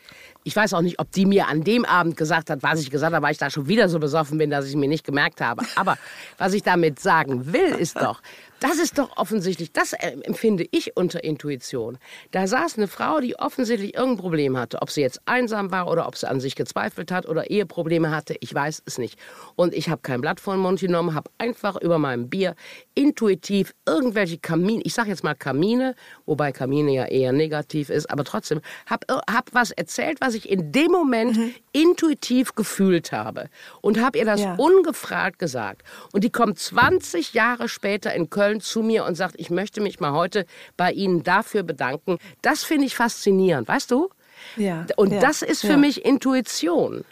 Ich 0.43 0.55
weiß 0.55 0.73
auch 0.73 0.81
nicht, 0.81 0.99
ob 0.99 1.11
die 1.11 1.25
mir 1.25 1.47
an 1.47 1.63
dem 1.63 1.85
Abend 1.85 2.15
gesagt 2.15 2.49
hat, 2.49 2.63
was 2.63 2.79
ich 2.79 2.91
gesagt 2.91 3.13
habe, 3.13 3.25
weil 3.25 3.31
ich 3.31 3.37
da 3.37 3.49
schon 3.49 3.67
wieder 3.67 3.89
so 3.89 3.99
besoffen 3.99 4.37
bin, 4.37 4.49
dass 4.51 4.67
ich 4.67 4.75
mir 4.75 4.87
nicht 4.87 5.03
gemerkt 5.03 5.41
habe. 5.41 5.63
Aber 5.75 5.97
was 6.37 6.53
ich 6.53 6.63
damit 6.63 6.99
sagen 6.99 7.51
will, 7.51 7.75
ist 7.75 7.97
doch, 7.99 8.21
das 8.59 8.79
ist 8.79 8.97
doch 8.97 9.17
offensichtlich, 9.17 9.71
das 9.73 9.93
äh, 9.93 10.15
empfinde 10.23 10.65
ich 10.71 10.95
unter 10.95 11.23
Intuition. 11.23 11.97
Da 12.31 12.47
saß 12.47 12.77
eine 12.77 12.87
Frau, 12.87 13.19
die 13.19 13.37
offensichtlich 13.37 13.95
irgendein 13.95 14.17
Problem 14.17 14.57
hatte. 14.57 14.81
Ob 14.81 14.89
sie 14.89 15.01
jetzt 15.01 15.21
einsam 15.25 15.71
war 15.71 15.87
oder 15.89 16.07
ob 16.07 16.15
sie 16.17 16.27
an 16.27 16.39
sich 16.39 16.55
gezweifelt 16.55 17.11
hat 17.11 17.27
oder 17.27 17.49
Eheprobleme 17.49 18.11
hatte, 18.11 18.35
ich 18.39 18.53
weiß 18.53 18.83
es 18.85 18.97
nicht. 18.97 19.19
Und 19.55 19.73
ich 19.73 19.89
habe 19.89 20.01
kein 20.01 20.21
Blatt 20.21 20.39
vor 20.39 20.55
den 20.55 20.61
Mund 20.61 20.79
genommen, 20.79 21.13
habe 21.13 21.29
einfach 21.37 21.75
über 21.81 21.97
meinem 21.99 22.29
Bier 22.29 22.55
intuitiv 22.93 23.73
irgendwelche 23.85 24.37
Kamine, 24.37 24.81
ich 24.83 24.93
sage 24.93 25.09
jetzt 25.09 25.23
mal 25.23 25.35
Kamine, 25.35 25.95
wobei 26.25 26.51
Kamine 26.51 26.93
ja 26.93 27.05
eher 27.05 27.33
negativ 27.33 27.89
ist, 27.89 28.09
aber 28.09 28.23
trotzdem, 28.23 28.61
habe 28.85 29.05
hab 29.29 29.53
was 29.53 29.71
erzählt, 29.71 30.19
was 30.21 30.33
ich 30.33 30.49
in 30.49 30.71
dem 30.71 30.91
Moment 30.91 31.37
intuitiv 31.71 32.55
gefühlt 32.55 33.11
habe. 33.11 33.49
Und 33.81 33.99
habe 34.01 34.17
ihr 34.17 34.25
das 34.25 34.41
Ja. 34.41 34.55
ungefragt 34.55 35.39
gesagt. 35.39 35.83
Und 36.13 36.23
die 36.23 36.29
kommt 36.29 36.57
20 36.59 37.33
Jahre 37.33 37.67
später 37.67 38.13
in 38.13 38.29
Köln 38.29 38.54
zu 38.61 38.81
mir 38.81 39.05
und 39.05 39.15
sagt, 39.15 39.35
ich 39.37 39.49
möchte 39.49 39.81
mich 39.81 39.99
mal 39.99 40.13
heute 40.13 40.45
bei 40.77 40.91
Ihnen 40.91 41.23
dafür 41.23 41.63
bedanken. 41.63 42.17
Das 42.41 42.63
finde 42.63 42.85
ich 42.85 42.95
faszinierend, 42.95 43.67
weißt 43.67 43.91
du? 43.91 44.09
Ja, 44.55 44.85
Und 44.95 45.11
ja, 45.11 45.19
das 45.21 45.41
ist 45.41 45.61
für 45.61 45.73
ja. 45.73 45.77
mich 45.77 46.05
Intuition. 46.05 47.05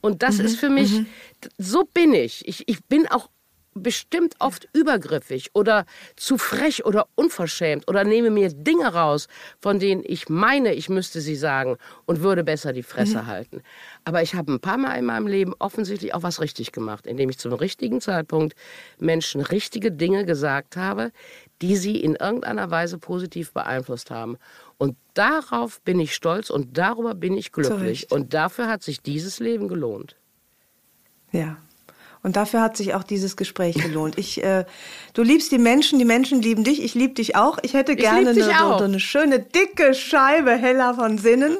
Und 0.00 0.22
das 0.22 0.38
Mhm, 0.38 0.44
ist 0.46 0.56
für 0.56 0.68
mich, 0.70 0.90
so 1.58 1.84
bin 1.84 2.12
ich. 2.14 2.46
ich. 2.48 2.68
Ich 2.68 2.82
bin 2.84 3.06
auch 3.06 3.28
bestimmt 3.74 4.34
oft 4.38 4.68
übergriffig 4.74 5.50
oder 5.54 5.86
zu 6.16 6.36
frech 6.36 6.84
oder 6.84 7.06
unverschämt 7.14 7.88
oder 7.88 8.04
nehme 8.04 8.30
mir 8.30 8.50
Dinge 8.50 8.92
raus, 8.92 9.28
von 9.60 9.78
denen 9.78 10.02
ich 10.04 10.28
meine, 10.28 10.74
ich 10.74 10.88
müsste 10.90 11.20
sie 11.22 11.36
sagen 11.36 11.78
und 12.04 12.20
würde 12.20 12.44
besser 12.44 12.72
die 12.72 12.82
Fresse 12.82 13.22
Mhm. 13.22 13.26
halten. 13.28 13.62
Aber 14.04 14.22
ich 14.22 14.34
habe 14.34 14.52
ein 14.52 14.60
paar 14.60 14.78
Mal 14.78 14.96
in 14.96 15.04
meinem 15.04 15.26
Leben 15.26 15.54
offensichtlich 15.58 16.14
auch 16.14 16.22
was 16.22 16.40
richtig 16.40 16.72
gemacht, 16.72 17.06
indem 17.06 17.30
ich 17.30 17.38
zum 17.38 17.52
richtigen 17.52 18.00
Zeitpunkt 18.00 18.54
Menschen 18.98 19.40
richtige 19.40 19.92
Dinge 19.92 20.24
gesagt 20.24 20.76
habe, 20.76 21.12
die 21.60 21.76
sie 21.76 22.00
in 22.00 22.16
irgendeiner 22.16 22.70
Weise 22.70 22.98
positiv 22.98 23.52
beeinflusst 23.52 24.10
haben. 24.10 24.38
Und 24.78 24.96
darauf 25.14 25.80
bin 25.82 26.00
ich 26.00 26.14
stolz 26.14 26.50
und 26.50 26.76
darüber 26.76 27.14
bin 27.14 27.36
ich 27.36 27.52
glücklich. 27.52 28.10
Und 28.10 28.34
dafür 28.34 28.68
hat 28.68 28.82
sich 28.82 29.00
dieses 29.00 29.38
Leben 29.38 29.68
gelohnt. 29.68 30.16
Ja. 31.30 31.58
Und 32.22 32.36
dafür 32.36 32.60
hat 32.60 32.76
sich 32.76 32.94
auch 32.94 33.02
dieses 33.02 33.36
Gespräch 33.36 33.74
gelohnt. 33.74 34.16
Ich, 34.16 34.42
äh, 34.44 34.64
du 35.12 35.22
liebst 35.22 35.50
die 35.50 35.58
Menschen, 35.58 35.98
die 35.98 36.04
Menschen 36.04 36.40
lieben 36.40 36.62
dich, 36.62 36.80
ich 36.82 36.94
liebe 36.94 37.14
dich 37.14 37.34
auch. 37.34 37.58
Ich 37.62 37.74
hätte 37.74 37.96
gerne 37.96 38.32
dich 38.32 38.44
eine, 38.44 38.78
so, 38.78 38.84
eine 38.84 39.00
schöne 39.00 39.40
dicke 39.40 39.92
Scheibe 39.92 40.52
heller 40.52 40.94
von 40.94 41.18
Sinnen. 41.18 41.58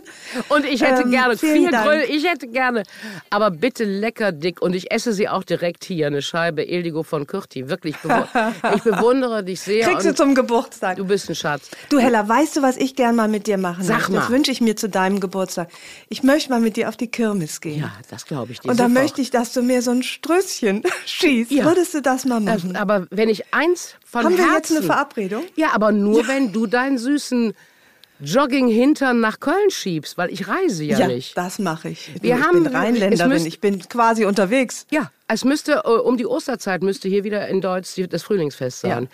Und 0.50 0.64
ich 0.64 0.82
hätte 0.82 1.02
Ähm, 1.02 1.10
gerne 1.10 1.36
viel. 1.36 1.68
Grill, 1.68 2.04
ich 2.08 2.24
hätte 2.28 2.46
gerne, 2.46 2.84
aber 3.30 3.50
bitte 3.50 3.82
lecker 3.82 4.30
dick. 4.30 4.62
Und 4.62 4.74
ich 4.76 4.92
esse 4.92 5.12
sie 5.12 5.28
auch 5.28 5.42
direkt 5.42 5.82
hier, 5.84 6.06
eine 6.06 6.22
Scheibe 6.22 6.62
Ildigo 6.62 7.02
von 7.02 7.26
Kürti. 7.26 7.68
Wirklich, 7.68 7.96
ich 8.76 8.82
bewundere 8.82 9.42
dich 9.42 9.60
sehr. 9.60 9.88
Kriegst 9.88 10.06
du 10.06 10.14
zum 10.14 10.36
Geburtstag. 10.36 10.96
du 10.96 11.04
bist 11.04 11.28
ein 11.28 11.34
Schatz. 11.34 11.70
Du 11.88 11.98
Hella, 11.98 12.28
weißt 12.28 12.58
du, 12.58 12.62
was 12.62 12.76
ich 12.76 12.94
gern 12.94 13.16
mal 13.16 13.26
mit 13.28 13.48
dir 13.48 13.58
machen 13.58 13.82
Sag 13.82 13.96
möchte? 13.96 14.12
mal. 14.12 14.20
Das 14.20 14.30
wünsche 14.30 14.52
ich 14.52 14.60
mir 14.60 14.76
zu 14.76 14.88
deinem 14.88 15.18
Geburtstag. 15.18 15.68
Ich 16.08 16.22
möchte 16.22 16.50
mal 16.50 16.60
mit 16.60 16.76
dir 16.76 16.88
auf 16.88 16.96
die 16.96 17.08
Kirmes 17.08 17.60
gehen. 17.60 17.80
Ja, 17.80 17.92
das 18.10 18.26
glaube 18.26 18.52
ich 18.52 18.60
dir. 18.60 18.70
Und 18.70 18.78
dann 18.78 18.90
sofort. 18.92 19.02
möchte 19.04 19.20
ich, 19.20 19.30
dass 19.32 19.52
du 19.52 19.62
mir 19.62 19.82
so 19.82 19.90
ein 19.90 20.04
Strößchen 20.04 20.51
schießt. 21.06 21.50
Ja. 21.50 21.64
Würdest 21.64 21.94
du 21.94 22.02
das 22.02 22.24
mal 22.24 22.40
Das, 22.44 22.62
machen? 22.64 22.76
aber 22.76 23.06
wenn 23.10 23.28
ich 23.28 23.52
eins 23.54 23.94
von 24.04 24.24
Haben 24.24 24.36
wir 24.36 24.44
Herzen, 24.44 24.56
jetzt 24.74 24.76
eine 24.76 24.82
Verabredung? 24.86 25.44
Ja, 25.56 25.70
aber 25.72 25.92
nur 25.92 26.26
wenn 26.28 26.52
du 26.52 26.66
deinen 26.66 26.98
süßen 26.98 27.54
Jogging-Hintern 28.24 29.18
nach 29.18 29.40
Köln 29.40 29.70
schiebst, 29.70 30.16
weil 30.16 30.30
ich 30.30 30.46
reise 30.46 30.84
ja, 30.84 31.08
nicht. 31.08 31.36
das 31.36 31.58
mache 31.58 31.88
ich. 31.88 32.08
Wir 32.20 32.36
ich 32.36 32.40
haben- 32.42 32.62
bin 32.62 32.72
Rheinländerin, 32.72 33.28
müsst- 33.30 33.46
ich 33.46 33.60
bin 33.60 33.80
quasi 33.88 34.24
unterwegs. 34.24 34.86
Ja, 34.92 35.10
es 35.26 35.44
müsste 35.44 35.82
äh, 35.84 35.88
um 35.88 36.16
die 36.16 36.26
Osterzeit 36.26 36.84
müsste 36.84 37.08
hier 37.08 37.24
wieder 37.24 37.48
in 37.48 37.60
Deutsch 37.60 38.00
das 38.10 38.22
Frühlingsfest 38.22 38.80
sein. 38.80 39.08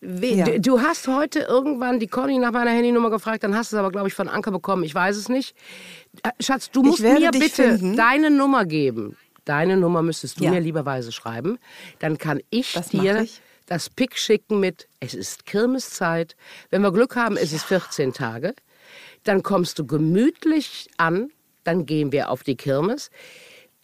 We- 0.00 0.26
Ja. 0.28 0.44
Du, 0.46 0.60
du 0.60 0.80
hast 0.80 1.08
heute 1.08 1.40
irgendwann 1.40 2.00
die 2.00 2.06
Conny 2.06 2.38
nach 2.38 2.52
meiner 2.52 2.70
Handynummer 2.70 3.10
gefragt, 3.10 3.44
dann 3.44 3.54
hast 3.54 3.72
du 3.72 3.76
es 3.76 3.80
aber 3.80 3.90
glaube 3.90 4.08
ich 4.08 4.14
von 4.14 4.28
Anker 4.28 4.50
bekommen. 4.50 4.82
Ich 4.84 4.94
weiß 4.94 5.16
es 5.16 5.28
nicht. 5.28 5.54
Äh, 6.22 6.30
Schatz, 6.40 6.70
du 6.70 6.82
musst 6.82 7.00
mir 7.02 7.30
bitte 7.32 7.50
finden. 7.76 7.96
deine 7.96 8.30
Nummer 8.30 8.64
geben. 8.64 9.16
Deine 9.44 9.76
Nummer 9.76 10.02
müsstest 10.02 10.40
du 10.40 10.44
Ja. 10.44 10.50
mir 10.50 10.60
lieberweise 10.60 11.12
schreiben. 11.12 11.58
Dann 11.98 12.18
kann 12.18 12.40
ich 12.50 12.72
Das 12.72 12.88
dir 12.88 13.20
ich. 13.22 13.40
das 13.66 13.90
Pick 13.90 14.16
schicken 14.18 14.60
mit, 14.60 14.88
es 15.00 15.14
ist 15.14 15.46
Kirmeszeit. 15.46 16.36
Wenn 16.70 16.82
wir 16.82 16.92
Glück 16.92 17.16
haben, 17.16 17.36
ist 17.36 17.52
es 17.52 17.62
14 17.64 18.12
Tage. 18.12 18.54
Dann 19.24 19.42
kommst 19.42 19.78
du 19.78 19.86
gemütlich 19.86 20.88
an, 20.96 21.30
dann 21.64 21.86
gehen 21.86 22.12
wir 22.12 22.30
auf 22.30 22.42
die 22.42 22.56
Kirmes. 22.56 23.10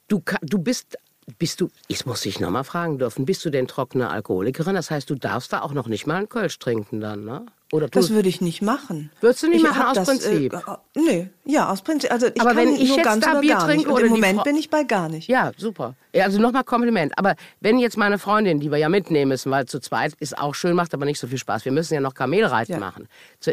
Du, 0.09 0.23
du 0.43 0.59
bist, 0.59 0.99
bist 1.39 1.61
du, 1.61 1.71
ich 1.89 2.05
muss 2.05 2.23
dich 2.23 2.41
noch 2.41 2.51
mal 2.51 2.65
fragen 2.65 2.99
dürfen, 2.99 3.25
bist 3.25 3.45
du 3.45 3.51
denn 3.51 3.67
trockene 3.69 4.11
Alkoholikerin? 4.11 4.75
Das 4.75 4.91
heißt, 4.91 5.09
du 5.09 5.15
darfst 5.15 5.53
da 5.53 5.63
auch 5.63 5.73
noch 5.73 5.87
nicht 5.89 6.07
mal 6.07 6.17
einen 6.17 6.29
Kölsch 6.29 6.59
trinken 6.59 7.01
dann, 7.01 7.25
ne? 7.25 7.47
Oder 7.73 7.87
du, 7.89 7.99
Das 8.01 8.11
würde 8.11 8.29
ich 8.29 8.41
nicht 8.41 8.63
machen. 8.63 9.11
Würdest 9.21 9.45
du 9.45 9.49
nicht 9.49 9.59
Ich 9.59 9.63
machen 9.63 9.83
aus 9.83 9.95
das, 9.95 10.09
Prinzip? 10.09 10.53
Äh, 10.55 10.61
nee, 10.97 11.29
ja, 11.45 11.69
aus 11.71 11.83
Prinzip. 11.83 12.11
Also 12.11 12.27
ich 12.27 12.41
Aber 12.41 12.51
kann 12.51 12.57
wenn 12.59 12.75
ich 12.75 12.89
nur 12.89 12.97
jetzt 12.97 13.05
ganz 13.05 13.25
da 13.25 13.35
Bier 13.41 13.55
gar 13.55 13.67
trinke 13.67 13.91
oder 13.91 14.05
im 14.07 14.11
Moment 14.11 14.37
Frau- 14.39 14.43
bin 14.45 14.57
ich 14.57 14.71
bei 14.71 14.83
gar 14.83 15.09
nicht. 15.09 15.29
Ja, 15.29 15.53
super. 15.57 15.95
Ja, 16.13 16.25
also 16.25 16.41
nochmal 16.41 16.65
Kompliment. 16.65 17.13
Aber 17.17 17.37
wenn 17.61 17.79
jetzt 17.79 17.97
meine 17.97 18.19
Freundin, 18.19 18.59
die 18.59 18.73
wir 18.73 18.79
ja 18.79 18.89
mitnehmen 18.89 19.29
müssen, 19.29 19.53
weil 19.53 19.67
zu 19.67 19.79
zweit 19.79 20.15
ist 20.19 20.37
auch 20.37 20.57
schön, 20.57 20.75
macht 20.75 20.93
aber 20.95 21.05
nicht 21.05 21.21
so 21.21 21.29
viel 21.29 21.39
Spaß. 21.39 21.65
Wir 21.65 21.71
müssen 21.71 21.95
ja 21.95 22.01
noch 22.01 22.15
Kamelreiten 22.15 22.73
Ja. 22.75 22.81
machen. 22.81 23.07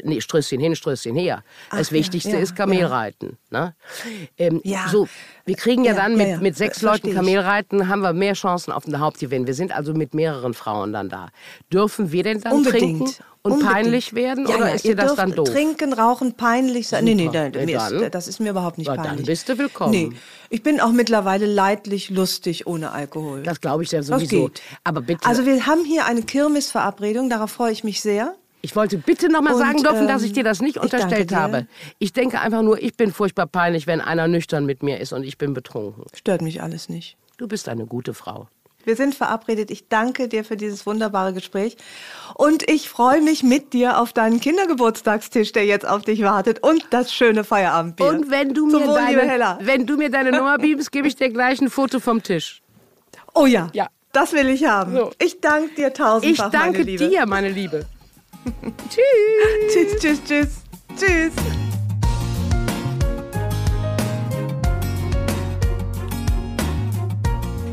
Nee, 0.04 0.20
Strösschen 0.22 0.60
hin, 0.60 0.76
Strösschen 0.76 1.16
her. 1.16 1.44
das 1.70 1.90
Ach, 1.90 1.92
Wichtigste 1.92 2.32
ja, 2.32 2.40
ist 2.40 2.56
Kamelreiten. 2.56 3.38
Ne? 3.52 3.76
Ähm, 4.40 4.62
Ja. 4.64 4.88
So, 4.92 5.08
wir 5.46 5.56
kriegen 5.56 5.84
ja, 5.86 5.94
dann 5.94 6.18
mit, 6.18 6.42
mit 6.42 6.58
sechs 6.58 6.82
Leuten. 6.82 7.14
Kamelreiten, 7.14 7.88
haben 7.88 8.02
wir 8.02 8.14
mehr 8.14 8.34
Chancen 8.34 8.72
auf 8.72 8.86
den 8.86 9.00
Hauptgewinn. 9.00 9.46
Wir 9.46 9.54
sind 9.54 9.72
also 9.76 9.94
mit 9.94 10.16
mehreren 10.16 10.56
Frauen 10.56 10.92
dann 10.92 11.10
da. 11.10 11.30
Dürfen 11.72 12.12
wir 12.12 12.24
denn 12.24 12.42
dann 12.42 12.54
Unbedingt. 12.54 13.06
trinken 13.06 13.14
und 13.48 13.54
Unbedingt. 13.54 13.74
peinlich 13.74 14.14
werden? 14.14 14.46
Ja, 14.48 14.56
oder 14.58 14.68
ja, 14.70 14.76
ist 14.76 14.86
ihr 14.86 14.92
dir 14.92 14.96
das 14.98 15.06
dürft 15.16 15.20
dann 15.20 15.32
doof? 15.32 15.50
Trinken, 15.50 15.94
rauchen, 15.94 16.34
peinlich 16.34 16.88
sein. 16.88 17.04
Nee, 17.06 17.16
nee, 17.16 17.26
Super. 17.26 17.50
nee, 17.50 17.60
Ja, 17.60 17.66
mir 17.66 17.90
dann. 17.96 18.04
ist, 18.04 18.14
das 18.16 18.28
ist 18.28 18.40
mir 18.40 18.52
überhaupt 18.52 18.78
nicht 18.78 18.88
Na, 18.88 18.96
dann 18.96 19.06
peinlich. 19.06 19.26
bist 19.26 19.50
du 19.50 19.58
willkommen. 19.58 19.92
Nee, 19.92 20.10
ich 20.50 20.62
bin 20.64 20.80
auch 20.80 20.92
mittlerweile 20.92 21.46
leidlich 21.46 22.10
lustig 22.10 22.68
ohne 22.68 22.92
Alkohol. 22.92 23.44
Das 23.44 23.60
glaube 23.62 23.84
ich 23.84 23.92
ja 23.92 24.04
sowieso. 24.04 24.52
Aber 24.84 25.02
bitte. 25.02 25.26
Also 25.28 25.46
wir 25.46 25.66
haben 25.66 25.84
hier 25.86 26.06
eine 26.06 26.22
Kirmesverabredung, 26.22 27.30
darauf 27.30 27.52
freue 27.52 27.72
ich 27.72 27.84
mich 27.84 28.02
sehr. 28.02 28.36
Ich 28.62 28.76
wollte 28.76 28.98
bitte 28.98 29.30
noch 29.32 29.42
mal 29.42 29.54
Und, 29.54 29.60
sagen 29.60 29.84
dürfen, 29.84 30.08
dass 30.08 30.22
ähm, 30.24 30.28
ich 30.28 30.34
dir 30.34 30.44
das 30.44 30.62
nicht 30.62 30.78
ich 30.78 30.82
unterstellt 30.82 31.32
dir. 31.32 31.38
habe. 31.38 31.68
Ich 32.00 32.12
denke 32.12 32.42
einfach 32.42 32.64
nur, 32.64 32.82
ich 32.82 32.96
bin 32.98 33.14
furchtbar 33.14 33.46
peinlich, 33.46 33.88
wenn 33.88 34.02
einer 34.02 34.28
nüchtern 34.28 34.66
mit 34.66 34.82
mir 34.84 35.00
ist 35.00 35.14
und 35.14 35.24
ich 35.24 35.38
bin 35.38 35.54
betrunken. 35.54 36.04
Stört 36.14 36.42
mich 36.42 36.62
alles 36.62 36.90
nicht. 36.90 37.18
Du 37.38 37.48
bist 37.48 37.70
eine 37.70 37.86
gute 37.86 38.14
Frau. 38.16 38.48
Wir 38.88 38.96
sind 38.96 39.16
verabredet. 39.16 39.70
Ich 39.70 39.90
danke 39.90 40.30
dir 40.30 40.46
für 40.46 40.56
dieses 40.56 40.86
wunderbare 40.86 41.34
Gespräch. 41.34 41.76
Und 42.36 42.70
ich 42.70 42.88
freue 42.88 43.22
mich 43.22 43.44
mit 43.44 43.74
dir 43.74 44.00
auf 44.00 44.14
deinen 44.14 44.40
Kindergeburtstagstisch, 44.40 45.52
der 45.52 45.66
jetzt 45.66 45.86
auf 45.86 46.04
dich 46.04 46.22
wartet. 46.22 46.64
Und 46.64 46.86
das 46.92 47.14
schöne 47.14 47.44
Feierabendbier. 47.44 48.08
Und 48.08 48.32
wenn 48.32 48.54
du, 48.54 48.66
mir 48.66 48.88
Wohl, 48.88 48.96
deine, 48.96 49.58
wenn 49.62 49.86
du 49.86 49.98
mir 49.98 50.10
deine 50.10 50.32
Nummer 50.32 50.58
biebst, 50.58 50.92
gebe 50.94 51.08
ich 51.10 51.18
dir 51.18 51.30
gleich 51.30 51.60
ein 51.60 51.70
Foto 51.70 52.00
vom 52.00 52.24
Tisch. 52.24 52.62
Oh 53.34 53.46
ja. 53.46 53.70
Ja. 53.74 53.88
Das 54.14 54.32
will 54.32 54.48
ich 54.48 54.66
haben. 54.66 54.96
So. 54.96 55.12
Ich 55.22 55.42
danke 55.42 55.76
dir 55.76 55.88
Ich 55.88 55.94
tausendfach, 55.94 56.52
meine 56.52 56.64
danke 56.64 56.82
Liebe. 56.84 57.10
dir, 57.10 57.26
meine 57.26 57.50
Liebe. 57.50 57.86
Tschüss, 58.90 60.00
tschüss, 60.00 60.24
tschüss. 60.24 60.48
Tschüss. 60.98 61.34